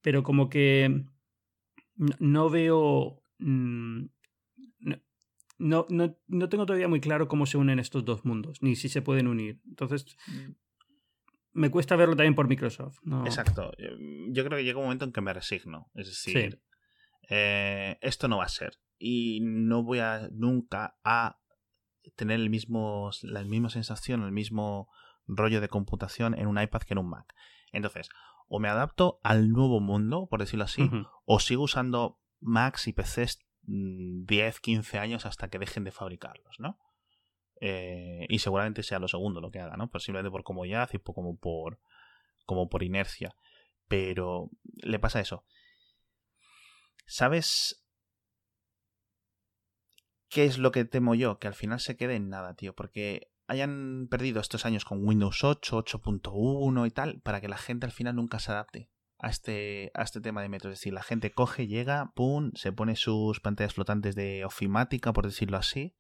pero 0.03 0.23
como 0.23 0.49
que 0.49 1.05
no 2.19 2.51
veo... 2.51 3.23
Mm, 3.39 4.07
no, 5.59 5.85
no, 5.91 6.17
no, 6.27 6.49
tengo 6.49 6.65
todavía 6.65 6.89
muy 6.89 7.01
claro 7.01 7.29
cómo 7.29 7.45
se 7.45 7.59
unen 7.59 7.79
estos 7.79 8.05
dos 8.07 8.25
mundos, 8.25 8.63
ni 8.63 8.77
si 8.77 8.89
se 8.89 9.03
pueden 9.03 9.27
unir. 9.27 9.61
Entonces, 9.69 10.17
me 11.53 11.71
cuesta 11.71 11.97
verlo 11.97 12.17
también 12.17 12.35
por 12.35 12.49
Microsoft. 12.49 12.99
Exacto. 13.27 13.71
Yo 14.31 14.45
creo 14.45 14.57
que 14.57 14.65
llega 14.65 14.79
un 14.79 14.85
momento 14.85 15.05
en 15.05 15.13
que 15.13 15.21
me 15.21 15.35
resigno. 15.35 15.91
Es 15.95 16.07
decir, 16.07 16.63
eh, 17.29 17.99
esto 18.01 18.27
no 18.27 18.39
va 18.39 18.45
a 18.45 18.49
ser. 18.49 18.79
Y 18.99 19.41
no 19.43 19.83
voy 19.83 19.99
a 19.99 20.29
nunca 20.33 20.99
a 21.05 21.39
tener 22.17 22.41
el 22.41 22.49
mismo, 22.51 23.11
la 23.23 23.45
misma 23.45 23.69
sensación, 23.69 24.23
el 24.23 24.33
mismo 24.33 24.89
rollo 25.27 25.61
de 25.61 25.69
computación 25.69 26.39
en 26.39 26.47
un 26.47 26.61
iPad 26.61 26.83
que 26.83 26.95
en 26.95 26.99
un 26.99 27.11
Mac. 27.11 27.35
Entonces, 27.73 28.09
o 28.49 28.59
me 28.59 28.69
adapto 28.69 29.21
al 29.23 29.51
nuevo 29.51 29.81
mundo, 29.81 30.27
por 30.29 30.41
decirlo 30.41 30.65
así, 30.65 30.91
o 31.25 31.41
sigo 31.41 31.65
usando 31.65 32.19
Macs 32.41 32.89
y 32.89 32.93
PCs 32.93 33.39
10, 33.63 34.57
mm, 34.57 34.61
15 34.61 34.99
años 34.99 35.27
hasta 35.27 35.49
que 35.49 35.59
dejen 35.59 35.85
de 35.85 35.93
fabricarlos, 35.93 36.59
¿no? 36.59 36.79
Eh, 37.61 38.27
y 38.29 38.39
seguramente 38.39 38.83
sea 38.83 38.99
lo 38.99 39.07
segundo 39.07 39.41
lo 39.41 39.51
que 39.51 39.61
haga, 39.61 39.77
¿no? 39.77 39.91
Pues 39.91 40.05
simplemente 40.05 40.31
por 40.31 40.43
comodidad 40.43 40.89
y 40.93 40.99
como 40.99 41.37
por, 41.37 41.79
como 42.47 42.69
por 42.69 42.83
inercia. 42.83 43.37
Pero 43.87 44.51
le 44.77 44.99
pasa 44.99 45.21
eso. 45.21 45.45
¿Sabes 47.07 47.85
qué 50.29 50.45
es 50.45 50.59
lo 50.59 50.73
que 50.73 50.85
temo 50.85 51.15
yo? 51.15 51.39
Que 51.39 51.49
al 51.49 51.55
final 51.55 51.81
se 51.81 51.97
quede 51.97 52.15
en 52.17 52.31
nada, 52.31 52.55
tío. 52.55 52.75
Porque 52.75 53.30
hayan 53.51 54.07
perdido 54.09 54.41
estos 54.41 54.65
años 54.65 54.85
con 54.85 55.05
Windows 55.05 55.43
8, 55.43 55.85
8.1 55.85 56.87
y 56.87 56.91
tal, 56.93 57.21
para 57.21 57.41
que 57.41 57.49
la 57.49 57.59
gente 57.59 57.85
al 57.85 57.91
final 57.91 58.15
nunca 58.15 58.39
se 58.39 58.53
adapte 58.53 58.91
a 59.19 59.29
este, 59.29 59.91
a 59.95 60.05
este 60.05 60.21
tema 60.21 60.41
de 60.41 60.49
metro. 60.49 60.71
Es 60.71 60.79
decir, 60.79 60.93
la 60.93 61.03
gente 61.03 61.33
coge, 61.33 61.67
llega, 61.67 62.13
pum, 62.15 62.53
se 62.55 62.73
pone 62.73 62.95
sus 62.95 63.41
pantallas 63.41 63.75
flotantes 63.75 64.15
de 64.15 64.45
ofimática, 64.45 65.13
por 65.13 65.27
decirlo 65.27 65.57
así, 65.57 65.97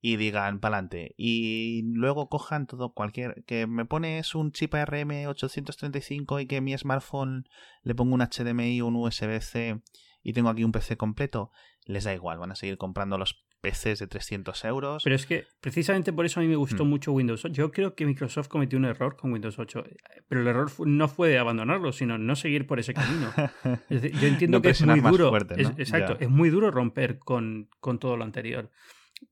y 0.00 0.16
digan 0.16 0.60
pa'lante. 0.60 1.14
Y 1.18 1.82
luego 1.92 2.30
cojan 2.30 2.66
todo 2.66 2.94
cualquier. 2.94 3.44
Que 3.44 3.66
me 3.66 3.84
pones 3.84 4.34
un 4.34 4.52
chip 4.52 4.74
ARM 4.74 5.26
835 5.26 6.40
y 6.40 6.46
que 6.46 6.62
mi 6.62 6.76
smartphone 6.76 7.44
le 7.82 7.94
pongo 7.94 8.14
un 8.14 8.22
HDMI 8.22 8.80
un 8.80 8.96
USB-C 8.96 9.82
y 10.22 10.32
tengo 10.32 10.48
aquí 10.48 10.64
un 10.64 10.72
PC 10.72 10.96
completo, 10.96 11.50
les 11.84 12.04
da 12.04 12.14
igual, 12.14 12.38
van 12.38 12.52
a 12.52 12.56
seguir 12.56 12.78
comprando 12.78 13.18
los 13.18 13.44
PCs 13.64 13.98
de 13.98 14.06
300 14.06 14.64
euros. 14.64 15.02
Pero 15.02 15.16
es 15.16 15.24
que 15.24 15.46
precisamente 15.60 16.12
por 16.12 16.26
eso 16.26 16.40
a 16.40 16.42
mí 16.42 16.48
me 16.48 16.56
gustó 16.56 16.84
mm. 16.84 16.88
mucho 16.88 17.12
Windows 17.12 17.44
8. 17.44 17.54
Yo 17.54 17.72
creo 17.72 17.94
que 17.94 18.04
Microsoft 18.04 18.48
cometió 18.48 18.78
un 18.78 18.84
error 18.84 19.16
con 19.16 19.32
Windows 19.32 19.58
8, 19.58 19.84
pero 20.28 20.42
el 20.42 20.46
error 20.46 20.70
no 20.86 21.08
fue 21.08 21.30
de 21.30 21.38
abandonarlo, 21.38 21.92
sino 21.92 22.18
no 22.18 22.36
seguir 22.36 22.66
por 22.66 22.78
ese 22.78 22.92
camino. 22.92 23.32
yo 23.88 24.28
entiendo 24.28 24.60
que 24.60 24.70
es 24.70 24.86
muy 24.86 25.00
duro. 25.00 25.34
exacto, 25.78 26.16
es 26.20 26.28
muy 26.28 26.50
duro 26.50 26.70
romper 26.70 27.18
con, 27.18 27.68
con 27.80 27.98
todo 27.98 28.16
lo 28.16 28.24
anterior. 28.24 28.70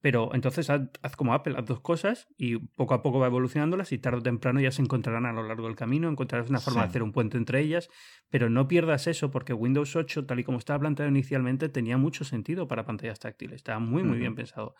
Pero 0.01 0.30
entonces 0.35 0.70
haz, 0.70 1.16
como 1.16 1.35
Apple, 1.35 1.55
haz 1.57 1.66
dos 1.66 1.80
cosas 1.80 2.28
y 2.37 2.57
poco 2.59 2.95
a 2.95 3.03
poco 3.03 3.18
va 3.18 3.26
evolucionándolas 3.26 3.93
y 3.93 3.99
tarde 3.99 4.18
o 4.18 4.22
temprano 4.22 4.61
ya 4.61 4.70
se 4.70 4.83
encontrarán 4.83 5.26
a 5.26 5.33
lo 5.33 5.43
largo 5.43 5.66
del 5.66 5.76
camino, 5.76 6.09
encontrarás 6.09 6.49
una 6.49 6.61
forma 6.61 6.83
de 6.83 6.89
hacer 6.89 7.03
un 7.03 7.12
puente 7.12 7.37
entre 7.37 7.61
ellas, 7.61 7.89
pero 8.30 8.49
no 8.49 8.68
pierdas 8.68 9.07
eso 9.07 9.30
porque 9.30 9.53
Windows 9.53 9.95
8, 9.95 10.26
tal 10.26 10.41
y 10.41 10.45
como 10.45 10.59
estaba 10.59 10.80
planteado 10.80 11.11
inicialmente, 11.11 11.68
tenía 11.68 11.99
mucho 11.99 12.24
sentido 12.24 12.68
para 12.68 12.85
pantallas 12.85 13.20
táctiles, 13.20 13.57
estaba 13.57 13.78
muy 13.78 14.03
muy 14.03 14.18
bien 14.18 14.35
pensado. 14.35 14.74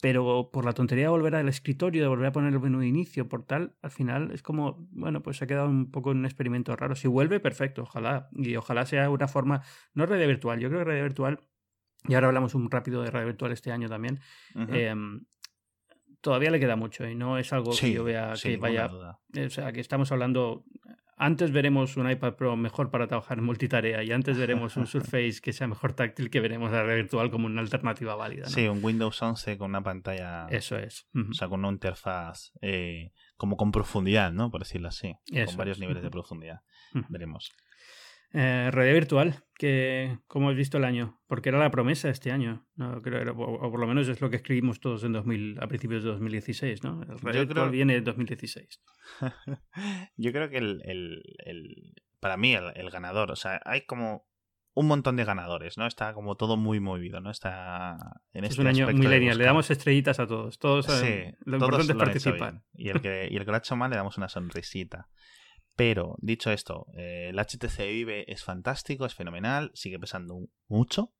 Pero 0.00 0.50
por 0.52 0.66
la 0.66 0.74
tontería 0.74 1.04
de 1.04 1.08
volver 1.08 1.34
al 1.34 1.48
escritorio, 1.48 2.02
de 2.02 2.08
volver 2.08 2.26
a 2.26 2.32
poner 2.32 2.52
el 2.52 2.60
menú 2.60 2.80
de 2.80 2.86
inicio, 2.86 3.26
por 3.26 3.46
tal, 3.46 3.74
al 3.80 3.90
final 3.90 4.32
es 4.32 4.42
como, 4.42 4.86
bueno, 4.90 5.22
pues 5.22 5.38
se 5.38 5.44
ha 5.44 5.46
quedado 5.46 5.66
un 5.66 5.90
poco 5.90 6.12
en 6.12 6.18
un 6.18 6.24
experimento 6.26 6.76
raro. 6.76 6.94
Si 6.94 7.08
vuelve, 7.08 7.40
perfecto, 7.40 7.84
ojalá. 7.84 8.28
Y 8.32 8.54
ojalá 8.56 8.84
sea 8.84 9.08
una 9.08 9.28
forma, 9.28 9.62
no 9.94 10.04
red 10.04 10.26
virtual, 10.26 10.60
yo 10.60 10.68
creo 10.68 10.80
que 10.80 10.84
red 10.84 11.02
virtual 11.02 11.40
y 12.06 12.14
ahora 12.14 12.28
hablamos 12.28 12.54
un 12.54 12.70
rápido 12.70 13.02
de 13.02 13.10
radio 13.10 13.26
virtual 13.26 13.52
este 13.52 13.72
año 13.72 13.88
también, 13.88 14.20
em, 14.54 15.24
todavía 16.20 16.50
le 16.50 16.58
queda 16.58 16.74
mucho 16.76 17.06
y 17.06 17.14
no 17.14 17.38
es 17.38 17.52
algo 17.52 17.72
que 17.78 17.92
yo 17.92 18.04
vea 18.04 18.32
que 18.40 18.56
vaya. 18.56 18.86
O 18.88 19.50
sea, 19.50 19.72
que 19.72 19.80
estamos 19.80 20.10
hablando. 20.10 20.64
Antes 21.16 21.52
veremos 21.52 21.96
un 21.96 22.10
iPad 22.10 22.34
Pro 22.34 22.56
mejor 22.56 22.90
para 22.90 23.06
trabajar 23.06 23.38
en 23.38 23.44
multitarea 23.44 24.02
y 24.02 24.10
antes 24.10 24.36
veremos 24.36 24.76
un 24.76 24.86
Surface 24.88 25.40
que 25.40 25.52
sea 25.52 25.68
mejor 25.68 25.92
táctil 25.92 26.28
que 26.28 26.40
veremos 26.40 26.72
la 26.72 26.82
red 26.82 26.96
virtual 26.96 27.30
como 27.30 27.46
una 27.46 27.60
alternativa 27.60 28.16
válida. 28.16 28.46
Sí, 28.46 28.66
un 28.66 28.82
Windows 28.82 29.22
11 29.22 29.56
con 29.56 29.70
una 29.70 29.82
pantalla. 29.82 30.48
Eso 30.50 30.76
es. 30.76 31.06
O 31.14 31.32
sea, 31.32 31.48
con 31.48 31.60
una 31.60 31.68
interfaz 31.68 32.52
eh, 32.60 33.12
como 33.36 33.56
con 33.56 33.70
profundidad, 33.70 34.32
¿no? 34.32 34.50
Por 34.50 34.62
decirlo 34.62 34.88
así. 34.88 35.14
con 35.46 35.56
varios 35.56 35.78
niveles 35.78 36.02
de 36.02 36.10
profundidad. 36.10 36.62
Veremos. 37.08 37.52
Eh, 38.36 38.68
realidad 38.72 38.94
virtual, 38.94 39.44
que 39.56 40.18
como 40.26 40.50
has 40.50 40.56
visto 40.56 40.78
el 40.78 40.84
año, 40.84 41.20
porque 41.28 41.50
era 41.50 41.58
la 41.60 41.70
promesa 41.70 42.08
este 42.08 42.32
año, 42.32 42.66
no 42.74 43.00
creo, 43.00 43.32
o, 43.32 43.70
por 43.70 43.78
lo 43.78 43.86
menos 43.86 44.08
es 44.08 44.20
lo 44.20 44.28
que 44.28 44.36
escribimos 44.36 44.80
todos 44.80 45.04
en 45.04 45.12
2000, 45.12 45.58
a 45.62 45.68
principios 45.68 46.02
de 46.02 46.10
2016, 46.10 46.82
¿no? 46.82 47.00
El 47.02 47.20
realidad 47.20 47.46
virtual 47.46 47.70
viene 47.70 47.94
de 47.94 48.00
2016. 48.00 48.82
Yo 50.16 50.32
creo 50.32 50.50
que 50.50 50.58
el, 50.58 50.82
el, 50.84 51.94
para 52.18 52.36
mí 52.36 52.54
el, 52.54 52.90
ganador, 52.90 53.30
o 53.30 53.36
sea, 53.36 53.60
hay 53.64 53.82
como 53.82 54.26
un 54.74 54.88
montón 54.88 55.14
de 55.14 55.24
ganadores, 55.24 55.78
¿no? 55.78 55.86
Está 55.86 56.12
como 56.12 56.36
todo 56.36 56.56
muy 56.56 56.80
movido, 56.80 57.20
¿no? 57.20 57.30
Está 57.30 58.20
en 58.32 58.42
este 58.42 58.54
Es 58.54 58.58
un 58.58 58.66
año 58.66 58.88
millennial, 58.88 59.38
le 59.38 59.44
damos 59.44 59.70
estrellitas 59.70 60.18
a 60.18 60.26
todos, 60.26 60.58
todos 60.58 60.86
sí, 60.86 61.26
lo 61.44 61.58
importante 61.58 61.92
es 61.92 61.98
participar. 61.98 62.64
Y 62.72 62.88
el, 62.88 63.00
que, 63.00 63.28
y 63.30 63.36
el 63.36 63.44
que 63.44 63.50
lo 63.52 63.54
ha 63.54 63.58
hecho 63.58 63.76
mal 63.76 63.90
le 63.90 63.96
damos 63.96 64.18
una 64.18 64.28
sonrisita. 64.28 65.08
Pero, 65.76 66.16
dicho 66.20 66.52
esto, 66.52 66.86
eh, 66.94 67.30
el 67.30 67.38
HTC 67.38 67.78
Vive 67.78 68.32
es 68.32 68.44
fantástico, 68.44 69.06
es 69.06 69.14
fenomenal, 69.14 69.72
sigue 69.74 69.98
pesando 69.98 70.48
mucho, 70.68 71.12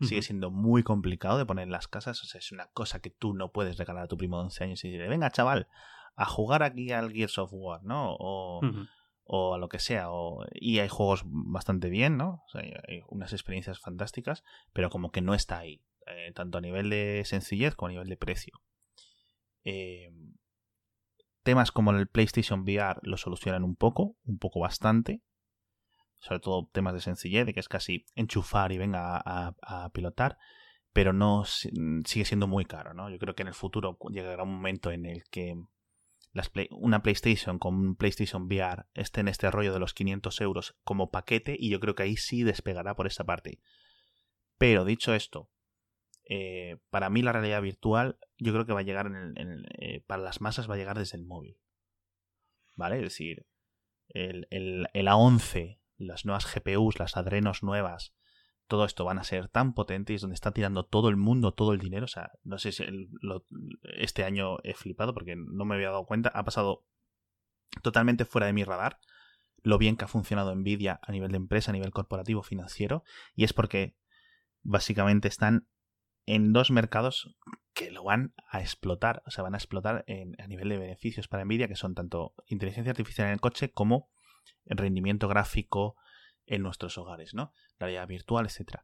sigue 0.00 0.22
siendo 0.22 0.50
muy 0.50 0.82
complicado 0.82 1.38
de 1.38 1.46
poner 1.46 1.64
en 1.64 1.72
las 1.72 1.88
casas, 1.88 2.22
o 2.22 2.26
sea, 2.26 2.38
es 2.38 2.52
una 2.52 2.66
cosa 2.66 3.00
que 3.00 3.10
tú 3.10 3.34
no 3.34 3.50
puedes 3.50 3.78
regalar 3.78 4.04
a 4.04 4.08
tu 4.08 4.16
primo 4.16 4.36
de 4.36 4.44
11 4.44 4.64
años 4.64 4.84
y 4.84 4.88
decirle, 4.88 5.08
venga 5.08 5.30
chaval, 5.30 5.68
a 6.14 6.26
jugar 6.26 6.62
aquí 6.62 6.92
al 6.92 7.12
Gears 7.12 7.38
of 7.38 7.50
War, 7.52 7.82
¿no? 7.82 8.14
O, 8.18 8.60
o 9.24 9.54
a 9.54 9.58
lo 9.58 9.68
que 9.68 9.80
sea, 9.80 10.10
o, 10.10 10.44
y 10.52 10.78
hay 10.78 10.88
juegos 10.88 11.22
bastante 11.24 11.88
bien, 11.88 12.16
¿no? 12.16 12.44
O 12.46 12.50
sea, 12.50 12.60
hay 12.60 13.02
unas 13.08 13.32
experiencias 13.32 13.80
fantásticas, 13.80 14.44
pero 14.72 14.88
como 14.88 15.10
que 15.10 15.20
no 15.20 15.34
está 15.34 15.58
ahí, 15.58 15.82
eh, 16.06 16.30
tanto 16.32 16.58
a 16.58 16.60
nivel 16.60 16.90
de 16.90 17.22
sencillez 17.24 17.74
como 17.74 17.88
a 17.88 17.92
nivel 17.92 18.08
de 18.08 18.16
precio. 18.16 18.60
Eh, 19.64 20.12
temas 21.46 21.70
como 21.70 21.92
el 21.92 22.08
PlayStation 22.08 22.62
VR 22.62 22.98
lo 23.04 23.16
solucionan 23.16 23.62
un 23.62 23.76
poco, 23.76 24.16
un 24.24 24.36
poco 24.36 24.58
bastante. 24.58 25.22
Sobre 26.18 26.40
todo 26.40 26.68
temas 26.72 26.92
de 26.92 27.00
sencillez, 27.00 27.46
de 27.46 27.54
que 27.54 27.60
es 27.60 27.68
casi 27.68 28.04
enchufar 28.16 28.72
y 28.72 28.78
venga 28.78 29.22
a, 29.24 29.90
pilotar. 29.92 30.38
Pero 30.92 31.12
no 31.12 31.44
sigue 31.44 32.24
siendo 32.24 32.48
muy 32.48 32.64
caro, 32.64 32.94
¿no? 32.94 33.08
Yo 33.10 33.18
creo 33.18 33.36
que 33.36 33.42
en 33.42 33.48
el 33.48 33.54
futuro 33.54 33.96
llegará 34.10 34.42
un 34.42 34.56
momento 34.56 34.90
en 34.90 35.06
el 35.06 35.22
que 35.30 35.54
una 36.70 37.02
PlayStation 37.02 37.60
con 37.60 37.74
un 37.76 37.94
PlayStation 37.94 38.46
VR 38.46 38.86
esté 38.94 39.20
en 39.20 39.28
este 39.28 39.48
rollo 39.50 39.72
de 39.72 39.78
los 39.78 39.94
500 39.94 40.40
euros 40.40 40.76
como 40.82 41.10
paquete 41.10 41.56
y 41.56 41.70
yo 41.70 41.78
creo 41.78 41.94
que 41.94 42.02
ahí 42.02 42.16
sí 42.16 42.42
despegará 42.42 42.96
por 42.96 43.06
esa 43.06 43.22
parte. 43.22 43.60
Pero 44.58 44.84
dicho 44.84 45.14
esto, 45.14 45.48
eh, 46.28 46.78
para 46.90 47.08
mí 47.08 47.22
la 47.22 47.32
realidad 47.32 47.62
virtual 47.62 48.18
yo 48.36 48.52
creo 48.52 48.66
que 48.66 48.72
va 48.72 48.80
a 48.80 48.84
llegar 48.84 49.06
en 49.06 49.64
eh, 49.78 50.02
para 50.06 50.22
las 50.22 50.40
masas 50.40 50.68
va 50.68 50.74
a 50.74 50.78
llegar 50.78 50.98
desde 50.98 51.16
el 51.16 51.24
móvil. 51.24 51.58
¿Vale? 52.74 52.96
Es 52.96 53.02
decir, 53.02 53.46
el, 54.08 54.46
el, 54.50 54.88
el 54.92 55.06
A11, 55.06 55.78
las 55.96 56.26
nuevas 56.26 56.52
GPUs, 56.52 56.98
las 56.98 57.16
Adrenos 57.16 57.62
nuevas, 57.62 58.14
todo 58.66 58.84
esto 58.84 59.04
van 59.04 59.18
a 59.18 59.24
ser 59.24 59.48
tan 59.48 59.72
potentes 59.72 60.20
donde 60.20 60.34
está 60.34 60.50
tirando 60.50 60.84
todo 60.84 61.08
el 61.08 61.16
mundo 61.16 61.54
todo 61.54 61.72
el 61.72 61.78
dinero. 61.78 62.04
O 62.04 62.08
sea, 62.08 62.32
no 62.42 62.58
sé 62.58 62.72
si 62.72 62.84
este 63.96 64.24
año 64.24 64.58
he 64.64 64.74
flipado 64.74 65.14
porque 65.14 65.36
no 65.36 65.64
me 65.64 65.76
había 65.76 65.90
dado 65.90 66.04
cuenta. 66.04 66.30
Ha 66.30 66.44
pasado 66.44 66.84
totalmente 67.82 68.24
fuera 68.24 68.46
de 68.46 68.52
mi 68.52 68.64
radar 68.64 68.98
lo 69.62 69.78
bien 69.78 69.96
que 69.96 70.04
ha 70.04 70.08
funcionado 70.08 70.54
Nvidia 70.54 71.00
a 71.02 71.12
nivel 71.12 71.32
de 71.32 71.38
empresa, 71.38 71.70
a 71.70 71.74
nivel 71.74 71.90
corporativo, 71.90 72.42
financiero. 72.42 73.02
Y 73.34 73.44
es 73.44 73.52
porque 73.52 73.96
básicamente 74.62 75.28
están 75.28 75.68
en 76.26 76.52
dos 76.52 76.70
mercados 76.70 77.36
que 77.72 77.90
lo 77.90 78.04
van 78.04 78.34
a 78.50 78.60
explotar, 78.60 79.22
o 79.26 79.30
sea, 79.30 79.44
van 79.44 79.54
a 79.54 79.58
explotar 79.58 80.04
a 80.08 80.46
nivel 80.46 80.68
de 80.68 80.78
beneficios 80.78 81.28
para 81.28 81.44
Nvidia, 81.44 81.68
que 81.68 81.76
son 81.76 81.94
tanto 81.94 82.34
inteligencia 82.46 82.90
artificial 82.90 83.28
en 83.28 83.34
el 83.34 83.40
coche 83.40 83.70
como 83.70 84.10
el 84.64 84.76
rendimiento 84.76 85.28
gráfico 85.28 85.96
en 86.46 86.62
nuestros 86.62 86.98
hogares, 86.98 87.34
¿no? 87.34 87.52
Realidad 87.78 88.08
virtual, 88.08 88.46
etc. 88.46 88.80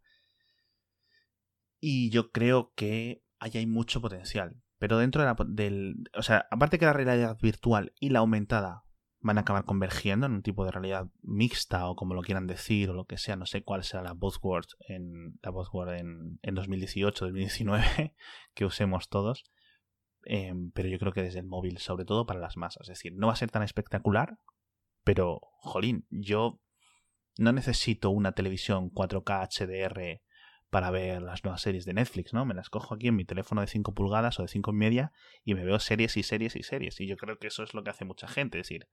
Y 1.80 2.10
yo 2.10 2.30
creo 2.30 2.72
que 2.74 3.24
ahí 3.38 3.52
hay 3.54 3.66
mucho 3.66 4.00
potencial. 4.00 4.62
Pero 4.78 4.98
dentro 4.98 5.22
de 5.22 5.26
la, 5.26 5.36
del... 5.46 5.94
O 6.14 6.22
sea, 6.22 6.46
aparte 6.50 6.78
que 6.78 6.84
la 6.84 6.92
realidad 6.92 7.38
virtual 7.40 7.92
y 7.98 8.10
la 8.10 8.18
aumentada 8.18 8.84
van 9.22 9.38
a 9.38 9.42
acabar 9.42 9.64
convergiendo 9.64 10.26
en 10.26 10.32
un 10.32 10.42
tipo 10.42 10.64
de 10.64 10.72
realidad 10.72 11.06
mixta 11.22 11.88
o 11.88 11.96
como 11.96 12.14
lo 12.14 12.22
quieran 12.22 12.46
decir 12.46 12.90
o 12.90 12.94
lo 12.94 13.04
que 13.04 13.18
sea, 13.18 13.36
no 13.36 13.46
sé 13.46 13.62
cuál 13.62 13.84
será 13.84 14.02
la 14.02 14.12
buzzword 14.12 14.66
en 14.80 15.38
la 15.42 15.50
buzzword 15.50 15.94
en, 15.94 16.38
en 16.42 16.54
2018, 16.54 17.26
2019 17.26 18.14
que 18.54 18.64
usemos 18.64 19.08
todos, 19.08 19.44
em, 20.24 20.72
pero 20.72 20.88
yo 20.88 20.98
creo 20.98 21.12
que 21.12 21.22
desde 21.22 21.38
el 21.38 21.46
móvil, 21.46 21.78
sobre 21.78 22.04
todo 22.04 22.26
para 22.26 22.40
las 22.40 22.56
masas, 22.56 22.82
es 22.82 22.88
decir, 22.88 23.12
no 23.14 23.28
va 23.28 23.34
a 23.34 23.36
ser 23.36 23.50
tan 23.50 23.62
espectacular, 23.62 24.38
pero 25.04 25.40
jolín, 25.60 26.06
yo 26.10 26.60
no 27.38 27.52
necesito 27.52 28.10
una 28.10 28.32
televisión 28.32 28.90
4K 28.90 29.48
HDR 29.48 30.20
para 30.72 30.90
ver 30.90 31.20
las 31.20 31.44
nuevas 31.44 31.60
series 31.60 31.84
de 31.84 31.92
Netflix, 31.92 32.32
¿no? 32.32 32.46
Me 32.46 32.54
las 32.54 32.70
cojo 32.70 32.94
aquí 32.94 33.08
en 33.08 33.14
mi 33.14 33.26
teléfono 33.26 33.60
de 33.60 33.66
5 33.66 33.92
pulgadas 33.92 34.38
o 34.38 34.42
de 34.42 34.48
5 34.48 34.70
y 34.70 34.74
media 34.74 35.12
y 35.44 35.52
me 35.52 35.66
veo 35.66 35.78
series 35.78 36.16
y 36.16 36.22
series 36.22 36.56
y 36.56 36.62
series. 36.62 36.98
Y 36.98 37.06
yo 37.06 37.18
creo 37.18 37.38
que 37.38 37.48
eso 37.48 37.62
es 37.62 37.74
lo 37.74 37.84
que 37.84 37.90
hace 37.90 38.06
mucha 38.06 38.26
gente. 38.26 38.58
Es 38.58 38.68
decir, 38.68 38.88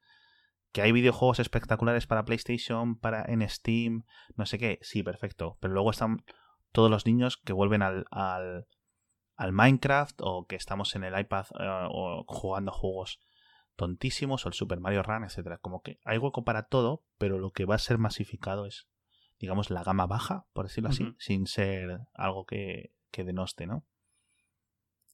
que 0.73 0.81
hay 0.81 0.91
videojuegos 0.91 1.39
espectaculares 1.39 2.05
para 2.05 2.25
PlayStation, 2.25 2.99
para 2.99 3.23
en 3.23 3.47
Steam, 3.47 4.03
no 4.35 4.45
sé 4.45 4.57
qué. 4.57 4.79
Sí, 4.81 5.03
perfecto. 5.03 5.57
Pero 5.61 5.73
luego 5.73 5.91
están 5.91 6.25
todos 6.73 6.91
los 6.91 7.05
niños 7.05 7.37
que 7.37 7.53
vuelven 7.53 7.81
al, 7.81 8.03
al, 8.11 8.67
al 9.37 9.53
Minecraft 9.53 10.19
o 10.19 10.47
que 10.47 10.57
estamos 10.57 10.97
en 10.97 11.05
el 11.05 11.17
iPad 11.17 11.45
eh, 11.57 11.87
o 11.89 12.25
jugando 12.27 12.73
juegos 12.73 13.21
tontísimos 13.77 14.45
o 14.45 14.49
el 14.49 14.53
Super 14.53 14.81
Mario 14.81 15.01
Run, 15.01 15.23
etcétera. 15.23 15.59
Como 15.59 15.81
que 15.81 15.97
hay 16.03 16.17
hueco 16.17 16.43
para 16.43 16.63
todo, 16.63 17.05
pero 17.17 17.39
lo 17.39 17.51
que 17.51 17.63
va 17.63 17.75
a 17.75 17.79
ser 17.79 17.99
masificado 17.99 18.65
es 18.65 18.89
digamos, 19.39 19.69
la 19.69 19.83
gama 19.83 20.05
baja, 20.05 20.45
por 20.53 20.65
decirlo 20.65 20.89
así, 20.89 21.15
sin 21.17 21.47
ser 21.47 22.01
algo 22.13 22.45
que, 22.45 22.93
que 23.11 23.23
denoste, 23.23 23.65
¿no? 23.65 23.85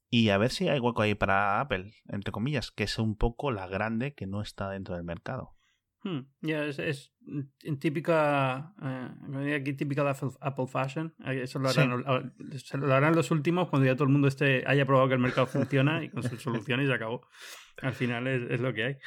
Y 0.09 0.29
a 0.29 0.37
ver 0.37 0.51
si 0.51 0.67
hay 0.67 0.79
hueco 0.79 1.01
ahí 1.01 1.15
para 1.15 1.59
Apple, 1.59 1.93
entre 2.07 2.31
comillas, 2.31 2.71
que 2.71 2.83
es 2.83 2.97
un 2.99 3.15
poco 3.15 3.51
la 3.51 3.67
grande 3.67 4.13
que 4.13 4.27
no 4.27 4.41
está 4.41 4.69
dentro 4.69 4.95
del 4.95 5.03
mercado. 5.03 5.55
Hmm, 6.03 6.19
ya, 6.41 6.65
es, 6.65 6.77
es, 6.77 7.13
típica, 7.79 8.73
eh, 8.81 9.55
aquí 9.55 9.73
típica 9.73 10.03
de 10.03 10.11
Apple, 10.39 10.67
Fashion. 10.67 11.15
Eso 11.25 11.59
lo 11.59 11.69
harán, 11.69 11.89
lo 11.99 12.93
harán 12.93 13.15
los 13.15 13.31
últimos 13.31 13.69
cuando 13.69 13.87
ya 13.87 13.95
todo 13.95 14.03
el 14.03 14.11
mundo 14.11 14.27
esté, 14.27 14.63
haya 14.67 14.85
probado 14.85 15.07
que 15.07 15.15
el 15.15 15.19
mercado 15.19 15.47
funciona 15.47 16.03
y 16.03 16.09
con 16.09 16.21
sus 16.23 16.41
soluciones 16.41 16.85
y 16.85 16.87
se 16.87 16.93
acabó. 16.93 17.27
Al 17.81 17.93
final 17.93 18.27
es, 18.27 18.51
es 18.51 18.61
lo 18.61 18.73
que 18.73 18.83
hay. 18.83 18.97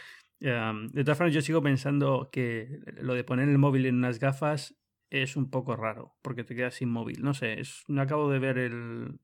de 0.41 1.05
todas 1.05 1.19
formas, 1.19 1.35
yo 1.35 1.41
sigo 1.41 1.63
pensando 1.63 2.31
que 2.33 2.81
lo 3.01 3.15
de 3.15 3.25
poner 3.25 3.49
el 3.49 3.59
móvil 3.59 3.87
en 3.87 3.95
unas 3.95 4.19
gafas 4.19 4.78
es 5.11 5.37
un 5.37 5.51
poco 5.51 5.77
raro, 5.77 6.15
porque 6.23 6.45
te 6.45 6.55
quedas 6.55 6.75
sin 6.75 6.91
móvil. 6.91 7.23
No 7.23 7.35
sé, 7.35 7.61
es, 7.61 7.85
no 7.89 8.03
acabo 8.03 8.31
de 8.31 8.39
ver 8.39 8.59
el... 8.59 9.21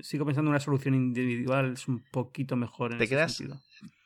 Sigo 0.00 0.26
pensando 0.26 0.48
en 0.48 0.52
una 0.52 0.60
solución 0.60 0.94
individual 0.94 1.74
es 1.74 1.88
un 1.88 2.00
poquito 2.10 2.56
mejor 2.56 2.92
en 2.92 2.98
te 2.98 3.04
ese 3.04 3.14
quedas, 3.14 3.36
sentido. 3.36 3.60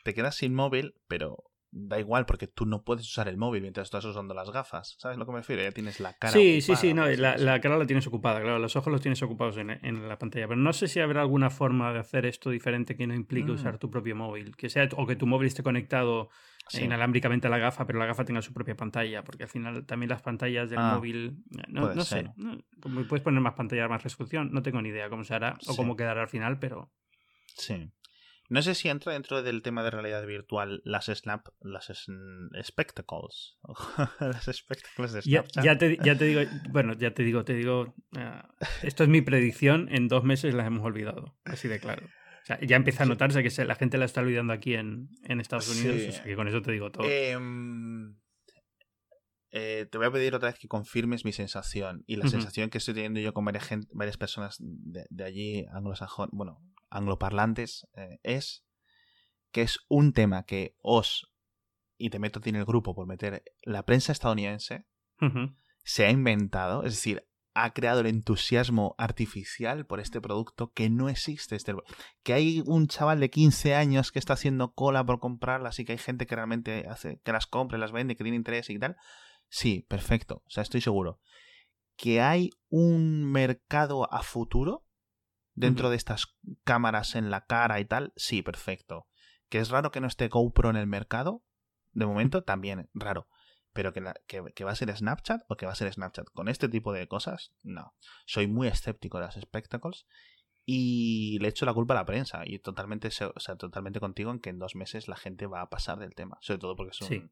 Te 0.05 0.15
quedas 0.15 0.37
sin 0.37 0.55
móvil, 0.55 0.95
pero 1.09 1.45
da 1.71 1.99
igual 1.99 2.27
porque 2.27 2.47
tú 2.47 2.67
no 2.67 2.83
puedes 2.83 3.07
usar 3.07 3.29
el 3.29 3.37
móvil 3.37 3.63
mientras 3.63 3.87
estás 3.87 4.05
usando 4.05 4.35
las 4.35 4.51
gafas. 4.51 4.97
¿Sabes 4.99 5.19
lo 5.19 5.27
que 5.27 5.33
me 5.33 5.39
refiero? 5.39 5.63
Ya 5.63 5.73
tienes 5.73 6.01
la 6.01 6.15
cara. 6.15 6.33
Sí, 6.33 6.61
sí, 6.61 6.77
sí, 6.77 6.95
no, 6.95 7.07
la, 7.07 7.37
la, 7.37 7.61
cara 7.61 7.77
la 7.77 7.87
tienes 7.87 8.07
ocupada, 8.07 8.41
claro, 8.41 8.59
los 8.59 8.77
ojos 8.77 8.93
los 8.93 9.01
tienes 9.01 9.23
ocupados 9.23 9.57
en, 9.59 9.71
en, 9.71 10.09
la 10.09 10.19
pantalla. 10.19 10.49
Pero 10.49 10.61
no 10.61 10.73
sé 10.73 10.89
si 10.89 11.01
habrá 11.01 11.21
alguna 11.21 11.51
forma 11.51 11.93
de 11.93 11.99
hacer 11.99 12.27
esto 12.27 12.51
diferente 12.51 12.97
que 12.97 13.07
no 13.07 13.15
implique 13.15 13.51
mm. 13.51 13.55
usar 13.55 13.79
tu 13.79 13.91
propio 13.91 14.17
móvil. 14.17 14.57
Que 14.57 14.69
sea, 14.71 14.89
o 14.97 15.07
que 15.07 15.17
tu 15.17 15.27
móvil 15.27 15.49
esté 15.49 15.63
conectado 15.63 16.31
inalámbricamente 16.73 17.47
a 17.47 17.51
la 17.51 17.59
gafa, 17.59 17.87
pero 17.87 17.99
la 17.99 18.07
gafa 18.07 18.25
tenga 18.25 18.43
su 18.43 18.53
propia 18.53 18.77
pantalla, 18.77 19.25
porque 19.25 19.45
al 19.45 19.49
final 19.49 19.87
también 19.87 20.11
las 20.11 20.23
pantallas 20.23 20.69
del 20.69 20.79
ah, 20.79 20.95
móvil, 20.95 21.43
no, 21.69 21.95
no 21.95 22.05
sé, 22.05 22.31
puedes 23.09 23.23
poner 23.23 23.41
más 23.41 23.55
pantalla, 23.55 23.89
más 23.89 24.03
resolución, 24.03 24.51
no 24.53 24.63
tengo 24.63 24.83
ni 24.83 24.91
idea 24.91 25.09
cómo 25.09 25.25
se 25.25 25.35
hará 25.35 25.57
o 25.67 25.77
cómo 25.77 25.97
quedará 25.97 26.23
al 26.23 26.29
final, 26.29 26.59
pero... 26.59 26.93
Sí. 27.55 27.91
No 28.49 28.63
sé 28.63 28.75
si 28.75 28.89
entra 28.89 29.13
dentro 29.13 29.43
del 29.43 29.63
tema 29.63 29.83
de 29.83 29.91
realidad 29.91 30.25
virtual 30.27 30.81
las 30.85 31.07
Snap, 31.07 31.49
las 31.61 31.93
Spectacles. 32.63 33.59
las 34.21 34.45
Spectacles 34.45 35.13
de 35.13 35.23
Snapchat. 35.23 35.65
Ya, 35.65 35.79
te, 35.79 35.99
ya, 36.03 36.17
te, 36.17 36.25
digo, 36.25 36.41
bueno, 36.71 36.95
ya 36.95 37.13
te 37.13 37.23
digo, 37.23 37.45
te 37.45 37.55
digo, 37.55 37.95
uh, 38.17 38.65
esto 38.83 39.03
es 39.03 39.09
mi 39.09 39.21
predicción, 39.21 39.89
en 39.91 40.09
dos 40.09 40.25
meses 40.25 40.55
las 40.55 40.67
hemos 40.67 40.85
olvidado, 40.85 41.37
así 41.45 41.69
de 41.69 41.79
claro 41.79 42.09
ya 42.63 42.77
empieza 42.77 43.03
a 43.03 43.07
notarse 43.07 43.43
que 43.43 43.65
la 43.65 43.75
gente 43.75 43.99
la 43.99 44.05
está 44.05 44.21
olvidando 44.21 44.53
aquí 44.53 44.75
en, 44.75 45.11
Estados 45.23 45.69
Unidos, 45.69 46.03
o 46.09 46.13
sea 46.13 46.25
que 46.25 46.37
con 46.37 46.49
eso 46.49 46.63
te 46.63 46.73
digo 46.73 46.91
todo. 46.91 47.07
Em, 47.07 48.17
eh, 49.51 49.87
te 49.91 49.99
voy 49.99 50.07
a 50.07 50.11
pedir 50.11 50.35
otra 50.35 50.51
vez 50.51 50.59
que 50.59 50.69
confirmes 50.69 51.25
mi 51.25 51.33
sensación. 51.33 52.05
Y 52.07 52.17
la 52.17 52.29
sensación 52.29 52.71
que 52.71 52.79
estoy 52.79 52.95
teniendo 52.95 53.21
yo 53.21 53.33
con 53.35 53.45
varias, 53.45 53.69
varias 53.93 54.17
personas 54.17 54.57
de, 54.61 55.25
allí, 55.25 55.67
anglosajón, 55.73 56.31
bueno, 56.33 56.63
angloparlantes, 56.91 57.87
eh, 57.95 58.19
es 58.23 58.65
que 59.51 59.63
es 59.63 59.79
un 59.89 60.13
tema 60.13 60.45
que 60.45 60.77
os, 60.79 61.33
y 61.97 62.11
te 62.11 62.19
meto 62.19 62.41
en 62.45 62.57
el 62.57 62.65
grupo 62.65 62.95
por 62.95 63.07
meter, 63.07 63.43
la 63.63 63.85
prensa 63.85 64.13
estadounidense 64.13 64.87
se 65.83 66.07
ha 66.07 66.11
inventado, 66.11 66.85
es 66.85 66.95
decir, 66.95 67.29
ha 67.55 67.73
creado 67.73 68.01
el 68.01 68.07
entusiasmo 68.07 68.95
artificial 68.99 69.85
por 69.85 70.01
este 70.01 70.21
producto 70.21 70.73
que 70.73 70.91
no 70.91 71.09
existe. 71.09 71.57
Este, 71.57 71.75
que 72.23 72.33
hay 72.33 72.63
un 72.67 72.87
chaval 72.87 73.19
de 73.21 73.31
15 73.31 73.75
años 73.75 74.13
que 74.13 74.19
está 74.19 74.35
haciendo 74.35 74.73
cola 74.75 75.05
por 75.05 75.19
comprarlas 75.19 75.79
y 75.79 75.85
que 75.85 75.93
hay 75.93 75.99
gente 75.99 76.27
que 76.27 76.37
realmente 76.37 76.87
hace 76.89 77.21
que 77.25 77.33
las 77.33 77.47
compre, 77.47 77.79
las 77.79 77.91
vende, 77.91 78.17
que 78.17 78.23
tiene 78.23 78.37
interés 78.37 78.71
y 78.71 78.79
tal. 78.79 78.97
Sí, 79.49 79.85
perfecto. 79.89 80.43
O 80.47 80.51
sea, 80.51 80.63
estoy 80.63 80.81
seguro. 80.81 81.21
Que 81.97 82.21
hay 82.21 82.51
un 82.69 83.25
mercado 83.25 84.13
a 84.13 84.23
futuro 84.23 84.85
dentro 85.59 85.91
de 85.91 85.97
estas 85.97 86.37
cámaras 86.65 87.15
en 87.15 87.31
la 87.31 87.47
cara 87.47 87.81
y 87.81 87.85
tal. 87.85 88.13
Sí, 88.17 88.43
perfecto. 88.43 89.09
Que 89.49 89.59
es 89.59 89.71
raro 89.71 89.91
que 89.91 90.01
no 90.01 90.07
esté 90.07 90.29
GoPro 90.29 90.71
en 90.71 90.77
el 90.77 90.87
mercado. 90.87 91.43
De 91.93 92.07
momento, 92.07 92.43
también 92.43 92.89
raro 92.95 93.29
pero 93.79 93.93
que, 93.93 94.03
que, 94.27 94.65
va 94.65 94.73
a 94.73 94.75
ser 94.75 94.97
Snapchat 94.97 95.43
o 95.47 95.57
que 95.57 95.65
va 95.65 95.71
a 95.71 95.77
ser 95.77 95.93
Snapchat 95.93 96.27
con 96.33 96.49
este 96.49 96.69
tipo 96.69 96.93
de 96.93 97.07
cosas, 97.07 97.53
no. 97.63 97.95
Soy 98.27 98.49
muy 98.49 98.67
escéptico 98.67 99.19
de 99.19 99.27
las 99.27 99.37
espectáculos 99.37 100.09
y 100.67 101.39
le 101.39 101.49
echo 101.49 101.65
la 101.65 101.73
culpa 101.73 101.95
a 101.95 101.99
la 101.99 102.05
prensa 102.05 102.43
y 102.45 102.59
totalmente, 102.59 103.09
o 103.09 103.41
sea, 103.41 103.57
totalmente 103.57 104.01
contigo 104.01 104.33
en 104.33 104.41
que 104.41 104.51
en 104.51 104.59
dos 104.59 104.75
meses 104.75 105.07
la 105.07 105.15
gente 105.15 105.47
va 105.47 105.63
a 105.63 105.71
pasar 105.71 105.99
del 105.99 106.15
tema, 106.15 106.39
sobre 106.41 106.59
todo 106.59 106.75
porque 106.75 106.91
es 106.91 107.01
un, 107.03 107.31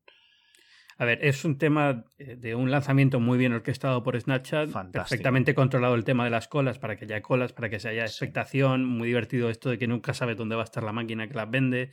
A 0.98 1.04
ver, 1.04 1.18
es 1.22 1.44
un 1.44 1.58
tema 1.58 2.04
eh, 2.18 2.36
de 2.36 2.54
un 2.54 2.70
lanzamiento 2.70 3.20
muy 3.20 3.36
bien 3.36 3.52
orquestado 3.52 4.02
por 4.02 4.18
Snapchat, 4.18 4.70
perfectamente 4.92 5.54
controlado 5.54 5.94
el 5.94 6.04
tema 6.04 6.24
de 6.24 6.30
las 6.30 6.48
colas 6.48 6.78
para 6.78 6.96
que 6.96 7.04
haya 7.04 7.20
colas, 7.20 7.52
para 7.52 7.68
que 7.68 7.78
se 7.78 7.88
haya 7.88 8.04
expectación, 8.04 8.84
muy 8.84 9.08
divertido 9.08 9.50
esto 9.50 9.68
de 9.68 9.78
que 9.78 9.86
nunca 9.86 10.14
sabe 10.14 10.34
dónde 10.34 10.56
va 10.56 10.62
a 10.62 10.64
estar 10.64 10.82
la 10.82 10.92
máquina 10.92 11.28
que 11.28 11.34
las 11.34 11.50
vende. 11.50 11.90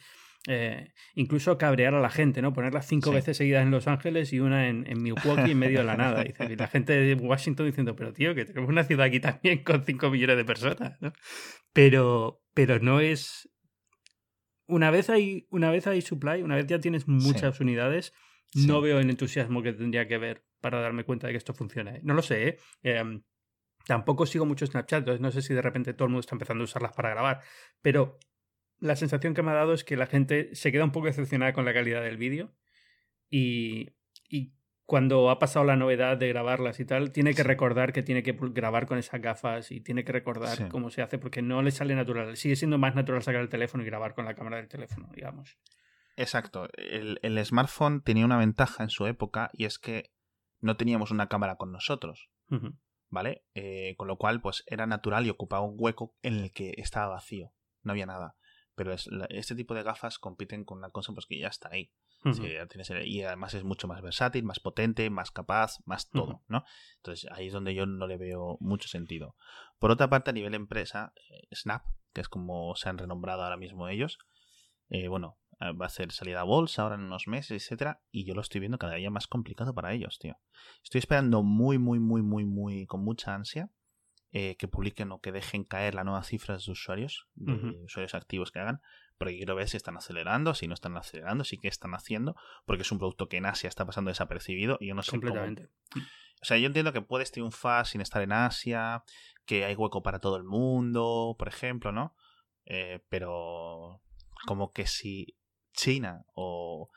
Eh, 0.47 0.89
incluso 1.16 1.58
cabrear 1.58 1.93
a 1.93 2.01
la 2.01 2.10
gente, 2.10 2.41
¿no? 2.41 2.51
Ponerlas 2.51 2.86
cinco 2.86 3.12
veces 3.12 3.38
seguidas 3.38 3.64
en 3.64 3.72
Los 3.72 3.88
Ángeles 3.88 4.34
y 4.34 4.41
una 4.41 4.68
en, 4.68 4.86
en 4.88 5.01
Milwaukee 5.01 5.51
en 5.51 5.60
medio 5.60 5.80
de 5.80 5.86
la 5.86 5.95
nada. 5.95 6.26
Y, 6.26 6.56
la 6.56 6.68
gente 6.68 6.93
de 6.93 7.16
Washington 7.16 7.66
diciendo, 7.66 7.95
pero 7.95 8.12
tío, 8.12 8.36
que 8.36 8.45
tenemos 8.45 8.70
una 8.70 8.84
ciudad 8.84 9.06
aquí 9.06 9.20
también 9.22 9.64
con 9.64 9.84
cinco 9.86 10.10
millones 10.10 10.38
de 10.38 10.45
personas, 10.45 11.01
¿no? 11.01 11.14
Pero, 11.72 12.41
pero 12.54 12.80
no 12.80 12.99
es. 12.99 13.49
Una 14.66 14.91
vez 14.91 15.10
hay, 15.10 15.47
una 15.49 15.72
vez 15.72 15.88
hay 15.88 16.01
supply, 16.01 16.41
una 16.41 16.56
vez 16.56 16.68
ya 16.68 16.80
tienes 16.80 17.08
muchas 17.08 17.60
unidades, 17.60 18.14
no 18.56 18.82
veo 18.82 18.99
el 18.99 19.10
entusiasmo 19.10 19.62
que 19.62 19.74
tendría 19.74 20.08
que 20.08 20.18
ver 20.18 20.43
para 20.62 20.80
darme 20.80 21.04
cuenta 21.04 21.28
de 21.28 21.34
que 21.34 21.38
esto 21.38 21.54
funciona. 21.54 21.97
No 22.04 22.14
lo 22.14 22.22
sé, 22.22 22.47
¿eh? 22.47 22.58
Em, 22.84 23.22
tampoco 23.86 24.26
sigo 24.26 24.45
mucho 24.45 24.66
Snapchat, 24.66 24.99
entonces 24.99 25.22
no 25.22 25.32
sé 25.32 25.41
si 25.41 25.54
de 25.54 25.62
repente 25.62 25.93
todo 25.93 26.06
el 26.06 26.12
mundo 26.12 26.22
está 26.22 26.36
empezando 26.36 26.64
a 26.64 26.66
usarlas 26.66 26.93
para 26.93 27.10
grabar, 27.10 27.41
pero 27.82 28.18
la 28.80 28.95
sensación 28.95 29.34
que 29.34 29.43
me 29.43 29.51
ha 29.51 29.56
dado 29.56 29.74
es 29.74 29.84
que 29.84 29.97
la 29.97 30.08
gente 30.08 30.56
se 30.56 30.72
queda 30.72 30.84
un 30.84 30.91
poco 30.91 31.08
decepcionada 31.08 31.54
con 31.54 31.66
la 31.66 31.74
calidad 31.74 32.01
del 32.01 32.18
vídeo 32.18 32.54
y, 33.30 33.91
y 34.30 34.54
cuando 34.86 35.30
ha 35.30 35.39
pasado 35.39 35.66
la 35.66 35.76
novedad 35.76 36.18
de 36.18 36.28
grabarlas 36.28 36.80
y 36.80 36.86
tal, 36.86 37.12
tiene 37.12 37.34
que 37.34 37.43
recordar 37.43 37.93
que 37.93 38.04
tiene 38.04 38.22
que 38.24 38.38
grabar 38.38 38.86
con 38.86 38.97
esas 38.97 39.22
gafas 39.22 39.72
y 39.72 39.80
tiene 39.80 40.04
que 40.04 40.12
recordar 40.12 40.68
cómo 40.70 40.89
se 40.89 41.01
hace 41.01 41.18
porque 41.18 41.41
no 41.41 41.62
le 41.62 41.72
sale 41.72 41.95
natural. 41.95 42.36
Sigue 42.36 42.56
siendo 42.56 42.78
más 42.78 42.93
natural 42.93 43.24
sacar 43.24 43.41
el 43.41 43.49
teléfono 43.49 43.84
y 43.84 43.86
grabar 43.86 44.14
con 44.14 44.26
la 44.26 44.36
cámara 44.36 44.58
del 44.58 44.68
teléfono, 44.68 45.10
digamos. 45.16 45.58
Exacto. 46.16 46.68
El, 46.74 47.20
el 47.24 47.43
smartphone 47.45 48.01
tenía 48.01 48.26
una 48.26 48.38
ventaja 48.38 48.84
en 48.84 48.89
su 48.89 49.07
época 49.07 49.49
y 49.53 49.66
es 49.66 49.80
que 49.80 50.11
no 50.64 50.78
teníamos 50.78 51.11
una 51.11 51.28
cámara 51.28 51.57
con 51.57 51.72
nosotros. 51.72 52.30
¿Vale? 53.09 53.45
Eh, 53.53 53.95
con 53.97 54.07
lo 54.07 54.18
cual, 54.18 54.41
pues 54.41 54.64
era 54.68 54.86
natural 54.88 55.26
y 55.26 55.30
ocupaba 55.30 55.66
un 55.66 55.76
hueco 55.78 56.16
en 56.22 56.36
el 56.36 56.51
que 56.53 56.74
estaba 56.78 57.07
vacío. 57.07 57.53
No 57.82 57.91
había 57.91 58.05
nada. 58.05 58.36
Pero 58.76 58.93
este 58.93 59.55
tipo 59.55 59.76
de 59.76 59.84
gafas 59.84 60.18
compiten 60.18 60.64
con 60.66 60.80
una 60.80 60.89
cosa 60.89 61.14
pues, 61.14 61.26
que 61.28 61.39
ya 61.39 61.47
está 61.47 61.70
ahí. 61.72 61.91
y 63.05 63.22
además 63.22 63.53
es 63.53 63.64
mucho 63.64 63.88
más 63.88 64.01
versátil, 64.01 64.43
más 64.45 64.59
potente, 64.59 65.09
más 65.09 65.30
capaz, 65.30 65.80
más 65.86 66.09
todo, 66.09 66.43
¿no? 66.47 66.64
Entonces 66.97 67.30
ahí 67.32 67.47
es 67.47 67.53
donde 67.53 67.76
yo 67.76 67.86
no 67.86 68.07
le 68.07 68.18
veo 68.18 68.57
mucho 68.61 68.88
sentido. 68.88 69.36
Por 69.78 69.91
otra 69.91 70.09
parte, 70.09 70.30
a 70.30 70.34
nivel 70.34 70.53
empresa, 70.53 71.14
eh, 71.30 71.47
Snap, 71.53 71.84
que 72.14 72.22
es 72.22 72.30
como 72.30 72.76
se 72.76 72.88
han 72.88 72.97
renombrado 72.97 73.43
ahora 73.43 73.57
mismo 73.57 73.89
ellos, 73.89 74.20
eh, 74.89 75.07
bueno, 75.07 75.38
va 75.72 75.86
a 75.86 75.89
ser 75.89 76.11
salida 76.11 76.41
a 76.41 76.43
bolsa 76.43 76.82
ahora 76.82 76.95
en 76.95 77.01
unos 77.01 77.28
meses, 77.28 77.64
etcétera, 77.64 78.01
y 78.11 78.26
yo 78.26 78.34
lo 78.34 78.41
estoy 78.41 78.59
viendo 78.59 78.78
cada 78.78 78.95
día 78.95 79.09
más 79.09 79.28
complicado 79.28 79.74
para 79.74 79.93
ellos, 79.93 80.20
tío. 80.20 80.38
Estoy 80.84 80.99
esperando 80.99 81.43
muy, 81.43 81.78
muy, 81.78 81.99
muy, 81.99 82.22
muy, 82.22 82.45
muy, 82.45 82.86
con 82.86 83.03
mucha 83.03 83.34
ansia 83.34 83.70
eh, 84.32 84.55
que 84.57 84.68
publiquen 84.68 85.11
o 85.11 85.22
que 85.22 85.32
dejen 85.32 85.64
caer 85.64 85.95
las 85.95 86.05
nuevas 86.05 86.28
cifras 86.28 86.66
de 86.66 86.72
usuarios, 86.72 87.28
de 87.36 87.84
usuarios 87.84 88.16
activos 88.16 88.51
que 88.51 88.59
hagan, 88.59 88.82
porque 89.18 89.38
quiero 89.38 89.55
ver 89.55 89.70
si 89.70 89.78
están 89.78 89.95
acelerando, 89.95 90.55
si 90.55 90.68
no 90.68 90.74
están 90.74 90.97
acelerando, 90.97 91.43
si 91.43 91.59
qué 91.59 91.68
están 91.68 91.93
haciendo, 91.93 92.36
porque 92.66 92.82
es 92.82 92.91
un 92.91 92.97
producto 92.97 93.30
que 93.30 93.38
en 93.38 93.45
Asia 93.45 93.68
está 93.68 93.86
pasando 93.86 94.09
desapercibido 94.09 94.78
y 94.80 94.88
yo 94.88 94.95
no 94.95 95.03
sé 95.03 95.11
Completamente. 95.11 95.70
O 96.41 96.45
sea, 96.45 96.57
yo 96.57 96.68
entiendo 96.68 96.91
que 96.91 97.01
puedes 97.01 97.32
triunfar 97.32 97.86
sin 97.86 98.01
estar 98.01 98.22
en 98.22 98.34
Asia, 98.34 99.03
que 99.45 99.66
hay 99.66 99.76
hueco 99.76 100.03
para 100.03 100.20
todo 100.20 100.36
el 100.36 100.43
mundo, 100.43 101.36
por 101.38 101.47
ejemplo, 101.47 101.91
¿no? 101.91 102.16
Eh, 102.66 103.01
pero 103.09 104.01
como 104.45 104.74
que 104.74 104.88
si 104.88 105.38
China 105.74 106.26
o 106.34 106.89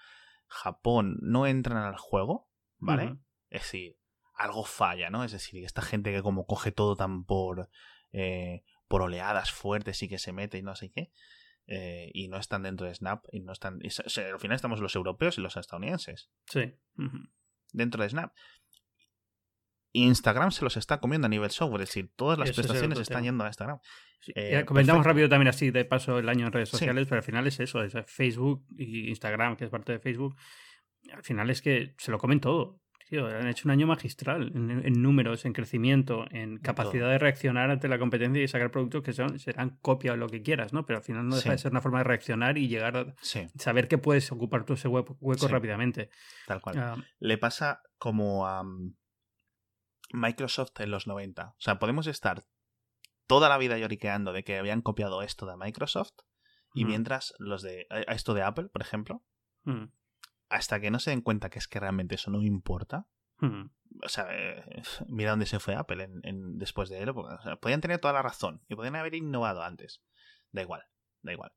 Japón 0.46 1.18
no 1.20 1.46
entran 1.46 1.78
al 1.78 1.96
juego, 1.96 2.48
¿vale? 2.78 3.16
Es 3.50 3.62
decir, 3.62 3.98
algo 4.34 4.64
falla, 4.64 5.10
¿no? 5.10 5.24
Es 5.24 5.32
decir, 5.32 5.64
esta 5.64 5.82
gente 5.82 6.12
que 6.12 6.22
como 6.22 6.46
coge 6.46 6.72
todo 6.72 6.96
tan 6.96 7.24
por, 7.24 7.70
eh, 8.12 8.62
por 8.88 9.02
oleadas 9.02 9.50
fuertes 9.50 10.02
y 10.02 10.08
que 10.08 10.18
se 10.18 10.32
mete 10.32 10.58
y 10.58 10.62
no 10.62 10.76
sé 10.76 10.90
qué, 10.90 11.10
eh, 11.66 12.10
y 12.14 12.28
no 12.28 12.36
están 12.36 12.62
dentro 12.62 12.86
de 12.86 12.94
Snap, 12.94 13.24
y 13.32 13.40
no 13.40 13.52
están... 13.52 13.80
al 13.82 14.40
final 14.40 14.54
estamos 14.54 14.80
los 14.80 14.94
europeos 14.94 15.38
y 15.38 15.40
los 15.40 15.56
estadounidenses. 15.56 16.30
Sí. 16.46 16.74
Dentro 17.72 18.02
de 18.02 18.10
Snap. 18.10 18.32
Instagram 20.04 20.50
se 20.50 20.64
los 20.64 20.76
está 20.76 21.00
comiendo 21.00 21.26
a 21.26 21.28
nivel 21.28 21.50
software, 21.50 21.82
es 21.82 21.88
decir, 21.88 22.10
todas 22.16 22.38
las 22.38 22.52
prestaciones 22.52 22.98
están 22.98 23.24
yendo 23.24 23.44
a 23.44 23.48
Instagram. 23.48 23.78
Eh, 24.34 24.64
comentamos 24.66 25.04
rápido 25.04 25.28
también 25.28 25.48
así 25.48 25.70
de 25.70 25.84
paso 25.84 26.18
el 26.18 26.28
año 26.28 26.46
en 26.46 26.52
redes 26.52 26.68
sociales, 26.68 27.06
pero 27.08 27.18
al 27.18 27.24
final 27.24 27.46
es 27.46 27.60
eso, 27.60 27.82
es 27.82 27.94
Facebook 28.06 28.64
y 28.76 29.08
Instagram, 29.08 29.56
que 29.56 29.64
es 29.64 29.70
parte 29.70 29.92
de 29.92 29.98
Facebook. 29.98 30.36
Al 31.12 31.22
final 31.22 31.50
es 31.50 31.62
que 31.62 31.94
se 31.98 32.10
lo 32.10 32.18
comen 32.18 32.40
todo 32.40 32.80
han 33.12 33.46
hecho 33.46 33.68
un 33.68 33.70
año 33.70 33.86
magistral 33.86 34.52
en, 34.54 35.02
números, 35.02 35.44
en 35.44 35.52
crecimiento, 35.52 36.26
en 36.30 36.58
capacidad 36.58 37.08
de 37.08 37.18
reaccionar 37.18 37.70
ante 37.70 37.88
la 37.88 37.98
competencia 37.98 38.42
y 38.42 38.48
sacar 38.48 38.70
productos 38.70 39.02
que 39.02 39.12
son, 39.12 39.38
serán 39.38 39.78
copia 39.80 40.12
o 40.12 40.16
lo 40.16 40.28
que 40.28 40.42
quieras, 40.42 40.72
¿no? 40.72 40.84
Pero 40.84 40.98
al 40.98 41.04
final 41.04 41.28
no 41.28 41.36
deja 41.36 41.52
de 41.52 41.58
ser 41.58 41.70
una 41.70 41.80
forma 41.80 41.98
de 41.98 42.04
reaccionar 42.04 42.58
y 42.58 42.68
llegar 42.68 42.96
a 42.96 43.14
saber 43.56 43.86
que 43.86 43.98
puedes 43.98 44.30
ocupar 44.32 44.64
tú 44.64 44.74
ese 44.74 44.88
hueco, 44.88 45.16
rápidamente. 45.48 46.10
Tal 46.46 46.60
cual. 46.60 46.78
Ah. 46.78 46.96
Le 47.20 47.38
pasa 47.38 47.82
como 47.96 48.46
a 48.46 48.64
mm, 48.64 48.94
Microsoft 50.16 50.80
en 50.80 50.90
los 50.90 51.06
90. 51.06 51.50
O 51.50 51.60
sea, 51.60 51.78
podemos 51.78 52.06
estar 52.06 52.44
toda 53.26 53.48
la 53.48 53.58
vida 53.58 53.78
lloriqueando 53.78 54.32
de 54.32 54.44
que 54.44 54.58
habían 54.58 54.82
copiado 54.82 55.22
esto 55.22 55.46
de 55.46 55.56
Microsoft 55.56 56.14
y 56.74 56.84
mientras 56.84 57.34
los 57.38 57.62
de 57.62 57.86
esto 58.08 58.34
de 58.34 58.42
Apple, 58.42 58.68
por 58.68 58.82
ejemplo, 58.82 59.24
hasta 60.48 60.80
que 60.80 60.90
no 60.90 60.98
se 60.98 61.10
den 61.10 61.22
cuenta 61.22 61.48
que 61.48 61.58
es 61.58 61.68
que 61.68 61.80
realmente 61.80 62.16
eso 62.16 62.30
no 62.30 62.42
importa. 62.42 63.06
O 63.40 64.08
sea, 64.08 64.26
eh, 64.30 64.82
mira 65.08 65.30
dónde 65.30 65.46
se 65.46 65.58
fue 65.58 65.74
Apple 65.74 66.08
en, 66.22 66.58
después 66.58 66.88
de 66.88 67.00
él. 67.00 67.14
podían 67.60 67.80
tener 67.80 67.98
toda 67.98 68.14
la 68.14 68.22
razón 68.22 68.62
y 68.68 68.74
podían 68.74 68.96
haber 68.96 69.14
innovado 69.14 69.62
antes. 69.62 70.02
Da 70.52 70.62
igual, 70.62 70.84
da 71.22 71.32
igual. 71.32 71.52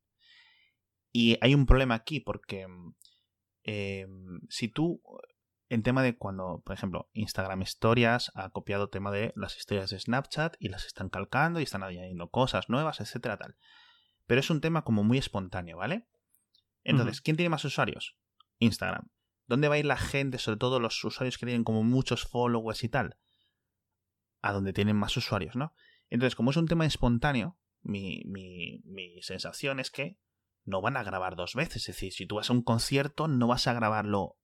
Y 1.11 1.37
hay 1.41 1.53
un 1.55 1.65
problema 1.65 1.95
aquí 1.95 2.19
porque 2.19 2.67
eh, 3.63 4.07
si 4.49 4.69
tú, 4.69 5.01
en 5.69 5.83
tema 5.83 6.01
de 6.01 6.17
cuando, 6.17 6.61
por 6.65 6.73
ejemplo, 6.73 7.09
Instagram 7.13 7.61
Historias 7.61 8.31
ha 8.33 8.49
copiado 8.49 8.89
tema 8.89 9.11
de 9.11 9.31
las 9.35 9.55
historias 9.55 9.91
de 9.91 9.99
Snapchat 9.99 10.55
y 10.59 10.69
las 10.69 10.85
están 10.85 11.09
calcando 11.09 11.59
y 11.59 11.63
están 11.63 11.83
añadiendo 11.83 12.29
cosas 12.29 12.69
nuevas, 12.69 12.99
etcétera, 12.99 13.37
tal. 13.37 13.55
Pero 14.25 14.39
es 14.39 14.49
un 14.49 14.61
tema 14.61 14.83
como 14.83 15.03
muy 15.03 15.19
espontáneo, 15.19 15.77
¿vale? 15.77 16.07
Entonces, 16.83 17.21
¿quién 17.21 17.37
tiene 17.37 17.49
más 17.49 17.63
usuarios? 17.65 18.17
Instagram. 18.57 19.09
¿Dónde 19.45 19.67
va 19.67 19.75
a 19.75 19.77
ir 19.77 19.85
la 19.85 19.97
gente, 19.97 20.39
sobre 20.39 20.57
todo 20.57 20.79
los 20.79 21.03
usuarios 21.03 21.37
que 21.37 21.45
tienen 21.45 21.63
como 21.63 21.83
muchos 21.83 22.23
followers 22.23 22.83
y 22.83 22.89
tal? 22.89 23.17
A 24.41 24.53
donde 24.53 24.73
tienen 24.73 24.95
más 24.95 25.15
usuarios, 25.17 25.55
¿no? 25.55 25.73
Entonces, 26.09 26.35
como 26.35 26.49
es 26.49 26.57
un 26.57 26.67
tema 26.67 26.85
espontáneo, 26.87 27.59
mi, 27.81 28.23
mi, 28.25 28.81
mi 28.85 29.21
sensación 29.21 29.79
es 29.79 29.91
que 29.91 30.17
no 30.63 30.81
van 30.81 30.97
a 30.97 31.03
grabar 31.03 31.35
dos 31.35 31.53
veces. 31.53 31.77
Es 31.77 31.95
decir, 31.95 32.11
si 32.11 32.25
tú 32.25 32.35
vas 32.35 32.49
a 32.49 32.53
un 32.53 32.63
concierto, 32.63 33.27
no 33.27 33.47
vas 33.47 33.67
a 33.67 33.73
grabarlo 33.73 34.39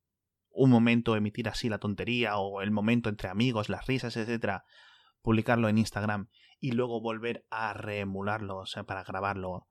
un 0.56 0.70
momento, 0.70 1.16
emitir 1.16 1.50
así 1.50 1.70
la 1.70 1.78
tontería 1.78 2.38
o 2.38 2.62
el 2.62 2.72
momento 2.72 3.10
entre 3.10 3.30
amigos, 3.30 3.70
las 3.70 3.86
risas, 3.86 4.16
etcétera, 4.18 4.66
publicarlo 5.22 5.70
en 5.70 5.78
Instagram 5.78 6.30
y 6.60 6.72
luego 6.72 7.02
volver 7.02 7.46
a 7.50 7.74
reemularlo, 7.74 8.58
o 8.58 8.66
sea, 8.66 8.84
para 8.84 9.04
grabarlo 9.04 9.68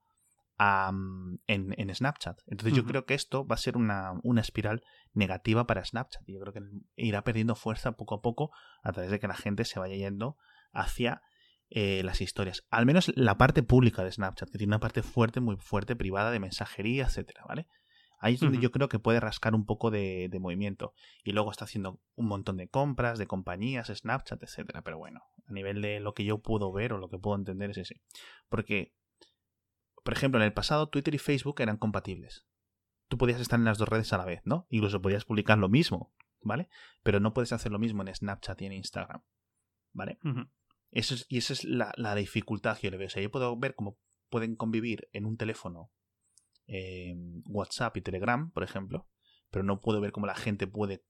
en, 0.57 1.95
Snapchat. 1.95 2.39
Entonces 2.47 2.75
yo 2.75 2.85
creo 2.85 3.05
que 3.05 3.13
esto 3.13 3.45
va 3.45 3.55
a 3.55 3.59
ser 3.59 3.75
una, 3.75 4.13
espiral 4.37 4.83
negativa 5.13 5.67
para 5.67 5.83
Snapchat. 5.83 6.23
Yo 6.27 6.39
creo 6.39 6.53
que 6.53 6.61
irá 6.95 7.23
perdiendo 7.23 7.55
fuerza 7.55 7.93
poco 7.93 8.15
a 8.15 8.21
poco 8.21 8.51
a 8.83 8.91
través 8.91 9.11
de 9.11 9.19
que 9.19 9.27
la 9.27 9.35
gente 9.35 9.65
se 9.65 9.79
vaya 9.79 9.95
yendo 9.95 10.37
hacia 10.71 11.21
eh, 11.69 12.03
las 12.03 12.21
historias. 12.21 12.65
Al 12.69 12.85
menos 12.85 13.11
la 13.15 13.37
parte 13.37 13.63
pública 13.63 14.03
de 14.03 14.11
Snapchat, 14.11 14.49
que 14.49 14.57
tiene 14.57 14.71
una 14.71 14.79
parte 14.79 15.03
fuerte, 15.03 15.39
muy 15.39 15.57
fuerte, 15.57 15.95
privada 15.95 16.31
de 16.31 16.39
mensajería, 16.39 17.05
etcétera, 17.05 17.43
¿vale? 17.47 17.67
Ahí 18.25 18.35
es 18.35 18.39
donde 18.39 18.59
yo 18.59 18.71
creo 18.71 18.89
que 18.89 18.99
puede 18.99 19.19
rascar 19.19 19.53
un 19.53 19.65
poco 19.65 19.91
de, 19.91 20.29
de, 20.29 20.39
movimiento. 20.39 20.93
Y 21.23 21.31
luego 21.31 21.51
está 21.51 21.65
haciendo 21.65 21.99
un 22.15 22.27
montón 22.27 22.57
de 22.57 22.67
compras, 22.67 23.19
de 23.19 23.27
compañías, 23.27 23.87
Snapchat, 23.87 24.41
etcétera. 24.41 24.81
Pero 24.81 24.97
bueno, 24.97 25.21
a 25.47 25.53
nivel 25.53 25.81
de 25.81 25.99
lo 25.99 26.13
que 26.13 26.25
yo 26.25 26.39
puedo 26.39 26.71
ver 26.71 26.93
o 26.93 26.97
lo 26.97 27.09
que 27.09 27.19
puedo 27.19 27.37
entender 27.37 27.69
es 27.69 27.77
ese. 27.77 28.01
Porque 28.49 28.93
por 30.05 30.13
ejemplo, 30.13 30.39
en 30.39 30.45
el 30.45 30.53
pasado 30.53 30.87
Twitter 30.87 31.15
y 31.15 31.17
Facebook 31.17 31.59
eran 31.61 31.77
compatibles. 31.77 32.45
Tú 33.09 33.17
podías 33.17 33.41
estar 33.41 33.57
en 33.57 33.65
las 33.65 33.79
dos 33.79 33.89
redes 33.89 34.13
a 34.13 34.19
la 34.19 34.25
vez, 34.25 34.41
¿no? 34.45 34.67
Incluso 34.69 35.01
podías 35.01 35.25
publicar 35.25 35.57
lo 35.57 35.67
mismo, 35.67 36.13
¿vale? 36.41 36.69
Pero 37.01 37.19
no 37.19 37.33
puedes 37.33 37.51
hacer 37.53 37.71
lo 37.71 37.79
mismo 37.79 38.03
en 38.03 38.13
Snapchat 38.13 38.61
y 38.61 38.65
en 38.67 38.73
Instagram, 38.73 39.23
¿vale? 39.93 40.19
Eso 40.91 41.15
y 41.27 41.39
esa 41.39 41.53
es 41.53 41.63
la, 41.63 42.15
dificultad 42.15 42.77
que 42.77 42.85
yo 42.85 42.91
le 42.91 42.97
veo. 42.97 43.07
O 43.07 43.09
sea, 43.09 43.23
yo 43.23 43.31
puedo 43.31 43.57
ver 43.57 43.73
cómo 43.73 43.97
pueden 44.29 44.55
convivir 44.55 45.09
en 45.11 45.25
un 45.25 45.37
teléfono 45.37 45.91
em, 46.67 47.43
WhatsApp 47.47 47.97
y 47.97 48.01
Telegram, 48.01 48.51
por 48.51 48.63
ejemplo, 48.63 49.07
pero 49.49 49.63
no 49.63 49.79
puedo 49.79 50.01
ver 50.01 50.11
cómo 50.11 50.25
la 50.27 50.35
gente 50.35 50.67
puede 50.67 51.03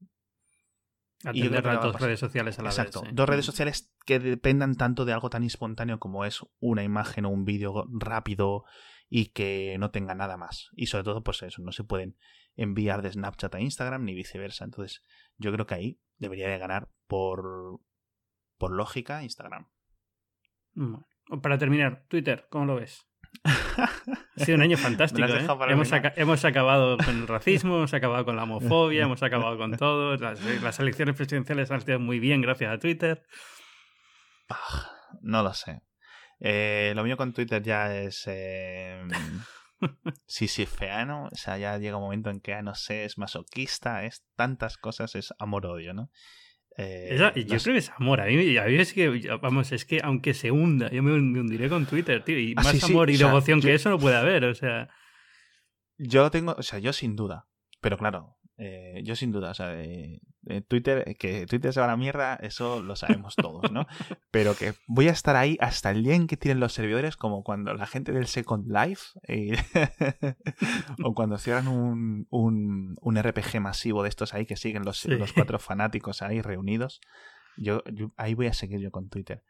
Atender 1.23 1.67
a 1.67 1.77
dos 1.77 1.99
redes 1.99 2.19
sociales 2.19 2.59
a 2.59 2.61
la 2.61 2.69
vez. 2.69 2.77
Exacto. 2.77 3.03
Dos 3.11 3.27
redes 3.27 3.45
sociales 3.45 3.91
que 4.05 4.19
dependan 4.19 4.75
tanto 4.75 5.05
de 5.05 5.13
algo 5.13 5.29
tan 5.29 5.43
espontáneo 5.43 5.99
como 5.99 6.25
es 6.25 6.41
una 6.59 6.83
imagen 6.83 7.25
o 7.25 7.29
un 7.29 7.45
vídeo 7.45 7.87
rápido 7.91 8.65
y 9.09 9.27
que 9.27 9.77
no 9.79 9.91
tenga 9.91 10.13
nada 10.13 10.37
más. 10.37 10.69
Y 10.73 10.87
sobre 10.87 11.03
todo, 11.03 11.23
pues 11.23 11.41
eso, 11.41 11.61
no 11.61 11.71
se 11.71 11.83
pueden 11.83 12.17
enviar 12.55 13.01
de 13.01 13.11
Snapchat 13.11 13.55
a 13.55 13.59
Instagram 13.59 14.03
ni 14.03 14.13
viceversa. 14.13 14.65
Entonces, 14.65 15.03
yo 15.37 15.51
creo 15.51 15.65
que 15.65 15.75
ahí 15.75 15.99
debería 16.17 16.49
de 16.49 16.57
ganar 16.57 16.89
por, 17.07 17.79
por 18.57 18.71
lógica 18.71 19.23
Instagram. 19.23 19.67
Para 21.41 21.57
terminar, 21.57 22.05
Twitter, 22.07 22.47
¿cómo 22.49 22.65
lo 22.65 22.75
ves? 22.75 23.07
Ha 23.43 24.45
sido 24.45 24.57
un 24.57 24.61
año 24.61 24.77
fantástico. 24.77 25.27
¿eh? 25.27 25.45
Hemos, 25.69 25.91
hemos, 26.15 26.45
acabado 26.45 26.97
con 26.97 27.21
el 27.21 27.27
racismo, 27.27 27.77
hemos 27.77 27.93
acabado 27.93 28.25
con 28.25 28.35
la 28.35 28.43
homofobia, 28.43 29.03
hemos 29.03 29.23
acabado 29.23 29.57
con 29.57 29.75
todo. 29.77 30.17
Las, 30.17 30.79
elecciones 30.79 31.15
presidenciales 31.15 31.71
han 31.71 31.81
sido 31.81 31.99
muy 31.99 32.19
bien 32.19 32.41
gracias 32.41 32.73
a 32.73 32.79
Twitter. 32.79 33.23
Ah, 34.49 34.91
no 35.21 35.43
lo 35.43 35.53
sé. 35.53 35.81
Eh, 36.39 36.93
lo 36.95 37.03
mío 37.03 37.17
con 37.17 37.33
Twitter 37.33 37.61
ya 37.61 37.95
es. 37.95 38.23
Eh, 38.27 39.01
sí, 40.27 40.47
sí, 40.47 40.65
feano. 40.65 41.29
O 41.31 41.35
sea, 41.35 41.57
ya 41.57 41.77
llega 41.77 41.97
un 41.97 42.03
momento 42.03 42.29
en 42.29 42.41
que, 42.41 42.61
no 42.61 42.75
sé, 42.75 43.05
es 43.05 43.17
masoquista, 43.17 44.03
es 44.03 44.25
tantas 44.35 44.77
cosas, 44.77 45.15
es 45.15 45.33
amor-odio, 45.39 45.93
¿no? 45.93 46.09
Eh, 46.77 47.15
yo 47.47 47.57
creo 47.57 47.73
que 47.73 47.77
es 47.77 47.91
amor. 47.91 48.21
A 48.21 48.25
mí, 48.25 48.57
a 48.57 48.65
mí, 48.65 48.75
es 48.75 48.93
que, 48.93 49.37
vamos, 49.41 49.71
es 49.71 49.85
que 49.85 50.01
aunque 50.03 50.33
se 50.33 50.51
hunda, 50.51 50.89
yo 50.91 51.01
me 51.03 51.13
hundiré 51.13 51.69
con 51.69 51.85
Twitter, 51.85 52.23
tío. 52.23 52.37
Y 52.37 52.53
ah, 52.57 52.63
más 52.63 52.83
amor 52.83 53.09
y 53.09 53.17
devoción 53.17 53.61
que 53.61 53.73
eso 53.73 53.89
no 53.89 53.97
puede 53.97 54.17
haber, 54.17 54.45
o 54.45 54.55
sea. 54.55 54.89
Yo 55.97 56.29
tengo, 56.29 56.55
o 56.57 56.63
sea, 56.63 56.79
yo 56.79 56.91
sin 56.91 57.15
duda. 57.15 57.47
Pero 57.79 57.97
claro, 57.97 58.37
eh, 58.57 59.01
yo 59.03 59.15
sin 59.15 59.31
duda, 59.31 59.51
o 59.51 59.53
sea, 59.53 59.75
Twitter, 60.67 61.15
que 61.17 61.45
Twitter 61.45 61.73
se 61.73 61.79
va 61.79 61.87
a 61.87 61.89
la 61.89 61.97
mierda, 61.97 62.35
eso 62.35 62.81
lo 62.81 62.95
sabemos 62.95 63.35
todos, 63.35 63.71
¿no? 63.71 63.85
Pero 64.31 64.55
que 64.55 64.73
voy 64.87 65.09
a 65.09 65.11
estar 65.11 65.35
ahí 65.35 65.57
hasta 65.59 65.91
el 65.91 66.03
día 66.03 66.15
en 66.15 66.27
que 66.27 66.37
tienen 66.37 66.59
los 66.59 66.73
servidores, 66.73 67.17
como 67.17 67.43
cuando 67.43 67.73
la 67.73 67.85
gente 67.85 68.13
del 68.13 68.27
Second 68.27 68.71
Life, 68.71 69.19
eh, 69.27 69.57
o 71.03 71.13
cuando 71.13 71.37
cierran 71.37 71.67
un, 71.67 72.27
un, 72.29 72.95
un, 73.01 73.21
RPG 73.21 73.59
masivo 73.59 74.03
de 74.03 74.09
estos 74.09 74.33
ahí 74.33 74.45
que 74.45 74.55
siguen 74.55 74.83
los, 74.83 75.05
los 75.05 75.33
cuatro 75.33 75.59
fanáticos 75.59 76.21
ahí 76.21 76.41
reunidos. 76.41 77.01
yo, 77.57 77.83
ahí 78.15 78.35
voy 78.35 78.47
a 78.47 78.53
seguir 78.53 78.79
yo 78.79 78.91
con 78.91 79.09
Twitter 79.09 79.43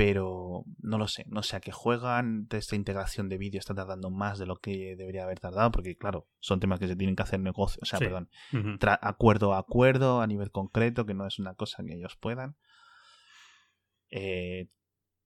pero 0.00 0.64
no 0.78 0.96
lo 0.96 1.08
sé, 1.08 1.26
no 1.28 1.42
sé 1.42 1.56
a 1.56 1.60
qué 1.60 1.72
juegan, 1.72 2.48
esta 2.52 2.74
integración 2.74 3.28
de 3.28 3.36
vídeo 3.36 3.58
está 3.58 3.74
tardando 3.74 4.08
más 4.08 4.38
de 4.38 4.46
lo 4.46 4.56
que 4.56 4.96
debería 4.96 5.24
haber 5.24 5.40
tardado, 5.40 5.70
porque 5.70 5.94
claro, 5.94 6.26
son 6.38 6.58
temas 6.58 6.80
que 6.80 6.88
se 6.88 6.96
tienen 6.96 7.16
que 7.16 7.22
hacer 7.22 7.38
negocio, 7.38 7.80
o 7.82 7.84
sea, 7.84 7.98
perdón, 7.98 8.30
acuerdo 9.02 9.52
a 9.52 9.58
acuerdo, 9.58 10.22
a 10.22 10.26
nivel 10.26 10.50
concreto, 10.52 11.04
que 11.04 11.12
no 11.12 11.26
es 11.26 11.38
una 11.38 11.52
cosa 11.52 11.84
que 11.84 11.92
ellos 11.92 12.16
puedan. 12.16 12.56
Eh, 14.08 14.70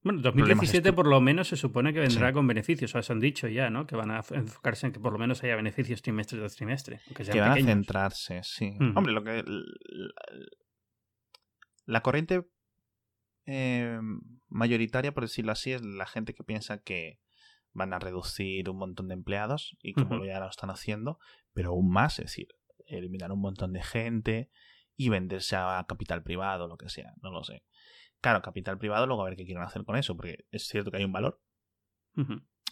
bueno, 0.03 0.21
2017 0.23 0.93
por 0.93 1.07
lo 1.07 1.21
menos 1.21 1.47
se 1.47 1.57
supone 1.57 1.93
que 1.93 2.01
vendrá 2.01 2.33
con 2.33 2.45
beneficios, 2.49 2.91
o 2.91 2.95
sea, 2.95 3.03
se 3.03 3.13
han 3.13 3.21
dicho 3.21 3.47
ya, 3.47 3.71
¿no? 3.71 3.87
Que 3.87 3.95
van 3.95 4.11
a 4.11 4.25
enfocarse 4.31 4.89
en 4.89 4.93
que 4.93 4.99
por 4.99 5.13
lo 5.13 5.21
menos 5.21 5.45
haya 5.45 5.55
beneficios 5.55 6.03
trimestre 6.03 6.41
tras 6.41 6.57
trimestre. 6.57 7.01
Que 7.15 7.39
van 7.39 7.53
a 7.53 7.55
centrarse, 7.63 8.41
sí. 8.43 8.77
Hombre, 8.97 9.13
lo 9.13 9.23
que... 9.23 9.45
La 11.87 12.01
corriente 12.01 12.45
eh, 13.47 13.99
mayoritaria, 14.49 15.13
por 15.13 15.25
decirlo 15.25 15.53
así, 15.53 15.73
es 15.73 15.83
la 15.83 16.07
gente 16.07 16.35
que 16.35 16.45
piensa 16.45 16.79
que 16.79 17.21
van 17.73 17.93
a 17.93 17.99
reducir 17.99 18.71
un 18.71 18.79
montón 18.79 19.09
de 19.09 19.15
empleados 19.15 19.77
y 19.83 19.95
como 19.95 20.25
ya 20.25 20.39
lo 20.41 20.49
están 20.49 20.71
haciendo, 20.71 21.19
pero 21.53 21.71
aún 21.71 21.91
más, 21.91 22.19
es 22.21 22.27
decir, 22.27 22.49
eliminar 22.87 23.33
un 23.33 23.41
montón 23.41 23.73
de 23.73 23.83
gente 23.83 24.51
y 24.97 25.09
venderse 25.09 25.57
a 25.57 25.85
capital 25.89 26.23
privado, 26.23 26.69
lo 26.69 26.77
que 26.77 26.89
sea, 26.89 27.15
no 27.21 27.31
lo 27.31 27.43
sé. 27.43 27.65
Claro, 28.21 28.43
capital 28.43 28.79
privado, 28.79 29.07
luego 29.07 29.23
a 29.23 29.25
ver 29.27 29.37
qué 29.37 29.45
quieren 29.45 29.65
hacer 29.65 29.85
con 29.85 29.97
eso, 29.97 30.17
porque 30.17 30.47
es 30.51 30.69
cierto 30.69 30.91
que 30.91 30.99
hay 30.99 31.05
un 31.05 31.13
valor, 31.13 31.43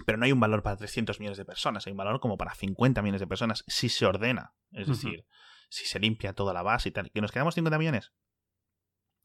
pero 0.06 0.18
no 0.18 0.24
hay 0.24 0.32
un 0.32 0.40
valor 0.40 0.62
para 0.62 0.76
300 0.76 1.18
millones 1.18 1.36
de 1.36 1.44
personas, 1.44 1.86
hay 1.86 1.90
un 1.90 1.96
valor 1.96 2.20
como 2.20 2.38
para 2.38 2.54
50 2.54 3.02
millones 3.02 3.20
de 3.20 3.26
personas 3.26 3.64
si 3.66 3.88
se 3.88 4.06
ordena, 4.06 4.54
es 4.70 4.86
decir, 4.86 5.26
si 5.68 5.84
se 5.84 5.98
limpia 5.98 6.32
toda 6.32 6.52
la 6.54 6.62
base 6.62 6.90
y 6.90 6.92
tal. 6.92 7.10
¿Que 7.10 7.20
nos 7.20 7.32
quedamos 7.32 7.54
50 7.54 7.78
millones? 7.78 8.12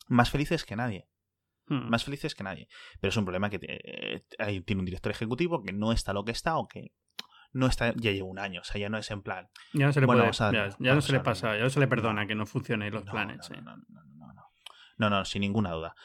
Más 0.08 0.30
felices 0.32 0.66
que 0.66 0.76
nadie. 0.76 1.08
Hmm. 1.68 1.90
Más 1.90 2.04
felices 2.04 2.34
que 2.34 2.44
nadie. 2.44 2.68
Pero 3.00 3.10
es 3.10 3.18
un 3.18 3.26
problema 3.26 3.50
que 3.50 3.60
eh, 3.62 4.62
tiene 4.62 4.80
un 4.80 4.86
director 4.86 5.12
ejecutivo 5.12 5.62
que 5.62 5.74
no 5.74 5.92
está 5.92 6.14
lo 6.14 6.24
que 6.24 6.32
está 6.32 6.58
o 6.58 6.68
que 6.68 6.94
no 7.54 7.68
está, 7.68 7.94
ya 7.96 8.12
lleva 8.12 8.28
un 8.28 8.40
año, 8.40 8.62
o 8.62 8.64
sea, 8.64 8.80
ya 8.80 8.90
no 8.90 8.98
es 8.98 9.10
en 9.12 9.22
plan. 9.22 9.50
Ya 9.74 9.88
no 9.88 9.94
se 9.94 10.02
le 10.02 10.08
ya, 10.08 10.94
no 10.94 11.02
se 11.02 11.12
le 11.12 11.20
pasa, 11.22 11.56
ya 11.56 11.64
no 11.64 11.70
se 11.70 11.80
le 11.80 11.88
perdona 11.88 12.28
que 12.28 12.36
no 12.36 12.46
funcionen 12.46 12.94
los 12.94 13.04
planes. 13.04 13.50
No, 13.50 13.62
no, 13.62 13.78
no, 13.88 14.04
no, 14.16 14.52
no, 14.98 15.10
no, 15.10 15.26
sin 15.26 15.42
ninguna 15.42 15.72
duda. 15.72 15.96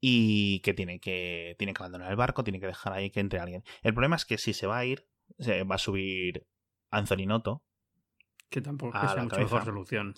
Y 0.00 0.60
que 0.60 0.74
tiene 0.74 1.00
que 1.00 1.54
tiene 1.58 1.74
que 1.74 1.82
abandonar 1.82 2.10
el 2.10 2.16
barco, 2.16 2.44
tiene 2.44 2.60
que 2.60 2.66
dejar 2.66 2.92
ahí 2.92 3.10
que 3.10 3.20
entre 3.20 3.40
alguien. 3.40 3.62
El 3.82 3.94
problema 3.94 4.16
es 4.16 4.24
que 4.24 4.38
si 4.38 4.52
se 4.52 4.66
va 4.66 4.78
a 4.78 4.84
ir, 4.84 5.06
se 5.38 5.62
va 5.64 5.74
a 5.74 5.78
subir 5.78 6.46
Anthony 6.90 7.26
Noto. 7.26 7.64
Que 8.48 8.60
tampoco 8.60 8.96
es 8.96 9.22
mucha 9.22 9.38
mejor 9.38 9.64
solución. 9.64 10.14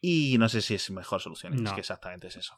Y 0.00 0.36
no 0.38 0.48
sé 0.48 0.60
si 0.60 0.74
es 0.74 0.90
mejor 0.90 1.20
solución, 1.20 1.54
es 1.54 1.72
que 1.72 1.80
exactamente 1.80 2.28
es 2.28 2.36
eso. 2.36 2.54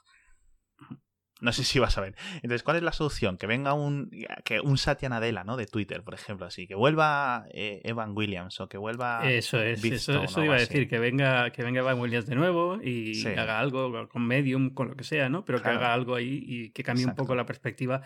No 1.41 1.53
sé 1.53 1.65
si 1.65 1.79
vas 1.79 1.99
a 1.99 2.01
ver. 2.01 2.15
Entonces, 2.37 2.63
¿cuál 2.63 2.79
es 2.79 2.83
la 2.83 2.93
solución? 2.93 3.37
Que 3.37 3.47
venga 3.47 3.75
un, 3.75 4.11
que 4.45 4.61
un 4.61 4.79
Satya 4.79 5.11
Nadella, 5.11 5.45
¿no? 5.45 5.59
De 5.59 5.67
Twitter, 5.67 6.03
por 6.03 6.15
ejemplo, 6.15 6.47
así. 6.47 6.67
Que 6.67 6.75
vuelva 6.75 7.47
eh, 7.51 7.83
Evan 7.85 8.17
Williams 8.17 8.59
o 8.61 8.69
que 8.69 8.79
vuelva. 8.79 9.31
Eso 9.31 9.61
es, 9.61 9.85
eso, 9.85 10.45
iba 10.45 10.55
a 10.55 10.59
decir. 10.59 10.89
Que 10.89 10.99
venga, 10.99 11.51
que 11.51 11.63
venga 11.63 11.81
Evan 11.81 12.01
Williams 12.01 12.27
de 12.27 12.37
nuevo 12.37 12.81
y 12.83 13.27
haga 13.27 13.61
algo 13.61 14.09
con 14.09 14.27
Medium, 14.27 14.71
con 14.71 14.89
lo 14.89 14.97
que 14.97 15.05
sea, 15.05 15.29
¿no? 15.29 15.45
Pero 15.45 15.63
que 15.63 15.69
haga 15.69 15.93
algo 15.93 16.15
ahí 16.15 16.43
y 16.43 16.71
que 16.71 16.83
cambie 16.83 17.05
un 17.05 17.15
poco 17.15 17.35
la 17.35 17.45
perspectiva. 17.45 18.01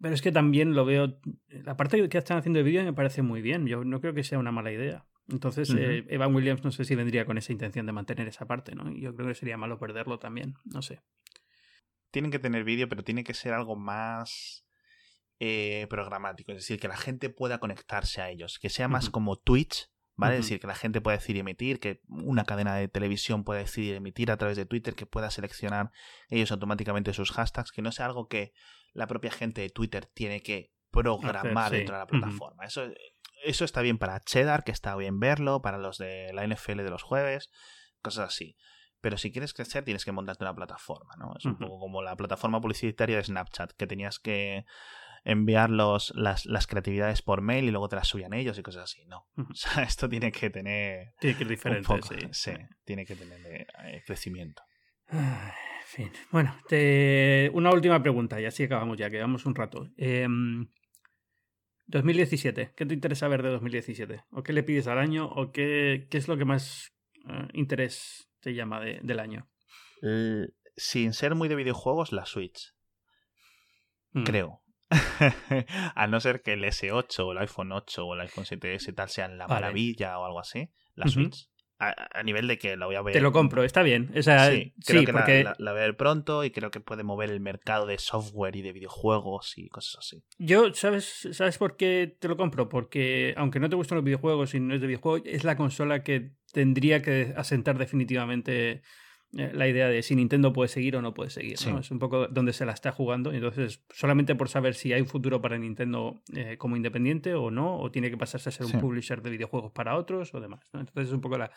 Pero 0.00 0.14
es 0.14 0.22
que 0.22 0.32
también 0.32 0.74
lo 0.74 0.86
veo. 0.86 1.20
La 1.48 1.76
parte 1.76 2.08
que 2.08 2.18
están 2.18 2.38
haciendo 2.38 2.58
de 2.58 2.62
vídeo 2.62 2.82
me 2.84 2.94
parece 2.94 3.20
muy 3.20 3.42
bien. 3.42 3.66
Yo 3.66 3.84
no 3.84 4.00
creo 4.00 4.14
que 4.14 4.24
sea 4.24 4.38
una 4.38 4.52
mala 4.52 4.72
idea. 4.72 5.04
Entonces, 5.30 5.74
eh, 5.76 6.06
Evan 6.08 6.34
Williams 6.34 6.64
no 6.64 6.70
sé 6.70 6.86
si 6.86 6.94
vendría 6.94 7.26
con 7.26 7.36
esa 7.36 7.52
intención 7.52 7.84
de 7.84 7.92
mantener 7.92 8.28
esa 8.28 8.46
parte, 8.46 8.74
¿no? 8.74 8.90
Yo 8.96 9.14
creo 9.14 9.28
que 9.28 9.34
sería 9.34 9.58
malo 9.58 9.78
perderlo 9.78 10.18
también. 10.18 10.54
No 10.64 10.80
sé 10.80 11.02
tienen 12.10 12.30
que 12.30 12.38
tener 12.38 12.64
vídeo, 12.64 12.88
pero 12.88 13.04
tiene 13.04 13.24
que 13.24 13.34
ser 13.34 13.52
algo 13.52 13.76
más 13.76 14.66
eh, 15.40 15.86
programático. 15.88 16.52
Es 16.52 16.58
decir, 16.58 16.80
que 16.80 16.88
la 16.88 16.96
gente 16.96 17.30
pueda 17.30 17.58
conectarse 17.58 18.20
a 18.20 18.30
ellos. 18.30 18.58
Que 18.58 18.70
sea 18.70 18.88
más 18.88 19.10
como 19.10 19.36
Twitch, 19.36 19.90
¿vale? 20.16 20.36
Es 20.36 20.46
decir, 20.46 20.60
que 20.60 20.66
la 20.66 20.74
gente 20.74 21.00
pueda 21.00 21.16
decidir 21.16 21.40
emitir, 21.40 21.78
que 21.78 22.00
una 22.08 22.44
cadena 22.44 22.74
de 22.74 22.88
televisión 22.88 23.44
pueda 23.44 23.60
decidir 23.60 23.94
emitir 23.94 24.30
a 24.30 24.36
través 24.36 24.56
de 24.56 24.66
Twitter, 24.66 24.94
que 24.94 25.06
pueda 25.06 25.30
seleccionar 25.30 25.90
ellos 26.28 26.50
automáticamente 26.50 27.12
sus 27.12 27.30
hashtags, 27.30 27.70
que 27.70 27.82
no 27.82 27.92
sea 27.92 28.06
algo 28.06 28.26
que 28.26 28.52
la 28.92 29.06
propia 29.06 29.30
gente 29.30 29.60
de 29.60 29.70
Twitter 29.70 30.06
tiene 30.06 30.42
que 30.42 30.72
programar 30.90 31.70
dentro 31.70 31.94
de 31.94 32.00
la 32.00 32.06
plataforma. 32.06 32.64
Eso, 32.64 32.88
eso 33.44 33.64
está 33.64 33.82
bien 33.82 33.98
para 33.98 34.20
Cheddar, 34.20 34.64
que 34.64 34.72
está 34.72 34.96
bien 34.96 35.20
verlo, 35.20 35.62
para 35.62 35.78
los 35.78 35.98
de 35.98 36.32
la 36.32 36.46
NFL 36.46 36.78
de 36.78 36.90
los 36.90 37.02
jueves, 37.02 37.50
cosas 38.02 38.28
así. 38.28 38.56
Pero 39.00 39.16
si 39.16 39.30
quieres 39.30 39.54
crecer 39.54 39.84
tienes 39.84 40.04
que 40.04 40.12
montarte 40.12 40.44
una 40.44 40.54
plataforma, 40.54 41.14
¿no? 41.18 41.34
Es 41.36 41.44
un 41.44 41.56
poco 41.56 41.78
como 41.78 42.02
la 42.02 42.16
plataforma 42.16 42.60
publicitaria 42.60 43.16
de 43.16 43.24
Snapchat, 43.24 43.72
que 43.72 43.86
tenías 43.86 44.18
que 44.18 44.64
enviar 45.24 45.70
los, 45.70 46.12
las, 46.16 46.46
las, 46.46 46.66
creatividades 46.66 47.22
por 47.22 47.42
mail 47.42 47.66
y 47.66 47.70
luego 47.70 47.88
te 47.88 47.96
las 47.96 48.08
subían 48.08 48.32
ellos 48.32 48.58
y 48.58 48.62
cosas 48.62 48.84
así. 48.84 49.04
No. 49.06 49.26
O 49.36 49.54
sea, 49.54 49.82
esto 49.84 50.08
tiene 50.08 50.32
que 50.32 50.50
tener. 50.50 51.12
Tiene 51.20 51.36
que 51.36 51.44
ir 51.44 51.48
diferente, 51.48 52.00
sí. 52.32 52.52
tiene 52.84 53.04
que 53.04 53.14
tener 53.14 53.40
eh, 53.46 54.02
crecimiento. 54.06 54.62
en 55.10 55.52
fin. 55.84 56.10
Bueno, 56.30 56.56
una 57.52 57.70
última 57.70 58.02
pregunta 58.02 58.40
y 58.40 58.46
así 58.46 58.64
acabamos 58.64 58.96
ya, 58.98 59.10
quedamos 59.10 59.46
un 59.46 59.54
rato. 59.54 59.88
2017, 61.86 62.60
em, 62.62 62.70
¿qué 62.74 62.86
te 62.86 62.94
interesa 62.94 63.28
ver 63.28 63.42
de 63.42 63.50
2017? 63.50 64.24
¿O 64.30 64.42
qué 64.42 64.52
le 64.52 64.62
pides 64.62 64.86
al 64.86 64.98
año? 64.98 65.26
¿O 65.26 65.52
qué, 65.52 66.06
qué 66.10 66.18
es 66.18 66.28
lo 66.28 66.36
que 66.36 66.44
más 66.44 66.92
eh, 67.28 67.48
interés 67.52 68.27
se 68.40 68.54
llama 68.54 68.80
del 68.80 69.20
año. 69.20 69.48
sin 70.76 71.12
ser 71.12 71.34
muy 71.34 71.48
de 71.48 71.56
videojuegos, 71.56 72.12
la 72.12 72.26
Switch. 72.26 72.74
Mm. 74.12 74.24
Creo. 74.24 74.62
a 75.94 76.06
no 76.06 76.18
ser 76.20 76.42
que 76.42 76.54
el 76.54 76.64
S8 76.64 77.18
o 77.20 77.32
el 77.32 77.38
iPhone 77.38 77.72
8 77.72 78.06
o 78.06 78.14
el 78.14 78.20
iPhone 78.20 78.44
7S 78.44 78.94
tal 78.94 79.10
sean 79.10 79.36
la 79.36 79.46
maravilla 79.46 80.18
o 80.18 80.24
algo 80.24 80.40
así, 80.40 80.70
la 80.94 81.08
Switch. 81.08 81.50
A, 81.80 82.22
nivel 82.24 82.48
de 82.48 82.58
que 82.58 82.76
la 82.76 82.86
voy 82.86 82.96
a 82.96 83.02
ver. 83.02 83.12
Te 83.12 83.20
lo 83.20 83.30
compro, 83.30 83.62
está 83.62 83.82
bien. 83.82 84.10
Sí, 84.20 84.72
creo 84.84 85.04
que 85.04 85.12
porque... 85.12 85.44
la, 85.44 85.54
la, 85.58 85.70
voy 85.70 85.80
a 85.80 85.84
ver 85.84 85.96
pronto 85.96 86.42
y 86.42 86.50
creo 86.50 86.72
que 86.72 86.80
puede 86.80 87.04
mover 87.04 87.30
el 87.30 87.38
mercado 87.38 87.86
de 87.86 87.98
software 87.98 88.56
y 88.56 88.62
de 88.62 88.72
videojuegos 88.72 89.56
y 89.56 89.68
cosas 89.68 89.98
así. 90.00 90.24
Yo, 90.38 90.74
¿sabes, 90.74 91.28
¿sabes 91.30 91.56
por 91.56 91.76
qué 91.76 92.16
te 92.18 92.26
lo 92.26 92.36
compro? 92.36 92.68
Porque 92.68 93.32
aunque 93.36 93.60
no 93.60 93.68
te 93.68 93.76
gustan 93.76 93.96
los 93.96 94.04
videojuegos 94.04 94.54
y 94.54 94.60
no 94.60 94.74
es 94.74 94.80
de 94.80 94.88
videojuegos, 94.88 95.22
es 95.24 95.44
la 95.44 95.56
consola 95.56 96.02
que 96.02 96.32
tendría 96.52 97.00
que 97.00 97.32
asentar 97.36 97.78
definitivamente 97.78 98.82
la 99.32 99.68
idea 99.68 99.88
de 99.88 100.02
si 100.02 100.16
Nintendo 100.16 100.52
puede 100.52 100.68
seguir 100.68 100.96
o 100.96 101.02
no 101.02 101.12
puede 101.12 101.30
seguir. 101.30 101.54
Es 101.54 101.90
un 101.90 101.98
poco 101.98 102.28
donde 102.28 102.52
se 102.52 102.64
la 102.64 102.72
está 102.72 102.92
jugando. 102.92 103.32
Entonces, 103.32 103.84
solamente 103.90 104.34
por 104.34 104.48
saber 104.48 104.74
si 104.74 104.92
hay 104.92 105.02
un 105.02 105.06
futuro 105.06 105.40
para 105.40 105.58
Nintendo 105.58 106.22
eh, 106.34 106.56
como 106.56 106.76
independiente 106.76 107.34
o 107.34 107.50
no, 107.50 107.78
o 107.78 107.90
tiene 107.90 108.10
que 108.10 108.16
pasarse 108.16 108.48
a 108.48 108.52
ser 108.52 108.66
un 108.66 108.80
publisher 108.80 109.20
de 109.20 109.30
videojuegos 109.30 109.72
para 109.72 109.96
otros 109.96 110.32
o 110.34 110.40
demás. 110.40 110.60
Entonces, 110.72 111.08
es 111.08 111.12
un 111.12 111.20
poco 111.20 111.36
la, 111.36 111.50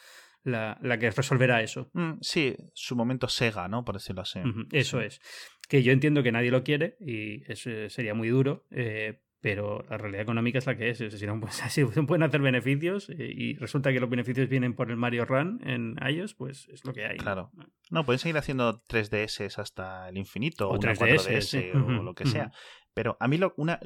la, 0.43 0.99
que 0.99 1.11
resolverá 1.11 1.61
eso. 1.61 1.89
Mm, 1.93 2.14
sí, 2.22 2.56
su 2.73 2.95
momento 2.95 3.27
Sega, 3.30 3.68
¿no? 3.68 3.85
Por 3.85 3.95
decirlo 3.95 4.22
así. 4.22 4.39
eso 4.72 4.99
es. 4.99 5.22
Que 5.69 5.84
yo 5.84 5.93
entiendo 5.93 6.23
que 6.23 6.31
nadie 6.34 6.52
lo 6.52 6.64
quiere 6.64 6.98
y 6.99 7.49
eso 7.49 7.69
sería 7.89 8.14
muy 8.14 8.27
duro. 8.27 8.65
Eh, 8.72 9.22
pero 9.41 9.84
la 9.89 9.97
realidad 9.97 10.22
económica 10.22 10.59
es 10.59 10.68
la 10.68 10.77
que 10.77 10.91
es. 10.91 10.99
Si 10.99 11.26
no, 11.26 11.39
pues, 11.39 11.61
así 11.63 11.84
pueden 11.84 12.23
hacer 12.23 12.41
beneficios 12.41 13.09
eh, 13.09 13.15
y 13.19 13.55
resulta 13.55 13.91
que 13.91 13.99
los 13.99 14.09
beneficios 14.09 14.47
vienen 14.47 14.76
por 14.76 14.91
el 14.91 14.97
Mario 14.97 15.26
Run 15.26 15.59
en 15.63 15.97
iOS, 16.07 16.35
pues 16.35 16.69
es 16.69 16.85
lo 16.85 16.93
que 16.93 17.05
hay. 17.05 17.18
Claro. 17.18 17.51
No, 17.89 18.05
pueden 18.05 18.19
seguir 18.19 18.38
haciendo 18.38 18.81
3DS 18.84 19.57
hasta 19.57 20.07
el 20.09 20.18
infinito 20.18 20.69
o, 20.69 20.77
una 20.77 20.93
4DS 20.93 21.76
o 21.76 22.03
lo 22.03 22.13
que 22.13 22.27
sea. 22.27 22.51
Pero 22.93 23.18
a 23.19 23.27
mí, 23.27 23.38
lo, 23.38 23.53
una, 23.57 23.80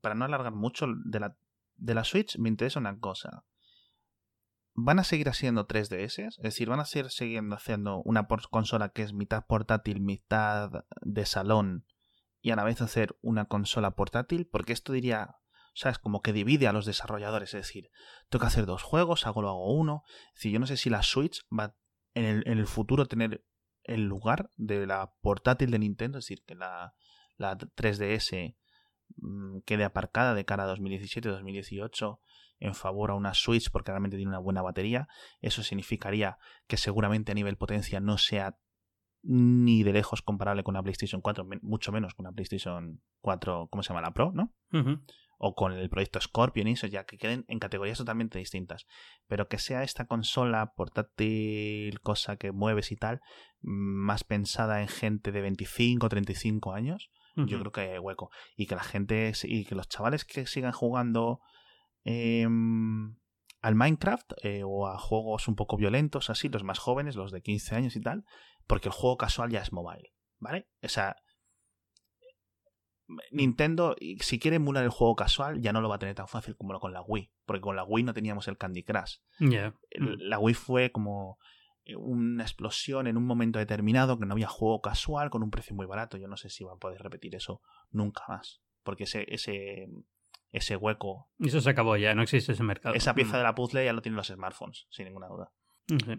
para 0.00 0.14
no 0.14 0.24
alargar 0.24 0.52
mucho 0.52 0.86
de 1.04 1.20
la, 1.20 1.36
de 1.76 1.94
la 1.94 2.04
Switch, 2.04 2.38
me 2.38 2.48
interesa 2.48 2.80
una 2.80 2.98
cosa. 2.98 3.44
¿Van 4.74 4.98
a 4.98 5.04
seguir 5.04 5.28
haciendo 5.28 5.66
3DS? 5.66 6.28
Es 6.28 6.38
decir, 6.38 6.70
¿van 6.70 6.80
a 6.80 6.86
seguir 6.86 7.10
siguiendo 7.10 7.56
haciendo 7.56 8.00
una 8.04 8.26
consola 8.26 8.88
que 8.88 9.02
es 9.02 9.12
mitad 9.12 9.44
portátil, 9.46 10.00
mitad 10.00 10.70
de 11.02 11.26
salón 11.26 11.84
y 12.42 12.50
a 12.50 12.56
la 12.56 12.64
vez 12.64 12.82
hacer 12.82 13.16
una 13.22 13.46
consola 13.46 13.92
portátil, 13.92 14.46
porque 14.50 14.72
esto 14.72 14.92
diría, 14.92 15.36
¿sabes? 15.74 15.98
Como 15.98 16.20
que 16.20 16.32
divide 16.32 16.66
a 16.66 16.72
los 16.72 16.84
desarrolladores, 16.84 17.54
es 17.54 17.66
decir, 17.66 17.90
tengo 18.28 18.40
que 18.42 18.48
hacer 18.48 18.66
dos 18.66 18.82
juegos, 18.82 19.26
hago 19.26 19.40
lo 19.40 19.48
hago 19.48 19.72
uno. 19.72 20.02
Es 20.34 20.40
decir, 20.40 20.52
yo 20.52 20.58
no 20.58 20.66
sé 20.66 20.76
si 20.76 20.90
la 20.90 21.02
Switch 21.02 21.46
va 21.56 21.76
en 22.14 22.24
el, 22.24 22.42
en 22.46 22.58
el 22.58 22.66
futuro 22.66 23.06
tener 23.06 23.44
el 23.84 24.02
lugar 24.02 24.50
de 24.56 24.86
la 24.86 25.14
portátil 25.22 25.70
de 25.70 25.78
Nintendo, 25.78 26.18
es 26.18 26.24
decir, 26.24 26.44
que 26.44 26.56
la, 26.56 26.94
la 27.36 27.56
3DS 27.56 28.56
mm, 29.16 29.60
quede 29.60 29.84
aparcada 29.84 30.34
de 30.34 30.44
cara 30.44 30.64
a 30.64 30.74
2017-2018 30.76 32.18
en 32.58 32.74
favor 32.74 33.10
a 33.10 33.14
una 33.14 33.34
Switch 33.34 33.70
porque 33.70 33.90
realmente 33.90 34.16
tiene 34.16 34.30
una 34.30 34.38
buena 34.38 34.62
batería. 34.62 35.08
Eso 35.40 35.62
significaría 35.62 36.38
que 36.66 36.76
seguramente 36.76 37.32
a 37.32 37.34
nivel 37.34 37.56
potencia 37.56 38.00
no 38.00 38.18
sea 38.18 38.56
ni 39.22 39.82
de 39.82 39.92
lejos 39.92 40.22
comparable 40.22 40.64
con 40.64 40.74
una 40.74 40.82
PlayStation 40.82 41.20
4, 41.20 41.46
mucho 41.62 41.92
menos 41.92 42.14
con 42.14 42.26
una 42.26 42.34
PlayStation 42.34 43.00
4, 43.20 43.68
¿cómo 43.70 43.82
se 43.82 43.90
llama? 43.90 44.02
La 44.02 44.12
Pro, 44.12 44.32
¿no? 44.32 44.52
O 45.38 45.54
con 45.54 45.72
el 45.72 45.88
proyecto 45.88 46.20
Scorpion 46.20 46.68
y 46.68 46.72
eso, 46.72 46.86
ya 46.86 47.04
que 47.04 47.18
queden 47.18 47.44
en 47.48 47.58
categorías 47.58 47.98
totalmente 47.98 48.38
distintas. 48.38 48.86
Pero 49.26 49.48
que 49.48 49.58
sea 49.58 49.82
esta 49.82 50.06
consola 50.06 50.72
portátil, 50.76 52.00
cosa 52.00 52.36
que 52.36 52.52
mueves 52.52 52.92
y 52.92 52.96
tal, 52.96 53.20
más 53.60 54.24
pensada 54.24 54.80
en 54.82 54.88
gente 54.88 55.32
de 55.32 55.40
25 55.40 56.06
o 56.06 56.08
35 56.08 56.72
años, 56.72 57.10
yo 57.34 57.58
creo 57.60 57.72
que 57.72 57.80
hay 57.80 57.98
hueco. 57.98 58.30
Y 58.56 58.66
que 58.66 58.74
la 58.74 58.84
gente, 58.84 59.32
y 59.44 59.64
que 59.64 59.74
los 59.74 59.88
chavales 59.88 60.24
que 60.24 60.46
sigan 60.46 60.72
jugando 60.72 61.40
em, 62.04 63.16
al 63.62 63.74
Minecraft 63.74 64.32
eh, 64.42 64.62
o 64.64 64.86
a 64.86 64.98
juegos 64.98 65.48
un 65.48 65.54
poco 65.54 65.76
violentos, 65.76 66.28
así, 66.30 66.48
los 66.48 66.64
más 66.64 66.78
jóvenes, 66.78 67.16
los 67.16 67.32
de 67.32 67.40
15 67.40 67.74
años 67.74 67.96
y 67.96 68.00
tal, 68.00 68.24
porque 68.66 68.88
el 68.88 68.94
juego 68.94 69.16
casual 69.16 69.50
ya 69.50 69.60
es 69.60 69.72
mobile, 69.72 70.12
¿vale? 70.38 70.68
O 70.82 70.88
sea, 70.88 71.16
Nintendo, 73.30 73.96
si 74.20 74.38
quiere 74.38 74.56
emular 74.56 74.84
el 74.84 74.90
juego 74.90 75.16
casual, 75.16 75.60
ya 75.60 75.72
no 75.72 75.80
lo 75.80 75.88
va 75.88 75.96
a 75.96 75.98
tener 75.98 76.14
tan 76.14 76.28
fácil 76.28 76.56
como 76.56 76.72
lo 76.72 76.80
con 76.80 76.92
la 76.92 77.02
Wii, 77.02 77.30
porque 77.44 77.60
con 77.60 77.76
la 77.76 77.84
Wii 77.84 78.04
no 78.04 78.14
teníamos 78.14 78.48
el 78.48 78.56
Candy 78.56 78.82
Crush. 78.82 79.16
Mm. 79.38 79.54
La 80.18 80.38
Wii 80.38 80.54
fue 80.54 80.92
como 80.92 81.38
eh, 81.84 81.96
una 81.96 82.44
explosión 82.44 83.06
en 83.06 83.16
un 83.16 83.26
momento 83.26 83.58
determinado 83.58 84.18
que 84.18 84.26
no 84.26 84.32
había 84.32 84.48
juego 84.48 84.80
casual 84.80 85.30
con 85.30 85.42
un 85.42 85.50
precio 85.50 85.74
muy 85.74 85.86
barato. 85.86 86.16
Yo 86.16 86.28
no 86.28 86.36
sé 86.36 86.48
si 86.48 86.64
van 86.64 86.76
a 86.76 86.78
poder 86.78 87.02
repetir 87.02 87.34
eso 87.34 87.60
nunca 87.90 88.22
más, 88.28 88.62
porque 88.82 89.04
ese 89.04 89.26
ese 89.28 89.88
ese 90.52 90.76
hueco. 90.76 91.30
Eso 91.38 91.60
se 91.60 91.70
acabó 91.70 91.96
ya, 91.96 92.14
no 92.14 92.22
existe 92.22 92.52
ese 92.52 92.62
mercado. 92.62 92.94
Esa 92.94 93.14
pieza 93.14 93.34
mm. 93.34 93.38
de 93.38 93.42
la 93.42 93.54
puzzle 93.54 93.84
ya 93.84 93.92
lo 93.92 94.02
tienen 94.02 94.16
los 94.16 94.28
smartphones, 94.28 94.86
sin 94.90 95.06
ninguna 95.06 95.28
duda. 95.28 95.52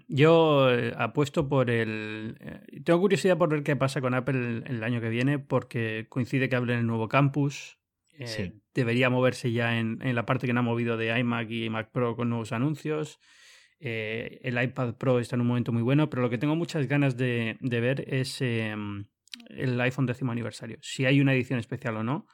Yo 0.08 0.72
eh, 0.72 0.94
apuesto 0.98 1.48
por 1.48 1.70
el... 1.70 2.38
Eh, 2.40 2.82
tengo 2.84 3.00
curiosidad 3.00 3.38
por 3.38 3.50
ver 3.50 3.64
qué 3.64 3.76
pasa 3.76 4.02
con 4.02 4.14
Apple 4.14 4.64
el, 4.66 4.84
año 4.84 5.02
que 5.02 5.10
viene 5.10 5.40
porque 5.40 6.06
coincide 6.10 6.50
que 6.50 6.56
hable 6.56 6.74
en 6.74 6.80
el 6.80 6.88
nuevo 6.88 7.08
campus. 7.08 7.80
Eh, 8.20 8.54
debería 8.74 9.10
moverse 9.10 9.52
ya 9.52 9.80
en, 9.80 10.00
la 10.14 10.26
parte 10.26 10.46
que 10.46 10.54
no 10.54 10.60
ha 10.60 10.64
movido 10.64 10.98
de 10.98 11.18
iMac 11.18 11.50
y 11.50 11.70
Mac 11.70 11.92
Pro 11.92 12.16
con 12.16 12.30
nuevos 12.30 12.52
anuncios. 12.52 13.20
el 13.80 14.64
iPad 14.64 14.96
Pro 14.96 15.20
está 15.20 15.36
en 15.36 15.42
un 15.42 15.48
momento 15.48 15.72
muy 15.72 15.82
bueno, 15.82 16.10
pero 16.10 16.22
lo 16.22 16.30
que 16.30 16.38
tengo 16.38 16.56
muchas 16.56 16.88
ganas 16.88 17.18
de, 17.18 17.58
ver 17.62 18.06
es 18.14 18.42
em, 18.42 19.06
el 19.50 19.80
iPhone 19.82 20.06
décimo 20.06 20.32
aniversario. 20.32 20.78
Si 20.82 21.06
hay 21.06 21.22
una 21.22 21.34
edición 21.34 21.60
especial 21.60 21.98
o 21.98 22.04
no. 22.04 22.28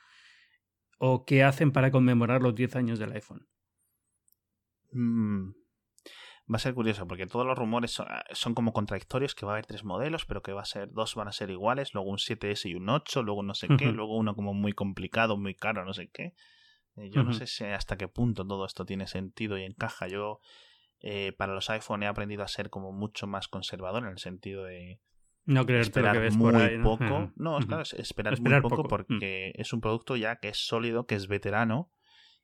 O 1.02 1.24
qué 1.24 1.44
hacen 1.44 1.72
para 1.72 1.92
conmemorar 1.92 2.42
los 2.42 2.54
10 2.54 2.76
años 2.76 3.00
del 3.00 3.14
iPhone. 3.14 3.48
Mm, 4.92 5.52
va 6.52 6.56
a 6.56 6.60
ser 6.60 6.74
curioso 6.74 7.08
porque 7.08 7.28
todos 7.28 7.46
los 7.46 7.58
rumores 7.58 8.00
ah, 8.00 8.24
son, 8.32 8.56
como 8.56 8.74
contradictorios 8.74 9.36
que 9.36 9.46
va 9.46 9.52
a 9.52 9.56
haber 9.56 9.66
tres 9.66 9.84
modelos 9.84 10.26
pero 10.26 10.42
que 10.42 10.52
va 10.52 10.62
a 10.62 10.66
ser 10.66 10.92
dos 10.92 11.16
van 11.16 11.28
a 11.28 11.32
ser 11.32 11.50
iguales 11.50 11.94
luego 11.94 12.10
un 12.10 12.18
7S 12.18 12.70
y 12.70 12.76
un 12.76 12.90
8 12.90 13.24
luego 13.24 13.44
no 13.44 13.54
sé 13.54 13.68
qué 13.78 13.86
luego 13.92 14.18
uno 14.18 14.36
como 14.36 14.54
muy 14.54 14.74
complicado 14.74 15.38
muy 15.38 15.56
caro 15.56 15.86
no 15.86 15.94
sé 15.94 16.10
qué. 16.10 16.34
Eh, 17.00 17.10
yo 17.12 17.24
no 17.24 17.34
sé 17.34 17.74
hasta 17.74 17.98
qué 17.98 18.08
punto 18.08 18.46
todo 18.46 18.66
esto 18.66 18.86
tiene 18.86 19.08
sentido 19.08 19.58
y 19.58 19.64
encaja. 19.64 20.08
Yo 20.08 20.40
eh, 21.00 21.34
para 21.38 21.54
los 21.54 21.70
iPhone 21.70 22.04
he 22.04 22.08
aprendido 22.08 22.44
a 22.44 22.48
ser 22.48 22.70
como 22.70 22.92
mucho 22.92 23.28
más 23.28 23.48
conservador 23.48 24.04
en 24.04 24.10
el 24.10 24.20
sentido 24.20 24.66
de 24.66 25.00
no 25.46 25.66
creer 25.66 25.82
esperar 25.82 26.14
que 26.14 26.20
ves 26.20 26.36
muy 26.36 26.52
por 26.52 26.62
ahí, 26.62 26.78
poco. 26.78 27.32
No, 27.36 27.60
claro 27.60 27.84
esperar, 27.84 28.40
muy 28.40 28.62
poco, 28.62 28.84
porque 28.84 29.54
es 29.56 29.74
un 29.74 29.82
producto 29.82 30.16
ya 30.16 30.38
que 30.38 30.50
es 30.50 30.58
sólido 30.58 31.06
que 31.06 31.16
es 31.16 31.28
veterano 31.28 31.92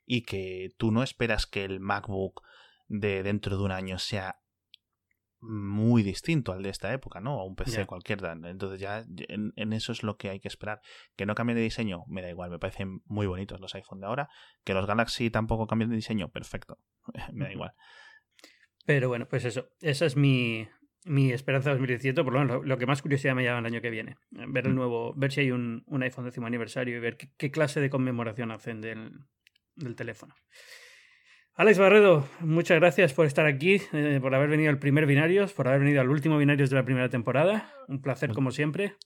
y 0.06 0.22
que 0.24 0.74
tú 0.78 0.92
no 0.92 1.04
esperas 1.04 1.46
que 1.46 1.66
el 1.66 1.80
MacBook 1.80 2.42
de 2.88 3.24
dentro 3.24 3.58
de 3.58 3.64
un 3.64 3.72
año 3.72 4.00
sea 4.00 4.40
muy 5.46 6.04
distinto 6.04 6.52
al 6.52 6.64
de 6.64 6.70
esta 6.70 6.92
época, 6.94 7.20
¿no? 7.20 7.38
O 7.38 7.46
un 7.46 7.56
PC 7.56 7.86
cualquiera. 7.86 8.32
Entonces 8.32 8.80
ya 8.80 9.06
en, 9.28 9.74
eso 9.74 9.92
es 9.92 10.04
lo 10.04 10.18
que 10.18 10.30
hay 10.30 10.40
que 10.40 10.48
esperar. 10.48 10.82
Que 11.16 11.26
no 11.26 11.36
cambien 11.36 11.58
de 11.58 11.64
diseño, 11.64 12.04
me 12.08 12.22
da 12.22 12.30
igual, 12.30 12.50
me 12.50 12.60
parecen 12.60 13.02
muy 13.06 13.28
bonitos 13.28 13.60
los 13.60 13.76
iPhone 13.76 14.00
de 14.00 14.08
ahora. 14.08 14.30
Que 14.64 14.74
los 14.74 14.88
Galaxy 14.88 15.30
tampoco 15.30 15.68
cambien 15.68 15.90
de 15.90 15.96
diseño, 15.96 16.30
perfecto, 16.30 16.80
me 17.34 17.46
da 17.46 17.52
igual. 17.52 17.74
Pero 18.86 19.08
bueno, 19.08 19.28
pues 19.28 19.46
eso, 19.46 19.70
esa 19.82 20.06
es 20.06 20.16
mi, 20.16 20.68
mi 21.06 21.32
esperanza 21.32 21.72
2017, 21.72 22.24
por 22.24 22.34
lo 22.34 22.40
menos 22.40 22.66
lo, 22.66 22.78
que 22.78 22.86
más 22.86 23.02
curiosidad 23.02 23.36
me 23.36 23.44
llama 23.44 23.60
el 23.60 23.66
año 23.66 23.82
que 23.82 23.90
viene. 23.90 24.18
Ver 24.30 24.68
el 24.68 24.74
mm. 24.74 24.76
nuevo, 24.76 25.14
ver 25.16 25.32
si 25.32 25.42
hay 25.42 25.52
un, 25.52 25.84
un 25.88 26.04
iPhone 26.04 26.26
décimo 26.26 26.48
aniversario 26.48 26.98
y 26.98 27.00
ver 27.00 27.18
qué, 27.18 27.52
clase 27.52 27.80
de 27.80 27.90
conmemoración 27.90 28.52
hacen 28.52 28.82
del, 28.82 29.12
del 29.76 29.96
teléfono. 29.96 30.36
Alex 31.58 31.80
Barredo, 31.80 32.28
muchas 32.42 32.78
gracias 32.82 33.14
por 33.14 33.26
estar 33.26 33.46
aquí, 33.46 33.80
eh, 33.94 34.20
por 34.22 34.36
haber 34.36 34.50
venido 34.50 34.70
al 34.70 34.78
primer 34.78 35.06
Binarios, 35.06 35.54
por 35.54 35.70
haber 35.70 35.80
venido 35.80 36.02
al 36.02 36.10
último 36.10 36.38
Binarios 36.38 36.70
de 36.70 36.76
la 36.76 36.84
primera 36.84 37.08
temporada. 37.08 37.72
Un 37.88 38.02
placer 38.02 38.34
como 38.34 38.52
siempre. 38.52 38.98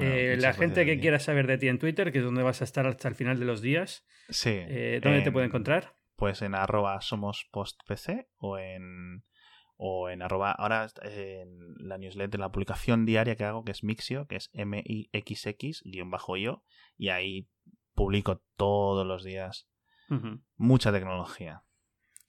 Eh, 0.00 0.36
la 0.38 0.52
gente 0.52 0.86
que 0.86 1.00
quiera 1.00 1.18
saber 1.18 1.48
de 1.48 1.58
ti 1.58 1.66
en 1.66 1.80
Twitter, 1.80 2.12
que 2.12 2.18
es 2.18 2.24
donde 2.24 2.44
vas 2.44 2.60
a 2.60 2.64
estar 2.64 2.86
hasta 2.86 3.08
el 3.08 3.16
final 3.16 3.40
de 3.40 3.44
los 3.44 3.60
días, 3.60 4.06
sí, 4.28 4.52
eh, 4.52 5.00
¿dónde 5.02 5.22
te 5.22 5.32
puede 5.32 5.46
encontrar? 5.46 5.96
Pues 6.14 6.42
en 6.42 6.54
arroba 6.54 7.00
somos 7.00 7.48
postpc 7.50 8.28
o 8.36 8.56
en 8.56 9.24
o 9.76 10.10
en 10.10 10.22
arroba 10.22 10.52
ahora 10.52 10.86
en 11.02 11.74
la 11.76 11.98
newsletter, 11.98 12.38
la 12.38 12.52
publicación 12.52 13.04
diaria 13.04 13.34
que 13.34 13.42
hago 13.44 13.64
que 13.64 13.72
es 13.72 13.82
Mixio, 13.82 14.28
que 14.28 14.36
es 14.36 14.48
M-I-X-X-io 14.52 16.06
y 16.98 17.08
ahí 17.08 17.48
publico 17.94 18.44
todos 18.56 19.04
los 19.04 19.24
días 19.24 19.68
mucha 20.56 20.92
tecnología. 20.92 21.64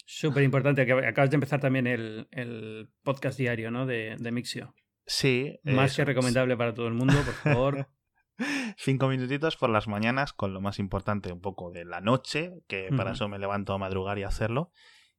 Súper 0.06 0.44
importante, 0.44 0.86
que 0.86 0.94
acabas 0.94 1.30
de 1.30 1.36
empezar 1.36 1.60
también 1.60 1.88
el, 1.88 2.90
podcast 3.04 3.38
diario, 3.38 3.72
¿no? 3.72 3.86
De, 3.86 4.16
de 4.18 4.32
Mixio. 4.32 4.74
Sí. 5.06 5.60
Más 5.64 5.96
que 5.96 6.06
recomendable 6.06 6.56
para 6.58 6.74
todo 6.74 6.88
el 6.88 6.94
mundo, 6.94 7.14
por 7.24 7.34
favor. 7.34 7.88
Cinco 8.78 9.08
minutitos 9.08 9.58
por 9.58 9.70
las 9.70 9.88
mañanas 9.88 10.34
con 10.34 10.54
lo 10.54 10.62
más 10.62 10.80
importante 10.80 11.32
un 11.32 11.42
poco 11.42 11.72
de 11.72 11.86
la 11.86 12.02
noche, 12.02 12.64
que 12.68 12.90
para 12.96 13.12
eso 13.12 13.28
me 13.28 13.40
levanto 13.40 13.74
a 13.74 13.78
madrugar 13.78 14.18
y 14.18 14.24
hacerlo. 14.24 14.72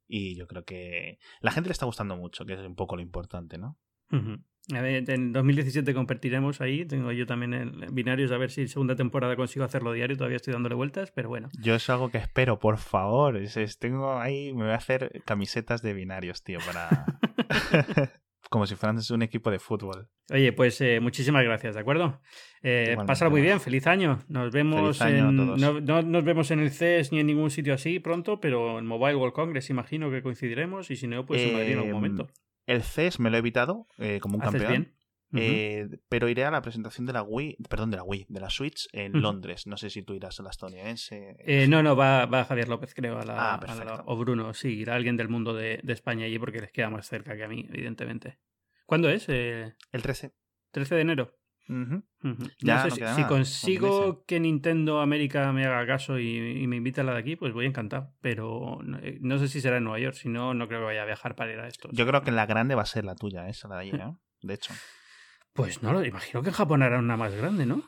Y 0.08 0.36
yo 0.36 0.46
creo 0.46 0.64
que 0.64 1.18
la 1.40 1.52
gente 1.52 1.68
le 1.68 1.72
está 1.72 1.86
gustando 1.86 2.16
mucho, 2.16 2.44
que 2.44 2.54
es 2.54 2.60
un 2.60 2.74
poco 2.74 2.96
lo 2.96 3.02
importante, 3.02 3.58
¿no? 3.58 3.78
En 4.68 5.32
2017 5.32 5.94
compartiremos 5.94 6.60
ahí. 6.60 6.84
Tengo 6.84 7.12
yo 7.12 7.26
también 7.26 7.54
en 7.54 7.94
binarios 7.94 8.30
a 8.32 8.38
ver 8.38 8.50
si 8.50 8.68
segunda 8.68 8.96
temporada 8.96 9.36
consigo 9.36 9.64
hacerlo 9.64 9.92
diario. 9.92 10.16
Todavía 10.16 10.36
estoy 10.36 10.52
dándole 10.52 10.74
vueltas, 10.74 11.10
pero 11.10 11.28
bueno. 11.28 11.50
Yo 11.60 11.74
es 11.74 11.88
algo 11.90 12.10
que 12.10 12.18
espero, 12.18 12.58
por 12.58 12.78
favor. 12.78 13.36
Es, 13.36 13.78
tengo 13.78 14.18
ahí, 14.18 14.52
me 14.52 14.64
voy 14.64 14.72
a 14.72 14.76
hacer 14.76 15.22
camisetas 15.24 15.82
de 15.82 15.94
binarios, 15.94 16.42
tío, 16.42 16.58
para. 16.66 17.06
Como 18.50 18.66
si 18.66 18.74
fueran 18.74 18.98
un 19.10 19.22
equipo 19.22 19.50
de 19.50 19.58
fútbol. 19.58 20.08
Oye, 20.30 20.52
pues 20.52 20.78
eh, 20.82 21.00
muchísimas 21.00 21.42
gracias, 21.42 21.74
¿de 21.74 21.80
acuerdo? 21.80 22.20
Eh, 22.62 22.96
pásalo 23.06 23.30
muy 23.30 23.40
bien, 23.40 23.60
feliz 23.60 23.86
año. 23.86 24.18
Nos 24.28 24.52
vemos 24.52 25.00
en, 25.00 25.36
no, 25.36 25.80
nos 25.80 26.24
vemos 26.24 26.50
en 26.50 26.60
el 26.60 26.70
CES 26.70 27.12
ni 27.12 27.20
en 27.20 27.28
ningún 27.28 27.50
sitio 27.50 27.72
así 27.72 27.98
pronto, 27.98 28.40
pero 28.40 28.78
en 28.78 28.84
Mobile 28.84 29.16
World 29.16 29.32
Congress 29.32 29.70
imagino 29.70 30.10
que 30.10 30.22
coincidiremos 30.22 30.90
y 30.90 30.96
si 30.96 31.06
no, 31.06 31.24
pues 31.24 31.40
en 31.40 31.54
Madrid 31.54 31.72
en 31.72 31.78
algún 31.78 31.88
em, 31.88 31.94
momento. 31.94 32.28
El 32.66 32.82
CES 32.82 33.20
me 33.20 33.30
lo 33.30 33.36
he 33.36 33.38
evitado 33.40 33.86
eh, 33.98 34.20
como 34.20 34.36
un 34.36 34.40
campeón. 34.40 34.94
Eh, 35.34 35.88
pero 36.10 36.28
iré 36.28 36.44
a 36.44 36.50
la 36.50 36.60
presentación 36.60 37.06
de 37.06 37.14
la 37.14 37.22
Wii, 37.22 37.56
perdón, 37.68 37.90
de 37.90 37.96
la 37.96 38.02
Wii, 38.02 38.26
de 38.28 38.40
la 38.40 38.50
Switch 38.50 38.86
en 38.92 39.22
Londres. 39.22 39.66
No 39.66 39.78
sé 39.78 39.88
si 39.88 40.02
tú 40.02 40.12
irás 40.12 40.38
a 40.38 40.42
la 40.42 40.50
estadounidense. 40.50 41.36
Eh, 41.38 41.66
no, 41.68 41.82
no, 41.82 41.96
va, 41.96 42.26
va, 42.26 42.44
Javier 42.44 42.68
López, 42.68 42.92
creo, 42.94 43.18
a 43.18 43.24
la, 43.24 43.54
ah, 43.54 44.02
o 44.04 44.16
Bruno, 44.18 44.52
sí, 44.52 44.68
irá 44.68 44.94
alguien 44.94 45.16
del 45.16 45.30
mundo 45.30 45.54
de, 45.54 45.80
de, 45.82 45.92
España 45.94 46.26
allí 46.26 46.38
porque 46.38 46.60
les 46.60 46.70
queda 46.70 46.90
más 46.90 47.08
cerca 47.08 47.34
que 47.34 47.44
a 47.44 47.48
mí, 47.48 47.66
evidentemente. 47.72 48.40
¿Cuándo 48.84 49.08
es? 49.08 49.26
El 49.28 49.74
13. 49.90 50.34
13 50.70 50.94
de 50.96 51.00
enero. 51.00 51.41
Ya 52.60 52.88
si, 52.90 53.24
consigo 53.24 54.24
que 54.26 54.40
Nintendo 54.40 55.00
América 55.00 55.52
me 55.52 55.64
haga 55.64 55.86
caso 55.86 56.18
y, 56.18 56.66
me 56.66 56.76
invite 56.76 57.00
a 57.00 57.04
la 57.04 57.14
de 57.14 57.20
aquí, 57.20 57.36
pues 57.36 57.52
voy 57.52 57.66
encantado. 57.66 58.14
Pero 58.20 58.80
eh, 59.02 59.18
no, 59.20 59.38
sé 59.38 59.48
si 59.48 59.60
será 59.60 59.78
en 59.78 59.84
Nueva 59.84 60.00
York, 60.00 60.14
si 60.14 60.28
no, 60.28 60.54
no 60.54 60.68
creo 60.68 60.80
que 60.80 60.86
vaya 60.86 61.02
a 61.02 61.06
viajar 61.06 61.34
para 61.34 61.52
ir 61.52 61.60
a 61.60 61.68
esto. 61.68 61.88
Yo 61.92 62.06
creo 62.06 62.22
que 62.22 62.30
la 62.30 62.46
grande 62.46 62.74
va 62.74 62.82
a 62.82 62.86
ser 62.86 63.04
la 63.04 63.14
tuya, 63.14 63.48
esa 63.48 63.68
de 63.68 63.76
ahí, 63.76 63.90
¿eh? 63.90 64.12
De 64.42 64.54
hecho. 64.54 64.74
Pues 65.52 65.82
no, 65.82 65.92
lo 65.92 66.04
imagino 66.04 66.42
que 66.42 66.48
en 66.48 66.54
Japón 66.54 66.82
hará 66.82 66.98
una 66.98 67.16
más 67.16 67.34
grande, 67.34 67.66
¿no? 67.66 67.82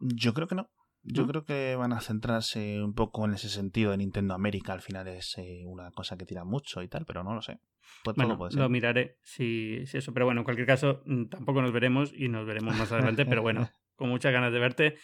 Yo 0.00 0.34
creo 0.34 0.46
que 0.46 0.54
no. 0.54 0.68
Yo 1.10 1.26
creo 1.26 1.44
que 1.44 1.74
van 1.76 1.92
a 1.92 2.00
centrarse 2.00 2.82
un 2.82 2.94
poco 2.94 3.24
en 3.24 3.34
ese 3.34 3.48
sentido 3.48 3.92
de 3.92 3.96
Nintendo 3.96 4.34
América. 4.34 4.72
Al 4.72 4.82
final 4.82 5.08
es 5.08 5.36
eh, 5.38 5.62
una 5.66 5.90
cosa 5.90 6.16
que 6.16 6.26
tira 6.26 6.44
mucho 6.44 6.82
y 6.82 6.88
tal, 6.88 7.06
pero 7.06 7.24
no 7.24 7.34
lo 7.34 7.40
sé. 7.40 7.60
Pues 8.04 8.16
bueno, 8.16 8.38
lo 8.50 8.68
miraré 8.68 9.18
si, 9.22 9.86
si, 9.86 9.98
eso. 9.98 10.12
Pero 10.12 10.26
bueno, 10.26 10.42
en 10.42 10.44
cualquier 10.44 10.66
caso, 10.66 11.02
mm, 11.06 11.26
tampoco 11.26 11.62
nos 11.62 11.72
veremos 11.72 12.12
y 12.14 12.28
nos 12.28 12.46
veremos 12.46 12.76
más 12.76 12.92
adelante. 12.92 13.24
pero 13.24 13.42
bueno, 13.42 13.68
con 13.96 14.10
muchas 14.10 14.32
ganas 14.32 14.52
de 14.52 14.58
verte. 14.58 14.96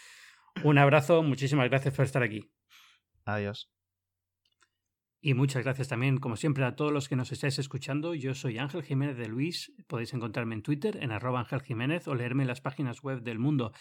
Un 0.63 0.79
abrazo, 0.79 1.23
muchísimas 1.23 1.69
gracias 1.69 1.95
por 1.95 2.05
estar 2.05 2.23
aquí. 2.23 2.51
Adiós. 3.25 3.71
Y 5.27 5.33
muchas 5.33 5.65
gracias 5.65 5.89
también, 5.89 6.19
como 6.19 6.37
siempre, 6.37 6.67
a 6.67 6.77
todos 6.77 6.93
los 6.93 7.09
que 7.09 7.17
nos 7.17 7.33
estáis 7.33 7.59
escuchando. 7.59 8.15
Yo 8.15 8.35
soy 8.35 8.59
Ángel 8.59 8.83
Jiménez 8.83 9.17
de 9.17 9.27
Luis. 9.27 9.73
Podéis 9.87 10.13
encontrarme 10.13 10.55
en 10.55 10.61
Twitter, 10.61 10.99
en 11.03 11.13
arroba 11.13 11.41
Ángel 11.41 11.63
Jiménez, 11.63 12.07
o 12.09 12.15
leerme 12.15 12.43
en 12.43 12.49
las 12.49 12.61
páginas 12.61 13.03
web 13.03 13.23
del 13.23 13.39
mundo. 13.39 13.73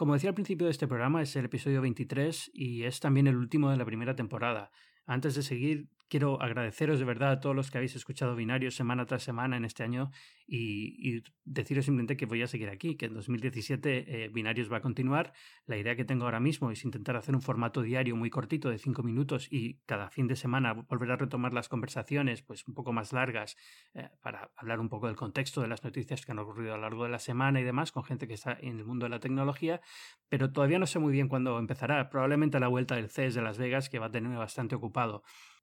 Como 0.00 0.14
decía 0.14 0.30
al 0.30 0.34
principio 0.34 0.64
de 0.64 0.70
este 0.70 0.88
programa, 0.88 1.20
es 1.20 1.36
el 1.36 1.44
episodio 1.44 1.82
23 1.82 2.52
y 2.54 2.84
es 2.84 3.00
también 3.00 3.26
el 3.26 3.36
último 3.36 3.70
de 3.70 3.76
la 3.76 3.84
primera 3.84 4.16
temporada. 4.16 4.70
Antes 5.04 5.34
de 5.34 5.42
seguir, 5.42 5.90
quiero 6.10 6.42
agradeceros 6.42 6.98
de 6.98 7.04
verdad 7.04 7.30
a 7.30 7.40
todos 7.40 7.54
los 7.56 7.70
que 7.70 7.78
habéis 7.78 7.94
escuchado 7.94 8.34
Binarios 8.34 8.74
semana 8.74 9.06
tras 9.06 9.22
semana 9.22 9.56
en 9.56 9.64
este 9.64 9.84
año 9.84 10.10
y, 10.46 11.22
deciros 11.44 11.84
simplemente 11.84 12.16
que 12.16 12.26
voy 12.26 12.42
a 12.42 12.46
seguir 12.46 12.68
aquí, 12.68 12.96
que 12.96 13.06
en 13.06 13.14
2017 13.14 14.24
eh, 14.24 14.28
Binarios 14.28 14.70
va 14.70 14.78
a 14.78 14.80
continuar. 14.80 15.32
La 15.66 15.76
idea 15.76 15.94
que 15.96 16.04
tengo 16.04 16.24
ahora 16.24 16.40
mismo 16.40 16.70
es 16.70 16.84
intentar 16.84 17.16
hacer 17.16 17.34
un 17.34 17.40
formato 17.40 17.82
diario 17.82 18.16
muy 18.16 18.30
cortito 18.30 18.68
de 18.68 18.78
cinco 18.78 19.02
minutos 19.02 19.46
y 19.50 19.78
cada 19.86 20.10
fin 20.10 20.26
de 20.26 20.34
semana 20.34 20.72
volver 20.72 21.12
a 21.12 21.16
retomar 21.16 21.52
las 21.52 21.68
conversaciones 21.68 22.42
pues 22.42 22.66
un 22.66 22.74
poco 22.74 22.92
más 22.92 23.12
largas 23.12 23.56
eh, 23.94 24.10
para 24.20 24.50
hablar 24.56 24.80
un 24.80 24.88
poco 24.88 25.06
del 25.06 25.16
contexto 25.16 25.60
de 25.60 25.68
las 25.68 25.84
noticias 25.84 26.26
que 26.26 26.32
han 26.32 26.40
ocurrido 26.40 26.74
a 26.74 26.76
lo 26.76 26.82
largo 26.82 27.04
de 27.04 27.10
la 27.10 27.20
semana 27.20 27.60
y 27.60 27.64
demás 27.64 27.92
con 27.92 28.02
gente 28.02 28.26
que 28.26 28.34
está 28.34 28.58
en 28.60 28.78
el 28.78 28.84
mundo 28.84 29.06
de 29.06 29.10
la 29.10 29.20
tecnología, 29.20 29.80
pero 30.28 30.50
todavía 30.50 30.80
no 30.80 30.86
sé 30.86 30.98
muy 30.98 31.12
bien 31.12 31.28
cuándo 31.28 31.58
empezará. 31.58 32.10
Probablemente 32.10 32.56
a 32.56 32.60
la 32.60 32.68
vuelta 32.68 32.96
del 32.96 33.08
CES 33.08 33.34
de 33.34 33.42
Las 33.42 33.58
Vegas 33.58 33.88
que 33.88 34.00
va 34.00 34.06
a 34.06 34.10
tenerme 34.10 34.36
bastante 34.36 34.74
ocupado. 34.74 35.22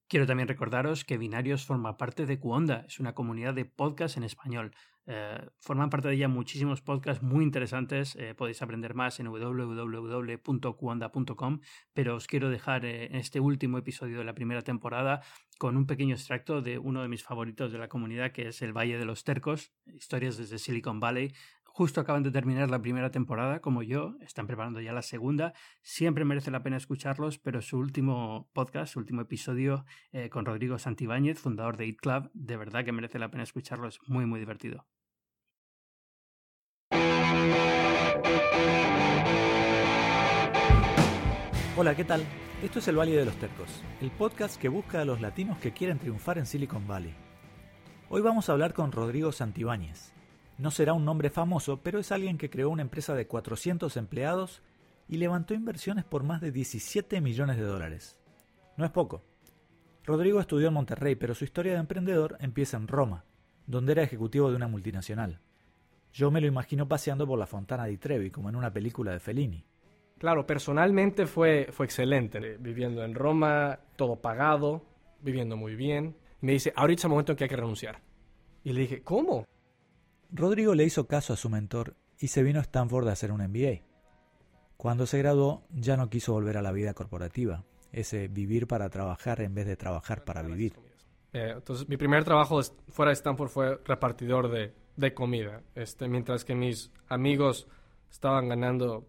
Quiero 0.09 0.25
también 0.25 0.47
recordaros 0.47 1.03
que 1.03 1.17
Binarios 1.17 1.65
forma 1.65 1.97
parte 1.97 2.25
de 2.25 2.39
Cuonda, 2.39 2.85
es 2.88 3.01
una 3.01 3.13
comunidad 3.13 3.53
de 3.53 3.65
podcast 3.65 4.15
en 4.15 4.23
español. 4.23 4.73
Eh, 5.05 5.38
forman 5.59 5.89
parte 5.89 6.07
de 6.07 6.13
ella 6.15 6.29
muchísimos 6.29 6.81
podcasts 6.81 7.21
muy 7.21 7.43
interesantes, 7.43 8.15
eh, 8.15 8.34
podéis 8.34 8.61
aprender 8.61 8.93
más 8.93 9.19
en 9.19 9.27
www.cuonda.com, 9.27 11.59
pero 11.93 12.15
os 12.15 12.25
quiero 12.25 12.49
dejar 12.49 12.85
eh, 12.85 13.07
en 13.07 13.15
este 13.15 13.41
último 13.41 13.77
episodio 13.77 14.17
de 14.17 14.23
la 14.23 14.34
primera 14.34 14.61
temporada 14.61 15.23
con 15.57 15.75
un 15.75 15.88
pequeño 15.88 16.15
extracto 16.15 16.61
de 16.61 16.77
uno 16.77 17.01
de 17.01 17.09
mis 17.09 17.23
favoritos 17.23 17.73
de 17.73 17.77
la 17.77 17.89
comunidad, 17.89 18.31
que 18.31 18.47
es 18.47 18.61
El 18.61 18.71
Valle 18.71 18.97
de 18.97 19.05
los 19.05 19.25
Tercos, 19.25 19.73
historias 19.88 20.38
desde 20.38 20.57
Silicon 20.57 21.01
Valley, 21.01 21.34
justo 21.77 22.01
acaban 22.01 22.23
de 22.23 22.31
terminar 22.31 22.71
la 22.71 22.81
primera 22.81 23.11
temporada, 23.11 23.59
como 23.59 23.83
yo, 23.83 24.15
están 24.21 24.47
preparando 24.47 24.81
ya 24.81 24.93
la 24.93 25.03
segunda. 25.03 25.53
Siempre 25.83 26.25
merece 26.25 26.49
la 26.49 26.63
pena 26.63 26.75
escucharlos, 26.75 27.37
pero 27.37 27.61
su 27.61 27.77
último 27.77 28.49
podcast, 28.51 28.93
su 28.93 28.99
último 28.99 29.21
episodio 29.21 29.85
eh, 30.11 30.29
con 30.29 30.43
Rodrigo 30.43 30.79
Santibáñez, 30.79 31.37
fundador 31.39 31.77
de 31.77 31.85
It 31.85 31.99
Club, 31.99 32.31
de 32.33 32.57
verdad 32.57 32.83
que 32.83 32.91
merece 32.91 33.19
la 33.19 33.29
pena 33.29 33.43
escucharlo, 33.43 33.87
es 33.87 33.99
muy, 34.07 34.25
muy 34.25 34.39
divertido. 34.39 34.87
Hola, 41.77 41.95
¿qué 41.95 42.05
tal? 42.05 42.23
Esto 42.63 42.79
es 42.79 42.87
El 42.87 42.97
Valle 42.97 43.15
de 43.15 43.25
los 43.25 43.35
Tercos, 43.35 43.83
el 44.01 44.09
podcast 44.09 44.59
que 44.59 44.69
busca 44.69 45.01
a 45.01 45.05
los 45.05 45.21
latinos 45.21 45.59
que 45.59 45.73
quieren 45.73 45.99
triunfar 45.99 46.39
en 46.39 46.47
Silicon 46.47 46.87
Valley. 46.87 47.13
Hoy 48.09 48.23
vamos 48.23 48.49
a 48.49 48.53
hablar 48.53 48.73
con 48.73 48.91
Rodrigo 48.91 49.31
Santibáñez, 49.31 50.16
no 50.57 50.71
será 50.71 50.93
un 50.93 51.05
nombre 51.05 51.29
famoso, 51.29 51.81
pero 51.81 51.99
es 51.99 52.11
alguien 52.11 52.38
que 52.38 52.49
creó 52.49 52.69
una 52.69 52.81
empresa 52.81 53.13
de 53.13 53.27
400 53.27 53.95
empleados 53.97 54.61
y 55.07 55.17
levantó 55.17 55.53
inversiones 55.53 56.03
por 56.03 56.23
más 56.23 56.41
de 56.41 56.51
17 56.51 57.21
millones 57.21 57.57
de 57.57 57.63
dólares. 57.63 58.17
No 58.75 58.85
es 58.85 58.91
poco. 58.91 59.23
Rodrigo 60.03 60.39
estudió 60.39 60.69
en 60.69 60.73
Monterrey, 60.73 61.15
pero 61.15 61.35
su 61.35 61.43
historia 61.43 61.73
de 61.73 61.79
emprendedor 61.79 62.38
empieza 62.39 62.77
en 62.77 62.88
Roma, 62.88 63.25
donde 63.65 63.91
era 63.91 64.03
ejecutivo 64.03 64.49
de 64.49 64.55
una 64.55 64.67
multinacional. 64.67 65.39
Yo 66.13 66.31
me 66.31 66.41
lo 66.41 66.47
imagino 66.47 66.88
paseando 66.88 67.27
por 67.27 67.38
la 67.38 67.45
Fontana 67.45 67.85
di 67.85 67.97
Trevi, 67.97 68.31
como 68.31 68.49
en 68.49 68.55
una 68.55 68.71
película 68.71 69.11
de 69.11 69.19
Fellini. 69.19 69.63
Claro, 70.17 70.47
personalmente 70.47 71.27
fue, 71.27 71.67
fue 71.71 71.85
excelente. 71.85 72.57
Viviendo 72.57 73.03
en 73.03 73.13
Roma, 73.13 73.79
todo 73.95 74.15
pagado, 74.15 74.84
viviendo 75.21 75.57
muy 75.57 75.75
bien. 75.75 76.15
Me 76.41 76.53
dice, 76.53 76.73
ahorita 76.75 77.01
es 77.01 77.03
el 77.05 77.09
momento 77.11 77.31
en 77.34 77.38
que 77.38 77.43
hay 77.43 77.49
que 77.49 77.55
renunciar. 77.55 77.99
Y 78.63 78.73
le 78.73 78.81
dije, 78.81 79.03
¿cómo? 79.03 79.45
Rodrigo 80.31 80.75
le 80.75 80.83
hizo 80.83 81.07
caso 81.07 81.33
a 81.33 81.37
su 81.37 81.49
mentor 81.49 81.95
y 82.19 82.27
se 82.27 82.43
vino 82.43 82.59
a 82.59 82.63
Stanford 82.63 83.07
a 83.07 83.13
hacer 83.13 83.31
un 83.31 83.41
MBA. 83.41 83.81
Cuando 84.75 85.05
se 85.05 85.17
graduó 85.19 85.63
ya 85.71 85.97
no 85.97 86.09
quiso 86.09 86.33
volver 86.33 86.57
a 86.57 86.61
la 86.61 86.71
vida 86.71 86.93
corporativa, 86.93 87.63
ese 87.91 88.27
vivir 88.27 88.67
para 88.67 88.89
trabajar 88.89 89.41
en 89.41 89.55
vez 89.55 89.65
de 89.65 89.77
trabajar 89.77 90.23
para 90.23 90.41
vivir. 90.41 90.73
Eh, 91.33 91.53
entonces 91.55 91.87
mi 91.87 91.97
primer 91.97 92.23
trabajo 92.23 92.61
fuera 92.89 93.09
de 93.09 93.13
Stanford 93.13 93.49
fue 93.49 93.81
repartidor 93.85 94.49
de, 94.49 94.73
de 94.95 95.13
comida, 95.13 95.61
este, 95.75 96.07
mientras 96.07 96.45
que 96.45 96.55
mis 96.55 96.91
amigos 97.07 97.67
estaban 98.11 98.49
ganando 98.49 99.07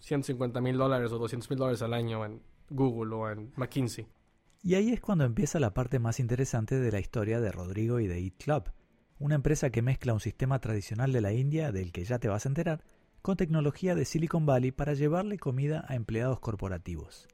150 0.00 0.60
mil 0.60 0.76
dólares 0.76 1.12
o 1.12 1.18
200 1.18 1.48
mil 1.50 1.58
dólares 1.58 1.82
al 1.82 1.94
año 1.94 2.24
en 2.24 2.42
Google 2.70 3.14
o 3.14 3.30
en 3.30 3.52
McKinsey. 3.56 4.06
Y 4.62 4.74
ahí 4.74 4.92
es 4.92 5.00
cuando 5.00 5.24
empieza 5.24 5.60
la 5.60 5.74
parte 5.74 5.98
más 5.98 6.18
interesante 6.18 6.80
de 6.80 6.90
la 6.90 6.98
historia 6.98 7.40
de 7.40 7.52
Rodrigo 7.52 8.00
y 8.00 8.08
de 8.08 8.18
Eat 8.18 8.34
Club 8.42 8.64
una 9.18 9.34
empresa 9.34 9.70
que 9.70 9.82
mezcla 9.82 10.12
un 10.12 10.20
sistema 10.20 10.58
tradicional 10.60 11.12
de 11.12 11.20
la 11.20 11.32
India, 11.32 11.72
del 11.72 11.92
que 11.92 12.04
ya 12.04 12.18
te 12.18 12.28
vas 12.28 12.46
a 12.46 12.48
enterar, 12.48 12.84
con 13.22 13.36
tecnología 13.36 13.94
de 13.94 14.04
Silicon 14.04 14.46
Valley 14.46 14.70
para 14.70 14.94
llevarle 14.94 15.38
comida 15.38 15.84
a 15.88 15.94
empleados 15.94 16.40
corporativos. 16.40 17.28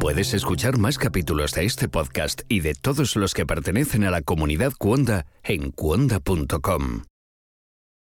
Puedes 0.00 0.34
escuchar 0.34 0.78
más 0.78 0.98
capítulos 0.98 1.52
de 1.52 1.66
este 1.66 1.88
podcast 1.88 2.42
y 2.48 2.60
de 2.60 2.74
todos 2.74 3.14
los 3.14 3.32
que 3.32 3.46
pertenecen 3.46 4.02
a 4.02 4.10
la 4.10 4.22
comunidad 4.22 4.72
Cuonda 4.76 5.26
en 5.44 5.70
cuonda.com. 5.70 7.04